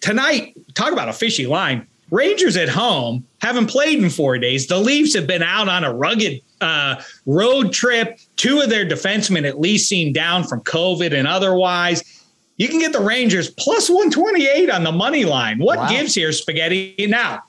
tonight. 0.00 0.56
Talk 0.74 0.92
about 0.92 1.08
a 1.08 1.12
fishy 1.12 1.46
line. 1.46 1.86
Rangers 2.10 2.56
at 2.56 2.68
home 2.68 3.26
haven't 3.40 3.66
played 3.66 4.02
in 4.02 4.10
four 4.10 4.38
days. 4.38 4.66
The 4.66 4.78
Leafs 4.78 5.14
have 5.14 5.26
been 5.26 5.42
out 5.42 5.68
on 5.68 5.84
a 5.84 5.92
rugged 5.92 6.40
uh, 6.60 7.00
road 7.26 7.72
trip. 7.72 8.18
Two 8.36 8.60
of 8.60 8.70
their 8.70 8.86
defensemen 8.86 9.46
at 9.46 9.60
least 9.60 9.88
seem 9.88 10.12
down 10.12 10.44
from 10.44 10.60
COVID 10.62 11.12
and 11.12 11.28
otherwise. 11.28 12.02
You 12.56 12.68
can 12.68 12.80
get 12.80 12.92
the 12.92 13.00
Rangers 13.00 13.50
plus 13.50 13.88
128 13.88 14.70
on 14.70 14.82
the 14.84 14.92
money 14.92 15.24
line. 15.24 15.58
What 15.58 15.78
Wow. 15.78 15.88
gives 15.90 16.14
here, 16.14 16.32
Spaghetti? 16.32 16.94
Now, 17.08 17.42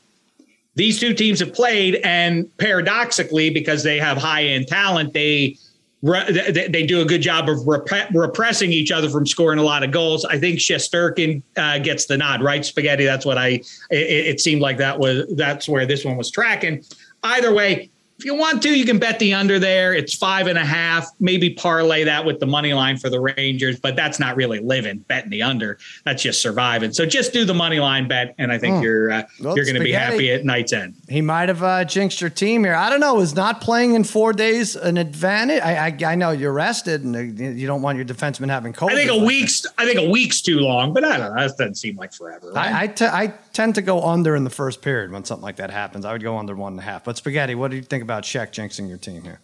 these 0.76 0.99
two 0.99 1.14
teams 1.14 1.39
have 1.39 1.53
played, 1.53 1.95
and 2.03 2.45
paradoxically, 2.57 3.49
because 3.49 3.84
they 3.84 3.97
have 3.97 4.18
high 4.18 4.43
end 4.43 4.68
talent, 4.68 5.14
they 5.14 5.57
re- 6.02 6.68
they 6.70 6.86
do 6.86 7.02
a 7.02 7.06
good 7.06 7.22
job 7.22 7.50
of 7.50 7.66
rep- 7.68 8.12
repressing 8.14 8.72
each 8.72 8.91
other 8.91 9.10
from 9.10 9.26
scoring 9.26 9.60
a 9.60 9.64
lot 9.64 9.84
of 9.84 9.91
goals. 9.91 10.26
I 10.26 10.39
think 10.39 10.60
Shesterkin 10.60 11.41
uh, 11.58 11.80
gets 11.80 12.06
the 12.06 12.18
nod, 12.18 12.41
right? 12.41 12.66
Spaghetti. 12.66 13.06
That's 13.06 13.26
what 13.26 13.38
I. 13.38 13.62
It, 13.89 14.28
it 14.28 14.39
seemed 14.39 14.62
like 14.62 14.78
that 14.78 14.97
was 14.97 15.26
that's 15.36 15.68
where 15.68 15.86
this 15.86 16.06
one 16.06 16.18
was 16.18 16.32
tracking. 16.32 16.84
Either 17.24 17.54
way. 17.54 17.89
If 18.20 18.26
you 18.26 18.36
want 18.36 18.61
to, 18.63 18.78
you 18.78 18.84
can 18.84 18.99
bet 18.99 19.17
the 19.20 19.34
under 19.34 19.59
there. 19.59 19.93
It's 19.93 20.13
five 20.13 20.47
and 20.47 20.57
a 20.57 20.65
half. 20.65 21.07
Maybe 21.22 21.51
parlay 21.51 22.03
that 22.03 22.26
with 22.26 22.41
the 22.41 22.45
money 22.45 22.74
line 22.74 22.97
for 22.97 23.09
the 23.09 23.22
Rangers, 23.22 23.80
but 23.80 23.95
that's 23.95 24.20
not 24.20 24.36
really 24.36 24.59
living 24.59 24.97
betting 25.07 25.30
the 25.30 25.41
under. 25.41 25.78
That's 26.03 26.22
just 26.22 26.41
surviving. 26.41 26.91
So 26.91 27.05
just 27.05 27.32
do 27.32 27.45
the 27.45 27.53
money 27.53 27.80
line 27.80 28.09
bet, 28.09 28.36
and 28.38 28.51
I 28.51 28.57
think 28.57 28.84
you're 28.84 29.09
uh, 29.09 29.24
Well, 29.39 29.55
you're 29.55 29.63
going 29.63 29.78
to 29.78 29.82
be 29.82 29.93
happy 29.93 30.34
at 30.34 30.43
night's 30.43 30.74
end. 30.74 30.95
He 31.07 31.22
might 31.22 31.47
have 31.47 31.63
uh, 31.63 31.86
jinxed 31.86 32.20
your 32.20 32.30
team 32.30 32.65
here. 32.65 32.76
I 32.76 32.89
don't 32.89 32.99
know. 32.99 33.22
Is 33.22 33.36
not 33.36 33.61
playing 33.61 33.93
in 33.93 34.03
four 34.03 34.34
days 34.34 34.76
an 34.76 34.97
advantage? 34.97 35.61
I, 35.61 35.88
I, 35.88 35.97
I 36.11 36.15
know 36.15 36.32
you're 36.32 36.51
rested 36.51 37.05
and 37.05 37.39
you 37.39 37.67
don't 37.67 37.82
want 37.82 37.95
your 37.95 38.05
defenseman 38.05 38.49
having 38.49 38.74
cold. 38.74 38.91
I 38.91 38.95
think 38.95 39.11
a 39.11 39.24
week's 39.24 39.65
I 39.78 39.86
think 39.86 39.97
a 39.97 40.09
week's 40.09 40.41
too 40.41 40.59
long, 40.59 40.93
but 40.93 41.05
I 41.05 41.15
don't 41.15 41.34
know. 41.34 41.41
That 41.41 41.57
doesn't 41.57 41.76
seem 41.76 41.95
like 41.95 42.11
forever. 42.11 42.51
Right? 42.51 43.01
I, 43.01 43.05
I, 43.05 43.24
I 43.24 43.34
tend 43.60 43.76
to 43.76 43.82
go 43.82 44.01
under 44.03 44.38
in 44.38 44.45
the 44.45 44.49
first 44.49 44.82
period 44.82 45.12
when 45.12 45.26
something 45.26 45.43
like 45.43 45.57
that 45.57 45.70
happens. 45.70 46.05
I 46.05 46.14
would 46.14 46.24
go 46.24 46.38
under 46.38 46.55
one 46.55 46.74
and 46.74 46.80
a 46.80 46.84
half. 46.84 47.03
But 47.03 47.18
Spaghetti, 47.18 47.55
what 47.55 47.72
do 47.72 47.76
you 47.76 47.84
think 47.84 48.01
about 48.01 48.24
Shaq 48.24 48.53
jinxing 48.53 48.88
your 48.88 48.97
team 48.97 49.22
here? 49.22 49.41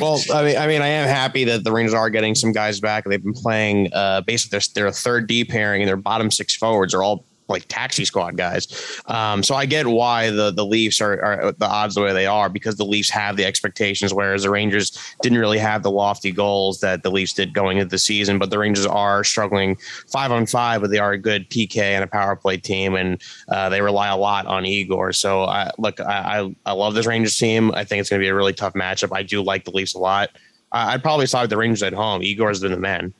Well, 0.00 0.20
I 0.34 0.42
mean, 0.42 0.56
I 0.56 0.66
mean, 0.66 0.82
I 0.82 0.88
am 0.88 1.06
happy 1.06 1.44
that 1.44 1.62
the 1.62 1.70
Rangers 1.70 1.94
are 1.94 2.10
getting 2.10 2.34
some 2.34 2.50
guys 2.50 2.80
back. 2.80 3.04
They've 3.04 3.22
been 3.22 3.34
playing 3.34 3.90
uh, 3.92 4.22
basically 4.22 4.58
their, 4.58 4.86
their 4.86 4.90
third 4.90 5.28
D 5.28 5.44
pairing 5.44 5.80
and 5.80 5.88
their 5.88 5.96
bottom 5.96 6.28
six 6.32 6.56
forwards 6.56 6.92
are 6.92 7.04
all 7.04 7.24
like 7.48 7.64
taxi 7.68 8.04
squad 8.04 8.36
guys. 8.36 9.00
Um, 9.06 9.42
so 9.42 9.54
I 9.54 9.66
get 9.66 9.86
why 9.86 10.30
the 10.30 10.50
the 10.50 10.64
Leafs 10.64 11.00
are, 11.00 11.22
are 11.22 11.52
the 11.52 11.66
odds 11.66 11.94
the 11.94 12.02
way 12.02 12.12
they 12.12 12.26
are 12.26 12.48
because 12.48 12.76
the 12.76 12.84
Leafs 12.84 13.10
have 13.10 13.36
the 13.36 13.44
expectations, 13.44 14.12
whereas 14.12 14.42
the 14.42 14.50
Rangers 14.50 14.98
didn't 15.22 15.38
really 15.38 15.58
have 15.58 15.82
the 15.82 15.90
lofty 15.90 16.32
goals 16.32 16.80
that 16.80 17.02
the 17.02 17.10
Leafs 17.10 17.32
did 17.32 17.54
going 17.54 17.78
into 17.78 17.90
the 17.90 17.98
season. 17.98 18.38
But 18.38 18.50
the 18.50 18.58
Rangers 18.58 18.86
are 18.86 19.22
struggling 19.24 19.76
five 20.08 20.32
on 20.32 20.46
five, 20.46 20.80
but 20.80 20.90
they 20.90 20.98
are 20.98 21.12
a 21.12 21.18
good 21.18 21.48
PK 21.50 21.76
and 21.76 22.02
a 22.02 22.06
power 22.06 22.36
play 22.36 22.56
team, 22.56 22.94
and 22.94 23.22
uh, 23.48 23.68
they 23.68 23.80
rely 23.80 24.08
a 24.08 24.16
lot 24.16 24.46
on 24.46 24.66
Igor. 24.66 25.12
So 25.12 25.44
I 25.44 25.70
look, 25.78 26.00
I, 26.00 26.40
I 26.40 26.56
I 26.66 26.72
love 26.72 26.94
this 26.94 27.06
Rangers 27.06 27.38
team. 27.38 27.72
I 27.74 27.84
think 27.84 28.00
it's 28.00 28.10
going 28.10 28.20
to 28.20 28.24
be 28.24 28.28
a 28.28 28.34
really 28.34 28.52
tough 28.52 28.74
matchup. 28.74 29.16
I 29.16 29.22
do 29.22 29.42
like 29.42 29.64
the 29.64 29.70
Leafs 29.70 29.94
a 29.94 29.98
lot. 29.98 30.30
I- 30.72 30.94
I'd 30.94 31.02
probably 31.02 31.26
side 31.26 31.48
the 31.50 31.56
Rangers 31.56 31.82
at 31.82 31.92
home. 31.92 32.22
Igor's 32.22 32.60
been 32.60 32.72
the 32.72 32.78
man. 32.78 33.14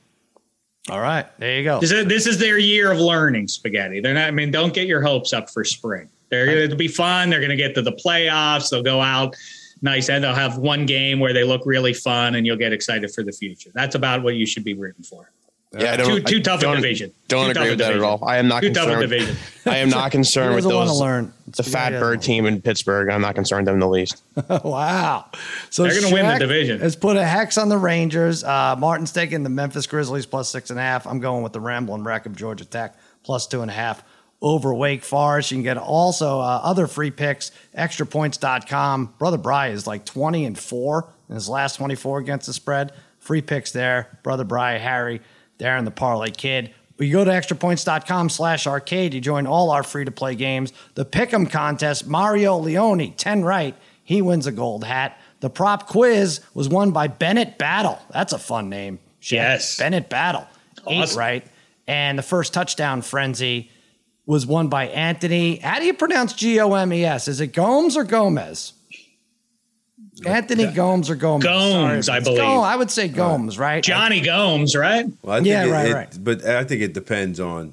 All 0.88 1.00
right. 1.00 1.26
There 1.38 1.58
you 1.58 1.64
go. 1.64 1.80
this 1.80 1.90
is 1.90 2.06
this 2.06 2.26
is 2.26 2.38
their 2.38 2.58
year 2.58 2.92
of 2.92 2.98
learning, 2.98 3.48
spaghetti. 3.48 4.00
They're 4.00 4.14
not. 4.14 4.28
I 4.28 4.30
mean, 4.30 4.50
don't 4.50 4.72
get 4.72 4.86
your 4.86 5.02
hopes 5.02 5.32
up 5.32 5.50
for 5.50 5.64
spring. 5.64 6.08
They're 6.30 6.46
going 6.46 6.70
to 6.70 6.76
be 6.76 6.88
fun. 6.88 7.30
They're 7.30 7.40
going 7.40 7.50
to 7.50 7.56
get 7.56 7.74
to 7.76 7.82
the 7.82 7.92
playoffs. 7.92 8.70
They'll 8.70 8.82
go 8.82 9.00
out 9.00 9.36
nice, 9.82 10.08
and 10.08 10.22
they'll 10.22 10.34
have 10.34 10.58
one 10.58 10.86
game 10.86 11.20
where 11.20 11.32
they 11.32 11.44
look 11.44 11.62
really 11.64 11.94
fun, 11.94 12.34
and 12.34 12.46
you'll 12.46 12.56
get 12.56 12.72
excited 12.72 13.12
for 13.12 13.22
the 13.22 13.32
future. 13.32 13.70
That's 13.74 13.94
about 13.94 14.22
what 14.22 14.34
you 14.34 14.46
should 14.46 14.64
be 14.64 14.74
rooting 14.74 15.04
for. 15.04 15.30
Yeah, 15.78 15.92
I 15.92 15.96
don't, 15.96 16.06
Too 16.16 16.20
too 16.22 16.36
I 16.38 16.40
tough 16.42 16.60
a 16.60 16.62
don't- 16.62 16.76
division. 16.76 17.12
Don't 17.28 17.44
Too 17.46 17.50
agree 17.52 17.62
tough 17.62 17.70
with 17.70 17.78
that 17.80 17.92
at 17.92 18.00
all. 18.02 18.24
I 18.24 18.36
am 18.38 18.46
not 18.48 18.62
Too 18.62 18.72
tough 18.72 18.84
a 18.88 18.90
concerned. 18.92 19.10
division. 19.10 19.36
I 19.66 19.76
am 19.78 19.88
not 19.88 20.12
concerned 20.12 20.54
with 20.54 20.64
doesn't 20.64 20.76
wanna 20.76 20.90
those. 20.90 21.00
learn. 21.00 21.32
The 21.48 21.62
It's 21.62 21.68
fat 21.72 21.90
the 21.90 21.96
guy 21.96 22.00
bird 22.00 22.22
team 22.22 22.46
in 22.46 22.62
Pittsburgh. 22.62 23.08
I'm 23.10 23.20
not 23.20 23.34
concerned 23.34 23.66
them 23.66 23.74
in 23.74 23.80
the 23.80 23.88
least. 23.88 24.22
wow. 24.64 25.24
So 25.70 25.82
They're 25.82 26.00
gonna 26.00 26.12
win 26.14 26.26
the 26.26 26.32
Shaq 26.34 26.38
division. 26.38 26.78
Has 26.80 26.94
put 26.96 27.16
a 27.16 27.24
hex 27.24 27.58
on 27.58 27.68
the 27.68 27.78
Rangers. 27.78 28.44
Uh, 28.44 28.76
Martin's 28.78 29.12
taking 29.12 29.42
the 29.42 29.50
Memphis 29.50 29.86
Grizzlies 29.86 30.26
plus 30.26 30.48
six 30.48 30.70
and 30.70 30.78
a 30.78 30.82
half. 30.82 31.06
I'm 31.06 31.18
going 31.20 31.42
with 31.42 31.52
the 31.52 31.60
Ramblin' 31.60 32.04
Wreck 32.04 32.26
of 32.26 32.36
Georgia 32.36 32.64
Tech 32.64 32.94
plus 33.24 33.46
two 33.46 33.62
and 33.62 33.70
a 33.70 33.74
half 33.74 34.04
over 34.42 34.72
Wake 34.74 35.02
Forest. 35.02 35.50
You 35.50 35.56
can 35.56 35.62
get 35.64 35.78
also 35.78 36.38
uh, 36.40 36.60
other 36.62 36.86
free 36.86 37.10
picks, 37.10 37.50
extrapoints.com. 37.76 39.14
Brother 39.18 39.38
Bry 39.38 39.68
is 39.68 39.86
like 39.86 40.04
20 40.04 40.44
and 40.44 40.58
four 40.58 41.08
in 41.28 41.34
his 41.34 41.48
last 41.48 41.76
24 41.76 42.18
against 42.20 42.46
the 42.46 42.52
spread. 42.52 42.92
Free 43.18 43.42
picks 43.42 43.72
there. 43.72 44.18
Brother 44.22 44.44
Bry, 44.44 44.78
Harry, 44.78 45.20
Darren 45.58 45.84
the 45.84 45.90
Parlay 45.90 46.30
Kid. 46.30 46.72
You 46.98 47.12
go 47.12 47.24
to 47.24 47.30
extrapoints.com 47.30 48.30
slash 48.30 48.66
arcade. 48.66 49.12
You 49.12 49.20
join 49.20 49.46
all 49.46 49.70
our 49.70 49.82
free 49.82 50.04
to 50.06 50.10
play 50.10 50.34
games. 50.34 50.72
The 50.94 51.04
Pick'em 51.04 51.50
contest, 51.50 52.06
Mario 52.06 52.56
Leone, 52.58 53.12
10 53.14 53.44
right. 53.44 53.74
He 54.02 54.22
wins 54.22 54.46
a 54.46 54.52
gold 54.52 54.84
hat. 54.84 55.18
The 55.40 55.50
prop 55.50 55.86
quiz 55.86 56.40
was 56.54 56.68
won 56.68 56.92
by 56.92 57.08
Bennett 57.08 57.58
Battle. 57.58 57.98
That's 58.10 58.32
a 58.32 58.38
fun 58.38 58.70
name. 58.70 58.98
Yes. 59.20 59.76
Bennett 59.76 60.08
Battle. 60.08 60.46
Eight 60.86 61.14
right. 61.14 61.44
And 61.86 62.18
the 62.18 62.22
first 62.22 62.54
touchdown 62.54 63.02
frenzy 63.02 63.70
was 64.24 64.46
won 64.46 64.68
by 64.68 64.86
Anthony. 64.88 65.56
How 65.56 65.78
do 65.78 65.84
you 65.84 65.94
pronounce 65.94 66.32
G 66.32 66.58
O 66.60 66.72
M 66.74 66.92
E 66.92 67.04
S? 67.04 67.28
Is 67.28 67.40
it 67.40 67.48
Gomes 67.48 67.96
or 67.96 68.04
Gomez? 68.04 68.72
Anthony 70.24 70.66
Gomes 70.66 71.10
or 71.10 71.14
Gomez? 71.16 71.44
Gomes, 71.44 72.08
I 72.08 72.20
believe. 72.20 72.38
Gomes. 72.38 72.64
I 72.64 72.76
would 72.76 72.90
say 72.90 73.08
Gomes, 73.08 73.58
right? 73.58 73.82
Jonny 73.82 74.20
Gomes, 74.20 74.74
right? 74.74 75.06
Well, 75.22 75.34
I 75.34 75.38
think 75.38 75.48
Yeah, 75.48 75.64
it, 75.66 75.70
right, 75.70 75.88
it- 75.88 75.94
right. 75.94 76.18
But 76.22 76.44
I 76.44 76.64
think 76.64 76.82
it 76.82 76.94
depends 76.94 77.40
on. 77.40 77.72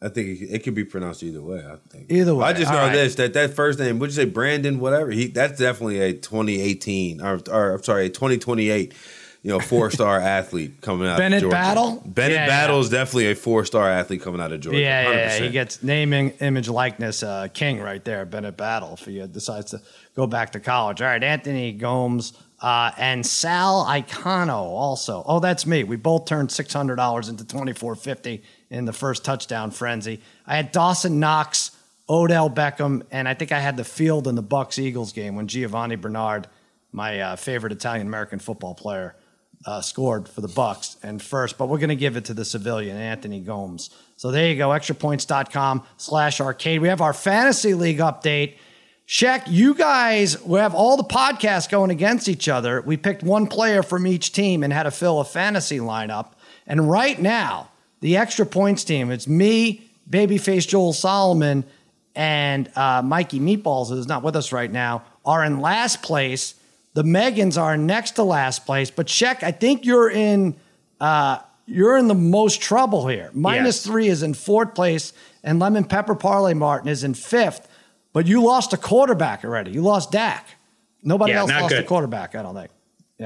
I 0.00 0.08
think 0.08 0.40
it, 0.40 0.46
it 0.46 0.58
could 0.64 0.74
be 0.74 0.84
pronounced 0.84 1.22
either 1.22 1.40
way. 1.40 1.58
I 1.64 1.76
think 1.90 2.10
Either 2.10 2.34
way, 2.34 2.44
I 2.46 2.52
just 2.54 2.72
know 2.72 2.78
right. 2.78 2.92
this 2.92 3.14
that 3.16 3.34
that 3.34 3.54
first 3.54 3.78
name. 3.78 3.98
Would 4.00 4.10
you 4.10 4.14
say 4.16 4.24
Brandon? 4.24 4.80
Whatever. 4.80 5.10
He 5.12 5.26
that's 5.28 5.58
definitely 5.60 6.00
a 6.00 6.12
2018 6.12 7.20
or, 7.20 7.40
or 7.50 7.74
I'm 7.74 7.82
sorry, 7.84 8.06
a 8.06 8.08
2028. 8.08 8.94
You 9.42 9.50
know, 9.50 9.58
four 9.60 9.90
star 9.90 10.20
athlete 10.38 10.80
coming 10.80 11.08
out. 11.08 11.18
Bennett 11.18 11.38
of 11.38 11.50
Georgia. 11.50 11.54
Bennett 11.56 11.66
Battle? 11.76 12.02
Bennett 12.06 12.36
Yeah, 12.36 12.46
Battle 12.46 12.76
yeah. 12.76 12.80
is 12.82 12.88
definitely 12.90 13.30
a 13.32 13.34
four 13.34 13.64
star 13.64 13.88
athlete 13.88 14.22
coming 14.22 14.40
out 14.40 14.52
of 14.52 14.60
Georgia. 14.60 14.78
Yeah, 14.78 15.02
yeah, 15.02 15.10
yeah. 15.10 15.38
100%. 15.38 15.42
He 15.42 15.50
gets 15.50 15.82
naming, 15.82 16.30
image, 16.40 16.68
likeness 16.68 17.22
uh, 17.22 17.48
king 17.52 17.80
right 17.80 18.04
there, 18.04 18.24
Bennett 18.24 18.56
Battle, 18.56 18.94
if 18.94 19.04
he 19.04 19.20
uh, 19.20 19.26
decides 19.26 19.72
to 19.72 19.80
go 20.14 20.26
back 20.26 20.52
to 20.52 20.60
college. 20.60 21.02
All 21.02 21.08
right, 21.08 21.22
Anthony 21.22 21.72
Gomes 21.72 22.34
uh, 22.60 22.92
and 22.96 23.26
Sal 23.26 23.84
Iacono 23.84 24.54
also. 24.54 25.24
Oh, 25.26 25.40
that's 25.40 25.66
me. 25.66 25.82
We 25.82 25.96
both 25.96 26.26
turned 26.26 26.52
six 26.52 26.72
hundred 26.72 26.96
dollars 26.96 27.28
into 27.28 27.44
twenty 27.44 27.72
four 27.72 27.96
fifty 27.96 28.44
in 28.70 28.84
the 28.84 28.92
first 28.92 29.24
touchdown 29.24 29.72
frenzy. 29.72 30.20
I 30.46 30.54
had 30.54 30.70
Dawson 30.70 31.18
Knox, 31.18 31.72
Odell 32.08 32.48
Beckham, 32.48 33.02
and 33.10 33.28
I 33.28 33.34
think 33.34 33.50
I 33.50 33.58
had 33.58 33.76
the 33.76 33.84
field 33.84 34.28
in 34.28 34.36
the 34.36 34.42
Bucs 34.42 34.78
Eagles 34.78 35.12
game 35.12 35.34
when 35.34 35.48
Giovani 35.48 35.96
Bernard, 35.96 36.46
my 36.92 37.18
uh, 37.20 37.36
favorite 37.36 37.72
Italian 37.72 38.06
American 38.06 38.38
football 38.38 38.74
player, 38.74 39.16
uh, 39.66 39.80
scored 39.80 40.28
for 40.28 40.40
the 40.40 40.48
Bucs 40.48 40.96
and 41.02 41.22
first, 41.22 41.58
but 41.58 41.68
we're 41.68 41.78
going 41.78 41.88
to 41.90 41.96
give 41.96 42.16
it 42.16 42.24
to 42.26 42.34
the 42.34 42.44
civilian, 42.44 42.96
Anthony 42.96 43.40
Gomes. 43.40 43.90
So 44.16 44.30
there 44.30 44.48
you 44.48 44.56
go, 44.56 44.70
extrapoints.com 44.70 45.82
slash 45.96 46.40
arcade. 46.40 46.80
We 46.80 46.88
have 46.88 47.00
our 47.00 47.12
fantasy 47.12 47.74
league 47.74 47.98
update. 47.98 48.56
Shaq, 49.06 49.44
you 49.46 49.74
guys, 49.74 50.42
we 50.42 50.58
have 50.58 50.74
all 50.74 50.96
the 50.96 51.04
podcasts 51.04 51.68
going 51.68 51.90
against 51.90 52.28
each 52.28 52.48
other. 52.48 52.80
We 52.82 52.96
picked 52.96 53.22
one 53.22 53.46
player 53.46 53.82
from 53.82 54.06
each 54.06 54.32
team 54.32 54.62
and 54.62 54.72
had 54.72 54.84
to 54.84 54.90
fill 54.90 55.20
a 55.20 55.24
fantasy 55.24 55.78
lineup. 55.78 56.32
And 56.66 56.88
right 56.90 57.20
now, 57.20 57.70
the 58.00 58.16
extra 58.16 58.46
points 58.46 58.84
team, 58.84 59.10
it's 59.10 59.28
me, 59.28 59.90
babyface 60.08 60.66
Joel 60.66 60.92
Solomon, 60.92 61.64
and 62.14 62.70
uh, 62.76 63.02
Mikey 63.02 63.40
Meatballs, 63.40 63.88
who's 63.88 64.06
not 64.06 64.22
with 64.22 64.36
us 64.36 64.52
right 64.52 64.70
now, 64.70 65.02
are 65.24 65.44
in 65.44 65.60
last 65.60 66.02
place. 66.02 66.54
The 66.94 67.02
Megans 67.02 67.60
are 67.60 67.76
next 67.76 68.12
to 68.12 68.22
last 68.22 68.66
place. 68.66 68.90
But 68.90 69.06
check. 69.06 69.42
I 69.42 69.50
think 69.52 69.84
you're 69.84 70.10
in 70.10 70.56
uh, 71.00 71.38
you're 71.66 71.96
in 71.96 72.08
the 72.08 72.14
most 72.14 72.60
trouble 72.60 73.06
here. 73.08 73.30
Minus 73.32 73.76
Yes. 73.76 73.86
three 73.86 74.08
is 74.08 74.22
in 74.22 74.34
fourth 74.34 74.74
place, 74.74 75.12
and 75.42 75.58
Lemon 75.58 75.84
Pepper 75.84 76.14
Parlay 76.14 76.54
Martin 76.54 76.88
is 76.88 77.02
in 77.04 77.14
fifth. 77.14 77.68
But 78.12 78.26
you 78.26 78.42
lost 78.42 78.72
a 78.72 78.76
quarterback 78.76 79.44
already. 79.44 79.70
You 79.70 79.80
lost 79.82 80.10
Dak. 80.12 80.46
Nobody 81.02 81.32
Yeah, 81.32 81.40
else 81.40 81.50
lost 81.50 81.74
a 81.74 81.82
quarterback, 81.82 82.34
I 82.34 82.42
don't 82.42 82.54
think. 82.54 82.70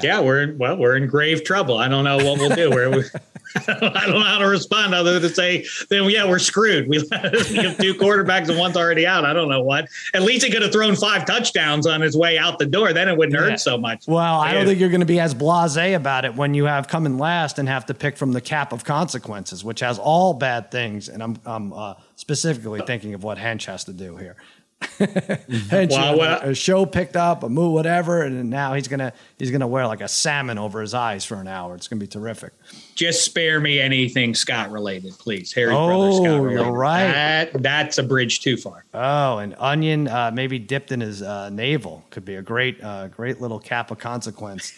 Yeah. 0.02 0.20
we're 0.20 0.42
in, 0.42 0.58
well, 0.58 0.76
we're 0.76 0.96
in 0.96 1.06
grave 1.06 1.44
trouble. 1.44 1.76
I 1.78 1.88
don't 1.88 2.04
know 2.04 2.16
what 2.16 2.38
we'll 2.38 2.50
do. 2.54 2.70
We're, 2.76 2.90
we, 2.90 3.04
I 3.68 4.06
don't 4.06 4.14
know 4.14 4.20
how 4.22 4.38
to 4.38 4.46
respond 4.48 4.94
other 4.94 5.18
than 5.18 5.22
to 5.22 5.34
say, 5.34 5.64
then 5.88 6.04
yeah, 6.10 6.28
we're 6.28 6.38
screwed. 6.38 6.88
We 6.88 6.96
have 7.12 7.78
two 7.78 7.94
quarterbacks 7.94 8.48
and 8.48 8.58
one's 8.58 8.76
already 8.76 9.06
out. 9.06 9.24
I 9.24 9.32
don't 9.32 9.48
know 9.48 9.62
what. 9.62 9.88
At 10.14 10.22
least 10.22 10.44
he 10.44 10.50
could 10.52 10.62
have 10.62 10.72
thrown 10.72 10.94
five 10.96 11.24
touchdowns 11.26 11.86
on 11.86 12.00
his 12.00 12.16
way 12.16 12.36
out 12.38 12.58
the 12.58 12.66
door. 12.66 12.92
Then 12.92 13.08
it 13.08 13.16
wouldn't 13.16 13.38
Yeah. 13.40 13.50
hurt 13.50 13.60
so 13.60 13.78
much. 13.78 14.06
Well, 14.06 14.40
I 14.40 14.52
don't 14.52 14.66
think 14.66 14.78
you're 14.80 14.90
going 14.90 15.00
to 15.00 15.06
be 15.06 15.20
as 15.20 15.34
blasé 15.34 15.94
about 15.96 16.24
it 16.24 16.34
when 16.34 16.54
you 16.54 16.64
have 16.64 16.88
come 16.88 17.06
in 17.06 17.18
last 17.18 17.58
and 17.58 17.68
have 17.68 17.86
to 17.86 17.94
pick 17.94 18.16
from 18.16 18.32
the 18.32 18.40
cap 18.40 18.72
of 18.72 18.84
consequences, 18.84 19.64
which 19.64 19.80
has 19.80 19.98
all 19.98 20.34
bad 20.34 20.70
things. 20.70 21.08
And 21.08 21.22
I'm, 21.22 21.36
I'm 21.46 21.72
uh, 21.72 21.94
specifically 22.16 22.80
thinking 22.86 23.14
of 23.14 23.22
what 23.22 23.38
Hench 23.38 23.64
has 23.66 23.84
to 23.84 23.92
do 23.92 24.16
here. 24.16 24.36
Hench, 24.98 25.90
Well, 25.90 26.12
you 26.14 26.18
well- 26.20 26.40
a, 26.42 26.50
a 26.50 26.54
show 26.54 26.84
picked 26.86 27.16
up, 27.16 27.42
a 27.42 27.48
move, 27.48 27.72
whatever, 27.72 28.22
and 28.22 28.50
now 28.50 28.74
he's 28.74 28.88
gonna 28.88 29.12
he's 29.38 29.50
gonna 29.50 29.66
wear 29.66 29.86
like 29.86 30.00
a 30.02 30.08
salmon 30.08 30.58
over 30.58 30.80
his 30.80 30.92
eyes 30.94 31.24
for 31.24 31.36
an 31.36 31.48
hour. 31.48 31.74
It's 31.74 31.88
gonna 31.88 32.00
be 32.00 32.06
terrific. 32.06 32.52
Just 32.94 33.24
spare 33.24 33.58
me 33.58 33.80
anything 33.80 34.34
Scott 34.34 34.70
related, 34.70 35.14
please. 35.18 35.52
Harry 35.54 35.72
Oh, 35.74 35.86
brother 35.86 36.12
Scott 36.12 36.50
you're 36.52 36.72
right. 36.72 37.04
That, 37.52 37.62
that's 37.62 37.98
a 37.98 38.02
bridge 38.02 38.40
too 38.40 38.56
far. 38.56 38.84
Oh, 38.92 39.38
and 39.38 39.54
onion 39.58 40.08
uh, 40.08 40.30
maybe 40.32 40.58
dipped 40.58 40.92
in 40.92 41.00
his 41.00 41.22
uh, 41.22 41.48
navel 41.50 42.04
could 42.10 42.24
be 42.26 42.34
a 42.36 42.42
great, 42.42 42.82
uh, 42.82 43.08
great 43.08 43.40
little 43.40 43.58
cap 43.58 43.90
of 43.90 43.98
consequence 43.98 44.72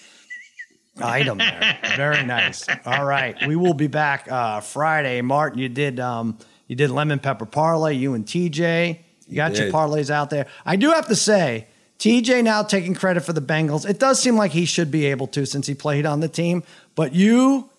item 1.02 1.38
there. 1.38 1.78
Very 1.96 2.24
nice. 2.24 2.66
All 2.86 3.04
right, 3.04 3.36
we 3.46 3.56
will 3.56 3.74
be 3.74 3.88
back 3.88 4.30
uh, 4.30 4.60
Friday. 4.60 5.20
Martin, 5.22 5.58
you 5.58 5.68
did 5.68 5.98
um, 5.98 6.38
you 6.68 6.76
did 6.76 6.90
lemon 6.90 7.18
pepper 7.18 7.46
parlay. 7.46 7.94
You 7.94 8.14
and 8.14 8.24
TJ, 8.24 8.98
you 9.28 9.36
got 9.36 9.56
your 9.56 9.66
did. 9.66 9.74
parlays 9.74 10.10
out 10.10 10.30
there. 10.30 10.46
I 10.64 10.76
do 10.76 10.90
have 10.90 11.06
to 11.08 11.16
say. 11.16 11.66
TJ 11.98 12.44
now 12.44 12.62
taking 12.62 12.94
credit 12.94 13.24
for 13.24 13.32
the 13.32 13.42
Bengals. 13.42 13.88
It 13.88 13.98
does 13.98 14.20
seem 14.22 14.36
like 14.36 14.52
he 14.52 14.66
should 14.66 14.90
be 14.90 15.06
able 15.06 15.26
to 15.28 15.44
since 15.44 15.66
he 15.66 15.74
played 15.74 16.06
on 16.06 16.20
the 16.20 16.28
team, 16.28 16.62
but 16.94 17.12
you 17.12 17.70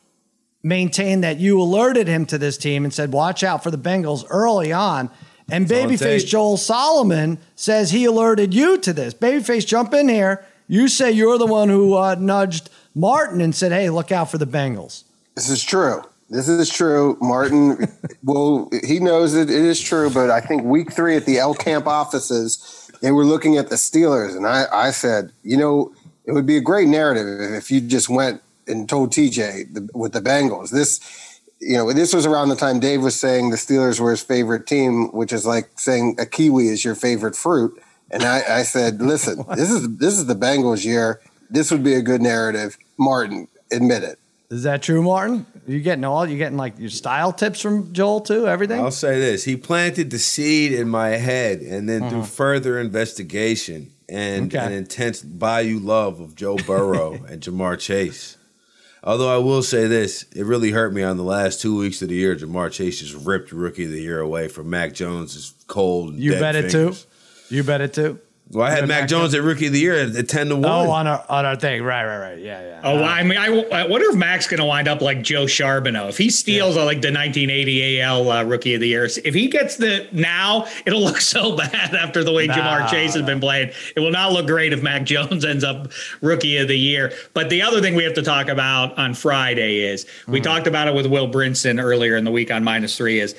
maintain 0.61 1.21
that 1.21 1.37
you 1.37 1.61
alerted 1.61 2.07
him 2.07 2.25
to 2.25 2.37
this 2.37 2.57
team 2.57 2.83
and 2.83 2.93
said, 2.93 3.13
watch 3.13 3.43
out 3.43 3.63
for 3.63 3.71
the 3.71 3.77
Bengals 3.77 4.25
early 4.29 4.73
on. 4.73 5.09
And 5.49 5.71
all 5.71 5.77
it 5.79 5.87
Babyface 5.87 5.99
takes. 5.99 6.23
Joel 6.25 6.57
Solomon 6.57 7.39
says 7.55 7.91
he 7.91 8.05
alerted 8.05 8.53
you 8.53 8.77
to 8.79 8.93
this. 8.93 9.13
Babyface, 9.13 9.65
jump 9.65 9.93
in 9.93 10.09
here. 10.09 10.45
You 10.67 10.87
say 10.87 11.11
you're 11.11 11.37
the 11.37 11.47
one 11.47 11.69
who 11.69 11.95
uh, 11.95 12.15
nudged 12.15 12.69
Martin 12.93 13.41
and 13.41 13.55
said, 13.55 13.71
hey, 13.71 13.89
look 13.89 14.11
out 14.11 14.29
for 14.29 14.37
the 14.37 14.45
Bengals. 14.45 15.03
This 15.35 15.49
is 15.49 15.63
true. 15.63 16.03
This 16.29 16.47
is 16.47 16.69
true. 16.69 17.17
Martin, 17.21 17.87
well, 18.23 18.69
he 18.85 18.99
knows 18.99 19.33
it, 19.35 19.49
it 19.49 19.65
is 19.65 19.81
true, 19.81 20.09
but 20.09 20.29
I 20.29 20.41
think 20.41 20.63
week 20.63 20.93
three 20.93 21.15
at 21.15 21.25
the 21.25 21.39
L 21.39 21.53
Camp 21.55 21.87
offices, 21.87 22.91
they 23.01 23.11
were 23.11 23.25
looking 23.25 23.57
at 23.57 23.69
the 23.69 23.75
Steelers, 23.75 24.35
and 24.35 24.45
I, 24.45 24.65
I 24.71 24.91
said, 24.91 25.31
you 25.43 25.57
know, 25.57 25.93
it 26.25 26.33
would 26.33 26.45
be 26.45 26.57
a 26.57 26.61
great 26.61 26.87
narrative 26.87 27.53
if 27.55 27.71
you 27.71 27.81
just 27.81 28.09
went 28.09 28.41
and 28.67 28.87
told 28.87 29.11
TJ 29.11 29.73
the, 29.73 29.89
with 29.95 30.13
the 30.13 30.21
Bengals. 30.21 30.69
This, 30.69 30.99
you 31.59 31.75
know, 31.75 31.91
this 31.91 32.13
was 32.13 32.27
around 32.27 32.49
the 32.49 32.55
time 32.55 32.79
Dave 32.79 33.01
was 33.01 33.19
saying 33.19 33.49
the 33.49 33.57
Steelers 33.57 33.99
were 33.99 34.11
his 34.11 34.21
favorite 34.21 34.67
team, 34.67 35.11
which 35.11 35.33
is 35.33 35.47
like 35.47 35.79
saying 35.79 36.17
a 36.19 36.27
kiwi 36.27 36.67
is 36.67 36.85
your 36.85 36.93
favorite 36.93 37.35
fruit. 37.35 37.81
And 38.11 38.23
I, 38.23 38.59
I 38.59 38.63
said, 38.63 39.01
listen, 39.01 39.43
this 39.55 39.71
is 39.71 39.97
this 39.97 40.17
is 40.17 40.27
the 40.27 40.35
Bengals 40.35 40.85
year. 40.85 41.21
This 41.49 41.71
would 41.71 41.83
be 41.83 41.95
a 41.95 42.01
good 42.01 42.21
narrative. 42.21 42.77
Martin, 42.97 43.47
admit 43.71 44.03
it. 44.03 44.19
Is 44.51 44.63
that 44.63 44.81
true, 44.81 45.03
Martin? 45.03 45.45
You 45.67 45.79
getting 45.79 46.03
all 46.03 46.27
you 46.27 46.37
getting 46.37 46.57
like 46.57 46.79
your 46.79 46.89
style 46.89 47.31
tips 47.31 47.61
from 47.61 47.93
Joel 47.93 48.21
too? 48.21 48.47
Everything? 48.47 48.81
I'll 48.81 48.89
say 48.89 49.19
this: 49.19 49.43
he 49.43 49.55
planted 49.55 50.09
the 50.09 50.17
seed 50.17 50.71
in 50.71 50.89
my 50.89 51.09
head, 51.09 51.61
and 51.61 51.87
then 51.87 52.09
through 52.09 52.19
mm-hmm. 52.19 52.27
further 52.27 52.79
investigation 52.79 53.91
and 54.07 54.53
Okay. 54.53 54.65
an 54.65 54.71
intense 54.71 55.21
Bayou 55.21 55.79
love 55.79 56.19
of 56.19 56.35
Joe 56.35 56.55
Burrow 56.57 57.13
and 57.29 57.41
Ja'Marr 57.41 57.79
Chase. 57.79 58.37
Although 59.03 59.33
I 59.33 59.37
will 59.37 59.61
say 59.61 59.85
this, 59.87 60.25
it 60.35 60.45
really 60.45 60.71
hurt 60.71 60.93
me 60.93 61.03
on 61.03 61.17
the 61.17 61.23
last 61.23 61.61
two 61.61 61.77
weeks 61.77 62.01
of 62.01 62.09
the 62.09 62.15
year. 62.15 62.35
Ja'Marr 62.35 62.71
Chase 62.71 62.99
just 62.99 63.13
ripped 63.25 63.51
Rookie 63.51 63.85
of 63.85 63.91
the 63.91 64.01
Year 64.01 64.19
away 64.19 64.47
from 64.47 64.69
Mac 64.69 64.93
Jones' 64.93 65.53
cold. 65.67 66.15
You 66.15 66.31
dead 66.31 66.39
bet 66.39 66.55
it 66.55 66.71
too. 66.71 66.95
You 67.49 67.63
bet 67.63 67.81
it 67.81 67.93
too. 67.93 68.19
Well, 68.51 68.65
I 68.65 68.71
had 68.71 68.87
Mac 68.87 69.07
Jones 69.07 69.35
at 69.35 69.43
rookie 69.43 69.67
of 69.67 69.73
the 69.73 69.79
year 69.79 69.93
at, 69.93 70.15
at 70.15 70.27
ten 70.27 70.49
to 70.49 70.55
one. 70.55 70.65
Oh, 70.65 70.89
on 70.89 71.05
our 71.05 71.23
on 71.29 71.45
our 71.45 71.55
thing, 71.55 71.83
right, 71.83 72.03
right, 72.03 72.17
right. 72.31 72.39
Yeah, 72.39 72.61
yeah. 72.61 72.81
Oh, 72.83 72.97
Uh, 72.97 73.03
I 73.03 73.21
mean, 73.21 73.37
I, 73.37 73.45
I 73.45 73.85
wonder 73.87 74.09
if 74.09 74.15
Mac's 74.15 74.47
going 74.47 74.59
to 74.59 74.65
wind 74.65 74.87
up 74.87 75.01
like 75.01 75.21
Joe 75.21 75.45
Charboneau. 75.45 76.09
If 76.09 76.17
he 76.17 76.31
steals 76.31 76.75
uh, 76.75 76.83
like 76.83 77.01
the 77.01 77.09
1980 77.13 78.01
AL 78.01 78.31
uh, 78.31 78.43
Rookie 78.45 78.73
of 78.73 78.81
the 78.81 78.87
Year, 78.87 79.05
if 79.05 79.35
he 79.35 79.49
gets 79.49 79.75
the 79.75 80.07
now, 80.11 80.65
it'll 80.87 81.01
look 81.03 81.21
so 81.21 81.55
bad 81.55 81.93
after 81.93 82.23
the 82.23 82.31
way 82.33 82.47
Nah, 82.47 82.55
Ja'Marr 82.55 82.89
Chase 82.89 83.13
has 83.13 83.23
been 83.23 83.39
playing. 83.39 83.71
It 83.95 83.99
will 83.99 84.09
not 84.11 84.31
look 84.31 84.47
great 84.47 84.73
if 84.73 84.81
Mac 84.81 85.03
Jones 85.05 85.45
ends 85.45 85.63
up 85.63 85.91
Rookie 86.21 86.57
of 86.57 86.67
the 86.67 86.77
Year. 86.77 87.13
But 87.35 87.51
the 87.51 87.61
other 87.61 87.81
thing 87.81 87.93
we 87.93 88.03
have 88.03 88.15
to 88.15 88.23
talk 88.23 88.47
about 88.47 88.97
on 88.97 89.13
Friday 89.13 89.81
is 89.81 90.07
we 90.27 90.41
talked 90.41 90.65
about 90.65 90.87
it 90.87 90.95
with 90.95 91.05
Will 91.05 91.29
Brinson 91.29 91.79
earlier 91.79 92.15
in 92.15 92.23
the 92.23 92.31
week 92.31 92.49
on 92.51 92.63
minus 92.63 92.97
three. 92.97 93.19
Is 93.19 93.35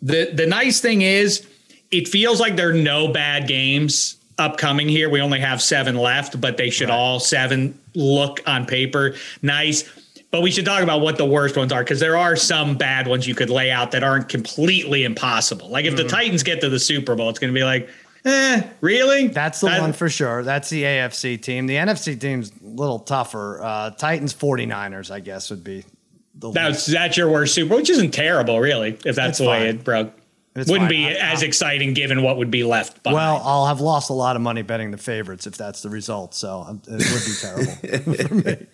the 0.00 0.30
the 0.32 0.46
nice 0.46 0.80
thing 0.80 1.02
is 1.02 1.46
it 1.90 2.08
feels 2.08 2.40
like 2.40 2.56
there 2.56 2.70
are 2.70 2.72
no 2.72 3.08
bad 3.08 3.46
games 3.48 4.15
upcoming 4.38 4.88
here. 4.88 5.08
We 5.08 5.20
only 5.20 5.40
have 5.40 5.62
seven 5.62 5.96
left, 5.96 6.40
but 6.40 6.56
they 6.56 6.70
should 6.70 6.90
all 6.90 7.20
seven 7.20 7.78
look 7.94 8.40
on 8.46 8.66
paper 8.66 9.14
nice. 9.42 9.84
But 10.32 10.42
we 10.42 10.50
should 10.50 10.64
talk 10.66 10.82
about 10.82 11.00
what 11.00 11.16
the 11.16 11.24
worst 11.24 11.56
ones 11.56 11.72
are 11.72 11.82
because 11.82 12.00
there 12.00 12.16
are 12.16 12.36
some 12.36 12.76
bad 12.76 13.06
ones 13.06 13.26
you 13.26 13.34
could 13.34 13.48
lay 13.48 13.70
out 13.70 13.92
that 13.92 14.02
aren't 14.02 14.28
completely 14.28 15.04
impossible. 15.04 15.68
Like 15.68 15.84
if 15.84 15.94
Mm-hmm. 15.94 16.02
the 16.02 16.08
Titans 16.08 16.42
get 16.42 16.60
to 16.62 16.68
the 16.68 16.80
Super 16.80 17.14
Bowl, 17.14 17.30
it's 17.30 17.38
going 17.38 17.52
to 17.54 17.58
be 17.58 17.64
like, 17.64 17.88
eh, 18.26 18.62
really? 18.80 19.28
That's 19.28 19.60
the 19.60 19.68
That- 19.68 19.80
one 19.80 19.92
for 19.92 20.10
sure. 20.10 20.42
That's 20.42 20.68
the 20.68 20.82
AFC 20.82 21.40
team. 21.40 21.66
The 21.66 21.76
NFC 21.76 22.20
team's 22.20 22.50
a 22.50 22.66
little 22.66 22.98
tougher. 22.98 23.62
Uh, 23.62 23.90
Titans 23.90 24.34
49ers, 24.34 25.10
I 25.10 25.20
guess, 25.20 25.48
would 25.48 25.62
be 25.64 25.84
the 26.34 26.50
That's 26.50 26.84
that's 26.84 27.16
your 27.16 27.30
worst 27.30 27.54
Super, 27.54 27.70
Bowl, 27.70 27.78
which 27.78 27.88
isn't 27.88 28.10
terrible, 28.10 28.58
really. 28.60 28.98
If 29.06 29.16
that's 29.16 29.28
It's 29.30 29.38
the 29.38 29.46
way 29.48 29.68
it 29.68 29.84
broke, 29.84 30.12
wouldn't 30.56 30.78
fine. 30.80 30.88
be 30.88 31.06
I- 31.06 31.32
as 31.32 31.42
I- 31.42 31.46
exciting 31.46 31.94
given 31.94 32.22
what 32.22 32.36
would 32.38 32.50
be 32.50 32.64
left. 32.64 33.02
Behind. 33.02 33.14
Well, 33.16 33.42
I'll 33.44 33.66
have 33.66 33.80
lost 33.80 34.10
a 34.10 34.14
lot 34.14 34.36
of 34.36 34.42
money 34.42 34.62
betting 34.62 34.90
the 34.90 34.98
favorites 34.98 35.46
if 35.46 35.56
that's 35.56 35.82
the 35.82 35.90
result. 35.90 36.34
So 36.34 36.80
it 36.86 36.88
would 36.88 36.98
be 36.98 37.34
terrible 37.40 38.26
for 38.28 38.34
me. 38.34 38.66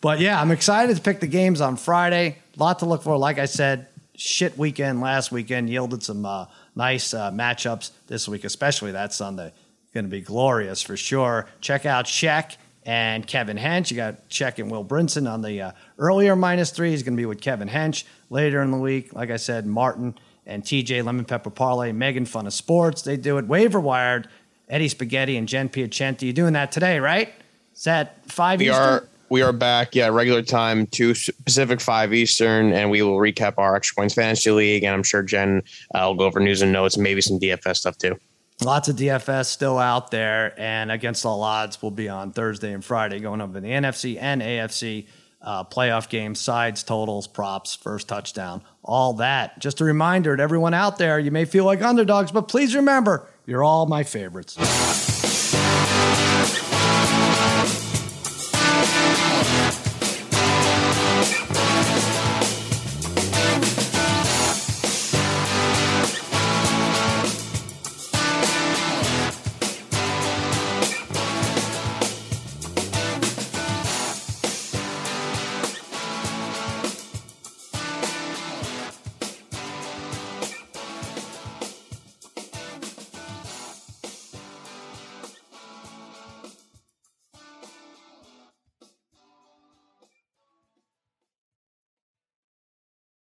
But 0.00 0.20
yeah, 0.20 0.40
I'm 0.40 0.50
excited 0.50 0.96
to 0.96 1.02
pick 1.02 1.20
the 1.20 1.26
games 1.26 1.60
on 1.60 1.76
Friday. 1.76 2.38
A 2.56 2.62
lot 2.62 2.78
to 2.80 2.86
look 2.86 3.02
for. 3.02 3.16
Like 3.18 3.38
I 3.38 3.46
said, 3.46 3.86
shit 4.14 4.56
weekend 4.56 5.00
last 5.00 5.30
weekend 5.30 5.68
yielded 5.68 6.02
some 6.02 6.24
uh, 6.24 6.46
nice 6.74 7.12
uh, 7.12 7.30
matchups 7.30 7.90
this 8.06 8.26
week, 8.28 8.44
especially 8.44 8.92
that 8.92 9.12
Sunday. 9.12 9.52
Going 9.92 10.04
to 10.06 10.10
be 10.10 10.20
glorious 10.20 10.82
for 10.82 10.96
sure. 10.96 11.48
Check 11.62 11.86
out 11.86 12.04
Sheck 12.04 12.56
and 12.84 13.26
Kevin 13.26 13.56
Hench. 13.56 13.90
You 13.90 13.96
got 13.96 14.28
Check 14.28 14.58
and 14.58 14.70
Will 14.70 14.84
Brinson 14.84 15.30
on 15.30 15.40
the 15.42 15.60
uh, 15.62 15.72
earlier 15.98 16.36
minus 16.36 16.70
three. 16.70 16.90
He's 16.90 17.02
going 17.02 17.14
to 17.16 17.20
be 17.20 17.24
with 17.26 17.40
Kevin 17.40 17.68
Hench 17.68 18.04
later 18.30 18.60
in 18.62 18.70
the 18.70 18.76
week. 18.78 19.14
Like 19.14 19.30
I 19.30 19.36
said, 19.36 19.66
Martin 19.66 20.14
and 20.46 20.62
TJ 20.62 21.04
Lemon 21.04 21.24
Pepper 21.24 21.50
Parlay, 21.50 21.92
Megan 21.92 22.24
Fun 22.24 22.46
of 22.46 22.52
Sports. 22.52 23.02
They 23.02 23.16
do 23.16 23.38
it 23.38 23.46
waiver 23.46 23.80
wired. 23.80 24.28
Eddie 24.68 24.88
Spaghetti 24.88 25.36
and 25.36 25.46
Jen 25.46 25.68
Piacenti. 25.68 26.22
You're 26.22 26.32
doing 26.32 26.54
that 26.54 26.72
today, 26.72 26.98
right? 26.98 27.32
Is 27.74 27.84
that 27.84 28.30
five 28.30 28.58
We 28.58 28.68
Eastern? 28.68 28.82
are 28.82 29.08
we 29.28 29.42
are 29.42 29.52
back. 29.52 29.94
Yeah, 29.94 30.08
regular 30.08 30.42
time, 30.42 30.86
two 30.86 31.14
Pacific, 31.44 31.80
five 31.80 32.14
Eastern, 32.14 32.72
and 32.72 32.90
we 32.90 33.02
will 33.02 33.18
recap 33.18 33.54
our 33.58 33.74
extra 33.74 34.00
points 34.00 34.14
fantasy 34.14 34.50
league. 34.50 34.84
And 34.84 34.94
I'm 34.94 35.02
sure 35.02 35.22
Jen 35.22 35.62
uh, 35.94 36.02
will 36.06 36.14
go 36.14 36.24
over 36.24 36.40
news 36.40 36.62
and 36.62 36.72
notes, 36.72 36.96
maybe 36.96 37.20
some 37.20 37.38
DFS 37.38 37.76
stuff 37.76 37.98
too. 37.98 38.16
Lots 38.64 38.88
of 38.88 38.96
DFS 38.96 39.46
still 39.46 39.78
out 39.78 40.10
there, 40.10 40.58
and 40.58 40.90
against 40.90 41.26
all 41.26 41.42
odds, 41.42 41.82
we'll 41.82 41.90
be 41.90 42.08
on 42.08 42.32
Thursday 42.32 42.72
and 42.72 42.82
Friday, 42.84 43.20
going 43.20 43.40
over 43.40 43.60
the 43.60 43.68
NFC 43.68 44.16
and 44.18 44.40
AFC 44.40 45.06
uh, 45.46 45.64
playoff 45.64 46.08
games, 46.10 46.40
sides, 46.40 46.82
totals, 46.82 47.26
props, 47.26 47.74
first 47.74 48.08
touchdown, 48.08 48.62
all 48.82 49.14
that. 49.14 49.58
Just 49.60 49.80
a 49.80 49.84
reminder 49.84 50.36
to 50.36 50.42
everyone 50.42 50.74
out 50.74 50.98
there, 50.98 51.18
you 51.18 51.30
may 51.30 51.46
feel 51.46 51.64
like 51.64 51.80
underdogs, 51.80 52.32
but 52.32 52.48
please 52.48 52.74
remember, 52.74 53.30
you're 53.46 53.64
all 53.64 53.86
my 53.86 54.02
favorites. 54.02 55.25